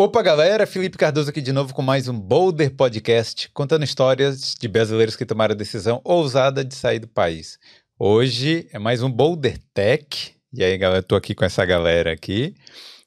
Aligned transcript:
Opa, 0.00 0.22
galera, 0.22 0.64
Felipe 0.64 0.96
Cardoso 0.96 1.28
aqui 1.28 1.40
de 1.40 1.50
novo 1.50 1.74
com 1.74 1.82
mais 1.82 2.06
um 2.06 2.16
Boulder 2.16 2.70
Podcast, 2.70 3.50
contando 3.52 3.82
histórias 3.82 4.54
de 4.54 4.68
brasileiros 4.68 5.16
que 5.16 5.26
tomaram 5.26 5.54
a 5.54 5.56
decisão 5.56 6.00
ousada 6.04 6.64
de 6.64 6.72
sair 6.76 7.00
do 7.00 7.08
país. 7.08 7.58
Hoje 7.98 8.68
é 8.72 8.78
mais 8.78 9.02
um 9.02 9.10
Boulder 9.10 9.58
Tech. 9.74 10.36
E 10.52 10.62
aí, 10.62 10.78
galera, 10.78 11.02
tô 11.02 11.16
aqui 11.16 11.34
com 11.34 11.44
essa 11.44 11.64
galera 11.64 12.12
aqui. 12.12 12.54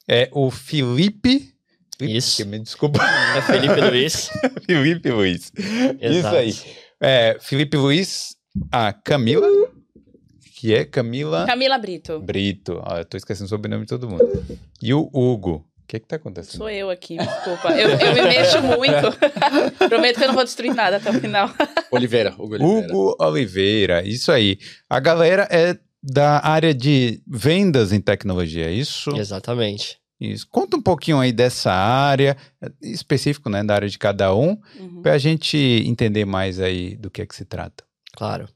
É 0.06 0.28
o 0.32 0.50
Felipe. 0.50 1.54
Isso. 1.98 2.44
Me 2.44 2.58
desculpa. 2.58 3.02
É 3.38 3.40
Felipe 3.40 3.80
Luiz. 3.80 4.28
Felipe 4.66 5.10
Luiz. 5.10 5.50
Exato. 5.98 6.36
Isso 6.36 6.36
aí. 6.36 6.76
É, 7.00 7.38
Felipe 7.40 7.74
Luiz, 7.78 8.36
a 8.70 8.92
Camila. 8.92 9.48
Que 10.56 10.74
é 10.74 10.84
Camila. 10.84 11.46
Camila 11.46 11.78
Brito. 11.78 12.20
Brito. 12.20 12.82
Ó, 12.84 12.98
eu 12.98 13.04
tô 13.06 13.16
esquecendo 13.16 13.46
o 13.46 13.48
sobrenome 13.48 13.86
de 13.86 13.88
todo 13.88 14.10
mundo. 14.10 14.28
E 14.82 14.92
o 14.92 15.08
Hugo. 15.10 15.66
O 15.92 15.94
que 15.94 15.96
é 15.98 16.00
que 16.00 16.06
tá 16.06 16.16
acontecendo? 16.16 16.56
Sou 16.56 16.70
eu 16.70 16.88
aqui, 16.88 17.18
desculpa. 17.18 17.68
Eu, 17.72 17.90
eu 17.90 18.14
me 18.14 18.22
mexo 18.22 18.62
muito. 18.62 19.12
Prometo 19.90 20.16
que 20.16 20.24
eu 20.24 20.28
não 20.28 20.34
vou 20.34 20.44
destruir 20.44 20.74
nada 20.74 20.96
até 20.96 21.10
o 21.10 21.20
final. 21.20 21.50
Oliveira, 21.92 22.32
Hugo 22.32 22.54
Oliveira. 22.54 22.66
Hugo 22.66 23.16
Oliveira, 23.20 24.08
isso 24.08 24.32
aí. 24.32 24.58
A 24.88 24.98
galera 24.98 25.46
é 25.50 25.76
da 26.02 26.42
área 26.46 26.72
de 26.72 27.22
vendas 27.26 27.92
em 27.92 28.00
tecnologia, 28.00 28.70
é 28.70 28.72
isso? 28.72 29.14
Exatamente. 29.14 29.98
Isso. 30.18 30.48
Conta 30.50 30.78
um 30.78 30.82
pouquinho 30.82 31.20
aí 31.20 31.30
dessa 31.30 31.70
área, 31.70 32.38
específico, 32.80 33.50
né, 33.50 33.62
da 33.62 33.74
área 33.74 33.88
de 33.88 33.98
cada 33.98 34.34
um, 34.34 34.58
uhum. 34.80 35.02
para 35.02 35.12
a 35.12 35.18
gente 35.18 35.58
entender 35.86 36.24
mais 36.24 36.58
aí 36.58 36.96
do 36.96 37.10
que 37.10 37.20
é 37.20 37.26
que 37.26 37.36
se 37.36 37.44
trata. 37.44 37.84
Claro. 38.16 38.48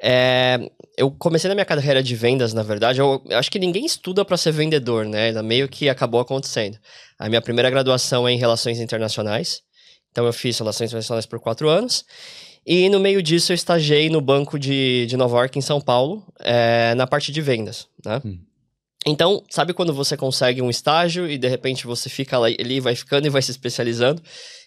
É, 0.00 0.70
eu 1.00 1.10
comecei 1.10 1.48
na 1.48 1.54
minha 1.54 1.64
carreira 1.64 2.02
de 2.02 2.14
vendas, 2.14 2.52
na 2.52 2.62
verdade. 2.62 3.00
Eu, 3.00 3.22
eu 3.24 3.38
acho 3.38 3.50
que 3.50 3.58
ninguém 3.58 3.86
estuda 3.86 4.22
para 4.22 4.36
ser 4.36 4.52
vendedor, 4.52 5.06
né? 5.06 5.32
Meio 5.40 5.66
que 5.66 5.88
acabou 5.88 6.20
acontecendo. 6.20 6.78
A 7.18 7.26
minha 7.26 7.40
primeira 7.40 7.70
graduação 7.70 8.28
é 8.28 8.32
em 8.32 8.36
Relações 8.36 8.78
Internacionais. 8.78 9.62
Então, 10.10 10.26
eu 10.26 10.32
fiz 10.32 10.58
Relações 10.58 10.90
Internacionais 10.90 11.24
por 11.24 11.40
quatro 11.40 11.70
anos. 11.70 12.04
E 12.66 12.90
no 12.90 13.00
meio 13.00 13.22
disso, 13.22 13.50
eu 13.50 13.54
estagiei 13.54 14.10
no 14.10 14.20
Banco 14.20 14.58
de, 14.58 15.06
de 15.06 15.16
Nova 15.16 15.38
York, 15.38 15.58
em 15.58 15.62
São 15.62 15.80
Paulo, 15.80 16.22
é, 16.38 16.94
na 16.94 17.06
parte 17.06 17.32
de 17.32 17.40
vendas, 17.40 17.88
né? 18.04 18.20
Hum. 18.22 18.38
Então, 19.06 19.42
sabe 19.48 19.72
quando 19.72 19.94
você 19.94 20.18
consegue 20.18 20.60
um 20.60 20.68
estágio 20.68 21.26
e 21.26 21.38
de 21.38 21.48
repente 21.48 21.86
você 21.86 22.10
fica 22.10 22.38
ali, 22.38 22.78
vai 22.78 22.94
ficando 22.94 23.26
e 23.26 23.30
vai 23.30 23.40
se 23.40 23.50
especializando? 23.50 24.22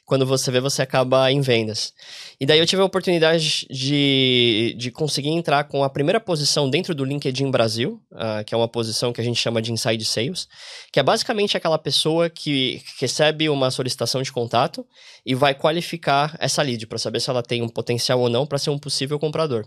Quando 0.05 0.25
você 0.25 0.51
vê, 0.51 0.59
você 0.59 0.81
acaba 0.81 1.31
em 1.31 1.39
vendas. 1.39 1.93
E 2.39 2.45
daí 2.45 2.59
eu 2.59 2.65
tive 2.65 2.81
a 2.81 2.85
oportunidade 2.85 3.65
de, 3.69 4.75
de 4.77 4.91
conseguir 4.91 5.29
entrar 5.29 5.63
com 5.63 5.83
a 5.83 5.89
primeira 5.89 6.19
posição 6.19 6.69
dentro 6.69 6.93
do 6.93 7.05
LinkedIn 7.05 7.49
Brasil, 7.49 8.01
uh, 8.11 8.43
que 8.45 8.53
é 8.53 8.57
uma 8.57 8.67
posição 8.67 9.13
que 9.13 9.21
a 9.21 9.23
gente 9.23 9.39
chama 9.39 9.61
de 9.61 9.71
Inside 9.71 10.03
Sales, 10.03 10.47
que 10.91 10.99
é 10.99 11.03
basicamente 11.03 11.55
aquela 11.55 11.77
pessoa 11.77 12.29
que 12.29 12.81
recebe 12.99 13.47
uma 13.49 13.71
solicitação 13.71 14.21
de 14.21 14.31
contato 14.31 14.85
e 15.25 15.33
vai 15.33 15.55
qualificar 15.55 16.35
essa 16.39 16.61
lead 16.61 16.85
para 16.85 16.97
saber 16.97 17.21
se 17.21 17.29
ela 17.29 17.41
tem 17.41 17.61
um 17.61 17.69
potencial 17.69 18.19
ou 18.19 18.29
não 18.29 18.45
para 18.45 18.57
ser 18.57 18.71
um 18.71 18.77
possível 18.77 19.17
comprador. 19.17 19.65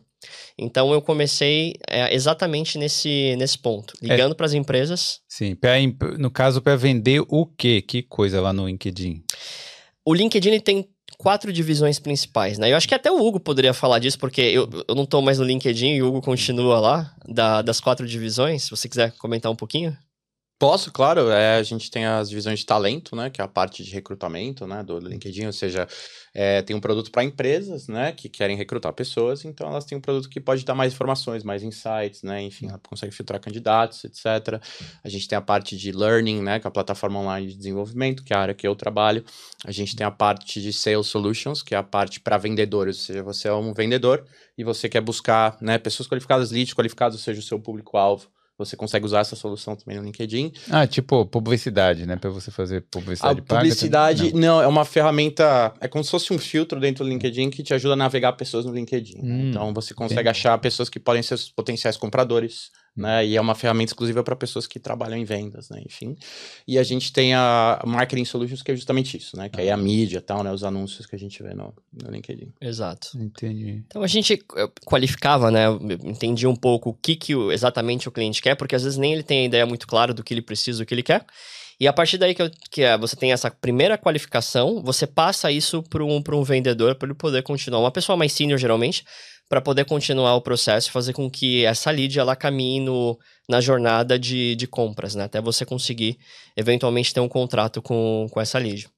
Então 0.59 0.93
eu 0.93 1.01
comecei 1.01 1.75
é, 1.89 2.15
exatamente 2.15 2.77
nesse, 2.79 3.35
nesse 3.37 3.59
ponto, 3.59 3.95
é. 4.03 4.09
ligando 4.09 4.33
é. 4.33 4.35
para 4.35 4.47
as 4.47 4.53
empresas. 4.53 5.21
Sim, 5.29 5.55
pra, 5.55 5.75
no 6.19 6.31
caso, 6.31 6.61
para 6.61 6.77
vender 6.77 7.23
o 7.29 7.47
quê? 7.47 7.81
Que 7.81 8.03
coisa 8.03 8.41
lá 8.41 8.53
no 8.53 8.67
LinkedIn? 8.69 9.23
O 10.07 10.15
LinkedIn 10.15 10.61
tem 10.61 10.89
quatro 11.19 11.53
divisões 11.53 11.99
principais, 11.99 12.59
né? 12.59 12.71
Eu 12.71 12.77
acho 12.77 12.87
que 12.87 12.95
até 12.95 13.11
o 13.11 13.21
Hugo 13.21 13.41
poderia 13.41 13.75
falar 13.75 13.99
disso, 13.99 14.19
porque 14.19 14.41
eu, 14.41 14.69
eu 14.87 14.95
não 14.95 15.03
estou 15.03 15.21
mais 15.21 15.41
no 15.41 15.45
LinkedIn 15.45 15.95
e 15.95 16.03
o 16.03 16.07
Hugo 16.07 16.23
continua 16.23 16.79
lá, 16.79 17.15
da, 17.27 17.61
das 17.61 17.81
quatro 17.81 18.07
divisões. 18.07 18.63
Se 18.63 18.71
você 18.71 18.89
quiser 18.89 19.11
comentar 19.19 19.51
um 19.51 19.57
pouquinho. 19.57 19.97
Posso, 20.59 20.91
claro. 20.91 21.29
É, 21.29 21.57
a 21.59 21.63
gente 21.63 21.91
tem 21.91 22.07
as 22.07 22.31
divisões 22.31 22.61
de 22.61 22.65
talento, 22.67 23.15
né? 23.15 23.29
Que 23.29 23.43
é 23.43 23.45
a 23.45 23.49
parte 23.49 23.85
de 23.85 23.91
recrutamento, 23.91 24.67
né? 24.67 24.83
Do 24.83 24.99
LinkedIn, 24.99 25.45
ou 25.45 25.53
seja, 25.53 25.87
é, 26.33 26.63
tem 26.63 26.75
um 26.75 26.81
produto 26.81 27.11
para 27.11 27.23
empresas, 27.23 27.89
né? 27.89 28.11
Que 28.13 28.27
querem 28.27 28.57
recrutar 28.57 28.91
pessoas, 28.95 29.45
então 29.45 29.69
elas 29.69 29.85
têm 29.85 29.99
um 29.99 30.01
produto 30.01 30.31
que 30.31 30.41
pode 30.41 30.65
dar 30.65 30.75
mais 30.75 30.95
informações, 30.95 31.45
mais 31.45 31.63
insights, 31.63 32.23
né? 32.23 32.41
Enfim, 32.43 32.69
ela 32.69 32.81
consegue 32.89 33.15
filtrar 33.15 33.39
candidatos, 33.39 34.03
etc. 34.05 34.59
A 35.05 35.09
gente 35.11 35.29
tem 35.29 35.37
a 35.37 35.43
parte 35.43 35.77
de 35.77 35.93
learning, 35.93 36.41
né? 36.41 36.59
Que 36.59 36.67
é 36.67 36.69
a 36.69 36.71
plataforma 36.71 37.21
online 37.21 37.49
de 37.49 37.57
desenvolvimento, 37.59 38.25
que 38.25 38.33
é 38.33 38.37
a 38.37 38.41
área 38.41 38.55
que 38.55 38.67
eu 38.67 38.75
trabalho. 38.75 39.23
A 39.63 39.71
gente 39.71 39.95
tem 39.95 40.07
a 40.07 40.11
parte 40.11 40.63
de 40.63 40.73
sales 40.73 41.07
solutions, 41.07 41.63
que 41.63 41.75
é 41.75 41.79
a 41.79 41.83
parte 41.83 42.19
para 42.19 42.39
vendedores, 42.39 42.97
ou 42.97 43.03
seja, 43.03 43.23
você 43.23 43.49
é 43.49 43.53
um 43.53 43.75
vendedor 43.75 44.25
e 44.57 44.65
você 44.65 44.89
quer 44.89 45.03
buscar, 45.03 45.59
né? 45.61 45.77
Pessoas 45.77 46.09
qualificadas, 46.09 46.51
leads 46.51 46.73
qualificados, 46.73 47.19
ou 47.19 47.23
seja, 47.23 47.41
o 47.41 47.43
seu 47.43 47.61
público-alvo 47.61 48.35
você 48.59 48.77
consegue 48.77 49.05
usar 49.05 49.21
essa 49.21 49.37
solução 49.37 49.77
também 49.77 49.99
no 49.99 50.05
LinkedIn. 50.05 50.53
Ah, 50.71 50.87
tipo 50.87 51.27
publicidade, 51.27 52.07
né? 52.07 52.17
Para 52.17 52.31
você 52.31 52.51
fazer 52.51 52.83
publicidade 52.91 53.41
a 53.41 53.43
Publicidade, 53.43 54.33
não. 54.33 54.41
não. 54.41 54.63
é 54.63 54.67
uma 54.67 54.85
ferramenta, 54.85 55.75
é 55.81 55.89
como 55.89 56.03
se 56.03 56.11
fosse 56.11 56.33
um 56.33 56.39
filtro 56.39 56.81
dentro 56.81 57.05
do 57.05 57.11
LinkedIn 57.11 57.51
que 57.51 57.63
te 57.63 57.75
ajuda 57.75 57.95
a 57.95 57.97
navegar 57.97 58.33
pessoas 58.33 58.65
no 58.65 58.73
LinkedIn. 58.73 59.21
Hum, 59.23 59.51
então 59.51 59.75
você 59.75 59.93
consegue 59.93 60.21
entendi. 60.21 60.31
achar 60.31 60.59
pessoas 60.59 60.89
que 60.89 60.99
podem 60.99 61.23
ser 61.23 61.35
os 61.35 61.51
potenciais 61.51 61.97
compradores 61.97 62.71
né? 62.97 63.27
E 63.27 63.37
é 63.37 63.41
uma 63.41 63.55
ferramenta 63.55 63.91
exclusiva 63.91 64.23
para 64.25 64.35
pessoas 64.35 64.67
que 64.67 64.79
trabalham 64.79 65.17
em 65.17 65.25
vendas, 65.25 65.69
né? 65.69 65.83
Enfim. 65.85 66.17
E 66.67 66.79
a 66.79 66.83
gente 66.83 67.13
tem 67.13 67.35
a 67.35 67.83
Marketing 67.85 68.25
Solutions, 68.25 68.63
que 68.63 68.73
é 68.73 68.77
justamente 68.77 69.17
isso, 69.17 69.37
né? 69.37 69.49
Que 69.49 69.61
aí 69.61 69.69
é 69.69 69.73
a 69.73 69.77
mídia 69.77 70.21
tal, 70.21 70.43
né? 70.43 70.51
Os 70.51 70.65
anúncios 70.65 71.07
que 71.07 71.15
a 71.15 71.19
gente 71.19 71.43
vê 71.43 71.53
no, 71.53 71.75
no 71.93 72.11
LinkedIn. 72.11 72.53
Exato. 72.61 73.11
Entendi. 73.15 73.83
Então 73.87 74.03
a 74.03 74.07
gente 74.07 74.43
qualificava, 74.85 75.51
né? 75.51 75.67
Entendia 76.05 76.49
um 76.49 76.57
pouco 76.57 76.91
o 76.91 76.95
que, 76.95 77.17
que 77.17 77.35
exatamente 77.53 78.09
o 78.09 78.13
cliente 78.13 78.41
quer, 78.41 78.55
porque 78.55 78.75
às 78.75 78.83
vezes 78.83 78.99
nem 78.99 79.13
ele 79.13 79.23
tem 79.23 79.41
a 79.41 79.45
ideia 79.45 79.67
muito 79.67 79.87
clara 79.87 80.15
do 80.15 80.25
que 80.25 80.33
ele 80.33 80.43
precisa, 80.43 80.79
do 80.79 80.87
que 80.87 80.95
ele 80.95 81.03
quer. 81.03 81.27
E 81.79 81.87
a 81.87 81.93
partir 81.93 82.17
daí 82.17 82.35
que, 82.35 82.43
eu, 82.43 82.51
que 82.71 82.83
é, 82.83 82.97
você 82.97 83.15
tem 83.15 83.33
essa 83.33 83.51
primeira 83.51 83.99
qualificação, 83.99 84.83
você 84.83 85.07
passa 85.07 85.51
isso 85.53 85.83
para 85.83 86.03
um, 86.03 86.23
um 86.33 86.43
vendedor 86.43 86.95
para 86.95 87.09
ele 87.09 87.15
poder 87.15 87.43
continuar. 87.43 87.81
Uma 87.81 87.91
pessoa 87.91 88.17
mais 88.17 88.33
senior, 88.33 88.59
geralmente, 88.59 89.05
para 89.49 89.61
poder 89.61 89.85
continuar 89.85 90.35
o 90.35 90.41
processo 90.41 90.89
e 90.89 90.93
fazer 90.93 91.13
com 91.13 91.31
que 91.31 91.65
essa 91.65 91.91
lead 91.91 92.19
ela 92.19 92.35
caminhe 92.35 92.81
no, 92.81 93.19
na 93.49 93.61
jornada 93.61 94.19
de, 94.19 94.57
de 94.57 94.67
compras, 94.67 95.15
né? 95.15 95.25
Até 95.25 95.41
você 95.41 95.65
conseguir 95.65 96.19
eventualmente 96.57 97.15
ter 97.15 97.21
um 97.21 97.29
contrato 97.29 97.81
com, 97.81 98.27
com 98.31 98.41
essa 98.41 98.59
lead. 98.59 98.89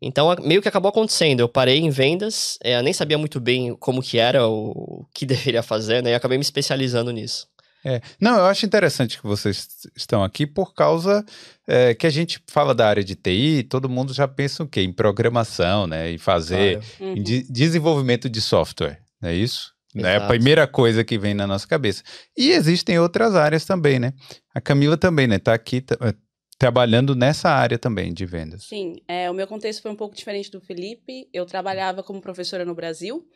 Então, 0.00 0.34
meio 0.42 0.62
que 0.62 0.68
acabou 0.68 0.88
acontecendo. 0.88 1.40
Eu 1.40 1.48
parei 1.48 1.78
em 1.78 1.90
vendas, 1.90 2.58
é, 2.62 2.80
nem 2.80 2.92
sabia 2.92 3.18
muito 3.18 3.38
bem 3.38 3.74
como 3.76 4.02
que 4.02 4.18
era, 4.18 4.46
o, 4.48 4.70
o 4.70 5.06
que 5.12 5.26
deveria 5.26 5.62
fazer, 5.62 6.02
né? 6.02 6.12
E 6.12 6.14
acabei 6.14 6.38
me 6.38 6.42
especializando 6.42 7.10
nisso. 7.10 7.46
É. 7.84 8.00
Não, 8.20 8.36
eu 8.36 8.44
acho 8.44 8.66
interessante 8.66 9.18
que 9.18 9.26
vocês 9.26 9.68
estão 9.96 10.22
aqui 10.22 10.46
por 10.46 10.74
causa 10.74 11.24
é, 11.66 11.94
que 11.94 12.06
a 12.06 12.10
gente 12.10 12.42
fala 12.46 12.74
da 12.74 12.86
área 12.86 13.02
de 13.02 13.14
TI, 13.14 13.62
todo 13.62 13.88
mundo 13.88 14.12
já 14.12 14.28
pensa 14.28 14.62
o 14.62 14.68
quê? 14.68 14.82
Em 14.82 14.92
programação, 14.92 15.86
né? 15.86 16.12
Em 16.12 16.18
fazer, 16.18 16.80
claro. 16.98 17.18
em 17.18 17.22
de 17.22 17.42
desenvolvimento 17.50 18.28
de 18.28 18.40
software, 18.40 19.00
não 19.20 19.30
é 19.30 19.34
isso? 19.34 19.72
É 19.96 20.16
a 20.16 20.26
primeira 20.26 20.66
coisa 20.68 21.02
que 21.02 21.18
vem 21.18 21.34
na 21.34 21.46
nossa 21.46 21.66
cabeça. 21.66 22.02
E 22.36 22.50
existem 22.50 22.98
outras 22.98 23.34
áreas 23.34 23.64
também, 23.64 23.98
né? 23.98 24.12
A 24.54 24.60
Camila 24.60 24.96
também, 24.96 25.26
né? 25.26 25.38
Tá 25.38 25.52
aqui 25.52 25.84
eh, 26.00 26.14
trabalhando 26.56 27.16
nessa 27.16 27.48
área 27.48 27.76
também 27.76 28.12
de 28.12 28.24
vendas. 28.24 28.64
Sim, 28.64 28.96
é, 29.08 29.28
o 29.28 29.34
meu 29.34 29.48
contexto 29.48 29.82
foi 29.82 29.90
um 29.90 29.96
pouco 29.96 30.14
diferente 30.14 30.50
do 30.50 30.60
Felipe. 30.60 31.28
Eu 31.32 31.44
trabalhava 31.44 32.04
como 32.04 32.20
professora 32.20 32.64
no 32.64 32.74
Brasil. 32.74 33.26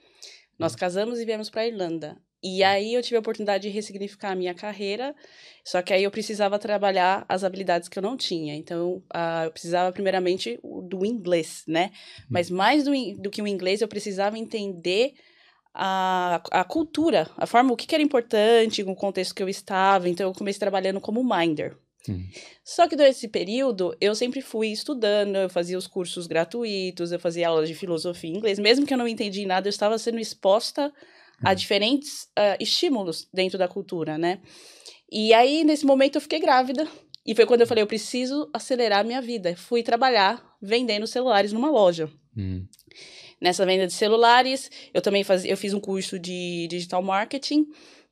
Nós 0.57 0.77
casamos 0.77 1.19
e 1.19 1.25
viemos 1.25 1.51
para 1.51 1.63
a 1.63 1.67
Irlanda. 1.67 2.17
E 2.45 2.63
aí 2.63 2.93
eu 2.93 3.03
tive 3.03 3.17
a 3.17 3.21
oportunidade 3.21 3.63
de 3.63 3.71
ressignificar 3.71 4.33
a 4.33 4.35
minha 4.35 4.53
carreira, 4.53 5.17
só 5.65 5.81
que 5.81 5.95
aí 5.95 6.05
eu 6.05 6.11
precisava 6.11 6.59
trabalhar 6.59 7.25
as 7.27 7.43
habilidades 7.43 7.89
que 7.89 7.99
eu 7.99 8.03
não 8.03 8.19
tinha. 8.19 8.55
Então, 8.55 9.03
uh, 9.15 9.45
eu 9.47 9.51
precisava 9.51 9.91
primeiramente 9.91 10.61
do 10.63 11.07
inglês, 11.07 11.65
né? 11.67 11.91
Hum. 12.21 12.27
Mas 12.29 12.51
mais 12.51 12.85
do, 12.85 12.93
do 13.19 13.31
que 13.31 13.41
o 13.41 13.49
inglês, 13.49 13.81
eu 13.81 13.89
precisava 13.89 14.39
entender 14.39 15.15
a, 15.73 16.43
a 16.51 16.65
cultura, 16.65 17.31
a 17.39 17.47
forma, 17.47 17.73
o 17.73 17.77
que, 17.77 17.87
que 17.87 17.95
era 17.95 18.05
importante, 18.05 18.83
o 18.83 18.95
contexto 18.95 19.35
que 19.35 19.43
eu 19.43 19.49
estava. 19.49 20.07
Então, 20.07 20.29
eu 20.29 20.35
comecei 20.35 20.61
trabalhando 20.61 21.01
como 21.01 21.25
minder. 21.25 21.79
Hum. 22.07 22.29
Só 22.63 22.87
que 22.87 22.95
durante 22.95 23.17
esse 23.17 23.29
período, 23.29 23.97
eu 24.03 24.15
sempre 24.15 24.43
fui 24.43 24.69
estudando, 24.69 25.37
eu 25.37 25.49
fazia 25.49 25.79
os 25.79 25.87
cursos 25.87 26.27
gratuitos, 26.27 27.11
eu 27.11 27.19
fazia 27.19 27.49
aulas 27.49 27.71
de 27.71 27.75
filosofia 27.75 28.29
em 28.29 28.37
inglês. 28.37 28.59
Mesmo 28.59 28.85
que 28.85 28.93
eu 28.93 28.99
não 28.99 29.09
entendi 29.09 29.47
nada, 29.47 29.67
eu 29.67 29.71
estava 29.71 29.97
sendo 29.97 30.19
exposta 30.19 30.93
a 31.45 31.55
diferentes 31.55 32.25
uh, 32.39 32.57
estímulos 32.61 33.29
dentro 33.33 33.59
da 33.59 33.69
cultura, 33.69 34.19
né? 34.19 34.41
E 35.11 35.33
aí, 35.33 35.65
nesse 35.65 35.87
momento, 35.87 36.17
eu 36.17 36.21
fiquei 36.21 36.41
grávida. 36.41 36.89
E 37.27 37.35
foi 37.35 37.47
quando 37.47 37.63
eu 37.63 37.67
falei, 37.67 37.83
eu 37.83 37.87
preciso 37.87 38.51
acelerar 38.53 39.01
a 39.01 39.05
minha 39.05 39.23
vida. 39.23 39.57
Fui 39.57 39.83
trabalhar 39.83 40.45
vendendo 40.61 41.07
celulares 41.07 41.53
numa 41.53 41.71
loja. 41.71 42.11
Hum 42.37 42.67
nessa 43.45 43.67
venda 43.67 43.87
de 43.87 43.93
celulares. 43.93 44.71
Eu 44.93 45.03
também 45.03 45.23
faz, 45.23 45.45
eu 45.45 45.57
fiz 45.57 45.75
um 45.75 45.81
curso 45.81 46.19
de 46.19 46.67
digital 46.69 47.03
marketing, 47.03 47.67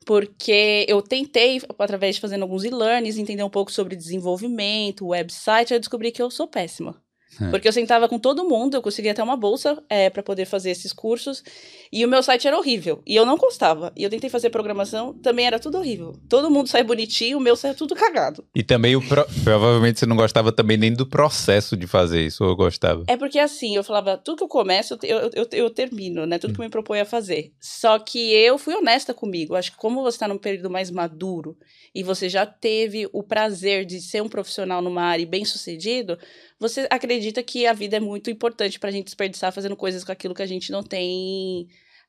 porque 0.05 0.85
eu 0.87 1.01
tentei, 1.01 1.59
através 1.79 2.15
de 2.15 2.21
fazendo 2.21 2.43
alguns 2.43 2.63
e-learnings, 2.63 3.17
entender 3.17 3.43
um 3.43 3.49
pouco 3.49 3.71
sobre 3.71 3.95
desenvolvimento, 3.95 5.07
website, 5.07 5.73
eu 5.73 5.79
descobri 5.79 6.11
que 6.11 6.21
eu 6.21 6.29
sou 6.29 6.47
péssima. 6.47 7.01
É. 7.41 7.49
Porque 7.49 7.67
eu 7.67 7.73
sentava 7.73 8.07
com 8.07 8.19
todo 8.19 8.47
mundo, 8.47 8.75
eu 8.75 8.81
conseguia 8.81 9.11
até 9.11 9.23
uma 9.23 9.35
bolsa 9.35 9.81
é, 9.89 10.09
para 10.09 10.23
poder 10.23 10.45
fazer 10.45 10.71
esses 10.71 10.93
cursos. 10.93 11.43
E 11.91 12.05
o 12.05 12.09
meu 12.09 12.23
site 12.23 12.47
era 12.47 12.57
horrível. 12.57 13.01
E 13.05 13.15
eu 13.15 13.25
não 13.25 13.37
gostava. 13.37 13.91
E 13.95 14.03
eu 14.03 14.09
tentei 14.09 14.29
fazer 14.29 14.49
programação, 14.49 15.13
também 15.13 15.45
era 15.45 15.59
tudo 15.59 15.77
horrível. 15.77 16.13
Todo 16.27 16.49
mundo 16.49 16.67
sai 16.67 16.83
bonitinho, 16.83 17.37
o 17.37 17.41
meu 17.41 17.55
sai 17.55 17.73
tudo 17.73 17.95
cagado. 17.95 18.43
E 18.55 18.63
também, 18.63 18.95
o 18.95 19.01
pro... 19.07 19.25
provavelmente, 19.43 19.99
você 19.99 20.05
não 20.05 20.15
gostava 20.15 20.51
também 20.51 20.77
nem 20.77 20.93
do 20.93 21.05
processo 21.05 21.77
de 21.77 21.87
fazer 21.87 22.25
isso, 22.25 22.43
ou 22.43 22.51
eu 22.51 22.55
gostava? 22.55 23.03
É 23.07 23.17
porque 23.17 23.39
assim, 23.39 23.75
eu 23.75 23.83
falava, 23.83 24.17
tudo 24.17 24.37
que 24.37 24.43
eu 24.43 24.47
começo, 24.47 24.97
eu, 25.03 25.17
eu, 25.17 25.31
eu, 25.33 25.47
eu 25.51 25.69
termino, 25.69 26.25
né? 26.25 26.37
Tudo 26.37 26.51
hum. 26.51 26.53
que 26.55 26.61
eu 26.61 26.65
me 26.65 26.71
proponho 26.71 27.01
a 27.01 27.05
fazer. 27.05 27.51
Só 27.59 27.99
que 27.99 28.33
eu 28.33 28.57
fui 28.57 28.73
honesta 28.73 29.13
comigo. 29.13 29.55
Acho 29.55 29.71
que 29.71 29.77
como 29.77 30.01
você 30.01 30.15
está 30.15 30.27
num 30.27 30.37
período 30.37 30.69
mais 30.69 30.89
maduro 30.89 31.57
e 31.93 32.03
você 32.03 32.27
já 32.27 32.45
teve 32.45 33.07
o 33.13 33.21
prazer 33.21 33.85
de 33.85 34.01
ser 34.01 34.21
um 34.21 34.29
profissional 34.29 34.81
numa 34.81 35.03
área 35.03 35.25
bem 35.25 35.45
sucedido, 35.45 36.17
você 36.63 36.87
acredita 36.89 37.43
que 37.43 37.67
a 37.67 37.73
vida 37.73 37.97
é 37.97 37.99
muito 37.99 38.31
importante 38.31 38.79
para 38.79 38.87
a 38.87 38.91
gente 38.91 39.05
desperdiçar 39.05 39.51
fazendo 39.51 39.75
coisas 39.75 40.01
com 40.01 40.13
aquilo 40.13 40.33
que 40.33 40.41
a 40.41 40.45
gente 40.47 40.71
não 40.71 40.81
tem 40.81 41.67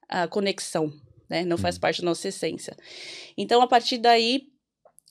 a 0.09 0.29
conexão, 0.29 0.93
né? 1.29 1.45
Não 1.45 1.59
faz 1.59 1.75
uhum. 1.75 1.81
parte 1.81 2.01
da 2.01 2.05
nossa 2.05 2.29
essência. 2.29 2.77
Então, 3.37 3.61
a 3.61 3.67
partir 3.67 3.99
daí, 3.99 4.47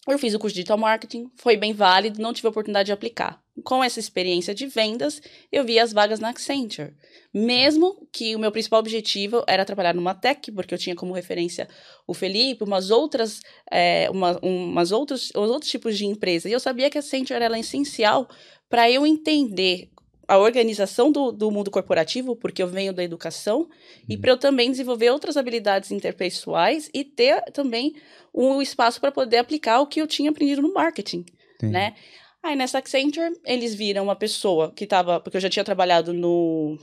eu 0.08 0.20
fiz 0.20 0.34
o 0.34 0.40
curso 0.40 0.54
de 0.54 0.62
digital 0.62 0.78
marketing, 0.78 1.32
foi 1.36 1.56
bem 1.56 1.74
válido, 1.74 2.22
não 2.22 2.34
tive 2.34 2.48
a 2.48 2.50
oportunidade 2.50 2.88
de 2.88 2.92
aplicar. 2.92 3.42
Com 3.64 3.84
essa 3.84 4.00
experiência 4.00 4.54
de 4.54 4.68
vendas, 4.68 5.22
eu 5.52 5.64
vi 5.64 5.80
as 5.80 5.94
vagas 5.94 6.20
na 6.20 6.30
Accenture. 6.30 6.94
Mesmo 7.34 8.08
que 8.12 8.36
o 8.36 8.40
meu 8.40 8.52
principal 8.52 8.80
objetivo 8.80 9.44
era 9.48 9.64
trabalhar 9.64 9.94
numa 9.94 10.14
tech, 10.14 10.52
porque 10.52 10.74
eu 10.74 10.78
tinha 10.78 10.96
como 10.96 11.14
referência 11.14 11.70
o 12.06 12.14
Felipe, 12.14 12.64
umas 12.64 12.90
outras, 12.90 13.40
é, 13.72 14.10
uma, 14.10 14.38
umas 14.42 14.92
outros, 14.92 15.30
os 15.30 15.50
outros 15.50 15.72
tipos 15.72 15.98
de 15.98 16.06
empresa. 16.06 16.50
E 16.50 16.52
eu 16.52 16.60
sabia 16.60 16.90
que 16.90 16.98
a 16.98 17.00
Accenture 17.00 17.42
era 17.42 17.58
essencial 17.58 18.28
para 18.70 18.90
eu 18.90 19.06
entender 19.06 19.93
a 20.28 20.38
organização 20.38 21.12
do, 21.12 21.32
do, 21.32 21.52
mundo 21.52 21.70
corporativo, 21.70 22.36
porque 22.36 22.64
eu 22.64 22.68
venho 22.68 22.94
da 22.94 23.04
educação, 23.04 23.62
uhum. 23.62 23.68
e 24.10 24.18
para 24.18 24.32
eu 24.32 24.38
também 24.38 24.72
desenvolver 24.72 25.10
outras 25.10 25.38
habilidades 25.38 25.92
interpessoais 25.92 26.90
e 26.94 27.04
ter 27.04 27.42
também 27.52 27.96
um 28.34 28.62
espaço 28.62 29.00
para 29.00 29.12
poder 29.12 29.38
aplicar 29.38 29.80
o 29.82 29.88
que 29.88 30.02
eu 30.02 30.08
tinha 30.08 30.32
aprendido 30.32 30.62
no 30.62 30.74
marketing, 30.74 31.26
Sim. 31.60 31.70
né? 31.70 31.96
Aí 32.42 32.56
nessa 32.56 32.80
Accenture, 32.80 33.34
eles 33.46 33.74
viram 33.74 34.04
uma 34.04 34.16
pessoa 34.16 34.72
que 34.72 34.84
estava, 34.84 35.20
porque 35.20 35.38
eu 35.38 35.42
já 35.42 35.50
tinha 35.50 35.64
trabalhado 35.64 36.14
no, 36.14 36.78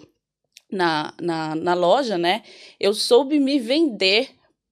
na, 0.70 1.12
na, 1.20 1.54
na 1.54 1.74
loja, 1.74 2.16
né? 2.16 2.42
Eu 2.78 2.94
soube 2.94 3.38
me 3.38 3.58
vender 3.58 4.30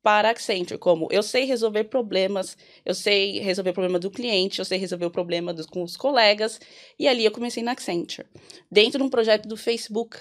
para 0.09 0.31
Accenture, 0.31 0.79
como 0.79 1.07
eu 1.11 1.23
sei 1.23 1.45
resolver 1.45 1.85
problemas, 1.85 2.57
eu 2.83 2.95
sei 2.95 3.41
resolver 3.41 3.69
o 3.69 3.75
problema 3.75 3.99
do 3.99 4.11
cliente, 4.11 4.59
eu 4.59 4.65
sei 4.65 4.79
resolver 4.79 5.05
o 5.05 5.11
problema 5.11 5.53
dos, 5.53 5.67
com 5.67 5.83
os 5.83 5.99
colegas, 5.99 6.59
e 6.99 7.07
ali 7.07 7.27
eu 7.27 7.31
comecei 7.31 7.63
na 7.63 7.73
Accenture, 7.73 8.27
dentro 8.73 9.01
de 9.01 9.05
um 9.05 9.11
projeto 9.11 9.47
do 9.47 9.55
Facebook, 9.55 10.17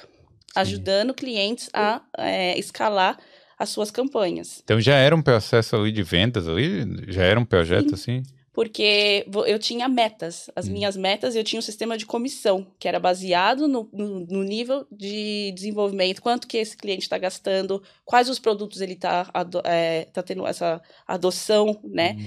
ajudando 0.54 1.14
clientes 1.14 1.70
a 1.72 2.02
é, 2.18 2.60
escalar 2.60 3.18
as 3.58 3.70
suas 3.70 3.90
campanhas. 3.90 4.60
Então 4.62 4.82
já 4.82 4.98
era 4.98 5.16
um 5.16 5.22
processo 5.22 5.78
ali 5.78 5.94
de 5.94 6.04
vendas 6.04 6.50
ali? 6.50 6.84
Já 7.08 7.24
era 7.24 7.40
um 7.40 7.46
projeto 7.46 7.96
Sim. 7.96 8.20
assim? 8.20 8.37
Porque 8.58 9.24
eu 9.46 9.60
tinha 9.60 9.88
metas. 9.88 10.50
As 10.56 10.68
hum. 10.68 10.72
minhas 10.72 10.98
metas, 10.98 11.36
eu 11.36 11.44
tinha 11.44 11.60
um 11.60 11.62
sistema 11.62 11.96
de 11.96 12.08
comissão, 12.08 12.66
que 12.80 12.88
era 12.88 13.00
baseado 13.00 13.68
no, 13.68 13.88
no, 13.94 14.22
no 14.22 14.44
nível 14.44 14.84
de 14.92 15.52
desenvolvimento, 15.52 16.24
quanto 16.24 16.48
que 16.48 16.58
esse 16.58 16.76
cliente 16.76 17.04
está 17.04 17.20
gastando, 17.20 17.84
quais 18.04 18.28
os 18.28 18.40
produtos 18.40 18.82
ele 18.82 18.94
está 18.94 19.30
é, 19.64 20.06
tá 20.06 20.24
tendo 20.24 20.48
essa 20.48 20.82
adoção, 21.08 21.80
né? 21.84 22.16
Hum. 22.18 22.26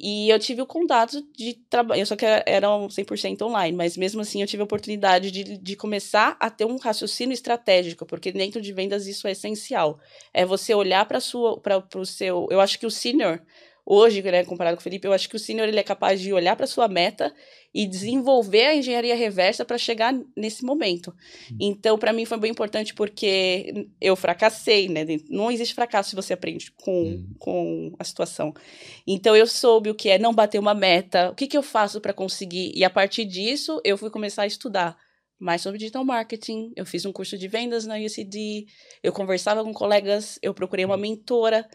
E 0.00 0.30
eu 0.30 0.38
tive 0.38 0.62
o 0.62 0.66
contato 0.66 1.22
de 1.36 1.52
trabalho, 1.68 2.00
eu 2.00 2.06
só 2.06 2.16
que 2.16 2.24
eram 2.46 2.88
100% 2.88 3.42
online, 3.42 3.76
mas 3.76 3.98
mesmo 3.98 4.22
assim 4.22 4.40
eu 4.40 4.46
tive 4.46 4.62
a 4.62 4.64
oportunidade 4.64 5.30
de, 5.30 5.58
de 5.58 5.76
começar 5.76 6.38
a 6.40 6.48
ter 6.48 6.64
um 6.64 6.78
raciocínio 6.78 7.34
estratégico, 7.34 8.06
porque 8.06 8.32
dentro 8.32 8.62
de 8.62 8.72
vendas 8.72 9.06
isso 9.06 9.28
é 9.28 9.32
essencial. 9.32 10.00
É 10.32 10.46
você 10.46 10.74
olhar 10.74 11.04
para 11.04 11.18
o 11.18 12.06
seu. 12.06 12.48
Eu 12.50 12.62
acho 12.62 12.78
que 12.78 12.86
o 12.86 12.90
senior 12.90 13.42
hoje, 13.86 14.20
né, 14.20 14.44
comparado 14.44 14.76
com 14.76 14.80
o 14.80 14.82
Felipe, 14.82 15.06
eu 15.06 15.12
acho 15.12 15.28
que 15.28 15.36
o 15.36 15.38
senior 15.38 15.68
ele 15.68 15.78
é 15.78 15.82
capaz 15.84 16.20
de 16.20 16.32
olhar 16.32 16.56
para 16.56 16.66
sua 16.66 16.88
meta 16.88 17.32
e 17.72 17.86
desenvolver 17.86 18.64
a 18.64 18.74
engenharia 18.74 19.14
reversa 19.14 19.64
para 19.64 19.78
chegar 19.78 20.12
nesse 20.36 20.64
momento. 20.64 21.14
Hum. 21.52 21.56
Então, 21.60 21.96
para 21.96 22.12
mim 22.12 22.24
foi 22.24 22.38
bem 22.38 22.50
importante 22.50 22.92
porque 22.92 23.88
eu 24.00 24.16
fracassei, 24.16 24.88
né? 24.88 25.06
Não 25.30 25.52
existe 25.52 25.74
fracasso 25.74 26.10
se 26.10 26.16
você 26.16 26.32
aprende 26.32 26.72
com, 26.72 27.02
hum. 27.02 27.34
com 27.38 27.94
a 27.98 28.02
situação. 28.02 28.52
Então, 29.06 29.36
eu 29.36 29.46
soube 29.46 29.90
o 29.90 29.94
que 29.94 30.08
é 30.08 30.18
não 30.18 30.34
bater 30.34 30.58
uma 30.58 30.74
meta, 30.74 31.30
o 31.30 31.34
que, 31.34 31.46
que 31.46 31.56
eu 31.56 31.62
faço 31.62 32.00
para 32.00 32.12
conseguir, 32.12 32.72
e 32.74 32.82
a 32.82 32.90
partir 32.90 33.24
disso 33.24 33.80
eu 33.84 33.96
fui 33.96 34.10
começar 34.10 34.42
a 34.42 34.46
estudar 34.46 34.96
mais 35.38 35.60
sobre 35.60 35.78
digital 35.78 36.04
marketing. 36.04 36.72
Eu 36.74 36.86
fiz 36.86 37.04
um 37.04 37.12
curso 37.12 37.38
de 37.38 37.46
vendas 37.46 37.86
na 37.86 37.96
UCD, 37.96 38.66
eu 39.02 39.12
conversava 39.12 39.62
com 39.62 39.72
colegas, 39.72 40.38
eu 40.42 40.52
procurei 40.52 40.84
uma 40.84 40.96
hum. 40.96 41.00
mentora 41.00 41.68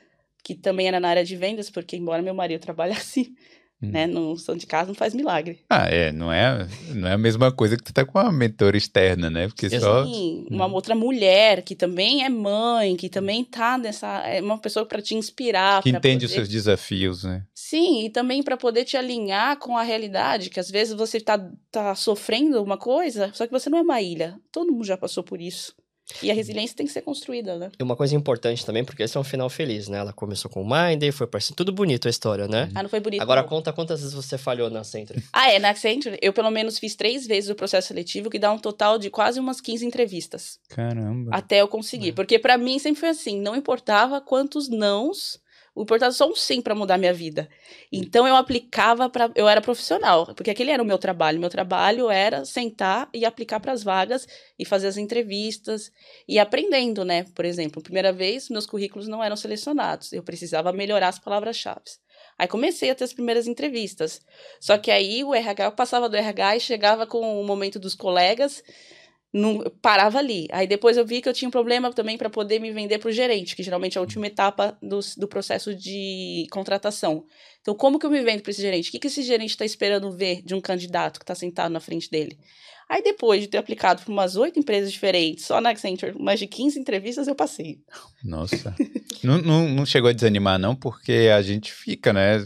que 0.43 0.55
também 0.55 0.87
era 0.87 0.99
na 0.99 1.09
área 1.09 1.23
de 1.23 1.35
vendas, 1.35 1.69
porque 1.69 1.95
embora 1.95 2.21
meu 2.21 2.33
marido 2.33 2.61
trabalhasse 2.61 3.33
hum. 3.81 3.89
né, 3.91 4.07
no 4.07 4.37
som 4.37 4.55
de 4.55 4.65
casa, 4.65 4.87
não 4.87 4.95
faz 4.95 5.13
milagre. 5.13 5.59
Ah, 5.69 5.89
é, 5.89 6.11
não 6.11 6.31
é, 6.31 6.67
não 6.89 7.07
é 7.07 7.13
a 7.13 7.17
mesma 7.17 7.51
coisa 7.51 7.75
que 7.75 7.83
tu 7.83 7.93
tá 7.93 8.05
com 8.05 8.19
uma 8.19 8.31
mentora 8.31 8.77
externa, 8.77 9.29
né? 9.29 9.47
Porque 9.47 9.69
Sim, 9.69 9.79
só 9.79 10.05
uma 10.49 10.67
hum. 10.67 10.73
outra 10.73 10.95
mulher 10.95 11.63
que 11.63 11.75
também 11.75 12.23
é 12.23 12.29
mãe, 12.29 12.95
que 12.95 13.09
também 13.09 13.43
tá 13.43 13.77
nessa, 13.77 14.07
é 14.27 14.41
uma 14.41 14.57
pessoa 14.57 14.85
para 14.85 15.01
te 15.01 15.15
inspirar, 15.15 15.81
que 15.81 15.89
entende 15.89 16.25
poder... 16.25 16.25
os 16.25 16.31
seus 16.31 16.49
desafios, 16.49 17.23
né? 17.23 17.43
Sim, 17.53 18.05
e 18.05 18.09
também 18.09 18.43
para 18.43 18.57
poder 18.57 18.83
te 18.83 18.97
alinhar 18.97 19.57
com 19.57 19.77
a 19.77 19.83
realidade, 19.83 20.49
que 20.49 20.59
às 20.59 20.69
vezes 20.69 20.93
você 20.93 21.19
tá, 21.19 21.39
tá 21.71 21.95
sofrendo 21.95 22.61
uma 22.61 22.77
coisa, 22.77 23.31
só 23.33 23.45
que 23.45 23.51
você 23.51 23.69
não 23.69 23.79
é 23.79 23.81
uma 23.81 24.01
ilha. 24.01 24.37
Todo 24.51 24.71
mundo 24.71 24.83
já 24.83 24.97
passou 24.97 25.23
por 25.23 25.39
isso. 25.39 25.73
E 26.21 26.31
a 26.31 26.33
resiliência 26.33 26.75
tem 26.75 26.85
que 26.85 26.91
ser 26.91 27.01
construída, 27.01 27.57
né? 27.57 27.71
E 27.79 27.83
uma 27.83 27.95
coisa 27.95 28.15
importante 28.15 28.65
também, 28.65 28.83
porque 28.83 29.03
esse 29.03 29.17
é 29.17 29.19
um 29.19 29.23
final 29.23 29.49
feliz, 29.49 29.87
né? 29.87 29.99
Ela 29.99 30.13
começou 30.13 30.49
com 30.49 30.61
o 30.61 30.65
Mind, 30.65 31.11
foi 31.11 31.27
parecendo 31.27 31.55
tudo 31.55 31.71
bonito 31.71 32.07
a 32.07 32.11
história, 32.11 32.47
né? 32.47 32.69
Ah, 32.73 32.83
não 32.83 32.89
foi 32.89 32.99
bonito. 32.99 33.21
Agora 33.21 33.41
não. 33.41 33.49
conta 33.49 33.73
quantas 33.73 33.99
vezes 34.01 34.13
você 34.13 34.37
falhou 34.37 34.69
na 34.69 34.81
Accenture. 34.81 35.23
Ah, 35.31 35.51
é, 35.51 35.59
na 35.59 35.69
Accenture 35.69 36.17
eu 36.21 36.33
pelo 36.33 36.51
menos 36.51 36.77
fiz 36.77 36.95
três 36.95 37.25
vezes 37.25 37.49
o 37.49 37.55
processo 37.55 37.87
seletivo, 37.87 38.29
que 38.29 38.39
dá 38.39 38.51
um 38.51 38.59
total 38.59 38.97
de 38.97 39.09
quase 39.09 39.39
umas 39.39 39.61
15 39.61 39.85
entrevistas. 39.85 40.59
Caramba. 40.69 41.31
Até 41.33 41.61
eu 41.61 41.67
conseguir. 41.67 42.09
É. 42.09 42.13
Porque 42.13 42.37
para 42.39 42.57
mim 42.57 42.79
sempre 42.79 42.99
foi 42.99 43.09
assim, 43.09 43.39
não 43.39 43.55
importava 43.55 44.21
quantos 44.21 44.69
nãos 44.69 45.39
o 45.73 45.83
importava 45.83 46.11
só 46.11 46.29
um 46.29 46.35
sim 46.35 46.61
para 46.61 46.75
mudar 46.75 46.97
minha 46.97 47.13
vida. 47.13 47.47
Então 47.91 48.27
eu 48.27 48.35
aplicava 48.35 49.09
para 49.09 49.31
eu 49.35 49.47
era 49.47 49.61
profissional, 49.61 50.25
porque 50.35 50.51
aquele 50.51 50.71
era 50.71 50.83
o 50.83 50.85
meu 50.85 50.97
trabalho. 50.97 51.39
Meu 51.39 51.49
trabalho 51.49 52.09
era 52.09 52.43
sentar 52.43 53.09
e 53.13 53.25
aplicar 53.25 53.59
para 53.59 53.71
as 53.71 53.83
vagas 53.83 54.27
e 54.59 54.65
fazer 54.65 54.87
as 54.87 54.97
entrevistas 54.97 55.91
e 56.27 56.37
aprendendo, 56.37 57.05
né? 57.05 57.25
Por 57.33 57.45
exemplo, 57.45 57.81
primeira 57.81 58.11
vez 58.11 58.49
meus 58.49 58.65
currículos 58.65 59.07
não 59.07 59.23
eram 59.23 59.37
selecionados. 59.37 60.11
Eu 60.11 60.23
precisava 60.23 60.73
melhorar 60.73 61.07
as 61.07 61.19
palavras-chave. 61.19 61.81
Aí 62.37 62.47
comecei 62.47 62.89
a 62.89 62.95
ter 62.95 63.05
as 63.05 63.13
primeiras 63.13 63.47
entrevistas. 63.47 64.19
Só 64.59 64.77
que 64.77 64.91
aí 64.91 65.23
o 65.23 65.33
RH 65.33 65.65
eu 65.65 65.71
passava 65.71 66.09
do 66.09 66.17
RH 66.17 66.57
e 66.57 66.59
chegava 66.59 67.07
com 67.07 67.39
o 67.39 67.45
momento 67.45 67.79
dos 67.79 67.95
colegas 67.95 68.61
não, 69.33 69.63
parava 69.81 70.19
ali. 70.19 70.47
Aí 70.51 70.67
depois 70.67 70.97
eu 70.97 71.05
vi 71.05 71.21
que 71.21 71.29
eu 71.29 71.33
tinha 71.33 71.47
um 71.47 71.51
problema 71.51 71.91
também 71.93 72.17
para 72.17 72.29
poder 72.29 72.59
me 72.59 72.71
vender 72.71 72.99
para 72.99 73.09
o 73.09 73.13
gerente, 73.13 73.55
que 73.55 73.63
geralmente 73.63 73.97
é 73.97 73.99
a 73.99 74.01
última 74.01 74.27
etapa 74.27 74.77
do, 74.81 74.99
do 75.17 75.27
processo 75.27 75.73
de 75.73 76.47
contratação. 76.51 77.25
Então, 77.61 77.73
como 77.73 77.97
que 77.97 78.05
eu 78.05 78.11
me 78.11 78.21
vendo 78.21 78.41
para 78.41 78.51
esse 78.51 78.61
gerente? 78.61 78.89
O 78.89 78.91
que, 78.91 78.99
que 78.99 79.07
esse 79.07 79.21
gerente 79.21 79.51
está 79.51 79.63
esperando 79.63 80.11
ver 80.11 80.41
de 80.43 80.53
um 80.53 80.59
candidato 80.59 81.19
que 81.19 81.23
está 81.23 81.35
sentado 81.35 81.71
na 81.71 81.79
frente 81.79 82.09
dele? 82.09 82.37
Aí, 82.89 83.01
depois 83.01 83.39
de 83.39 83.47
ter 83.47 83.57
aplicado 83.57 84.03
para 84.03 84.11
umas 84.11 84.35
oito 84.35 84.59
empresas 84.59 84.91
diferentes, 84.91 85.45
só 85.45 85.61
na 85.61 85.69
Accenture, 85.69 86.13
mais 86.19 86.37
de 86.37 86.45
15 86.45 86.77
entrevistas, 86.77 87.25
eu 87.25 87.35
passei. 87.35 87.79
Nossa. 88.21 88.75
não, 89.23 89.37
não, 89.37 89.69
não 89.69 89.85
chegou 89.85 90.09
a 90.09 90.13
desanimar, 90.13 90.59
não, 90.59 90.75
porque 90.75 91.31
a 91.33 91.41
gente 91.41 91.71
fica, 91.71 92.11
né? 92.11 92.45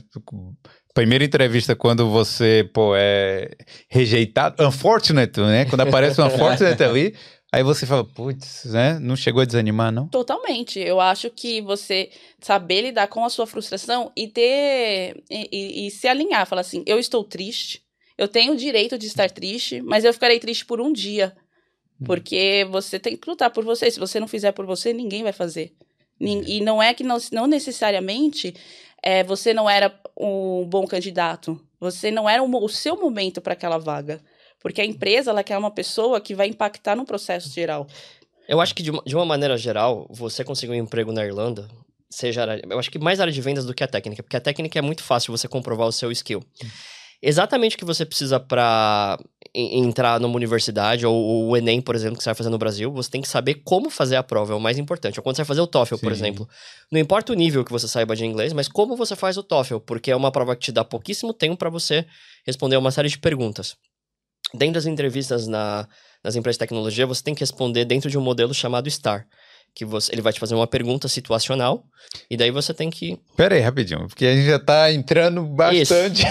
Primeira 0.96 1.26
entrevista 1.26 1.76
quando 1.76 2.10
você, 2.10 2.68
pô, 2.74 2.96
é 2.96 3.52
rejeitado, 3.90 4.66
unfortunate, 4.66 5.42
né? 5.42 5.66
Quando 5.66 5.82
aparece 5.82 6.22
um 6.22 6.26
unfortunate 6.26 6.82
ali, 6.82 7.14
aí 7.52 7.62
você 7.62 7.86
fala, 7.86 8.06
putz, 8.06 8.64
né? 8.64 8.98
Não 9.00 9.14
chegou 9.18 9.42
a 9.42 9.46
desanimar, 9.46 9.92
não? 9.92 10.08
Totalmente. 10.08 10.80
Eu 10.80 11.02
acho 11.02 11.30
que 11.30 11.62
você 11.62 12.10
saber 12.40 12.82
lidar 12.82 13.08
com 13.08 13.26
a 13.26 13.30
sua 13.30 13.46
frustração 13.46 14.10
e 14.16 14.30
ter. 14.30 15.22
e, 15.30 15.50
e, 15.52 15.88
e 15.88 15.92
se 15.92 16.08
alinhar, 16.08 16.48
falar 16.48 16.62
assim, 16.62 16.82
eu 16.88 16.98
estou 16.98 17.26
triste, 17.26 17.84
eu 18.18 18.30
tenho 18.30 18.54
o 18.54 18.58
direito 18.58 18.98
de 18.98 19.06
estar 19.06 19.30
triste, 19.30 19.82
mas 19.82 20.06
eu 20.06 20.14
ficarei 20.14 20.40
triste 20.40 20.66
por 20.66 20.80
um 20.80 20.94
dia. 20.94 21.36
Hum. 22.00 22.06
Porque 22.06 22.66
você 22.72 22.98
tem 22.98 23.18
que 23.18 23.30
lutar 23.30 23.52
por 23.52 23.66
você. 23.66 23.92
Se 23.92 24.00
você 24.00 24.18
não 24.18 24.30
fizer 24.30 24.54
por 24.54 24.66
você, 24.66 24.94
ninguém 24.94 25.24
vai 25.24 25.34
fazer. 25.34 25.74
E 26.18 26.62
não 26.62 26.82
é 26.82 26.94
que 26.94 27.04
não, 27.04 27.18
não 27.34 27.46
necessariamente 27.46 28.54
é, 29.06 29.24
você 29.24 29.54
não 29.54 29.70
era 29.70 29.94
um 30.18 30.66
bom 30.66 30.88
candidato, 30.88 31.62
você 31.80 32.10
não 32.10 32.28
era 32.28 32.42
o 32.42 32.70
seu 32.70 33.00
momento 33.00 33.40
para 33.40 33.54
aquela 33.54 33.78
vaga. 33.78 34.20
Porque 34.60 34.82
a 34.82 34.86
empresa 34.86 35.30
ela 35.30 35.44
quer 35.44 35.60
uma 35.60 35.70
pessoa 35.70 36.20
que 36.20 36.34
vai 36.34 36.48
impactar 36.48 36.96
no 36.96 37.06
processo 37.06 37.54
geral. 37.54 37.86
Eu 38.48 38.60
acho 38.60 38.74
que, 38.74 38.82
de 38.82 38.90
uma, 38.90 39.04
de 39.06 39.16
uma 39.16 39.26
maneira 39.26 39.56
geral, 39.58 40.08
você 40.10 40.44
conseguir 40.44 40.72
um 40.72 40.76
emprego 40.76 41.12
na 41.12 41.24
Irlanda, 41.24 41.70
seja. 42.10 42.60
Eu 42.68 42.80
acho 42.80 42.90
que 42.90 42.98
mais 42.98 43.20
área 43.20 43.32
de 43.32 43.42
vendas 43.42 43.64
do 43.64 43.76
que 43.76 43.84
a 43.84 43.88
técnica, 43.88 44.24
porque 44.24 44.38
a 44.38 44.42
técnica 44.42 44.80
é 44.80 44.82
muito 44.82 45.04
fácil 45.04 45.36
você 45.36 45.48
comprovar 45.48 45.88
o 45.88 45.92
seu 45.92 46.12
skill. 46.12 46.44
Exatamente 47.26 47.76
o 47.76 47.80
que 47.80 47.86
você 47.86 48.06
precisa 48.06 48.40
para 48.40 49.18
entrar 49.54 50.20
numa 50.20 50.36
universidade, 50.36 51.06
ou, 51.06 51.48
o 51.48 51.58
Enem, 51.58 51.82
por 51.82 51.96
exemplo, 51.96 52.18
que 52.18 52.24
você 52.24 52.30
vai 52.30 52.36
fazer 52.36 52.50
no 52.50 52.58
Brasil, 52.58 52.92
você 52.92 53.10
tem 53.10 53.22
que 53.22 53.28
saber 53.28 53.56
como 53.64 53.90
fazer 53.90 54.16
a 54.16 54.24
prova, 54.24 54.54
é 54.54 54.56
o 54.56 54.60
mais 54.60 54.78
importante. 54.78 55.20
Ou 55.20 55.24
quando 55.24 55.36
você 55.36 55.42
vai 55.42 55.48
fazer 55.48 55.62
o 55.62 55.68
TOEFL, 55.68 55.96
Sim. 55.96 56.02
por 56.02 56.12
exemplo. 56.12 56.50
Não 56.92 57.00
importa 57.00 57.34
o 57.34 57.36
nível 57.36 57.66
que 57.66 57.72
você 57.72 57.88
saiba 57.88 58.16
de 58.16 58.26
inglês, 58.26 58.54
mas 58.54 58.68
como 58.68 58.96
você 58.96 59.16
faz 59.16 59.38
o 59.38 59.44
TOEFL, 59.44 59.80
porque 59.80 60.12
é 60.12 60.16
uma 60.16 60.32
prova 60.32 60.56
que 60.56 60.66
te 60.66 60.72
dá 60.72 60.84
pouquíssimo 60.84 61.34
tempo 61.34 61.58
para 61.58 61.70
você 61.70 62.06
responder 62.46 62.78
uma 62.78 62.92
série 62.92 63.10
de 63.10 63.18
perguntas. 63.18 63.76
Dentro 64.54 64.76
das 64.76 64.86
entrevistas 64.86 65.48
na, 65.48 65.88
nas 66.24 66.36
empresas 66.36 66.56
de 66.56 66.60
tecnologia, 66.60 67.08
você 67.08 67.24
tem 67.24 67.34
que 67.34 67.40
responder 67.40 67.86
dentro 67.86 68.10
de 68.10 68.18
um 68.18 68.22
modelo 68.22 68.54
chamado 68.54 68.90
STAR 68.90 69.26
que 69.76 69.84
você, 69.84 70.14
ele 70.14 70.22
vai 70.22 70.32
te 70.32 70.40
fazer 70.40 70.56
uma 70.56 70.66
pergunta 70.66 71.08
situacional 71.10 71.86
e 72.32 72.38
daí 72.38 72.50
você 72.50 72.74
tem 72.74 72.90
que. 72.90 73.20
Espera 73.30 73.56
aí, 73.56 73.62
rapidinho, 73.62 74.08
porque 74.08 74.26
a 74.26 74.34
gente 74.34 74.48
já 74.48 74.58
tá 74.58 74.92
entrando 74.92 75.44
bastante. 75.44 76.24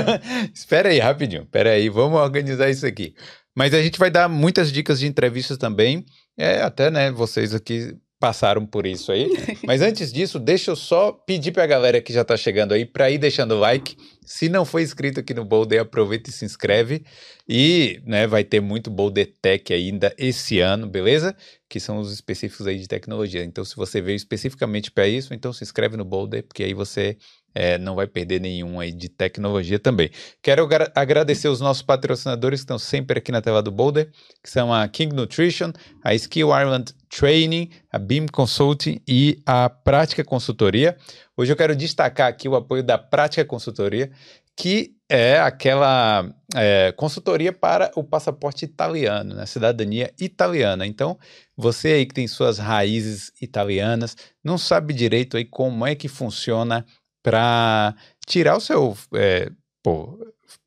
Espera 0.54 0.90
aí, 0.90 0.98
rapidinho. 0.98 1.42
Espera 1.42 1.70
aí, 1.70 1.88
vamos 1.88 2.20
organizar 2.20 2.68
isso 2.68 2.86
aqui. 2.86 3.14
Mas 3.56 3.72
a 3.72 3.82
gente 3.82 3.98
vai 3.98 4.10
dar 4.10 4.28
muitas 4.28 4.70
dicas 4.70 5.00
de 5.00 5.06
entrevistas 5.06 5.56
também. 5.56 6.04
É, 6.38 6.60
até, 6.60 6.90
né, 6.90 7.10
vocês 7.10 7.54
aqui 7.54 7.96
passaram 8.20 8.66
por 8.66 8.86
isso 8.86 9.10
aí. 9.10 9.28
Mas 9.64 9.80
antes 9.80 10.12
disso, 10.12 10.38
deixa 10.38 10.70
eu 10.70 10.76
só 10.76 11.10
pedir 11.10 11.52
para 11.52 11.64
a 11.64 11.66
galera 11.66 12.02
que 12.02 12.12
já 12.12 12.20
está 12.20 12.36
chegando 12.36 12.74
aí 12.74 12.84
para 12.84 13.10
ir 13.10 13.16
deixando 13.16 13.52
o 13.52 13.58
like. 13.58 13.96
Se 14.26 14.48
não 14.48 14.66
for 14.66 14.80
inscrito 14.80 15.18
aqui 15.18 15.32
no 15.32 15.44
Boulder, 15.44 15.80
aproveita 15.80 16.28
e 16.28 16.32
se 16.32 16.44
inscreve. 16.44 17.02
E 17.48 18.00
né, 18.04 18.26
vai 18.26 18.44
ter 18.44 18.60
muito 18.60 18.90
Boulder 18.90 19.32
Tech 19.40 19.72
ainda 19.72 20.14
esse 20.18 20.60
ano, 20.60 20.86
beleza? 20.86 21.34
Que 21.68 21.80
são 21.80 21.98
os 21.98 22.12
específicos 22.12 22.66
aí 22.66 22.78
de 22.78 22.86
tecnologia. 22.86 23.42
Então, 23.42 23.64
se 23.64 23.74
você 23.74 24.02
veio 24.02 24.16
especificamente 24.16 24.90
para 24.90 25.08
isso, 25.08 25.32
então 25.32 25.52
se 25.52 25.64
inscreve 25.64 25.96
no 25.96 26.04
Boulder, 26.04 26.44
porque 26.44 26.62
aí 26.62 26.74
você 26.74 27.16
é, 27.54 27.78
não 27.78 27.94
vai 27.94 28.06
perder 28.06 28.40
nenhum 28.40 28.78
aí 28.80 28.92
de 28.92 29.08
tecnologia 29.08 29.78
também. 29.78 30.10
Quero 30.42 30.68
agradecer 30.94 31.48
os 31.48 31.60
nossos 31.60 31.82
patrocinadores 31.82 32.60
que 32.60 32.64
estão 32.64 32.78
sempre 32.78 33.18
aqui 33.18 33.32
na 33.32 33.40
tela 33.40 33.62
do 33.62 33.70
Boulder, 33.70 34.10
que 34.42 34.50
são 34.50 34.72
a 34.72 34.86
King 34.88 35.14
Nutrition, 35.14 35.72
a 36.02 36.14
Skill 36.14 36.48
Ireland 36.48 36.94
Training, 37.08 37.70
a 37.92 37.98
Beam 37.98 38.26
Consulting 38.30 39.00
e 39.06 39.42
a 39.44 39.68
Prática 39.68 40.24
Consultoria. 40.24 40.96
Hoje 41.36 41.52
eu 41.52 41.56
quero 41.56 41.74
destacar 41.74 42.28
aqui 42.28 42.48
o 42.48 42.54
apoio 42.54 42.82
da 42.82 42.96
Prática 42.98 43.44
Consultoria, 43.44 44.10
que 44.56 44.94
é 45.08 45.40
aquela 45.40 46.32
é, 46.54 46.92
consultoria 46.92 47.52
para 47.52 47.90
o 47.96 48.04
passaporte 48.04 48.64
italiano, 48.64 49.34
né? 49.34 49.44
cidadania 49.44 50.12
italiana. 50.20 50.86
Então, 50.86 51.18
você 51.56 51.88
aí 51.88 52.06
que 52.06 52.14
tem 52.14 52.28
suas 52.28 52.58
raízes 52.58 53.32
italianas, 53.40 54.16
não 54.44 54.56
sabe 54.56 54.94
direito 54.94 55.36
aí 55.36 55.44
como 55.44 55.84
é 55.84 55.96
que 55.96 56.06
funciona 56.06 56.86
para 57.22 57.94
tirar 58.26 58.56
o 58.56 58.60
seu 58.60 58.96
é, 59.14 59.50
pô, 59.82 60.18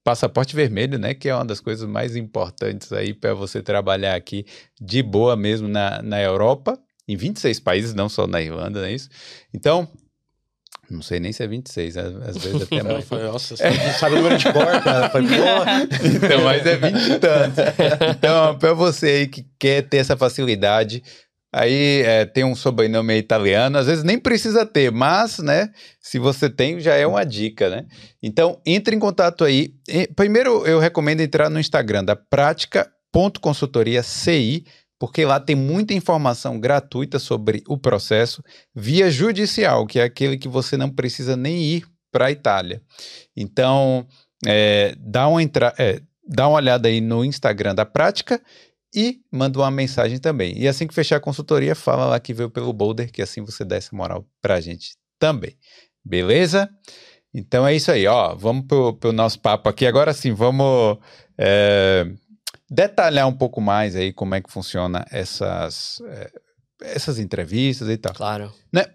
passaporte 0.04 0.56
vermelho, 0.56 1.00
né? 1.00 1.14
Que 1.14 1.30
é 1.30 1.36
uma 1.36 1.46
das 1.46 1.60
coisas 1.60 1.88
mais 1.88 2.16
importantes 2.16 2.92
aí 2.92 3.14
para 3.14 3.34
você 3.34 3.62
trabalhar 3.62 4.16
aqui 4.16 4.46
de 4.80 5.02
boa 5.02 5.36
mesmo 5.36 5.68
na, 5.68 6.02
na 6.02 6.22
Europa, 6.22 6.78
em 7.08 7.16
26 7.16 7.60
países, 7.60 7.94
não 7.94 8.10
só 8.10 8.28
na 8.28 8.42
Irlanda, 8.42 8.80
não 8.80 8.88
é 8.88 8.94
isso? 8.94 9.10
Então, 9.54 9.88
não 10.90 11.02
sei 11.02 11.20
nem 11.20 11.32
se 11.32 11.44
é 11.44 11.48
26, 11.48 11.98
às 11.98 12.38
vezes 12.38 12.62
até 12.62 12.84
mais. 12.84 13.10
Nossa, 13.10 13.56
você 13.56 13.94
sabe 13.94 14.16
o 14.16 14.18
número 14.18 14.38
de 14.38 14.52
cor, 14.52 14.82
cara. 14.84 15.10
Foi, 15.10 15.22
então, 15.24 16.44
mas 16.44 16.66
é 16.66 16.78
20 16.78 17.12
e 17.12 17.20
tantos. 17.20 17.64
Então, 18.16 18.58
para 18.58 18.74
você 18.74 19.08
aí 19.08 19.28
que 19.28 19.46
quer 19.58 19.82
ter 19.84 19.98
essa 19.98 20.16
facilidade, 20.16 21.04
Aí 21.56 22.02
é, 22.02 22.26
tem 22.26 22.44
um 22.44 22.56
sobrenome 22.56 23.16
italiano, 23.16 23.78
às 23.78 23.86
vezes 23.86 24.04
nem 24.04 24.18
precisa 24.18 24.66
ter, 24.66 24.92
mas, 24.92 25.38
né, 25.38 25.70
se 26.02 26.18
você 26.18 26.50
tem, 26.50 26.80
já 26.80 26.96
é 26.96 27.06
uma 27.06 27.24
dica, 27.24 27.70
né? 27.70 27.86
Então, 28.24 28.60
entre 28.66 28.96
em 28.96 29.00
contato 29.00 29.44
aí. 29.44 29.76
Primeiro, 30.16 30.66
eu 30.66 30.80
recomendo 30.80 31.22
entrar 31.22 31.52
no 31.52 31.60
Instagram 31.60 32.04
da 32.04 32.16
prática.consultoria.ci, 32.16 34.66
porque 34.98 35.24
lá 35.26 35.40
tem 35.40 35.56
muita 35.56 35.94
informação 35.94 36.60
gratuita 36.60 37.20
sobre 37.20 37.62
o 37.68 37.78
processo 37.78 38.42
via 38.74 39.12
judicial, 39.12 39.86
que 39.86 40.00
é 40.00 40.04
aquele 40.04 40.40
que 40.40 40.48
você 40.48 40.76
não 40.76 40.90
precisa 40.90 41.38
nem 41.38 41.62
ir 41.62 41.86
para 42.12 42.26
a 42.26 42.32
Itália. 42.32 42.82
Então, 43.38 44.08
é, 44.44 44.96
dá, 44.98 45.28
uma 45.28 45.44
entra 45.44 45.72
é, 45.78 46.02
dá 46.28 46.48
uma 46.48 46.58
olhada 46.58 46.88
aí 46.88 47.00
no 47.00 47.24
Instagram 47.24 47.76
da 47.76 47.86
Prática 47.86 48.42
e 48.94 49.22
manda 49.32 49.60
uma 49.60 49.72
mensagem 49.72 50.20
também. 50.20 50.58
E 50.58 50.68
assim 50.68 50.88
que 50.88 50.94
fechar 50.94 51.18
a 51.18 51.22
consultoria, 51.22 51.76
fala 51.76 52.06
lá 52.06 52.20
que 52.20 52.34
veio 52.34 52.50
pelo 52.50 52.72
Boulder, 52.72 53.12
que 53.12 53.22
assim 53.22 53.44
você 53.44 53.66
dá 53.66 53.76
essa 53.76 53.96
moral 53.96 54.26
pra 54.42 54.62
gente 54.62 54.96
também. 55.18 55.58
Beleza? 56.04 56.70
Então 57.34 57.66
é 57.66 57.74
isso 57.74 57.92
aí, 57.92 58.06
ó. 58.06 58.36
Vamos 58.36 58.66
pro, 58.68 58.94
pro 58.94 59.12
nosso 59.12 59.40
papo 59.40 59.68
aqui. 59.68 59.86
Agora 59.86 60.14
sim, 60.14 60.34
vamos 60.34 60.98
é, 61.38 62.06
detalhar 62.70 63.28
um 63.28 63.34
pouco 63.34 63.60
mais 63.60 63.96
aí 63.96 64.14
como 64.14 64.36
é 64.36 64.42
que 64.42 64.52
funciona 64.52 65.06
essas, 65.10 66.00
é, 66.08 66.32
essas 66.82 67.18
entrevistas 67.18 67.90
e 67.90 67.98
tal. 67.98 68.14
Claro. 68.14 68.54
Né? 68.72 68.86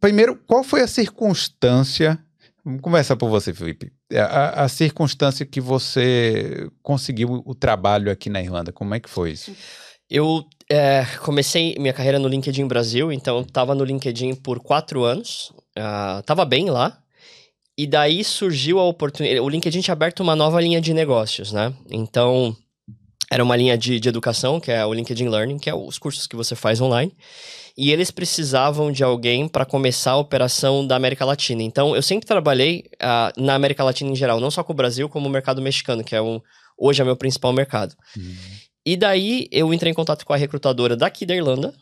Primeiro, 0.00 0.36
qual 0.46 0.64
foi 0.64 0.80
a 0.80 0.88
circunstância 0.88 2.18
Vamos 2.64 2.80
começar 2.80 3.16
por 3.16 3.28
você, 3.28 3.52
Felipe. 3.52 3.92
É, 4.10 4.20
a, 4.20 4.64
a, 4.64 4.68
circunstância 4.68 5.44
que 5.44 5.60
você 5.60 6.68
conseguiu 6.80 7.42
o 7.44 7.54
trabalho 7.54 8.10
aqui 8.10 8.30
na 8.30 8.40
Irlanda, 8.40 8.72
como 8.72 8.94
é 8.94 9.00
que 9.00 9.10
foi 9.10 9.32
isso? 9.32 9.52
Eu 10.08 10.44
é, 10.70 11.04
comecei 11.22 11.74
minha 11.78 11.92
carreira 11.92 12.20
no 12.20 12.28
LinkedIn 12.28 12.66
Brasil, 12.68 13.10
então 13.10 13.40
estava 13.40 13.74
no 13.74 13.84
LinkedIn 13.84 14.36
por 14.36 14.60
quatro 14.60 15.02
anos, 15.02 15.52
estava 16.20 16.42
uh, 16.42 16.46
bem 16.46 16.70
lá, 16.70 16.96
e 17.76 17.86
daí 17.86 18.22
surgiu 18.22 18.78
a 18.78 18.84
oportunidade. 18.84 19.40
O 19.40 19.48
LinkedIn 19.48 19.80
tinha 19.80 19.92
aberto 19.92 20.20
uma 20.20 20.36
nova 20.36 20.60
linha 20.60 20.80
de 20.80 20.94
negócios, 20.94 21.50
né? 21.52 21.74
Então, 21.90 22.56
era 23.30 23.42
uma 23.42 23.56
linha 23.56 23.76
de, 23.76 23.98
de 23.98 24.08
educação, 24.08 24.60
que 24.60 24.70
é 24.70 24.84
o 24.86 24.92
LinkedIn 24.92 25.28
Learning, 25.28 25.58
que 25.58 25.70
é 25.70 25.74
os 25.74 25.98
cursos 25.98 26.28
que 26.28 26.36
você 26.36 26.54
faz 26.54 26.80
online 26.80 27.12
e 27.76 27.90
eles 27.90 28.10
precisavam 28.10 28.92
de 28.92 29.02
alguém 29.02 29.48
para 29.48 29.64
começar 29.64 30.12
a 30.12 30.18
operação 30.18 30.86
da 30.86 30.96
América 30.96 31.24
Latina. 31.24 31.62
Então, 31.62 31.94
eu 31.96 32.02
sempre 32.02 32.26
trabalhei 32.26 32.84
uh, 32.94 33.40
na 33.40 33.54
América 33.54 33.84
Latina 33.84 34.10
em 34.10 34.16
geral, 34.16 34.40
não 34.40 34.50
só 34.50 34.62
com 34.62 34.72
o 34.72 34.76
Brasil, 34.76 35.08
como 35.08 35.28
o 35.28 35.30
mercado 35.30 35.62
mexicano, 35.62 36.04
que 36.04 36.14
é 36.14 36.22
um, 36.22 36.40
hoje 36.78 37.00
é 37.00 37.04
meu 37.04 37.16
principal 37.16 37.52
mercado. 37.52 37.94
Uhum. 38.16 38.34
E 38.84 38.96
daí 38.96 39.48
eu 39.50 39.72
entrei 39.72 39.92
em 39.92 39.94
contato 39.94 40.26
com 40.26 40.32
a 40.32 40.36
recrutadora 40.36 40.96
daqui 40.96 41.24
da 41.24 41.34
Irlanda 41.34 41.72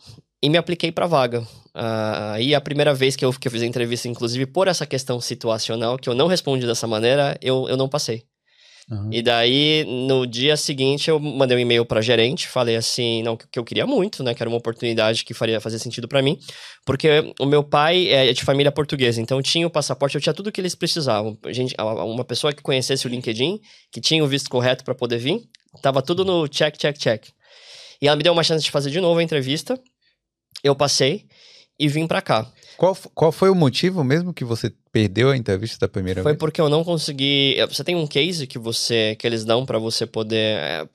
e 0.43 0.49
me 0.49 0.59
apliquei 0.59 0.93
para 0.93 1.07
vaga. 1.07 1.41
Uh, 1.75 2.33
aí 2.33 2.55
a 2.55 2.61
primeira 2.61 2.93
vez 2.93 3.17
que 3.17 3.25
eu, 3.25 3.33
que 3.33 3.49
eu 3.49 3.53
fiz 3.53 3.63
a 3.63 3.67
entrevista, 3.67 4.09
inclusive 4.09 4.47
por 4.47 4.69
essa 4.69 4.87
questão 4.87 5.21
situacional, 5.21 5.99
que 5.99 6.09
eu 6.09 6.15
não 6.15 6.27
respondi 6.27 6.67
dessa 6.67 6.87
maneira, 6.87 7.39
eu, 7.41 7.69
eu 7.69 7.77
não 7.77 7.89
passei. 7.89 8.25
Uhum. 8.89 9.09
E 9.13 9.23
daí, 9.23 9.85
no 9.85 10.27
dia 10.27 10.57
seguinte, 10.57 11.09
eu 11.09 11.19
mandei 11.19 11.57
um 11.57 11.61
e-mail 11.61 11.85
para 11.85 12.01
gerente, 12.01 12.49
falei 12.49 12.77
assim, 12.77 13.23
não, 13.23 13.37
que 13.37 13.59
eu 13.59 13.65
queria 13.65 13.87
muito, 13.87 14.23
né, 14.23 14.35
que 14.35 14.43
era 14.43 14.49
uma 14.49 14.59
oportunidade 14.59 15.25
que 15.25 15.35
faria 15.35 15.61
fazer 15.61 15.79
sentido 15.79 16.09
para 16.09 16.23
mim, 16.23 16.39
porque 16.85 17.33
o 17.39 17.47
meu 17.47 17.63
pai 17.63 18.09
é 18.09 18.33
de 18.33 18.45
família 18.45 18.73
portuguesa, 18.73 19.21
então 19.21 19.41
tinha 19.43 19.67
o 19.67 19.71
passaporte, 19.71 20.17
eu 20.17 20.21
tinha 20.21 20.35
tudo 20.35 20.51
que 20.51 20.61
eles 20.61 20.75
precisavam. 20.75 21.39
Gente, 21.49 21.75
uma 21.79 22.25
pessoa 22.25 22.53
que 22.53 22.63
conhecesse 22.63 23.07
o 23.07 23.11
LinkedIn, 23.11 23.61
que 23.93 24.01
tinha 24.01 24.25
o 24.25 24.27
visto 24.27 24.51
correto 24.51 24.85
para 24.85 24.95
poder 24.95 25.19
vir, 25.19 25.43
tava 25.83 26.03
tudo 26.03 26.25
no 26.25 26.49
check, 26.49 26.77
check, 26.77 26.99
check. 26.99 27.27
E 28.03 28.09
ela 28.09 28.17
me 28.17 28.23
deu 28.23 28.33
uma 28.33 28.43
chance 28.43 28.65
de 28.65 28.71
fazer 28.71 28.91
de 28.91 29.01
novo 29.01 29.21
a 29.21 29.23
entrevista. 29.23 29.79
Eu 30.65 30.75
passei 30.75 31.27
e 31.79 31.87
vim 31.87 32.07
para 32.07 32.23
cá. 32.23 32.51
Qual, 32.77 32.97
qual 33.15 33.31
foi 33.31 33.51
o 33.51 33.55
motivo 33.55 34.03
mesmo 34.03 34.33
que 34.33 34.45
você 34.45 34.73
perdeu 34.93 35.31
a 35.31 35.37
entrevista 35.37 35.79
da 35.87 35.89
primeira 35.89 36.23
foi 36.23 36.33
vez? 36.33 36.39
Foi 36.39 36.39
porque 36.39 36.61
eu 36.61 36.69
não 36.69 36.85
consegui. 36.85 37.55
Eh, 37.57 37.67
você 37.67 37.85
tem 37.85 37.97
um 37.97 38.07
case 38.07 38.47
que 38.47 38.59
você 38.59 39.17
que 39.19 39.27
eles 39.27 39.45
dão 39.45 39.65
para 39.65 39.79
você 39.79 40.07
poder 40.07 40.59
é, 40.59 40.87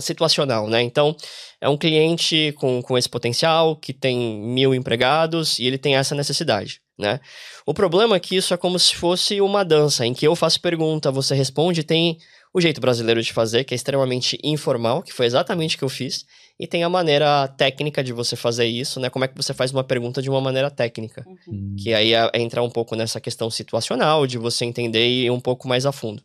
situacional, 0.00 0.68
né? 0.68 0.82
Então 0.82 1.16
é 1.60 1.68
um 1.68 1.76
cliente 1.76 2.52
com, 2.58 2.82
com 2.82 2.98
esse 2.98 3.08
potencial 3.08 3.76
que 3.76 3.92
tem 3.92 4.38
mil 4.40 4.74
empregados 4.74 5.58
e 5.58 5.66
ele 5.66 5.78
tem 5.78 5.96
essa 5.96 6.14
necessidade. 6.14 6.80
Né? 6.98 7.18
O 7.66 7.74
problema 7.74 8.14
é 8.14 8.20
que 8.20 8.36
isso 8.36 8.54
é 8.54 8.56
como 8.56 8.78
se 8.78 8.94
fosse 8.94 9.40
uma 9.40 9.64
dança, 9.64 10.06
em 10.06 10.14
que 10.14 10.26
eu 10.26 10.36
faço 10.36 10.60
pergunta, 10.60 11.10
você 11.10 11.34
responde, 11.34 11.82
tem 11.82 12.18
o 12.52 12.60
jeito 12.60 12.80
brasileiro 12.80 13.20
de 13.20 13.32
fazer, 13.32 13.64
que 13.64 13.74
é 13.74 13.76
extremamente 13.76 14.38
informal, 14.44 15.02
que 15.02 15.12
foi 15.12 15.26
exatamente 15.26 15.74
o 15.74 15.78
que 15.78 15.84
eu 15.84 15.88
fiz, 15.88 16.24
e 16.58 16.66
tem 16.66 16.84
a 16.84 16.88
maneira 16.88 17.48
técnica 17.48 18.02
de 18.02 18.12
você 18.12 18.36
fazer 18.36 18.66
isso, 18.66 19.00
né? 19.00 19.10
Como 19.10 19.24
é 19.24 19.28
que 19.28 19.36
você 19.36 19.52
faz 19.52 19.72
uma 19.72 19.82
pergunta 19.82 20.22
de 20.22 20.30
uma 20.30 20.40
maneira 20.40 20.70
técnica. 20.70 21.24
Uhum. 21.46 21.74
Que 21.76 21.92
aí 21.92 22.14
é, 22.14 22.30
é 22.32 22.40
entrar 22.40 22.62
um 22.62 22.70
pouco 22.70 22.94
nessa 22.94 23.20
questão 23.20 23.50
situacional, 23.50 24.26
de 24.26 24.38
você 24.38 24.64
entender 24.64 25.06
e 25.06 25.24
ir 25.24 25.30
um 25.30 25.40
pouco 25.40 25.66
mais 25.66 25.84
a 25.84 25.92
fundo. 25.92 26.22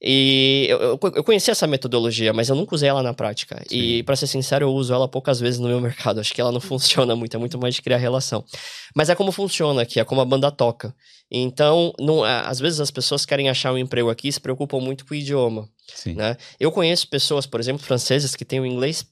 E 0.00 0.66
eu, 0.68 0.98
eu, 1.14 1.24
conheci 1.24 1.50
essa 1.50 1.66
metodologia, 1.66 2.30
mas 2.32 2.50
eu 2.50 2.54
nunca 2.54 2.74
usei 2.74 2.88
ela 2.88 3.02
na 3.02 3.14
prática. 3.14 3.62
Sim. 3.66 3.76
E, 3.76 4.02
para 4.02 4.14
ser 4.14 4.26
sincero, 4.26 4.66
eu 4.66 4.72
uso 4.72 4.92
ela 4.92 5.08
poucas 5.08 5.40
vezes 5.40 5.58
no 5.58 5.68
meu 5.68 5.80
mercado. 5.82 6.20
Acho 6.20 6.34
que 6.34 6.40
ela 6.40 6.52
não 6.52 6.60
funciona 6.60 7.16
muito, 7.16 7.34
é 7.34 7.40
muito 7.40 7.58
mais 7.58 7.74
de 7.74 7.80
criar 7.80 7.96
relação. 7.96 8.44
Mas 8.94 9.08
é 9.08 9.14
como 9.14 9.32
funciona 9.32 9.82
aqui, 9.82 9.98
é 9.98 10.04
como 10.04 10.20
a 10.20 10.24
banda 10.24 10.50
toca. 10.50 10.94
Então, 11.30 11.92
não, 11.98 12.22
às 12.22 12.60
vezes 12.60 12.78
as 12.78 12.90
pessoas 12.90 13.24
querem 13.24 13.48
achar 13.48 13.72
um 13.72 13.78
emprego 13.78 14.10
aqui 14.10 14.28
e 14.28 14.32
se 14.32 14.40
preocupam 14.40 14.80
muito 14.80 15.06
com 15.06 15.14
o 15.14 15.16
idioma. 15.16 15.68
Sim. 15.94 16.14
Né? 16.14 16.36
Eu 16.60 16.70
conheço 16.70 17.08
pessoas, 17.08 17.46
por 17.46 17.58
exemplo, 17.58 17.82
franceses 17.82 18.36
que 18.36 18.44
têm 18.44 18.60
o 18.60 18.66
inglês 18.66 19.04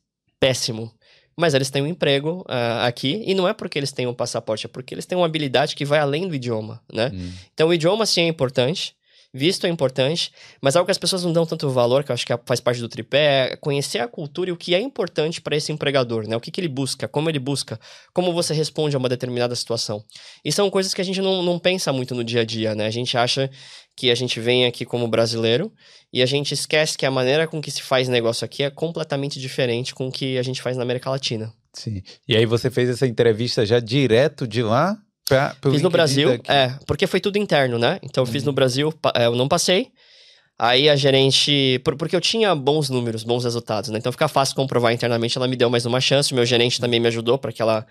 péssimo. 0.44 0.92
Mas 1.36 1.54
eles 1.54 1.70
têm 1.70 1.82
um 1.82 1.86
emprego 1.86 2.42
uh, 2.42 2.86
aqui, 2.86 3.22
e 3.26 3.34
não 3.34 3.48
é 3.48 3.52
porque 3.52 3.78
eles 3.78 3.90
têm 3.90 4.06
um 4.06 4.14
passaporte, 4.14 4.66
é 4.66 4.68
porque 4.68 4.94
eles 4.94 5.04
têm 5.04 5.18
uma 5.18 5.26
habilidade 5.26 5.74
que 5.74 5.84
vai 5.84 5.98
além 5.98 6.28
do 6.28 6.34
idioma, 6.34 6.80
né? 6.92 7.10
Hum. 7.12 7.32
Então, 7.52 7.68
o 7.68 7.74
idioma, 7.74 8.06
sim, 8.06 8.20
é 8.20 8.28
importante, 8.28 8.94
Visto 9.36 9.66
é 9.66 9.68
importante, 9.68 10.30
mas 10.60 10.76
algo 10.76 10.86
que 10.86 10.92
as 10.92 10.98
pessoas 10.98 11.24
não 11.24 11.32
dão 11.32 11.44
tanto 11.44 11.68
valor, 11.68 12.04
que 12.04 12.12
eu 12.12 12.14
acho 12.14 12.24
que 12.24 12.32
é, 12.32 12.38
faz 12.46 12.60
parte 12.60 12.80
do 12.80 12.88
tripé, 12.88 13.50
é 13.50 13.56
conhecer 13.56 13.98
a 13.98 14.06
cultura 14.06 14.50
e 14.50 14.52
o 14.52 14.56
que 14.56 14.76
é 14.76 14.80
importante 14.80 15.40
para 15.40 15.56
esse 15.56 15.72
empregador, 15.72 16.28
né? 16.28 16.36
O 16.36 16.40
que, 16.40 16.52
que 16.52 16.60
ele 16.60 16.68
busca, 16.68 17.08
como 17.08 17.28
ele 17.28 17.40
busca, 17.40 17.80
como 18.12 18.32
você 18.32 18.54
responde 18.54 18.94
a 18.94 18.98
uma 19.00 19.08
determinada 19.08 19.56
situação. 19.56 20.04
E 20.44 20.52
são 20.52 20.70
coisas 20.70 20.94
que 20.94 21.00
a 21.00 21.04
gente 21.04 21.20
não, 21.20 21.42
não 21.42 21.58
pensa 21.58 21.92
muito 21.92 22.14
no 22.14 22.22
dia 22.22 22.42
a 22.42 22.44
dia, 22.44 22.76
né? 22.76 22.86
A 22.86 22.92
gente 22.92 23.18
acha 23.18 23.50
que 23.96 24.08
a 24.08 24.14
gente 24.14 24.38
vem 24.38 24.66
aqui 24.66 24.84
como 24.84 25.08
brasileiro 25.08 25.72
e 26.12 26.22
a 26.22 26.26
gente 26.26 26.54
esquece 26.54 26.96
que 26.96 27.04
a 27.04 27.10
maneira 27.10 27.48
com 27.48 27.60
que 27.60 27.72
se 27.72 27.82
faz 27.82 28.08
negócio 28.08 28.44
aqui 28.44 28.62
é 28.62 28.70
completamente 28.70 29.40
diferente 29.40 29.92
com 29.92 30.06
o 30.06 30.12
que 30.12 30.38
a 30.38 30.42
gente 30.44 30.62
faz 30.62 30.76
na 30.76 30.84
América 30.84 31.10
Latina. 31.10 31.52
Sim. 31.72 32.02
E 32.28 32.36
aí 32.36 32.46
você 32.46 32.70
fez 32.70 32.88
essa 32.88 33.04
entrevista 33.04 33.66
já 33.66 33.80
direto 33.80 34.46
de 34.46 34.62
lá? 34.62 34.96
Pra, 35.26 35.56
fiz 35.70 35.80
no 35.80 35.90
Brasil, 35.90 36.30
daqui. 36.30 36.50
é, 36.50 36.76
porque 36.86 37.06
foi 37.06 37.18
tudo 37.18 37.38
interno, 37.38 37.78
né? 37.78 37.98
Então 38.02 38.22
eu 38.22 38.26
fiz 38.26 38.42
no 38.42 38.50
uhum. 38.50 38.54
Brasil, 38.54 38.92
é, 39.14 39.26
eu 39.26 39.34
não 39.34 39.48
passei. 39.48 39.90
Aí 40.58 40.88
a 40.88 40.94
gerente, 40.94 41.80
porque 41.82 42.14
eu 42.14 42.20
tinha 42.20 42.54
bons 42.54 42.88
números, 42.88 43.24
bons 43.24 43.42
resultados, 43.42 43.90
né? 43.90 43.98
Então 43.98 44.12
fica 44.12 44.28
fácil 44.28 44.54
comprovar 44.54 44.92
internamente, 44.92 45.36
ela 45.36 45.48
me 45.48 45.56
deu 45.56 45.68
mais 45.68 45.84
uma 45.84 46.00
chance, 46.00 46.32
o 46.32 46.36
meu 46.36 46.46
gerente 46.46 46.80
também 46.80 47.00
me 47.00 47.08
ajudou 47.08 47.38
para 47.38 47.52
que 47.52 47.60
ela 47.60 47.84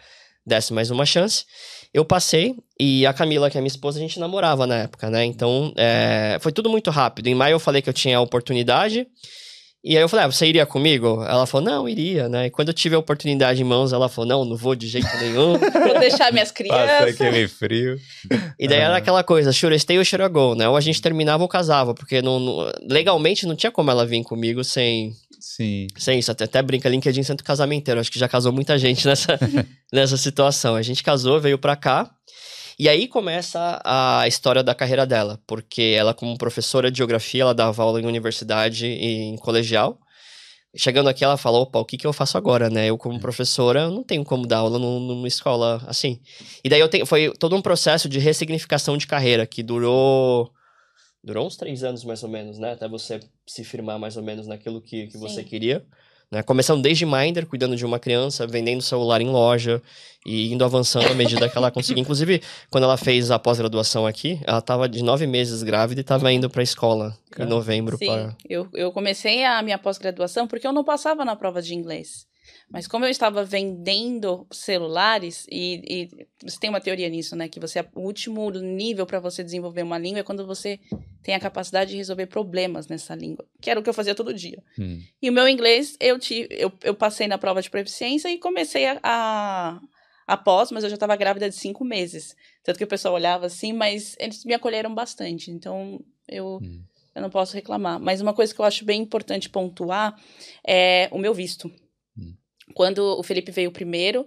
desse 0.46 0.74
mais 0.74 0.92
uma 0.92 1.06
chance. 1.06 1.46
Eu 1.94 2.06
passei 2.06 2.56
e 2.80 3.06
a 3.06 3.14
Camila, 3.14 3.50
que 3.50 3.58
é 3.58 3.62
minha 3.62 3.68
esposa, 3.68 3.98
a 3.98 4.02
gente 4.02 4.20
namorava 4.20 4.66
na 4.68 4.76
época, 4.76 5.10
né? 5.10 5.26
Então 5.26 5.74
é, 5.76 6.38
foi 6.42 6.52
tudo 6.52 6.70
muito 6.70 6.90
rápido. 6.92 7.28
Em 7.28 7.36
maio 7.36 7.56
eu 7.56 7.60
falei 7.60 7.82
que 7.82 7.90
eu 7.90 7.94
tinha 7.94 8.18
a 8.18 8.22
oportunidade. 8.22 9.08
E 9.84 9.98
aí 9.98 10.02
eu 10.02 10.08
falei, 10.08 10.26
ah, 10.26 10.32
você 10.32 10.46
iria 10.46 10.66
comigo? 10.66 11.22
Ela 11.28 11.46
falou, 11.46 11.68
não, 11.68 11.90
iria, 11.90 12.30
né? 12.30 12.46
E 12.46 12.50
quando 12.50 12.70
eu 12.70 12.74
tive 12.74 12.96
a 12.96 13.00
oportunidade 13.00 13.62
em 13.62 13.66
mãos, 13.66 13.92
ela 13.92 14.08
falou, 14.08 14.26
não, 14.26 14.46
não 14.46 14.56
vou 14.56 14.76
de 14.76 14.88
jeito 14.88 15.10
nenhum. 15.20 15.58
vou 15.60 16.00
deixar 16.00 16.32
minhas 16.32 16.52
crianças. 16.54 16.88
Passa 16.88 17.10
aquele 17.10 17.48
frio. 17.50 18.00
E 18.58 18.66
daí 18.66 18.80
era 18.80 18.96
aquela 18.96 19.24
coisa, 19.26 19.52
stay 19.52 19.98
ou 19.98 20.30
go, 20.30 20.56
né? 20.56 20.70
Ou 20.70 20.78
a 20.78 20.82
gente 20.82 21.02
terminava 21.02 21.44
ou 21.44 21.50
casava, 21.50 21.94
porque 21.94 22.22
não, 22.22 22.40
não, 22.40 22.72
legalmente 22.90 23.46
não 23.46 23.58
tinha 23.58 23.72
como 23.72 23.92
ela 23.92 24.06
vir 24.06 24.24
comigo 24.24 24.64
sem... 24.64 25.12
Sim. 25.38 25.88
Sem 25.98 26.20
isso, 26.20 26.32
até, 26.32 26.46
até 26.46 26.62
brinca 26.62 26.88
LinkedIn 26.88 27.24
Santo 27.24 27.44
Casamenteiro, 27.44 28.00
acho 28.00 28.10
que 28.10 28.18
já 28.18 28.30
casou 28.30 28.54
muita 28.54 28.78
gente 28.78 29.06
nessa, 29.06 29.38
nessa 29.92 30.16
situação. 30.16 30.78
A 30.78 30.82
gente 30.82 31.04
casou, 31.04 31.42
veio 31.42 31.58
pra 31.58 31.76
cá, 31.76 32.10
e 32.78 32.90
aí 32.90 33.08
começa 33.08 33.82
a 33.84 34.28
história 34.28 34.64
da 34.64 34.74
carreira 34.74 35.06
dela, 35.06 35.40
porque 35.46 35.96
ela, 35.98 36.14
como 36.14 36.38
professora 36.38 36.90
de 36.90 36.98
geografia, 36.98 37.44
ela 37.44 37.54
dava 37.54 37.84
aula 37.84 38.02
em 38.02 38.06
universidade 38.06 38.86
e 38.86 39.24
em 39.24 39.38
colegial. 39.38 40.00
Chegando 40.76 41.08
aqui, 41.08 41.24
ela 41.24 41.38
falou: 41.38 41.64
opa, 41.64 41.80
o 41.80 41.86
que, 41.86 41.98
que 41.98 42.08
eu 42.08 42.14
faço 42.14 42.36
agora, 42.36 42.70
né? 42.70 42.88
Eu, 42.88 42.98
como 42.98 43.20
professora, 43.20 43.90
não 43.90 44.04
tenho 44.04 44.24
como 44.24 44.48
dar 44.48 44.58
aula 44.58 44.80
numa 44.80 45.28
escola 45.28 45.84
assim. 45.88 46.20
E 46.64 46.70
daí 46.70 46.80
eu 46.80 46.90
tenho, 46.90 47.06
foi 47.06 47.32
todo 47.38 47.56
um 47.56 47.62
processo 47.62 48.10
de 48.10 48.18
ressignificação 48.18 48.98
de 48.98 49.06
carreira 49.06 49.46
que 49.46 49.62
durou. 49.62 50.52
Durou 51.24 51.46
uns 51.46 51.56
três 51.56 51.84
anos, 51.84 52.04
mais 52.04 52.24
ou 52.24 52.30
menos, 52.30 52.58
né? 52.58 52.72
Até 52.72 52.88
você 52.88 53.20
se 53.48 53.64
firmar 53.64 54.00
mais 54.00 54.18
ou 54.18 54.24
menos 54.24 54.48
naquilo 54.48 54.82
que, 54.82 55.08
que 55.08 55.18
você 55.18 55.44
queria. 55.44 55.86
Né? 56.34 56.42
Começando 56.42 56.82
desde 56.82 57.06
Minder, 57.06 57.46
cuidando 57.46 57.76
de 57.76 57.86
uma 57.86 58.00
criança, 58.00 58.48
vendendo 58.48 58.82
celular 58.82 59.22
em 59.22 59.30
loja 59.30 59.80
e 60.26 60.52
indo 60.52 60.66
avançando 60.66 61.06
à 61.06 61.14
medida 61.14 61.48
que 61.48 61.56
ela 61.56 61.70
conseguia. 61.70 62.02
Inclusive, 62.02 62.42
quando 62.72 62.86
ela 62.86 62.98
fez 62.98 63.30
a 63.30 63.38
pós-graduação 63.38 64.08
aqui, 64.08 64.42
ela 64.44 64.58
estava 64.58 64.90
de 64.90 65.04
nove 65.04 65.28
meses 65.28 65.62
grávida 65.62 66.00
e 66.00 66.02
estava 66.02 66.34
indo 66.34 66.50
para 66.50 66.62
a 66.62 66.64
escola 66.64 67.16
em 67.38 67.46
novembro. 67.46 67.98
Sim, 68.00 68.08
pra... 68.08 68.36
eu, 68.50 68.68
eu 68.74 68.92
comecei 68.92 69.46
a 69.46 69.62
minha 69.62 69.78
pós-graduação 69.78 70.48
porque 70.48 70.66
eu 70.66 70.74
não 70.74 70.84
passava 70.84 71.24
na 71.24 71.36
prova 71.36 71.62
de 71.62 71.76
inglês. 71.76 72.26
Mas 72.74 72.88
como 72.88 73.06
eu 73.06 73.10
estava 73.12 73.46
vendendo 73.46 74.48
celulares, 74.52 75.46
e, 75.48 75.84
e, 75.88 76.28
você 76.44 76.60
tem 76.60 76.72
uma 76.72 76.82
teoria 76.82 77.08
nisso, 77.08 77.36
né? 77.36 77.48
Que 77.48 77.60
você 77.60 77.86
o 77.94 78.02
último 78.02 78.50
nível 78.50 79.06
para 79.06 79.20
você 79.20 79.44
desenvolver 79.44 79.84
uma 79.84 80.00
língua 80.00 80.22
é 80.22 80.24
quando 80.24 80.44
você 80.48 80.80
tem 81.22 81.36
a 81.36 81.40
capacidade 81.40 81.92
de 81.92 81.98
resolver 81.98 82.26
problemas 82.26 82.88
nessa 82.88 83.14
língua. 83.14 83.46
Que 83.62 83.70
era 83.70 83.80
o 83.80 83.84
que 83.84 83.90
eu 83.90 83.94
fazia 83.94 84.16
todo 84.16 84.34
dia. 84.34 84.58
Hum. 84.80 85.00
E 85.22 85.30
o 85.30 85.34
meu 85.34 85.48
inglês, 85.48 85.96
eu, 86.00 86.18
tive, 86.18 86.48
eu, 86.50 86.74
eu 86.84 86.96
passei 86.96 87.28
na 87.28 87.38
prova 87.38 87.62
de 87.62 87.70
proficiência 87.70 88.28
e 88.28 88.40
comecei 88.40 88.88
a, 88.88 89.00
a 89.04 89.80
após, 90.26 90.72
mas 90.72 90.84
eu 90.84 90.90
já 90.90 90.96
estava 90.96 91.16
grávida 91.16 91.48
de 91.48 91.56
cinco 91.56 91.86
meses. 91.86 92.36
Tanto 92.64 92.80
que 92.80 92.84
o 92.84 92.88
pessoal 92.88 93.14
olhava 93.14 93.46
assim, 93.46 93.72
mas 93.72 94.16
eles 94.20 94.44
me 94.46 94.54
acolheram 94.56 94.96
bastante. 94.96 95.52
Então, 95.52 96.04
eu, 96.28 96.58
hum. 96.60 96.82
eu 97.14 97.22
não 97.22 97.30
posso 97.30 97.54
reclamar. 97.54 98.00
Mas 98.00 98.20
uma 98.20 98.34
coisa 98.34 98.52
que 98.52 98.60
eu 98.60 98.66
acho 98.66 98.84
bem 98.84 99.00
importante 99.00 99.48
pontuar 99.48 100.20
é 100.66 101.08
o 101.12 101.20
meu 101.20 101.36
visto. 101.36 101.72
Quando 102.74 103.00
o 103.00 103.24
Felipe 103.24 103.52
veio 103.52 103.72
primeiro, 103.72 104.26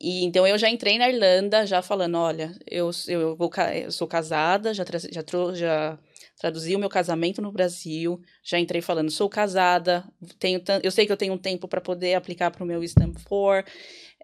e 0.00 0.24
então 0.24 0.46
eu 0.46 0.58
já 0.58 0.68
entrei 0.68 0.98
na 0.98 1.08
Irlanda 1.08 1.66
já 1.66 1.82
falando, 1.82 2.16
olha, 2.16 2.52
eu, 2.66 2.90
eu, 3.08 3.36
vou, 3.36 3.50
eu 3.74 3.90
sou 3.90 4.06
casada, 4.06 4.74
já, 4.74 4.84
já, 5.10 5.22
já 5.54 5.98
traduzi 6.38 6.74
o 6.74 6.78
meu 6.78 6.88
casamento 6.88 7.40
no 7.40 7.52
Brasil, 7.52 8.20
já 8.42 8.58
entrei 8.58 8.80
falando, 8.80 9.10
sou 9.10 9.28
casada, 9.28 10.04
tenho 10.38 10.62
eu 10.82 10.90
sei 10.90 11.06
que 11.06 11.12
eu 11.12 11.16
tenho 11.16 11.34
um 11.34 11.38
tempo 11.38 11.68
para 11.68 11.80
poder 11.80 12.14
aplicar 12.14 12.50
para 12.50 12.64
o 12.64 12.66
meu 12.66 12.82
Stamp 12.82 13.16
4, 13.24 13.70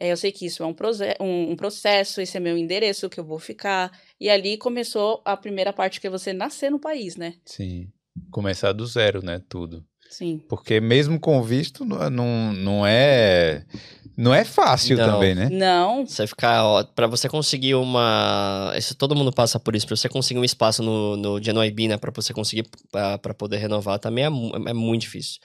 é, 0.00 0.10
eu 0.10 0.16
sei 0.16 0.32
que 0.32 0.46
isso 0.46 0.62
é 0.62 0.66
um, 0.66 0.74
um, 1.20 1.50
um, 1.50 1.56
processo, 1.56 2.22
esse 2.22 2.34
é 2.34 2.40
meu 2.40 2.56
endereço 2.56 3.10
que 3.10 3.20
eu 3.20 3.24
vou 3.24 3.38
ficar. 3.38 3.92
E 4.18 4.30
ali 4.30 4.56
começou 4.56 5.20
a 5.26 5.36
primeira 5.36 5.74
parte 5.74 6.00
que 6.00 6.06
é 6.06 6.10
você 6.10 6.32
nascer 6.32 6.70
no 6.70 6.80
país, 6.80 7.16
né? 7.16 7.34
Sim. 7.44 7.92
Começar 8.30 8.72
do 8.72 8.86
zero, 8.86 9.22
né? 9.22 9.42
Tudo. 9.46 9.84
Sim. 10.10 10.40
Porque 10.48 10.80
mesmo 10.80 11.18
com 11.18 11.40
visto, 11.42 11.84
não, 11.84 12.52
não 12.52 12.86
é. 12.86 13.64
Não 14.16 14.34
é 14.34 14.44
fácil 14.44 14.98
não. 14.98 15.06
também, 15.06 15.34
né? 15.34 15.48
Não. 15.50 16.04
Você 16.04 16.26
ficar. 16.26 16.84
para 16.94 17.06
você 17.06 17.28
conseguir 17.28 17.74
uma. 17.76 18.74
Isso, 18.76 18.94
todo 18.94 19.14
mundo 19.14 19.32
passa 19.32 19.58
por 19.58 19.74
isso. 19.74 19.86
Pra 19.86 19.96
você 19.96 20.08
conseguir 20.08 20.40
um 20.40 20.44
espaço 20.44 20.82
no, 20.82 21.16
no 21.16 21.40
GNOIB, 21.40 21.88
né? 21.88 21.96
Pra 21.96 22.10
você 22.14 22.34
conseguir. 22.34 22.66
para 22.90 23.32
poder 23.32 23.58
renovar 23.58 23.98
também 23.98 24.24
é, 24.24 24.26
é 24.26 24.74
muito 24.74 25.02
difícil. 25.02 25.40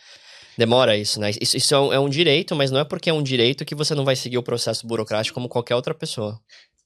Demora 0.58 0.98
isso, 0.98 1.20
né? 1.20 1.32
Isso, 1.40 1.56
isso 1.56 1.76
é, 1.76 1.80
um, 1.80 1.94
é, 1.94 2.00
um, 2.00 2.10
direito, 2.10 2.56
mas 2.56 2.72
não 2.72 2.80
é 2.80 2.84
porque 2.84 3.10
é 3.10 3.14
um 3.14 3.22
direito 3.24 3.66
que 3.66 3.76
você 3.76 3.94
não 3.94 4.06
vai 4.06 4.16
seguir 4.16 4.38
o 4.38 4.44
processo 4.44 4.88
burocrático 4.88 5.36
como 5.36 5.50
qualquer 5.50 5.76
outra 5.76 5.94
pessoa. 5.94 6.40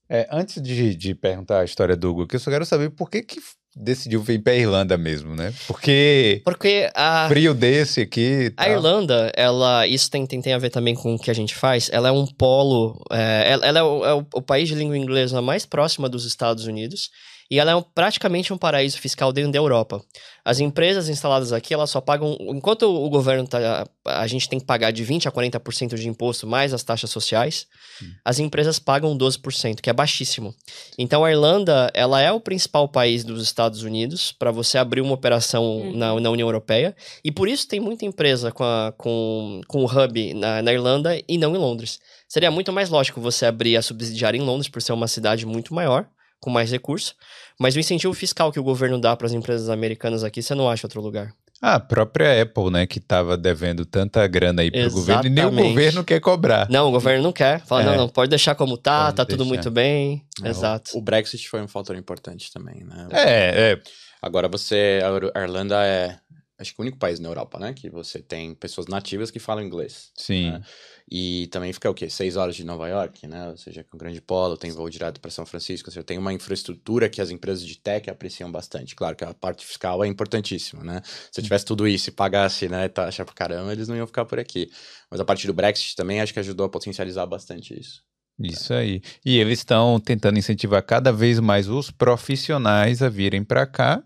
É, 0.10 0.28
antes 0.32 0.62
de, 0.62 0.96
de 0.96 1.14
perguntar 1.14 1.60
a 1.60 1.66
história 1.66 1.96
do 1.96 2.10
Hugo, 2.10 2.28
eu 2.32 2.40
só 2.40 2.50
quero 2.50 2.66
saber 2.66 2.90
por 2.90 3.10
que, 3.10 3.22
que 3.22 3.40
decidiu 3.76 4.22
vir 4.22 4.42
para 4.42 4.56
Irlanda 4.56 4.98
mesmo, 4.98 5.36
né? 5.36 5.54
Porque 5.68 6.42
porque 6.44 6.90
a 6.96 7.28
frio 7.30 7.54
desse 7.54 8.02
aqui. 8.02 8.52
A 8.58 8.70
Irlanda, 8.70 9.32
ela 9.36 9.88
isso 9.88 10.10
tem, 10.10 10.26
tem, 10.26 10.42
tem 10.42 10.54
a 10.54 10.58
ver 10.58 10.70
também 10.70 10.96
com 10.96 11.16
o 11.16 11.20
que 11.20 11.32
a 11.32 11.34
gente 11.34 11.56
faz. 11.56 11.90
Ela 11.92 12.10
é 12.10 12.12
um 12.12 12.26
polo, 12.26 13.02
é, 13.12 13.52
ela, 13.52 13.66
ela 13.66 13.80
é, 13.80 13.84
o, 13.84 14.06
é 14.06 14.14
o, 14.14 14.42
país 14.42 14.68
de 14.68 14.76
língua 14.76 14.98
inglesa 14.98 15.42
mais 15.42 15.66
próxima 15.66 16.10
dos 16.10 16.26
Estados 16.26 16.66
Unidos 16.66 17.10
e 17.50 17.58
ela 17.58 17.72
é 17.72 17.76
um, 17.76 17.82
praticamente 17.82 18.54
um 18.54 18.58
paraíso 18.58 19.00
fiscal 19.00 19.34
dentro 19.34 19.52
da 19.52 19.58
Europa. 19.58 20.04
As 20.46 20.60
empresas 20.60 21.10
instaladas 21.10 21.52
aqui, 21.52 21.74
elas 21.74 21.90
só 21.90 22.00
pagam, 22.00 22.38
enquanto 22.42 22.84
o 22.84 23.10
governo 23.10 23.48
tá, 23.48 23.88
a 24.06 24.28
gente 24.28 24.48
tem 24.48 24.60
que 24.60 24.66
pagar 24.66 24.92
de 24.92 25.04
20 25.04 25.28
a 25.28 25.32
40% 25.32 25.96
de 25.96 26.08
imposto 26.08 26.46
mais 26.46 26.74
as 26.74 26.84
taxas 26.84 27.10
sociais, 27.10 27.66
hum. 28.02 28.12
as 28.24 28.38
empresas 28.38 28.78
pagam 28.78 29.18
12%, 29.18 29.82
que 29.82 29.90
é 29.90 29.94
baixíssimo. 29.94 30.54
Então 30.98 31.26
a 31.26 31.32
Irlanda, 31.32 31.90
ela 31.94 32.22
é 32.22 32.32
o 32.32 32.40
principal 32.40 32.88
país 32.88 33.24
dos 33.24 33.42
Estados 33.42 33.82
Unidos 33.82 34.32
para 34.32 34.52
você 34.52 34.78
abrir 34.78 35.02
uma 35.02 35.14
operação 35.14 35.82
hum. 35.82 35.98
na, 35.98 36.20
na, 36.20 36.30
União 36.30 36.48
Europeia, 36.48 36.96
e 37.24 37.32
por 37.32 37.48
isso 37.48 37.68
tem 37.68 37.80
muita 37.80 38.06
empresa 38.06 38.52
com, 38.52 38.64
a, 38.64 38.94
com, 38.96 39.62
com 39.68 39.84
o 39.84 39.86
hub 39.86 40.34
na, 40.36 40.62
na 40.62 40.72
Irlanda 40.72 41.20
e 41.28 41.38
não 41.38 41.56
em 41.56 41.60
Londres. 41.60 42.00
Seria 42.28 42.52
muito 42.52 42.72
mais 42.72 42.92
lógico 42.92 43.20
você 43.20 43.48
abrir 43.48 43.76
a 43.76 43.82
subsidiária 43.82 44.38
em 44.38 44.42
Londres 44.42 44.70
por 44.70 44.84
ser 44.84 44.94
uma 44.94 45.08
cidade 45.08 45.48
muito 45.48 45.74
maior 45.74 46.08
com 46.40 46.50
mais 46.50 46.72
recurso. 46.72 47.16
Mas 47.60 47.76
o 47.76 47.80
incentivo 47.80 48.14
fiscal 48.14 48.52
que 48.52 48.60
o 48.60 48.64
governo 48.64 49.00
dá 49.00 49.16
para 49.16 49.28
as 49.28 49.34
empresas 49.34 49.70
americanas 49.70 50.24
aqui, 50.24 50.42
você 50.42 50.56
não 50.56 50.70
acha 50.70 50.88
outro 50.88 51.02
lugar. 51.02 51.34
Ah, 51.62 51.76
a 51.76 51.80
própria 51.80 52.42
Apple, 52.42 52.72
né, 52.72 52.88
que 52.88 53.00
estava 53.00 53.36
devendo 53.36 53.86
tanta 53.86 54.26
grana 54.28 54.62
aí 54.62 54.72
para 54.72 54.88
o 54.88 54.92
governo 54.92 55.26
e 55.26 55.30
nem 55.30 55.46
o 55.46 55.52
governo 55.52 56.06
quer 56.06 56.22
cobrar. 56.22 56.70
Não, 56.70 56.88
o 56.88 56.92
governo 56.92 57.22
não 57.22 57.34
quer. 57.34 57.60
Fala, 57.66 57.82
é. 57.82 57.86
não, 57.86 57.98
não, 57.98 58.10
pode 58.10 58.30
deixar 58.30 58.56
como 58.56 58.78
tá, 58.78 59.06
pode 59.06 59.18
tá 59.18 59.24
deixar. 59.26 59.38
tudo 59.38 59.46
muito 59.46 59.70
bem. 59.70 60.26
É, 60.42 60.50
Exato. 60.50 60.92
O, 60.96 61.00
o, 61.00 61.02
Brexit 61.02 61.50
foi 61.50 61.62
um 61.62 61.68
fator 61.68 61.98
importante 61.98 62.50
também, 62.54 62.86
né? 62.86 63.08
É, 63.12 63.72
é. 63.74 63.82
Agora 64.22 64.48
você, 64.48 65.02
a 65.36 65.42
Irlanda 65.42 65.86
é, 65.86 66.18
acho 66.58 66.74
que 66.74 66.80
o 66.80 66.84
único 66.84 66.98
país 66.98 67.20
na 67.20 67.28
Europa, 67.28 67.60
né, 67.60 67.74
que 67.74 67.90
você 67.90 68.20
tem 68.20 68.54
pessoas 68.56 68.88
nativas 68.88 69.30
que 69.30 69.40
falam 69.40 69.64
inglês. 69.64 70.12
Sim. 70.16 70.52
Né? 70.52 70.62
E 71.12 71.48
também 71.48 71.74
fica 71.74 71.90
o 71.90 71.94
quê? 71.94 72.08
Seis 72.10 72.36
horas 72.36 72.56
de 72.56 72.64
Nova 72.64 72.88
York, 72.88 73.26
né? 73.26 73.50
Ou 73.50 73.58
seja, 73.58 73.84
com 73.84 73.98
um 73.98 74.00
grande 74.00 74.22
polo, 74.22 74.56
tem 74.56 74.72
voo 74.72 74.90
direto 74.90 75.20
para 75.20 75.32
São 75.32 75.46
Francisco, 75.46 75.90
ou 75.90 75.94
seja, 75.94 76.04
tem 76.04 76.18
uma 76.18 76.32
infraestrutura 76.32 77.10
que 77.10 77.20
as 77.20 77.32
empresas 77.32 77.66
de 77.66 77.78
tech 77.78 78.10
apreciam 78.10 78.52
bastante. 78.52 78.96
Claro 78.96 79.16
que 79.16 79.24
a 79.24 79.34
parte 79.34 79.66
fiscal 79.66 80.04
é 80.04 80.08
importantíssima, 80.08 80.84
né? 80.84 81.02
Se 81.32 81.42
tivesse 81.42 81.66
tudo 81.66 81.88
isso 81.88 82.10
e 82.10 82.12
pagasse, 82.12 82.70
né, 82.70 82.88
taxa 82.88 83.26
pra 83.26 83.34
caramba, 83.34 83.72
eles 83.72 83.88
não 83.88 83.96
iam 83.96 84.06
ficar 84.06 84.26
por 84.26 84.40
aqui. 84.40 84.70
Mas 85.10 85.20
a 85.20 85.26
partir 85.26 85.48
do 85.48 85.54
Brexit 85.54 85.96
também 85.96 86.22
acho 86.22 86.32
que 86.32 86.40
ajudou 86.40 86.68
a 86.68 86.70
potencializar 86.70 87.26
bastante 87.26 87.80
isso. 87.80 88.04
Isso 88.40 88.74
aí. 88.74 89.02
E 89.26 89.38
eles 89.38 89.60
estão 89.60 90.00
tentando 90.00 90.40
incentivar 90.40 90.82
cada 90.84 91.12
vez 91.12 91.40
mais 91.40 91.68
os 91.68 91.92
profissionais 91.92 93.02
a 93.02 93.10
virem 93.10 93.44
para 93.44 93.66
cá 93.66 94.02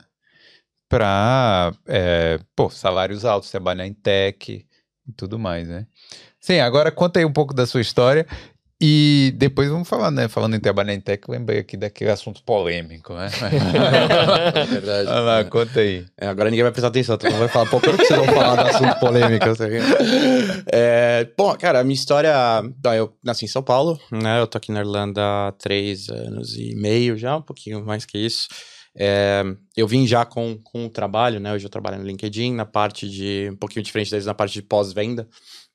para, 0.89 1.73
é, 1.87 2.39
pô, 2.55 2.69
salários 2.69 3.25
altos, 3.25 3.49
trabalhar 3.49 3.85
em 3.85 3.93
tech 3.93 4.65
e 5.07 5.11
tudo 5.13 5.37
mais, 5.37 5.67
né? 5.67 5.87
Sim, 6.43 6.60
agora 6.60 6.91
conta 6.91 7.19
aí 7.21 7.25
um 7.25 7.32
pouco 7.32 7.53
da 7.53 7.65
sua 7.65 7.79
história 7.79 8.27
E 8.82 9.34
depois 9.38 9.69
vamos 9.69 9.88
falar, 9.88 10.12
né? 10.12 10.27
Falando 10.27 10.58
em 10.58 10.60
trabalhar 10.60 10.93
em 10.93 10.99
tech, 10.99 11.23
lembrei 11.29 11.60
aqui 11.60 11.77
daquele 11.77 12.12
assunto 12.12 12.43
polêmico, 12.43 13.13
né? 13.13 13.29
É 14.53 14.65
verdade. 14.65 15.08
Vai 15.08 15.21
lá, 15.21 15.43
conta 15.45 15.79
aí. 15.79 16.06
É, 16.19 16.27
agora 16.27 16.49
ninguém 16.49 16.63
vai 16.63 16.71
prestar 16.73 16.89
atenção, 16.89 17.17
todo 17.17 17.32
mundo 17.32 17.39
vai 17.39 17.47
falar, 17.47 17.69
pô, 17.69 17.79
quando 17.79 17.97
que 17.97 18.06
vocês 18.06 18.19
vão 18.19 18.27
falar 18.36 18.62
do 18.62 18.69
assunto 18.69 18.99
polêmico? 18.99 19.45
É, 20.69 21.29
bom, 21.38 21.56
cara, 21.56 21.79
a 21.79 21.84
minha 21.84 21.93
história. 21.93 22.34
Bom, 22.77 22.93
eu 22.93 23.13
nasci 23.23 23.45
em 23.45 23.47
São 23.47 23.63
Paulo, 23.63 23.97
né? 24.12 24.41
Eu 24.41 24.47
tô 24.47 24.58
aqui 24.58 24.73
na 24.73 24.82
Irlanda 24.82 25.21
há 25.21 25.53
três 25.53 26.10
anos 26.10 26.58
e 26.58 26.75
meio 26.75 27.15
já, 27.17 27.38
um 27.38 27.41
pouquinho 27.41 27.86
mais 27.86 28.06
que 28.06 28.17
isso. 28.17 28.49
É, 28.95 29.43
eu 29.75 29.88
vim 29.88 30.06
já 30.06 30.23
com, 30.23 30.60
com 30.62 30.86
o 30.86 30.89
trabalho, 30.89 31.39
né? 31.39 31.53
Hoje 31.53 31.65
eu 31.65 31.69
trabalho 31.69 31.99
no 31.99 32.06
LinkedIn, 32.06 32.53
na 32.53 32.65
parte 32.65 33.10
de. 33.10 33.49
um 33.51 33.56
pouquinho 33.56 33.84
diferente 33.84 34.12
deles, 34.12 34.25
na 34.25 34.34
parte 34.36 34.53
de 34.53 34.62
pós-venda, 34.62 35.27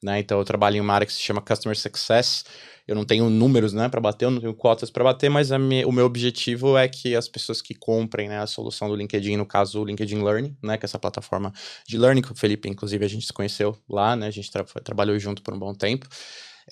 né? 0.02 0.18
Então 0.20 0.38
eu 0.38 0.44
trabalho 0.44 0.76
em 0.76 0.80
uma 0.80 0.94
área 0.94 1.06
que 1.06 1.12
se 1.12 1.20
chama 1.20 1.40
Customer 1.40 1.76
Success. 1.76 2.44
Eu 2.86 2.94
não 2.94 3.04
tenho 3.04 3.28
números, 3.28 3.74
né, 3.74 3.86
para 3.86 4.00
bater, 4.00 4.24
eu 4.24 4.30
não 4.30 4.40
tenho 4.40 4.54
cotas 4.54 4.90
para 4.90 5.04
bater, 5.04 5.28
mas 5.28 5.50
minha, 5.50 5.86
o 5.86 5.92
meu 5.92 6.06
objetivo 6.06 6.74
é 6.78 6.88
que 6.88 7.14
as 7.14 7.28
pessoas 7.28 7.60
que 7.60 7.74
comprem, 7.74 8.30
né, 8.30 8.38
a 8.38 8.46
solução 8.46 8.88
do 8.88 8.96
LinkedIn, 8.96 9.36
no 9.36 9.44
caso 9.44 9.82
o 9.82 9.84
LinkedIn 9.84 10.22
Learning, 10.22 10.56
né, 10.62 10.78
que 10.78 10.86
é 10.86 10.86
essa 10.86 10.98
plataforma 10.98 11.52
de 11.86 11.98
learning 11.98 12.22
que 12.22 12.32
o 12.32 12.34
Felipe, 12.34 12.66
inclusive, 12.66 13.04
a 13.04 13.08
gente 13.08 13.26
se 13.26 13.32
conheceu 13.34 13.76
lá, 13.86 14.16
né, 14.16 14.28
a 14.28 14.30
gente 14.30 14.50
tra 14.50 14.64
trabalhou 14.64 15.18
junto 15.18 15.42
por 15.42 15.52
um 15.52 15.58
bom 15.58 15.74
tempo. 15.74 16.08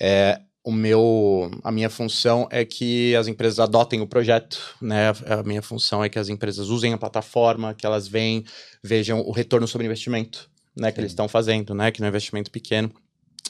É, 0.01 0.41
o 0.67 0.71
meu, 0.71 1.49
a 1.63 1.71
minha 1.71 1.89
função 1.89 2.45
é 2.51 2.65
que 2.65 3.15
as 3.15 3.27
empresas 3.27 3.57
adotem 3.57 4.01
o 4.01 4.07
projeto, 4.07 4.75
né? 4.81 5.13
A 5.25 5.41
minha 5.41 5.61
função 5.61 6.03
é 6.03 6.09
que 6.09 6.19
as 6.19 6.27
empresas 6.27 6.67
usem 6.67 6.91
a 6.91 6.97
plataforma, 6.97 7.73
que 7.73 7.85
elas 7.85 8.05
venham, 8.05 8.43
vejam 8.83 9.21
o 9.21 9.31
retorno 9.31 9.65
sobre 9.65 9.87
investimento, 9.87 10.49
né? 10.75 10.91
Que 10.91 10.97
Sim. 10.97 11.01
eles 11.03 11.11
estão 11.13 11.29
fazendo, 11.29 11.73
né? 11.73 11.89
Que 11.89 12.01
não 12.01 12.07
é 12.07 12.09
um 12.09 12.11
investimento 12.11 12.51
pequeno. 12.51 12.91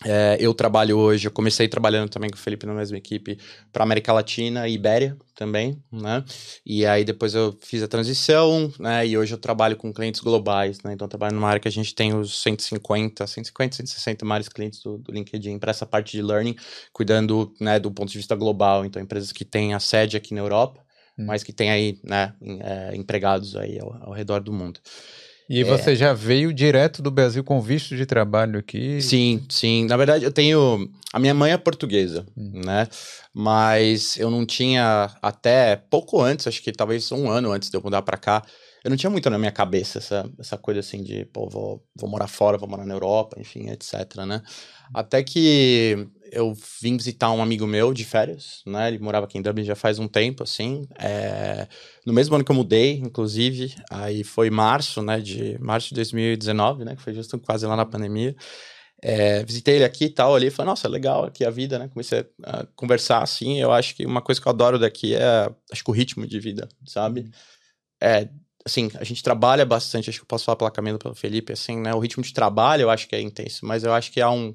É, 0.05 0.37
eu 0.39 0.53
trabalho 0.53 0.97
hoje, 0.97 1.27
eu 1.27 1.31
comecei 1.31 1.67
trabalhando 1.67 2.09
também 2.09 2.29
com 2.29 2.35
o 2.35 2.39
Felipe 2.39 2.67
na 2.67 2.73
mesma 2.73 2.97
equipe 2.97 3.39
para 3.71 3.83
América 3.83 4.13
Latina 4.13 4.67
e 4.67 4.73
Ibéria 4.73 5.17
também, 5.35 5.81
né? 5.91 6.23
E 6.63 6.85
aí 6.85 7.03
depois 7.03 7.33
eu 7.33 7.57
fiz 7.61 7.81
a 7.81 7.87
transição, 7.87 8.71
né? 8.79 9.07
E 9.07 9.17
hoje 9.17 9.33
eu 9.33 9.39
trabalho 9.39 9.75
com 9.75 9.91
clientes 9.91 10.21
globais, 10.21 10.81
né? 10.83 10.93
Então 10.93 11.05
eu 11.05 11.09
trabalho 11.09 11.33
numa 11.33 11.47
área 11.47 11.59
que 11.59 11.67
a 11.67 11.71
gente 11.71 11.95
tem 11.95 12.13
os 12.13 12.41
150, 12.43 13.25
150, 13.25 13.75
160 13.77 14.23
maiores 14.23 14.47
clientes 14.47 14.81
do, 14.83 14.99
do 14.99 15.11
LinkedIn 15.11 15.57
para 15.57 15.71
essa 15.71 15.85
parte 15.85 16.15
de 16.15 16.21
learning, 16.21 16.55
cuidando, 16.93 17.53
né, 17.59 17.79
do 17.79 17.91
ponto 17.91 18.11
de 18.11 18.17
vista 18.17 18.35
global. 18.35 18.85
Então 18.85 19.01
empresas 19.01 19.31
que 19.31 19.43
têm 19.43 19.73
a 19.73 19.79
sede 19.79 20.15
aqui 20.15 20.33
na 20.33 20.41
Europa, 20.41 20.79
hum. 21.17 21.25
mas 21.25 21.43
que 21.43 21.51
têm 21.51 21.71
aí, 21.71 21.99
né, 22.03 22.33
é, 22.61 22.95
empregados 22.95 23.55
aí 23.55 23.79
ao, 23.79 24.09
ao 24.09 24.13
redor 24.13 24.41
do 24.41 24.53
mundo. 24.53 24.79
E 25.49 25.61
é. 25.61 25.63
você 25.63 25.95
já 25.95 26.13
veio 26.13 26.53
direto 26.53 27.01
do 27.01 27.09
Brasil 27.09 27.43
com 27.43 27.61
visto 27.61 27.95
de 27.95 28.05
trabalho 28.05 28.59
aqui? 28.59 29.01
Sim, 29.01 29.43
sim. 29.49 29.85
Na 29.85 29.95
verdade, 29.95 30.25
eu 30.25 30.31
tenho. 30.31 30.89
A 31.13 31.19
minha 31.19 31.33
mãe 31.33 31.51
é 31.51 31.57
portuguesa, 31.57 32.25
hum. 32.35 32.61
né? 32.65 32.87
Mas 33.33 34.17
eu 34.17 34.29
não 34.29 34.45
tinha 34.45 35.09
até 35.21 35.75
pouco 35.75 36.21
antes, 36.21 36.47
acho 36.47 36.61
que 36.61 36.71
talvez 36.71 37.11
um 37.11 37.29
ano 37.29 37.51
antes 37.51 37.69
de 37.69 37.77
eu 37.77 37.81
mudar 37.81 38.01
para 38.01 38.17
cá, 38.17 38.43
eu 38.87 38.89
não 38.89 38.95
tinha 38.95 39.09
muito 39.09 39.29
na 39.29 39.37
minha 39.37 39.51
cabeça 39.51 39.97
essa, 39.97 40.31
essa 40.39 40.57
coisa 40.57 40.79
assim 40.79 41.03
de, 41.03 41.25
pô, 41.25 41.49
vou, 41.49 41.85
vou 41.93 42.09
morar 42.09 42.27
fora, 42.27 42.57
vou 42.57 42.69
morar 42.69 42.85
na 42.85 42.93
Europa, 42.93 43.35
enfim, 43.37 43.69
etc, 43.69 44.15
né? 44.25 44.41
Até 44.93 45.21
que 45.21 46.07
eu 46.31 46.53
vim 46.81 46.95
visitar 46.95 47.29
um 47.33 47.41
amigo 47.41 47.67
meu 47.67 47.93
de 47.93 48.05
férias, 48.05 48.61
né? 48.65 48.87
Ele 48.87 48.99
morava 48.99 49.25
aqui 49.25 49.37
em 49.37 49.41
Dublin 49.41 49.65
já 49.65 49.75
faz 49.75 49.99
um 49.99 50.07
tempo, 50.07 50.41
assim. 50.41 50.87
É... 50.97 51.67
No 52.05 52.13
mesmo 52.13 52.33
ano 52.35 52.45
que 52.45 52.51
eu 52.51 52.55
mudei, 52.55 52.93
inclusive, 52.99 53.75
aí 53.91 54.23
foi 54.23 54.49
março, 54.49 55.01
né? 55.01 55.19
De 55.19 55.57
março 55.59 55.89
de 55.89 55.95
2019, 55.95 56.85
né? 56.85 56.95
Que 56.95 57.01
foi 57.01 57.13
justo 57.13 57.37
quase 57.39 57.65
lá 57.65 57.75
na 57.75 57.85
pandemia. 57.85 58.37
É, 59.03 59.43
visitei 59.43 59.75
ele 59.75 59.83
aqui 59.83 60.05
e 60.05 60.09
tal, 60.09 60.33
ali, 60.33 60.49
falei, 60.49 60.69
nossa, 60.69 60.87
legal 60.87 61.25
aqui 61.25 61.43
a 61.43 61.49
vida, 61.49 61.77
né? 61.77 61.89
Comecei 61.89 62.25
a 62.41 62.65
conversar, 62.73 63.21
assim, 63.21 63.59
eu 63.59 63.73
acho 63.73 63.93
que 63.95 64.05
uma 64.05 64.21
coisa 64.21 64.39
que 64.39 64.47
eu 64.47 64.51
adoro 64.51 64.79
daqui 64.79 65.13
é, 65.13 65.51
acho 65.71 65.83
que 65.83 65.91
o 65.91 65.93
ritmo 65.93 66.25
de 66.25 66.39
vida, 66.39 66.69
sabe? 66.85 67.19
Uhum. 67.21 67.29
É, 68.01 68.29
assim, 68.67 68.91
a 68.99 69.03
gente 69.03 69.23
trabalha 69.23 69.65
bastante, 69.65 70.09
acho 70.09 70.19
que 70.19 70.23
eu 70.23 70.27
posso 70.27 70.45
falar 70.45 70.57
pela 70.57 70.71
Camila, 70.71 70.99
pelo 70.99 71.15
Felipe, 71.15 71.53
assim, 71.53 71.79
né? 71.79 71.93
O 71.93 71.99
ritmo 71.99 72.23
de 72.23 72.33
trabalho 72.33 72.83
eu 72.83 72.89
acho 72.89 73.07
que 73.07 73.15
é 73.15 73.21
intenso, 73.21 73.65
mas 73.65 73.83
eu 73.83 73.93
acho 73.93 74.11
que 74.11 74.21
há 74.21 74.29
um 74.29 74.53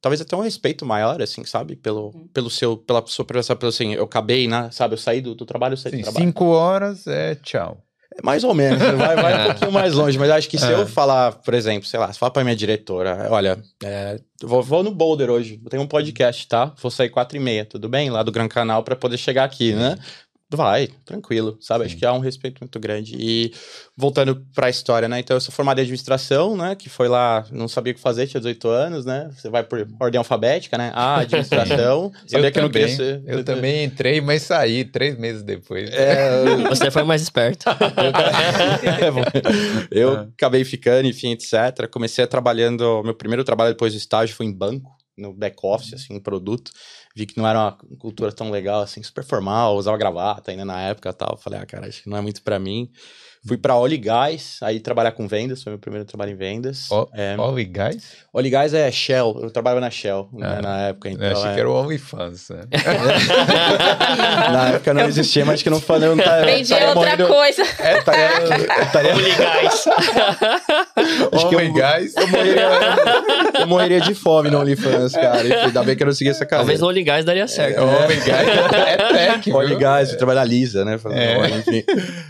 talvez 0.00 0.20
até 0.20 0.36
um 0.36 0.40
respeito 0.40 0.84
maior, 0.84 1.22
assim, 1.22 1.44
sabe? 1.44 1.76
Pelo, 1.76 2.08
uhum. 2.14 2.28
pelo 2.28 2.50
seu, 2.50 2.76
pela 2.76 3.02
sua 3.06 3.24
presença, 3.24 3.56
pelo 3.56 3.70
assim, 3.70 3.94
eu 3.94 4.04
acabei, 4.04 4.46
né? 4.46 4.68
Sabe, 4.70 4.92
eu 4.92 4.98
saí 4.98 5.22
do, 5.22 5.34
do 5.34 5.46
trabalho, 5.46 5.72
eu 5.72 5.78
saí 5.78 5.92
Sim, 5.92 5.98
do 5.98 6.02
trabalho. 6.02 6.26
Cinco 6.26 6.44
horas 6.46 7.06
é 7.06 7.34
tchau. 7.36 7.78
É 8.16 8.22
mais 8.22 8.44
ou 8.44 8.52
menos, 8.52 8.78
vai, 8.80 9.16
vai 9.16 9.40
um 9.40 9.44
pouquinho 9.50 9.72
mais 9.72 9.94
longe, 9.94 10.18
mas 10.18 10.30
acho 10.30 10.48
que 10.48 10.58
se 10.58 10.66
é. 10.66 10.74
eu 10.74 10.86
falar, 10.86 11.32
por 11.32 11.54
exemplo, 11.54 11.88
sei 11.88 11.98
lá, 11.98 12.12
se 12.12 12.18
falar 12.18 12.30
pra 12.30 12.44
minha 12.44 12.54
diretora, 12.54 13.28
olha, 13.30 13.58
é, 13.82 14.20
vou, 14.42 14.62
vou, 14.62 14.82
no 14.82 14.92
Boulder 14.92 15.30
hoje, 15.30 15.60
eu 15.64 15.70
tenho 15.70 15.82
um 15.82 15.88
podcast, 15.88 16.46
tá? 16.46 16.72
Vou 16.80 16.90
sair 16.90 17.08
quatro 17.08 17.36
e 17.36 17.40
meia, 17.40 17.64
tudo 17.64 17.88
bem? 17.88 18.10
Lá 18.10 18.22
do 18.22 18.30
Gran 18.30 18.46
Canal 18.46 18.82
para 18.82 18.94
poder 18.94 19.16
chegar 19.16 19.44
aqui, 19.44 19.72
né? 19.72 19.96
Vai, 20.54 20.88
tranquilo, 21.04 21.56
sabe? 21.60 21.84
Sim. 21.84 21.86
Acho 21.86 21.96
que 21.96 22.06
há 22.06 22.12
um 22.12 22.18
respeito 22.18 22.60
muito 22.60 22.78
grande. 22.78 23.16
E 23.18 23.52
voltando 23.96 24.44
para 24.54 24.66
a 24.66 24.70
história, 24.70 25.08
né? 25.08 25.20
Então, 25.20 25.36
eu 25.36 25.40
sou 25.40 25.52
formado 25.52 25.78
em 25.78 25.82
administração, 25.82 26.56
né? 26.56 26.74
Que 26.74 26.88
foi 26.88 27.08
lá, 27.08 27.44
não 27.50 27.68
sabia 27.68 27.92
o 27.92 27.94
que 27.94 28.00
fazer, 28.00 28.26
tinha 28.26 28.40
18 28.40 28.68
anos, 28.68 29.04
né? 29.04 29.30
Você 29.36 29.48
vai 29.48 29.62
por 29.62 29.86
ordem 30.00 30.18
alfabética, 30.18 30.78
né? 30.78 30.92
Ah, 30.94 31.20
administração. 31.20 32.12
sabia 32.26 32.48
eu 32.48 32.52
que 32.52 32.60
também, 32.60 32.62
não 32.62 32.70
queria 32.70 32.88
ser. 32.88 33.22
Eu 33.26 33.44
também 33.44 33.84
entrei, 33.84 34.20
mas 34.20 34.42
saí 34.42 34.84
três 34.84 35.18
meses 35.18 35.42
depois. 35.42 35.90
É, 35.90 36.44
Você 36.70 36.90
foi 36.90 37.02
mais 37.02 37.22
esperto. 37.22 37.66
eu 39.90 40.12
ah. 40.12 40.28
acabei 40.36 40.64
ficando, 40.64 41.08
enfim, 41.08 41.32
etc. 41.32 41.88
Comecei 41.90 42.26
trabalhando. 42.26 43.02
Meu 43.02 43.14
primeiro 43.14 43.44
trabalho 43.44 43.72
depois 43.72 43.92
do 43.92 43.98
estágio 43.98 44.34
foi 44.34 44.46
em 44.46 44.52
banco, 44.52 44.90
no 45.16 45.32
back 45.32 45.56
office, 45.62 45.94
assim, 45.94 46.18
produto 46.18 46.72
vi 47.14 47.26
que 47.26 47.38
não 47.38 47.46
era 47.46 47.58
uma 47.60 47.72
cultura 47.98 48.32
tão 48.32 48.50
legal, 48.50 48.80
assim, 48.82 49.02
super 49.02 49.24
formal, 49.24 49.76
usava 49.76 49.96
gravata 49.96 50.50
ainda 50.50 50.64
na 50.64 50.80
época 50.82 51.12
tal. 51.12 51.36
Falei, 51.36 51.60
ah, 51.60 51.66
cara, 51.66 51.86
acho 51.88 52.02
que 52.02 52.08
não 52.10 52.16
é 52.16 52.20
muito 52.20 52.42
para 52.42 52.58
mim. 52.58 52.90
Fui 53.46 53.58
para 53.58 53.76
Oligás, 53.76 54.58
aí 54.62 54.80
trabalhar 54.80 55.12
com 55.12 55.28
vendas, 55.28 55.62
foi 55.62 55.72
meu 55.72 55.78
primeiro 55.78 56.06
trabalho 56.06 56.32
em 56.32 56.34
vendas. 56.34 56.90
O, 56.90 57.06
é, 57.12 57.36
Oligás? 57.38 58.02
Oligás 58.32 58.72
é 58.72 58.90
Shell, 58.90 59.38
eu 59.42 59.50
trabalhava 59.50 59.82
na 59.82 59.90
Shell 59.90 60.30
né, 60.32 60.56
ah, 60.58 60.62
na 60.62 60.80
época. 60.88 61.10
Então, 61.10 61.26
eu 61.26 61.36
achei 61.36 61.50
é... 61.50 61.54
que 61.54 61.60
era 61.60 61.68
o 61.68 61.74
OnlyFans, 61.74 62.48
né? 62.48 62.62
na 64.50 64.68
época 64.70 64.94
não 64.94 65.02
existia, 65.02 65.44
mas 65.44 65.62
que 65.62 65.68
não 65.68 65.78
falei. 65.78 66.08
Não 66.08 66.16
tá, 66.16 66.40
Vendi 66.40 66.72
outra 66.72 66.94
morrendo... 66.94 67.26
coisa. 67.26 67.62
É, 67.80 67.98
estaria... 67.98 68.82
estaria... 68.82 69.14
Oligás. 69.14 69.84
Acho 71.32 71.48
que 71.50 71.54
eu, 71.54 71.60
eu, 71.60 72.28
morreria, 72.28 72.68
eu 73.60 73.66
morreria 73.66 74.00
de 74.00 74.14
fome 74.14 74.48
no 74.48 74.58
OnlyFans, 74.60 75.12
cara. 75.12 75.46
E 75.46 75.52
ainda 75.52 75.82
bem 75.82 75.94
que 75.94 76.02
eu 76.02 76.06
não 76.06 76.14
segui 76.14 76.30
essa 76.30 76.46
cara. 76.46 76.60
Talvez 76.60 76.80
no 76.80 76.86
Oligás 76.86 77.26
daria 77.26 77.46
certo. 77.46 77.78
É, 77.78 77.84
né? 77.84 78.06
Oligás 78.06 78.48
é 78.48 78.96
tech. 79.32 79.52
Oligás, 79.52 80.12
eu 80.12 80.16
trabalho 80.16 80.38
na 80.38 80.44
Lisa, 80.46 80.82
né? 80.82 80.98
É. 81.10 81.50
Enfim, 81.58 81.84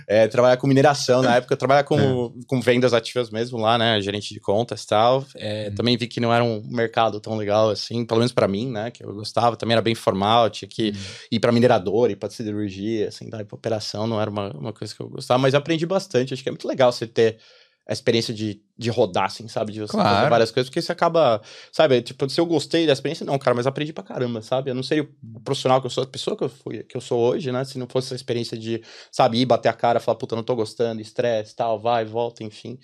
é, 0.09 0.27
trabalhar 0.27 0.57
com 0.57 0.67
mineração 0.67 1.04
na 1.23 1.37
época, 1.37 1.55
eu 1.55 1.59
trabalhava 1.59 1.87
com, 1.87 1.99
é. 1.99 2.45
com 2.47 2.61
vendas 2.61 2.93
ativas 2.93 3.31
mesmo 3.31 3.59
lá, 3.59 3.79
né? 3.79 4.01
Gerente 4.01 4.33
de 4.33 4.41
contas 4.41 4.83
e 4.83 4.87
tal. 4.87 5.25
É, 5.37 5.69
hum. 5.71 5.75
Também 5.75 5.97
vi 5.97 6.07
que 6.07 6.21
não 6.21 6.33
era 6.33 6.43
um 6.43 6.63
mercado 6.69 7.21
tão 7.21 7.37
legal 7.37 7.71
assim, 7.71 8.05
pelo 8.05 8.21
menos 8.21 8.33
para 8.33 8.49
mim, 8.49 8.71
né? 8.71 8.91
Que 8.91 9.05
eu 9.05 9.15
gostava, 9.15 9.57
também 9.57 9.75
era 9.75 9.83
bem 9.83 9.95
formal, 9.95 10.51
tinha 10.51 10.69
que 10.69 10.91
hum. 10.91 11.15
ir 11.31 11.41
para 11.41 11.53
minerador, 11.53 12.11
ir 12.11 12.17
para 12.17 12.31
siderurgia, 12.31 13.09
assim, 13.09 13.29
dar 13.29 13.45
para 13.45 13.55
operação, 13.55 14.07
não 14.07 14.21
era 14.21 14.31
uma, 14.31 14.51
uma 14.51 14.73
coisa 14.73 14.95
que 14.95 15.01
eu 15.01 15.09
gostava, 15.09 15.39
mas 15.39 15.55
aprendi 15.55 15.87
bastante. 15.87 16.35
Acho 16.35 16.43
que 16.43 16.49
é 16.49 16.53
muito 16.53 16.69
legal 16.69 16.93
você 16.93 17.07
ter 17.07 17.39
a 17.87 17.93
experiência 17.93 18.33
de, 18.33 18.63
de 18.79 18.91
rodar, 18.91 19.27
assim, 19.27 19.47
sabe? 19.47 19.73
De 19.73 19.81
você 19.81 19.93
claro. 19.93 20.17
fazer 20.17 20.31
várias 20.31 20.51
coisas, 20.51 20.71
porque 20.71 20.81
você 20.81 20.91
acaba, 20.91 21.43
sabe? 21.71 22.01
Tipo, 22.01 22.29
se 22.31 22.41
eu 22.41 22.47
gostei 22.47 22.87
da 22.87 22.93
experiência, 22.93 23.27
não, 23.27 23.39
cara, 23.39 23.55
mas 23.55 23.67
aprendi 23.67 23.93
pra 23.93 24.03
caramba, 24.03 24.41
sabe? 24.41 24.71
Eu 24.71 24.75
não 24.75 24.83
seria 24.83 25.03
o 25.03 25.41
profissional 25.41 25.81
que 25.81 25.87
eu 25.87 25.91
sou, 25.91 26.05
a 26.05 26.07
pessoa 26.07 26.37
que 26.37 26.45
eu, 26.45 26.49
fui, 26.49 26.83
que 26.83 26.97
eu 26.97 27.01
sou 27.01 27.21
hoje, 27.21 27.53
né? 27.53 27.65
Se 27.65 27.79
não 27.79 27.87
fosse 27.87 28.09
essa 28.09 28.15
experiência 28.15 28.57
de, 28.57 28.83
sabe, 29.13 29.39
ir 29.39 29.45
bater 29.45 29.69
a 29.69 29.73
cara, 29.75 30.01
falar, 30.01 30.17
puta, 30.17 30.35
não 30.35 30.43
tô 30.43 30.57
gostando, 30.57 31.03
estresse, 31.03 31.55
tal, 31.55 31.79
vai, 31.79 32.05
volta, 32.05 32.43
enfim. 32.43 32.79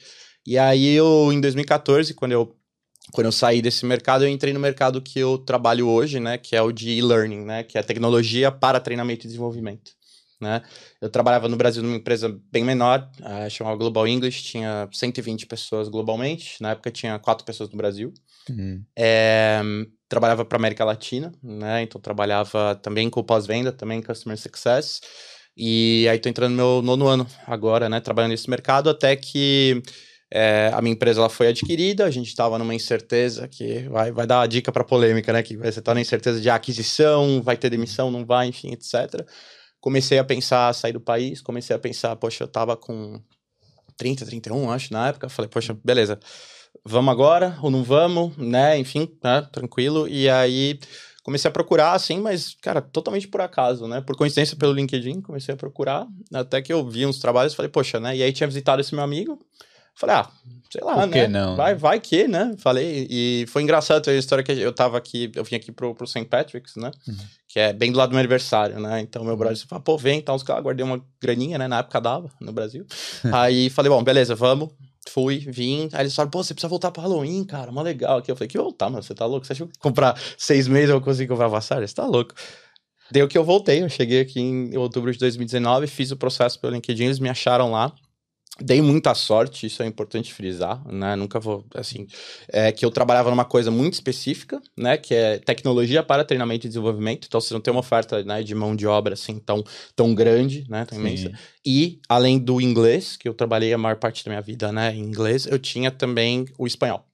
E 0.47 0.59
aí 0.59 0.91
eu, 0.91 1.33
em 1.33 1.41
2014, 1.41 2.15
quando 2.15 2.33
eu 2.33 2.57
quando 3.13 3.27
eu 3.27 3.33
saí 3.33 3.61
desse 3.61 3.85
mercado, 3.85 4.25
eu 4.25 4.29
entrei 4.29 4.53
no 4.53 4.61
mercado 4.61 5.03
que 5.03 5.19
eu 5.19 5.37
trabalho 5.37 5.89
hoje, 5.89 6.21
né, 6.21 6.39
que 6.39 6.55
é 6.55 6.63
o 6.63 6.71
de 6.71 6.91
e-learning, 6.91 7.45
né, 7.45 7.65
que 7.65 7.77
é 7.77 7.83
tecnologia 7.83 8.53
para 8.53 8.79
treinamento 8.79 9.27
e 9.27 9.27
desenvolvimento 9.27 9.93
né? 10.41 10.63
Eu 11.01 11.11
trabalhava 11.11 11.49
no 11.49 11.57
Brasil 11.57 11.83
numa 11.83 11.97
empresa 11.97 12.35
bem 12.51 12.65
menor, 12.65 13.09
uh, 13.21 13.51
chamava 13.51 13.77
Global 13.77 14.09
English, 14.09 14.43
tinha 14.43 14.89
120 14.91 15.47
pessoas 15.47 15.89
globalmente, 15.89 16.61
na 16.63 16.71
época 16.71 16.91
tinha 16.91 17.19
quatro 17.19 17.45
pessoas 17.45 17.69
no 17.71 17.77
Brasil. 17.77 18.13
Uhum. 18.49 18.83
É, 18.97 19.61
trabalhava 20.09 20.45
para 20.45 20.57
América 20.57 20.85
Latina, 20.85 21.33
né? 21.43 21.83
Então 21.83 22.01
trabalhava 22.01 22.75
também 22.77 23.11
com 23.11 23.23
pós-venda, 23.23 23.71
também 23.71 24.03
Customer 24.03 24.39
Success. 24.39 25.01
E 25.57 26.09
aí 26.09 26.19
tô 26.19 26.29
entrando 26.29 26.53
no 26.53 26.57
meu 26.57 26.83
nono 26.83 27.07
ano 27.07 27.27
agora, 27.47 27.89
né? 27.89 28.01
Trabalhando 28.01 28.31
nesse 28.31 28.49
mercado, 28.49 28.89
até 28.89 29.15
que 29.15 29.83
é, 30.33 30.71
a 30.73 30.81
minha 30.81 30.95
empresa 30.95 31.21
ela 31.21 31.29
foi 31.29 31.49
adquirida, 31.49 32.05
a 32.05 32.11
gente 32.11 32.29
estava 32.29 32.59
numa 32.59 32.75
incerteza 32.75 33.47
que 33.47 33.81
vai, 33.89 34.11
vai 34.11 34.27
dar 34.27 34.41
a 34.43 34.47
dica 34.47 34.73
para 34.73 34.85
polêmica, 34.85 35.33
né? 35.33 35.43
Que 35.43 35.57
você 35.57 35.81
está 35.81 35.93
na 35.93 36.01
incerteza 36.01 36.41
de 36.41 36.49
aquisição, 36.49 37.43
vai 37.43 37.57
ter 37.57 37.69
demissão, 37.69 38.11
não 38.11 38.25
vai, 38.25 38.47
enfim, 38.47 38.73
etc 38.73 39.27
comecei 39.81 40.19
a 40.19 40.25
pensar 40.25 40.73
sair 40.75 40.93
do 40.93 41.01
país, 41.01 41.41
comecei 41.41 41.75
a 41.75 41.79
pensar, 41.79 42.15
poxa, 42.17 42.45
eu 42.45 42.49
tava 42.49 42.77
com 42.77 43.21
30, 43.97 44.27
31, 44.27 44.71
acho, 44.71 44.93
na 44.93 45.09
época, 45.09 45.29
falei, 45.29 45.49
poxa, 45.49 45.77
beleza, 45.85 46.19
vamos 46.85 47.13
agora 47.13 47.59
ou 47.63 47.71
não 47.71 47.83
vamos, 47.83 48.37
né, 48.37 48.79
enfim, 48.79 49.09
né, 49.23 49.47
tranquilo, 49.53 50.09
e 50.09 50.29
aí 50.29 50.79
comecei 51.23 51.49
a 51.49 51.53
procurar, 51.53 51.93
assim, 51.93 52.19
mas, 52.19 52.57
cara, 52.63 52.81
totalmente 52.81 53.29
por 53.29 53.41
acaso, 53.41 53.87
né? 53.87 54.01
Por 54.01 54.17
coincidência 54.17 54.57
pelo 54.57 54.73
LinkedIn, 54.73 55.21
comecei 55.21 55.55
a 55.55 55.57
procurar, 55.57 56.07
até 56.33 56.63
que 56.63 56.73
eu 56.73 56.89
vi 56.89 57.07
uns 57.07 57.19
trabalhos 57.19 57.55
falei, 57.55 57.69
poxa, 57.69 58.01
né? 58.01 58.17
E 58.17 58.23
aí 58.23 58.33
tinha 58.33 58.47
visitado 58.47 58.81
esse 58.81 58.95
meu 58.95 59.05
amigo, 59.05 59.39
falei, 59.95 60.17
ah, 60.17 60.31
sei 60.71 60.83
lá, 60.83 61.07
né? 61.07 61.29
não? 61.29 61.57
Vai, 61.57 61.75
vai 61.75 62.01
que, 62.01 62.27
né? 62.27 62.55
Falei, 62.59 63.07
e 63.11 63.45
foi 63.49 63.63
engraçado 63.63 64.09
a 64.09 64.15
história 64.15 64.43
que 64.43 64.53
eu 64.53 64.73
tava 64.73 64.97
aqui, 64.97 65.31
eu 65.35 65.45
vim 65.45 65.57
aqui 65.57 65.71
pro, 65.71 65.95
pro 65.95 66.07
St. 66.07 66.25
Patrick's, 66.25 66.77
né? 66.77 66.91
Uhum. 67.07 67.17
Que 67.53 67.59
é 67.59 67.73
bem 67.73 67.91
do 67.91 67.99
lado 67.99 68.11
do 68.11 68.13
meu 68.13 68.21
aniversário, 68.21 68.79
né? 68.79 69.01
Então 69.01 69.25
meu 69.25 69.37
brother 69.37 69.59
falou, 69.67 69.83
pô, 69.83 69.99
vem, 69.99 70.21
então 70.21 70.37
os 70.37 70.43
caras 70.45 70.63
guardei 70.63 70.87
uma 70.87 71.05
graninha, 71.21 71.59
né? 71.59 71.67
Na 71.67 71.81
época 71.81 72.01
dava, 72.01 72.31
no 72.41 72.53
Brasil. 72.53 72.87
aí 73.35 73.69
falei, 73.69 73.91
bom, 73.91 74.05
beleza, 74.05 74.37
vamos. 74.37 74.69
Fui, 75.09 75.39
vim. 75.39 75.89
Aí 75.93 76.03
eles 76.03 76.15
falaram, 76.15 76.31
pô, 76.31 76.45
você 76.45 76.55
precisa 76.55 76.69
voltar 76.69 76.93
pro 76.93 77.03
Halloween, 77.03 77.45
cara, 77.45 77.73
mó 77.73 77.83
legal 77.83 78.19
aqui. 78.19 78.31
Eu 78.31 78.37
falei, 78.37 78.47
que 78.47 78.57
voltar, 78.57 78.89
mano, 78.89 79.03
você 79.03 79.13
tá 79.17 79.27
louco? 79.27 79.45
Você 79.45 79.53
achou 79.53 79.67
que 79.67 79.77
comprar 79.81 80.17
seis 80.39 80.69
meses 80.69 80.91
eu 80.91 81.01
conseguir 81.01 81.27
comprar 81.27 81.51
passagem? 81.51 81.89
Você 81.89 81.95
tá 81.95 82.07
louco. 82.07 82.37
Deu 83.11 83.27
que 83.27 83.37
eu 83.37 83.43
voltei, 83.43 83.83
eu 83.83 83.89
cheguei 83.89 84.21
aqui 84.21 84.39
em 84.39 84.77
outubro 84.77 85.11
de 85.11 85.19
2019, 85.19 85.89
fiz 85.89 86.13
o 86.13 86.17
processo 86.17 86.61
pelo 86.61 86.75
LinkedIn, 86.75 87.07
eles 87.07 87.19
me 87.19 87.29
acharam 87.29 87.73
lá. 87.73 87.93
Dei 88.63 88.83
muita 88.83 89.15
sorte, 89.15 89.67
isso 89.67 89.83
é 89.83 89.87
importante 89.87 90.33
frisar, 90.33 90.83
né? 90.87 91.17
Nunca 91.17 91.41
vou, 91.41 91.65
assim, 91.75 92.07
é 92.49 92.71
que 92.71 92.85
eu 92.85 92.91
trabalhava 92.91 93.31
numa 93.31 93.45
coisa 93.45 93.71
muito 93.71 93.95
específica, 93.95 94.61
né? 94.77 94.97
Que 94.97 95.15
é 95.15 95.39
tecnologia 95.39 96.03
para 96.03 96.25
treinamento 96.25 96.67
e 96.67 96.69
desenvolvimento. 96.69 97.27
Então, 97.27 97.41
você 97.41 97.55
não 97.55 97.61
tem 97.61 97.73
uma 97.73 97.81
oferta 97.81 98.23
né, 98.25 98.43
de 98.43 98.55
mão 98.55 98.77
de 98.77 98.87
obra 98.87 99.15
assim 99.15 99.39
tão, 99.39 99.65
tão 99.97 100.15
grande, 100.15 100.65
né? 100.69 100.85
Tão 100.85 100.99
imensa. 100.99 101.31
E, 101.65 102.01
além 102.09 102.39
do 102.39 102.61
inglês, 102.61 103.17
que 103.17 103.29
eu 103.29 103.35
trabalhei 103.35 103.73
a 103.73 103.79
maior 103.79 103.97
parte 103.97 104.25
da 104.25 104.31
minha 104.31 104.43
vida, 104.43 104.73
né? 104.73 104.95
Em 104.95 105.01
inglês, 105.01 105.47
eu 105.47 105.59
tinha 105.59 105.91
também 105.91 106.47
o 106.59 106.67
espanhol. 106.67 107.10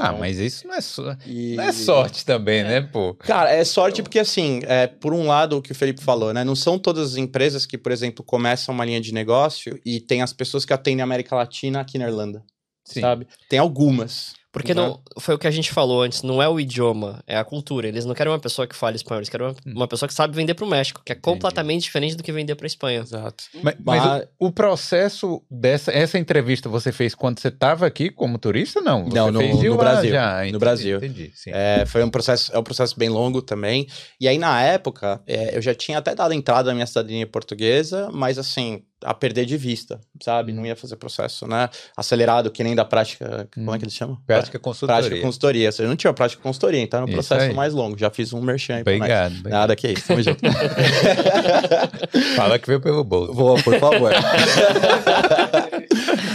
Ah, 0.00 0.12
mas 0.12 0.38
isso 0.38 0.64
não 0.68 0.76
é, 0.76 0.80
so... 0.80 1.02
E... 1.26 1.56
não 1.56 1.64
é 1.64 1.72
sorte 1.72 2.24
também, 2.24 2.62
né, 2.62 2.80
pô? 2.80 3.14
Cara, 3.14 3.50
é 3.50 3.64
sorte 3.64 4.00
porque, 4.00 4.20
assim, 4.20 4.60
é, 4.62 4.86
por 4.86 5.12
um 5.12 5.26
lado, 5.26 5.56
o 5.56 5.62
que 5.62 5.72
o 5.72 5.74
Felipe 5.74 6.00
falou, 6.00 6.32
né? 6.32 6.44
Não 6.44 6.54
são 6.54 6.78
todas 6.78 7.10
as 7.12 7.16
empresas 7.16 7.66
que, 7.66 7.76
por 7.76 7.90
exemplo, 7.90 8.24
começam 8.24 8.72
uma 8.72 8.84
linha 8.84 9.00
de 9.00 9.12
negócio 9.12 9.76
e 9.84 10.00
tem 10.00 10.22
as 10.22 10.32
pessoas 10.32 10.64
que 10.64 10.72
atendem 10.72 11.00
a 11.00 11.04
América 11.04 11.34
Latina 11.34 11.80
aqui 11.80 11.98
na 11.98 12.06
Irlanda, 12.06 12.44
Sim. 12.84 13.00
sabe? 13.00 13.26
Tem 13.48 13.58
algumas. 13.58 14.34
Porque 14.50 14.72
né? 14.72 14.80
não, 14.82 15.00
foi 15.20 15.34
o 15.34 15.38
que 15.38 15.46
a 15.46 15.50
gente 15.50 15.70
falou 15.70 16.02
antes, 16.02 16.22
não 16.22 16.42
é 16.42 16.48
o 16.48 16.58
idioma, 16.58 17.22
é 17.26 17.36
a 17.36 17.44
cultura. 17.44 17.86
Eles 17.86 18.04
não 18.06 18.14
querem 18.14 18.32
uma 18.32 18.38
pessoa 18.38 18.66
que 18.66 18.74
fale 18.74 18.96
espanhol, 18.96 19.20
eles 19.20 19.28
querem 19.28 19.46
uma, 19.46 19.52
Hum. 19.66 19.72
uma 19.76 19.86
pessoa 19.86 20.08
que 20.08 20.14
sabe 20.14 20.34
vender 20.34 20.54
pro 20.54 20.66
México, 20.66 21.02
que 21.04 21.12
é 21.12 21.14
completamente 21.14 21.82
diferente 21.82 22.16
do 22.16 22.22
que 22.22 22.32
vender 22.32 22.54
pra 22.54 22.66
Espanha. 22.66 23.00
Exato. 23.00 23.44
Mas, 23.62 23.76
mas 23.84 24.02
Mas- 24.04 24.22
o, 24.38 24.46
o 24.46 24.52
processo 24.52 25.42
dessa 25.50 25.92
essa 25.92 26.18
entrevista 26.18 26.68
você 26.68 26.90
fez 26.92 27.14
quando 27.14 27.38
você 27.40 27.48
estava 27.48 27.86
aqui 27.86 28.10
como 28.10 28.38
turista? 28.38 28.80
Não, 28.80 29.04
você 29.04 29.14
Não, 29.16 29.30
no- 29.30 29.38
fez 29.40 29.62
no 29.62 29.70
lá 29.72 29.76
Brasil. 29.76 30.10
Já. 30.10 30.36
No 30.36 30.42
Entendi, 30.44 30.58
Brasil. 30.58 30.96
Entendi, 30.96 31.32
sim. 31.34 31.50
É, 31.52 31.84
foi 31.86 32.02
um 32.02 32.10
processo, 32.10 32.50
é 32.54 32.58
um 32.58 32.62
processo 32.62 32.98
bem 32.98 33.08
longo 33.10 33.42
também. 33.42 33.86
E 34.20 34.26
aí, 34.26 34.38
na 34.38 34.62
época, 34.62 35.20
é, 35.26 35.56
eu 35.56 35.60
já 35.60 35.74
tinha 35.74 35.98
até 35.98 36.14
dado 36.14 36.32
entrada 36.32 36.70
na 36.70 36.74
minha 36.74 36.86
cidadania 36.86 37.26
portuguesa, 37.26 38.08
mas 38.12 38.38
assim, 38.38 38.82
a 39.04 39.14
perder 39.14 39.46
de 39.46 39.56
vista, 39.56 40.00
sabe? 40.22 40.52
Não 40.52 40.66
ia 40.66 40.74
fazer 40.74 40.96
processo, 40.96 41.46
né? 41.46 41.68
Acelerado, 41.96 42.50
que 42.50 42.64
nem 42.64 42.74
da 42.74 42.84
prática. 42.84 43.48
Como 43.54 43.74
é 43.74 43.78
que 43.78 43.84
eles 43.84 43.94
chamam? 43.94 44.18
Prática 44.26 44.58
consultoria. 44.58 45.02
Prática 45.02 45.22
consultoria. 45.22 45.68
Ou 45.68 45.72
seja, 45.72 45.84
eu 45.84 45.88
não 45.88 45.96
tinha 45.96 46.12
prática 46.12 46.42
consultoria, 46.42 46.80
então 46.80 46.98
era 46.98 47.06
um 47.06 47.12
processo 47.12 47.54
mais 47.54 47.72
longo. 47.72 47.98
Já 47.98 48.10
fiz 48.10 48.32
um 48.32 48.40
merchan 48.40 48.76
aí. 48.76 48.80
Obrigado. 48.80 49.32
obrigado. 49.32 49.52
Nada 49.52 49.76
que 49.76 49.88
isso, 49.88 50.06
tamo 50.06 50.22
junto. 50.22 50.40
Fala 52.36 52.58
que 52.58 52.66
veio 52.66 52.80
pelo 52.80 53.04
bolso. 53.04 53.32
Vou, 53.32 53.62
por 53.62 53.78
favor. 53.78 54.12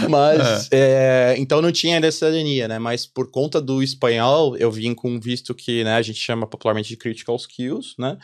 Mas, 0.10 0.69
é, 0.71 1.36
então 1.38 1.62
não 1.62 1.71
tinha 1.71 1.95
ainda 1.95 2.12
cidadania, 2.12 2.67
né? 2.67 2.80
Mas 2.80 3.06
por 3.06 3.30
conta 3.32 3.62
do 3.62 3.82
espanhol, 3.82 4.58
eu 4.58 4.71
vim 4.71 4.93
com 4.93 5.10
um 5.10 5.19
visto 5.19 5.54
que 5.54 5.84
né, 5.84 5.95
a 5.95 6.02
gente 6.02 6.19
chama 6.19 6.47
popularmente 6.47 6.89
de 6.89 6.97
critical 6.97 7.36
skills, 7.36 7.95
né? 7.97 8.17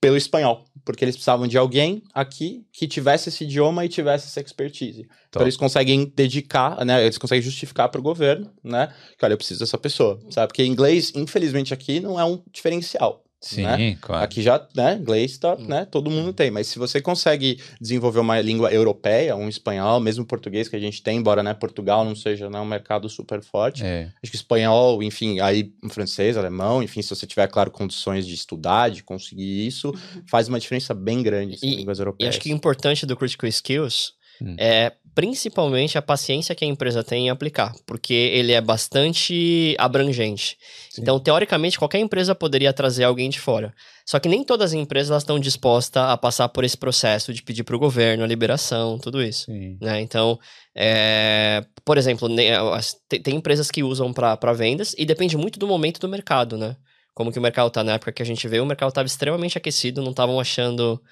Pelo 0.00 0.16
espanhol. 0.16 0.64
Porque 0.92 1.04
eles 1.04 1.16
precisavam 1.16 1.46
de 1.46 1.58
alguém 1.58 2.02
aqui 2.14 2.64
que 2.72 2.88
tivesse 2.88 3.28
esse 3.28 3.44
idioma 3.44 3.84
e 3.84 3.88
tivesse 3.88 4.26
essa 4.26 4.40
expertise. 4.40 5.00
Então 5.00 5.40
Top. 5.40 5.44
eles 5.44 5.56
conseguem 5.56 6.10
dedicar, 6.16 6.82
né? 6.84 7.04
Eles 7.04 7.18
conseguem 7.18 7.42
justificar 7.42 7.90
para 7.90 8.00
o 8.00 8.02
governo, 8.02 8.50
né? 8.64 8.88
Que 9.18 9.24
olha, 9.24 9.34
eu 9.34 9.36
preciso 9.36 9.60
dessa 9.60 9.76
pessoa, 9.76 10.18
sabe? 10.30 10.48
Porque 10.48 10.64
inglês, 10.64 11.12
infelizmente, 11.14 11.74
aqui 11.74 12.00
não 12.00 12.18
é 12.18 12.24
um 12.24 12.42
diferencial. 12.50 13.22
Sim, 13.40 13.62
né? 13.62 13.96
claro. 14.00 14.24
Aqui 14.24 14.42
já, 14.42 14.66
né, 14.74 14.94
inglês 14.94 15.38
tá, 15.38 15.54
né, 15.56 15.84
todo 15.84 16.10
mundo 16.10 16.32
tem, 16.32 16.50
mas 16.50 16.66
se 16.66 16.76
você 16.78 17.00
consegue 17.00 17.60
desenvolver 17.80 18.18
uma 18.18 18.40
língua 18.40 18.72
europeia, 18.72 19.36
um 19.36 19.48
espanhol, 19.48 20.00
mesmo 20.00 20.24
português 20.26 20.68
que 20.68 20.74
a 20.74 20.80
gente 20.80 21.00
tem, 21.02 21.18
embora, 21.18 21.40
né, 21.40 21.54
Portugal 21.54 22.04
não 22.04 22.16
seja, 22.16 22.50
né, 22.50 22.58
um 22.58 22.64
mercado 22.64 23.08
super 23.08 23.40
forte, 23.40 23.84
É. 23.84 24.10
acho 24.22 24.30
que 24.32 24.36
espanhol, 24.36 25.00
enfim, 25.04 25.38
aí 25.38 25.72
um 25.84 25.88
francês, 25.88 26.36
alemão, 26.36 26.82
enfim, 26.82 27.00
se 27.00 27.10
você 27.10 27.26
tiver, 27.28 27.46
claro, 27.46 27.70
condições 27.70 28.26
de 28.26 28.34
estudar, 28.34 28.90
de 28.90 29.04
conseguir 29.04 29.66
isso, 29.66 29.92
faz 30.28 30.48
uma 30.48 30.58
diferença 30.58 30.92
bem 30.92 31.22
grande, 31.22 31.54
essas 31.54 31.62
E- 31.70 31.76
línguas 31.76 31.98
E 31.98 32.02
europeias. 32.02 32.30
acho 32.34 32.40
que 32.40 32.52
o 32.52 32.56
importante 32.56 33.06
do 33.06 33.16
Critical 33.16 33.48
Skills 33.48 34.14
Hum. 34.42 34.54
é 34.58 34.92
principalmente 35.18 35.98
a 35.98 36.02
paciência 36.02 36.54
que 36.54 36.64
a 36.64 36.68
empresa 36.68 37.02
tem 37.02 37.26
em 37.26 37.28
aplicar, 37.28 37.74
porque 37.84 38.14
ele 38.14 38.52
é 38.52 38.60
bastante 38.60 39.74
abrangente. 39.76 40.56
Sim. 40.88 41.02
Então, 41.02 41.18
teoricamente, 41.18 41.76
qualquer 41.76 41.98
empresa 41.98 42.36
poderia 42.36 42.72
trazer 42.72 43.02
alguém 43.02 43.28
de 43.28 43.40
fora. 43.40 43.74
Só 44.06 44.20
que 44.20 44.28
nem 44.28 44.44
todas 44.44 44.70
as 44.70 44.74
empresas 44.74 45.10
elas 45.10 45.24
estão 45.24 45.40
dispostas 45.40 46.04
a 46.04 46.16
passar 46.16 46.48
por 46.50 46.62
esse 46.62 46.76
processo 46.76 47.34
de 47.34 47.42
pedir 47.42 47.64
para 47.64 47.74
o 47.74 47.80
governo 47.80 48.22
a 48.22 48.28
liberação, 48.28 48.96
tudo 48.96 49.20
isso. 49.20 49.50
Né? 49.80 50.00
Então, 50.02 50.38
é, 50.72 51.64
por 51.84 51.98
exemplo, 51.98 52.28
as- 52.72 52.94
tem, 53.08 53.20
tem 53.20 53.34
empresas 53.34 53.72
que 53.72 53.82
usam 53.82 54.12
para 54.12 54.52
vendas 54.52 54.94
e 54.96 55.04
depende 55.04 55.36
muito 55.36 55.58
do 55.58 55.66
momento 55.66 55.98
do 55.98 56.08
mercado, 56.08 56.56
né? 56.56 56.76
Como 57.12 57.32
que 57.32 57.40
o 57.40 57.42
mercado 57.42 57.70
tá 57.70 57.82
na 57.82 57.94
época 57.94 58.12
que 58.12 58.22
a 58.22 58.24
gente 58.24 58.46
veio, 58.46 58.62
o 58.62 58.66
mercado 58.66 58.90
estava 58.90 59.06
extremamente 59.06 59.58
aquecido, 59.58 60.00
não 60.00 60.12
estavam 60.12 60.38
achando 60.38 61.02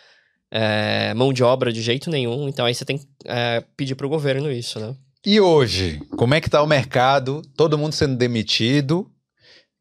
é, 0.50 1.12
mão 1.14 1.32
de 1.32 1.42
obra 1.42 1.72
de 1.72 1.82
jeito 1.82 2.10
nenhum, 2.10 2.48
então 2.48 2.64
aí 2.64 2.74
você 2.74 2.84
tem 2.84 2.98
que 2.98 3.06
é, 3.24 3.62
pedir 3.76 3.94
para 3.94 4.06
o 4.06 4.10
governo 4.10 4.50
isso, 4.50 4.78
né? 4.78 4.94
E 5.24 5.40
hoje, 5.40 6.00
como 6.16 6.34
é 6.34 6.40
que 6.40 6.48
tá 6.48 6.62
o 6.62 6.68
mercado? 6.68 7.42
Todo 7.56 7.76
mundo 7.76 7.92
sendo 7.92 8.16
demitido. 8.16 9.10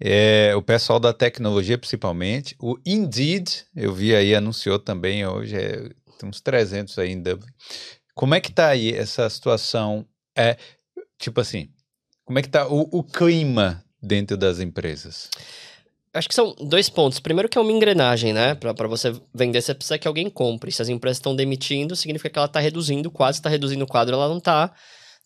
É, 0.01 0.53
o 0.55 0.61
pessoal 0.61 0.99
da 0.99 1.13
tecnologia, 1.13 1.77
principalmente. 1.77 2.55
O 2.59 2.77
Indeed, 2.85 3.63
eu 3.75 3.93
vi 3.93 4.15
aí, 4.15 4.33
anunciou 4.33 4.79
também 4.79 5.25
hoje, 5.25 5.55
é, 5.55 5.89
tem 6.17 6.27
uns 6.27 6.41
300 6.41 6.97
aí 6.97 7.11
em 7.11 7.21
Dublin. 7.21 7.47
Como 8.15 8.33
é 8.33 8.41
que 8.41 8.51
tá 8.51 8.69
aí 8.69 8.91
essa 8.91 9.29
situação? 9.29 10.05
É, 10.35 10.57
tipo 11.19 11.39
assim, 11.39 11.69
como 12.23 12.39
é 12.39 12.41
que 12.41 12.49
tá 12.49 12.67
o, 12.67 12.89
o 12.91 13.03
clima 13.03 13.83
dentro 14.01 14.35
das 14.35 14.59
empresas? 14.59 15.29
Acho 16.15 16.29
que 16.29 16.33
são 16.33 16.55
dois 16.61 16.87
pontos. 16.87 17.19
Primeiro 17.19 17.49
que 17.49 17.57
é 17.57 17.61
uma 17.61 17.73
engrenagem, 17.73 18.31
né? 18.31 18.55
Para 18.55 18.87
você 18.87 19.13
vender, 19.33 19.61
você 19.61 19.75
precisa 19.75 19.97
que 19.97 20.07
alguém 20.07 20.29
compre. 20.29 20.71
Se 20.71 20.81
as 20.81 20.87
empresas 20.87 21.17
estão 21.17 21.35
demitindo, 21.35 21.93
significa 21.93 22.29
que 22.29 22.39
ela 22.39 22.45
está 22.45 22.61
reduzindo 22.61 23.09
o 23.09 23.11
quadro. 23.11 23.33
Se 23.33 23.39
está 23.41 23.49
reduzindo 23.49 23.83
o 23.83 23.87
quadro, 23.87 24.15
ela 24.15 24.29
não 24.29 24.37
está 24.37 24.73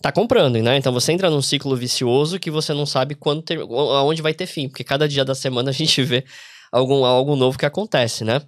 tá 0.01 0.11
comprando, 0.11 0.55
né? 0.63 0.77
Então 0.77 0.91
você 0.91 1.11
entra 1.11 1.29
num 1.29 1.43
ciclo 1.43 1.75
vicioso 1.75 2.39
que 2.39 2.49
você 2.49 2.73
não 2.73 2.87
sabe 2.87 3.13
quando 3.13 3.43
ter, 3.43 3.59
aonde 3.59 4.23
vai 4.23 4.33
ter 4.33 4.47
fim. 4.47 4.67
Porque 4.67 4.83
cada 4.83 5.07
dia 5.07 5.23
da 5.23 5.35
semana 5.35 5.69
a 5.69 5.73
gente 5.73 6.01
vê 6.03 6.25
algum, 6.71 7.05
algo 7.05 7.35
novo 7.35 7.55
que 7.55 7.67
acontece, 7.67 8.23
né? 8.23 8.41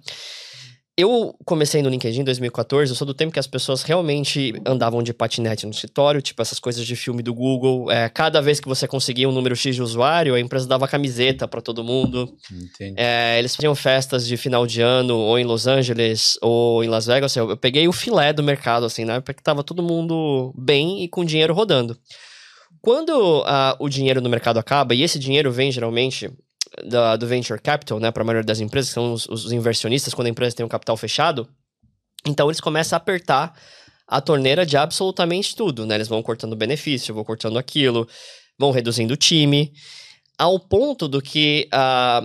Eu 0.94 1.34
comecei 1.46 1.80
no 1.80 1.88
LinkedIn 1.88 2.20
em 2.20 2.24
2014, 2.24 2.92
eu 2.92 2.94
sou 2.94 3.06
do 3.06 3.14
tempo 3.14 3.32
que 3.32 3.38
as 3.38 3.46
pessoas 3.46 3.82
realmente 3.82 4.52
andavam 4.66 5.02
de 5.02 5.14
patinete 5.14 5.64
no 5.64 5.72
escritório, 5.72 6.20
tipo 6.20 6.42
essas 6.42 6.58
coisas 6.58 6.84
de 6.84 6.94
filme 6.94 7.22
do 7.22 7.32
Google. 7.32 7.90
É, 7.90 8.10
cada 8.10 8.42
vez 8.42 8.60
que 8.60 8.68
você 8.68 8.86
conseguia 8.86 9.26
um 9.26 9.32
número 9.32 9.56
X 9.56 9.74
de 9.74 9.82
usuário, 9.82 10.34
a 10.34 10.40
empresa 10.40 10.68
dava 10.68 10.86
camiseta 10.86 11.48
para 11.48 11.62
todo 11.62 11.82
mundo. 11.82 12.36
Entendi. 12.52 12.94
É, 12.98 13.38
eles 13.38 13.56
faziam 13.56 13.74
festas 13.74 14.26
de 14.26 14.36
final 14.36 14.66
de 14.66 14.82
ano, 14.82 15.16
ou 15.16 15.38
em 15.38 15.44
Los 15.44 15.66
Angeles, 15.66 16.36
ou 16.42 16.84
em 16.84 16.88
Las 16.88 17.06
Vegas. 17.06 17.34
Eu, 17.36 17.48
eu 17.48 17.56
peguei 17.56 17.88
o 17.88 17.92
filé 17.92 18.30
do 18.34 18.42
mercado, 18.42 18.84
assim, 18.84 19.06
né? 19.06 19.18
Porque 19.20 19.42
tava 19.42 19.64
todo 19.64 19.82
mundo 19.82 20.52
bem 20.54 21.02
e 21.02 21.08
com 21.08 21.24
dinheiro 21.24 21.54
rodando. 21.54 21.96
Quando 22.82 23.42
ah, 23.46 23.76
o 23.80 23.88
dinheiro 23.88 24.20
no 24.20 24.28
mercado 24.28 24.58
acaba, 24.58 24.94
e 24.94 25.02
esse 25.02 25.18
dinheiro 25.18 25.50
vem 25.50 25.72
geralmente 25.72 26.30
da- 26.84 27.16
do 27.16 27.26
venture 27.26 27.60
capital, 27.60 28.00
né, 28.00 28.10
para 28.10 28.22
a 28.22 28.26
maioria 28.26 28.46
das 28.46 28.60
empresas, 28.60 28.90
que 28.90 28.94
são 28.94 29.12
os, 29.12 29.26
os 29.28 29.52
inversionistas, 29.52 30.14
quando 30.14 30.26
a 30.26 30.30
empresa 30.30 30.56
tem 30.56 30.64
um 30.64 30.68
capital 30.68 30.96
fechado, 30.96 31.48
então 32.26 32.48
eles 32.48 32.60
começam 32.60 32.96
a 32.96 32.98
apertar 32.98 33.54
a 34.06 34.20
torneira 34.20 34.66
de 34.66 34.76
absolutamente 34.76 35.56
tudo, 35.56 35.86
né? 35.86 35.94
Eles 35.94 36.08
vão 36.08 36.22
cortando 36.22 36.54
benefício, 36.54 37.14
vão 37.14 37.24
cortando 37.24 37.58
aquilo, 37.58 38.06
vão 38.58 38.70
reduzindo 38.70 39.14
o 39.14 39.16
time, 39.16 39.72
ao 40.38 40.58
ponto 40.58 41.08
do 41.08 41.22
que 41.22 41.68
a, 41.72 42.22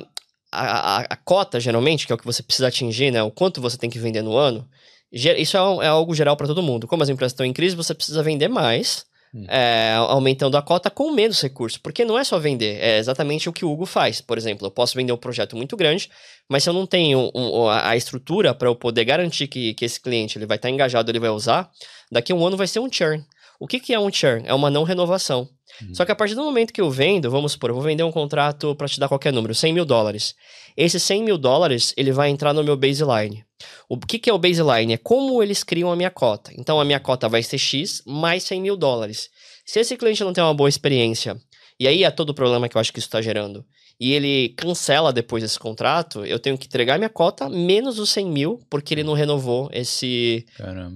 a, 0.51 0.97
a 1.01 1.15
cota, 1.15 1.59
geralmente, 1.59 2.05
que 2.05 2.11
é 2.11 2.15
o 2.15 2.17
que 2.17 2.25
você 2.25 2.43
precisa 2.43 2.67
atingir, 2.67 3.11
né? 3.11 3.23
O 3.23 3.31
quanto 3.31 3.61
você 3.61 3.77
tem 3.77 3.89
que 3.89 3.99
vender 3.99 4.21
no 4.21 4.35
ano, 4.35 4.67
isso 5.11 5.55
é, 5.55 5.85
é 5.85 5.87
algo 5.87 6.13
geral 6.13 6.35
para 6.35 6.47
todo 6.47 6.61
mundo. 6.61 6.87
Como 6.87 7.03
as 7.03 7.09
empresas 7.09 7.31
estão 7.31 7.45
em 7.45 7.53
crise, 7.53 7.75
você 7.75 7.93
precisa 7.93 8.21
vender 8.21 8.49
mais. 8.49 9.05
É, 9.47 9.93
aumentando 9.95 10.57
a 10.57 10.61
cota 10.61 10.89
com 10.89 11.11
menos 11.11 11.41
recursos. 11.41 11.77
Porque 11.77 12.05
não 12.05 12.17
é 12.17 12.23
só 12.23 12.39
vender, 12.39 12.79
é 12.81 12.97
exatamente 12.97 13.47
o 13.49 13.53
que 13.53 13.65
o 13.65 13.71
Hugo 13.71 13.85
faz. 13.85 14.21
Por 14.21 14.37
exemplo, 14.37 14.67
eu 14.67 14.71
posso 14.71 14.95
vender 14.95 15.11
um 15.11 15.17
projeto 15.17 15.55
muito 15.55 15.75
grande, 15.75 16.09
mas 16.49 16.63
se 16.63 16.69
eu 16.69 16.73
não 16.73 16.85
tenho 16.85 17.31
um- 17.35 17.69
a 17.69 17.95
estrutura 17.95 18.53
para 18.53 18.67
eu 18.67 18.75
poder 18.75 19.05
garantir 19.05 19.47
que, 19.47 19.73
que 19.73 19.85
esse 19.85 19.99
cliente 19.99 20.37
ele 20.37 20.45
vai 20.45 20.57
estar 20.57 20.69
engajado, 20.69 21.11
ele 21.11 21.19
vai 21.19 21.29
usar, 21.29 21.69
daqui 22.11 22.31
a 22.31 22.35
um 22.35 22.45
ano 22.45 22.57
vai 22.57 22.67
ser 22.67 22.79
um 22.79 22.91
churn. 22.91 23.23
O 23.59 23.67
que, 23.67 23.79
que 23.79 23.93
é 23.93 23.99
um 23.99 24.11
churn? 24.11 24.43
É 24.45 24.53
uma 24.53 24.69
não 24.69 24.83
renovação. 24.83 25.49
Uhum. 25.81 25.93
Só 25.93 26.05
que 26.05 26.11
a 26.11 26.15
partir 26.15 26.35
do 26.35 26.43
momento 26.43 26.73
que 26.73 26.81
eu 26.81 26.89
vendo, 26.89 27.29
vamos 27.29 27.53
supor, 27.53 27.69
eu 27.69 27.75
vou 27.75 27.83
vender 27.83 28.03
um 28.03 28.11
contrato 28.11 28.75
para 28.75 28.87
te 28.87 28.99
dar 28.99 29.07
qualquer 29.07 29.33
número, 29.33 29.53
100 29.53 29.73
mil 29.73 29.85
dólares. 29.85 30.35
Esse 30.75 30.99
100 30.99 31.23
mil 31.23 31.37
dólares, 31.37 31.93
ele 31.97 32.11
vai 32.11 32.29
entrar 32.29 32.53
no 32.53 32.63
meu 32.63 32.77
baseline. 32.77 33.43
O 33.89 33.97
que, 33.97 34.19
que 34.19 34.29
é 34.29 34.33
o 34.33 34.37
baseline? 34.37 34.93
É 34.93 34.97
como 34.97 35.41
eles 35.41 35.63
criam 35.63 35.91
a 35.91 35.95
minha 35.95 36.11
cota. 36.11 36.51
Então, 36.55 36.79
a 36.79 36.85
minha 36.85 36.99
cota 36.99 37.27
vai 37.27 37.41
ser 37.41 37.57
X 37.57 38.03
mais 38.05 38.43
100 38.43 38.61
mil 38.61 38.77
dólares. 38.77 39.29
Se 39.65 39.79
esse 39.79 39.97
cliente 39.97 40.23
não 40.23 40.33
tem 40.33 40.43
uma 40.43 40.53
boa 40.53 40.69
experiência, 40.69 41.35
e 41.79 41.87
aí 41.87 42.03
é 42.03 42.11
todo 42.11 42.29
o 42.29 42.33
problema 42.33 42.69
que 42.69 42.77
eu 42.77 42.81
acho 42.81 42.93
que 42.93 42.99
isso 42.99 43.07
está 43.07 43.21
gerando, 43.21 43.65
e 43.99 44.13
ele 44.13 44.49
cancela 44.49 45.11
depois 45.11 45.43
esse 45.43 45.57
contrato, 45.57 46.23
eu 46.23 46.39
tenho 46.39 46.57
que 46.57 46.67
entregar 46.67 46.97
minha 46.97 47.09
cota 47.09 47.49
menos 47.49 47.97
os 47.97 48.11
100 48.11 48.25
mil, 48.27 48.59
porque 48.69 48.93
ele 48.93 49.03
não 49.03 49.13
renovou 49.13 49.69
esse, 49.73 50.45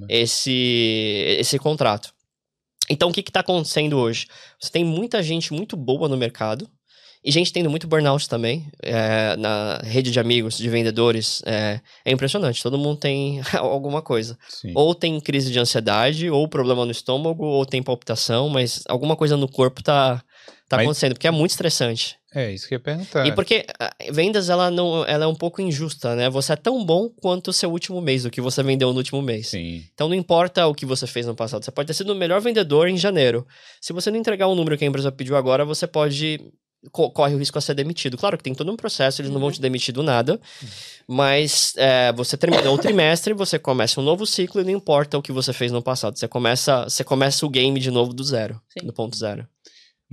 esse, 0.07 1.25
esse 1.39 1.57
contrato. 1.57 2.13
Então, 2.91 3.09
o 3.09 3.13
que 3.13 3.21
está 3.21 3.39
acontecendo 3.39 3.97
hoje? 3.97 4.27
Você 4.59 4.69
tem 4.69 4.83
muita 4.83 5.23
gente 5.23 5.53
muito 5.53 5.77
boa 5.77 6.09
no 6.09 6.17
mercado, 6.17 6.69
e 7.23 7.31
gente 7.31 7.53
tendo 7.53 7.69
muito 7.69 7.87
burnout 7.87 8.27
também, 8.27 8.65
é, 8.81 9.35
na 9.37 9.79
rede 9.83 10.09
de 10.09 10.19
amigos, 10.19 10.57
de 10.57 10.67
vendedores. 10.67 11.41
É, 11.45 11.79
é 12.03 12.11
impressionante, 12.11 12.63
todo 12.63 12.79
mundo 12.79 12.97
tem 12.97 13.41
alguma 13.53 14.01
coisa. 14.01 14.37
Sim. 14.49 14.73
Ou 14.75 14.95
tem 14.95 15.19
crise 15.19 15.51
de 15.51 15.59
ansiedade, 15.59 16.29
ou 16.29 16.47
problema 16.47 16.83
no 16.83 16.91
estômago, 16.91 17.45
ou 17.45 17.65
tem 17.65 17.81
palpitação, 17.83 18.49
mas 18.49 18.83
alguma 18.89 19.15
coisa 19.15 19.37
no 19.37 19.47
corpo 19.47 19.83
tá, 19.83 20.23
tá 20.67 20.77
mas... 20.77 20.85
acontecendo, 20.85 21.13
porque 21.13 21.27
é 21.27 21.31
muito 21.31 21.51
estressante. 21.51 22.17
É, 22.33 22.49
isso 22.49 22.65
que 22.65 22.73
eu 22.73 22.77
ia 22.77 22.83
perguntar. 22.83 23.27
E 23.27 23.33
porque 23.33 23.65
vendas, 24.09 24.49
ela, 24.49 24.71
não, 24.71 25.05
ela 25.05 25.25
é 25.25 25.27
um 25.27 25.35
pouco 25.35 25.61
injusta, 25.61 26.15
né? 26.15 26.29
Você 26.29 26.53
é 26.53 26.55
tão 26.55 26.83
bom 26.85 27.09
quanto 27.09 27.49
o 27.49 27.53
seu 27.53 27.69
último 27.69 27.99
mês, 27.99 28.23
o 28.23 28.29
que 28.29 28.39
você 28.39 28.63
vendeu 28.63 28.91
no 28.93 28.97
último 28.97 29.21
mês. 29.21 29.49
Sim. 29.49 29.83
Então 29.93 30.07
não 30.07 30.15
importa 30.15 30.65
o 30.65 30.73
que 30.73 30.85
você 30.85 31.05
fez 31.05 31.25
no 31.25 31.35
passado. 31.35 31.65
Você 31.65 31.71
pode 31.71 31.87
ter 31.87 31.93
sido 31.93 32.13
o 32.13 32.15
melhor 32.15 32.39
vendedor 32.39 32.87
em 32.87 32.95
janeiro. 32.95 33.45
Se 33.81 33.91
você 33.91 34.09
não 34.09 34.17
entregar 34.17 34.47
o 34.47 34.55
número 34.55 34.77
que 34.77 34.85
a 34.85 34.87
empresa 34.87 35.11
pediu 35.11 35.35
agora, 35.35 35.65
você 35.65 35.85
pode 35.85 36.39
corre 36.89 37.35
o 37.35 37.37
risco 37.37 37.57
a 37.57 37.61
ser 37.61 37.75
demitido. 37.75 38.17
Claro 38.17 38.37
que 38.37 38.43
tem 38.43 38.55
todo 38.55 38.71
um 38.71 38.75
processo, 38.75 39.21
eles 39.21 39.29
uhum. 39.29 39.33
não 39.33 39.39
vão 39.41 39.49
uhum. 39.49 39.53
te 39.53 39.61
demitir 39.61 39.93
do 39.93 40.01
nada, 40.01 40.33
uhum. 40.33 40.69
mas 41.07 41.73
é, 41.77 42.11
você 42.13 42.35
terminou 42.35 42.75
o 42.75 42.77
trimestre, 42.77 43.33
você 43.33 43.59
começa 43.59 44.01
um 44.01 44.03
novo 44.03 44.25
ciclo 44.25 44.61
e 44.61 44.63
não 44.63 44.71
importa 44.71 45.17
o 45.17 45.21
que 45.21 45.31
você 45.31 45.53
fez 45.53 45.71
no 45.71 45.81
passado. 45.81 46.17
Você 46.17 46.27
começa, 46.27 46.85
você 46.85 47.03
começa 47.03 47.45
o 47.45 47.49
game 47.49 47.79
de 47.79 47.91
novo 47.91 48.13
do 48.13 48.23
zero, 48.23 48.59
Sim. 48.69 48.85
do 48.85 48.93
ponto 48.93 49.15
zero. 49.15 49.47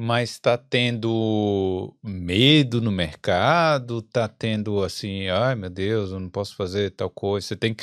Mas 0.01 0.31
está 0.31 0.57
tendo 0.57 1.93
medo 2.01 2.81
no 2.81 2.93
mercado? 2.93 3.99
Está 3.99 4.29
tendo 4.29 4.85
assim, 4.85 5.27
ai 5.27 5.57
meu 5.57 5.69
Deus, 5.69 6.13
eu 6.13 6.21
não 6.21 6.31
posso 6.31 6.55
fazer 6.55 6.93
tal 6.93 7.11
coisa. 7.11 7.49
Você 7.49 7.57
tem 7.57 7.75
que. 7.75 7.83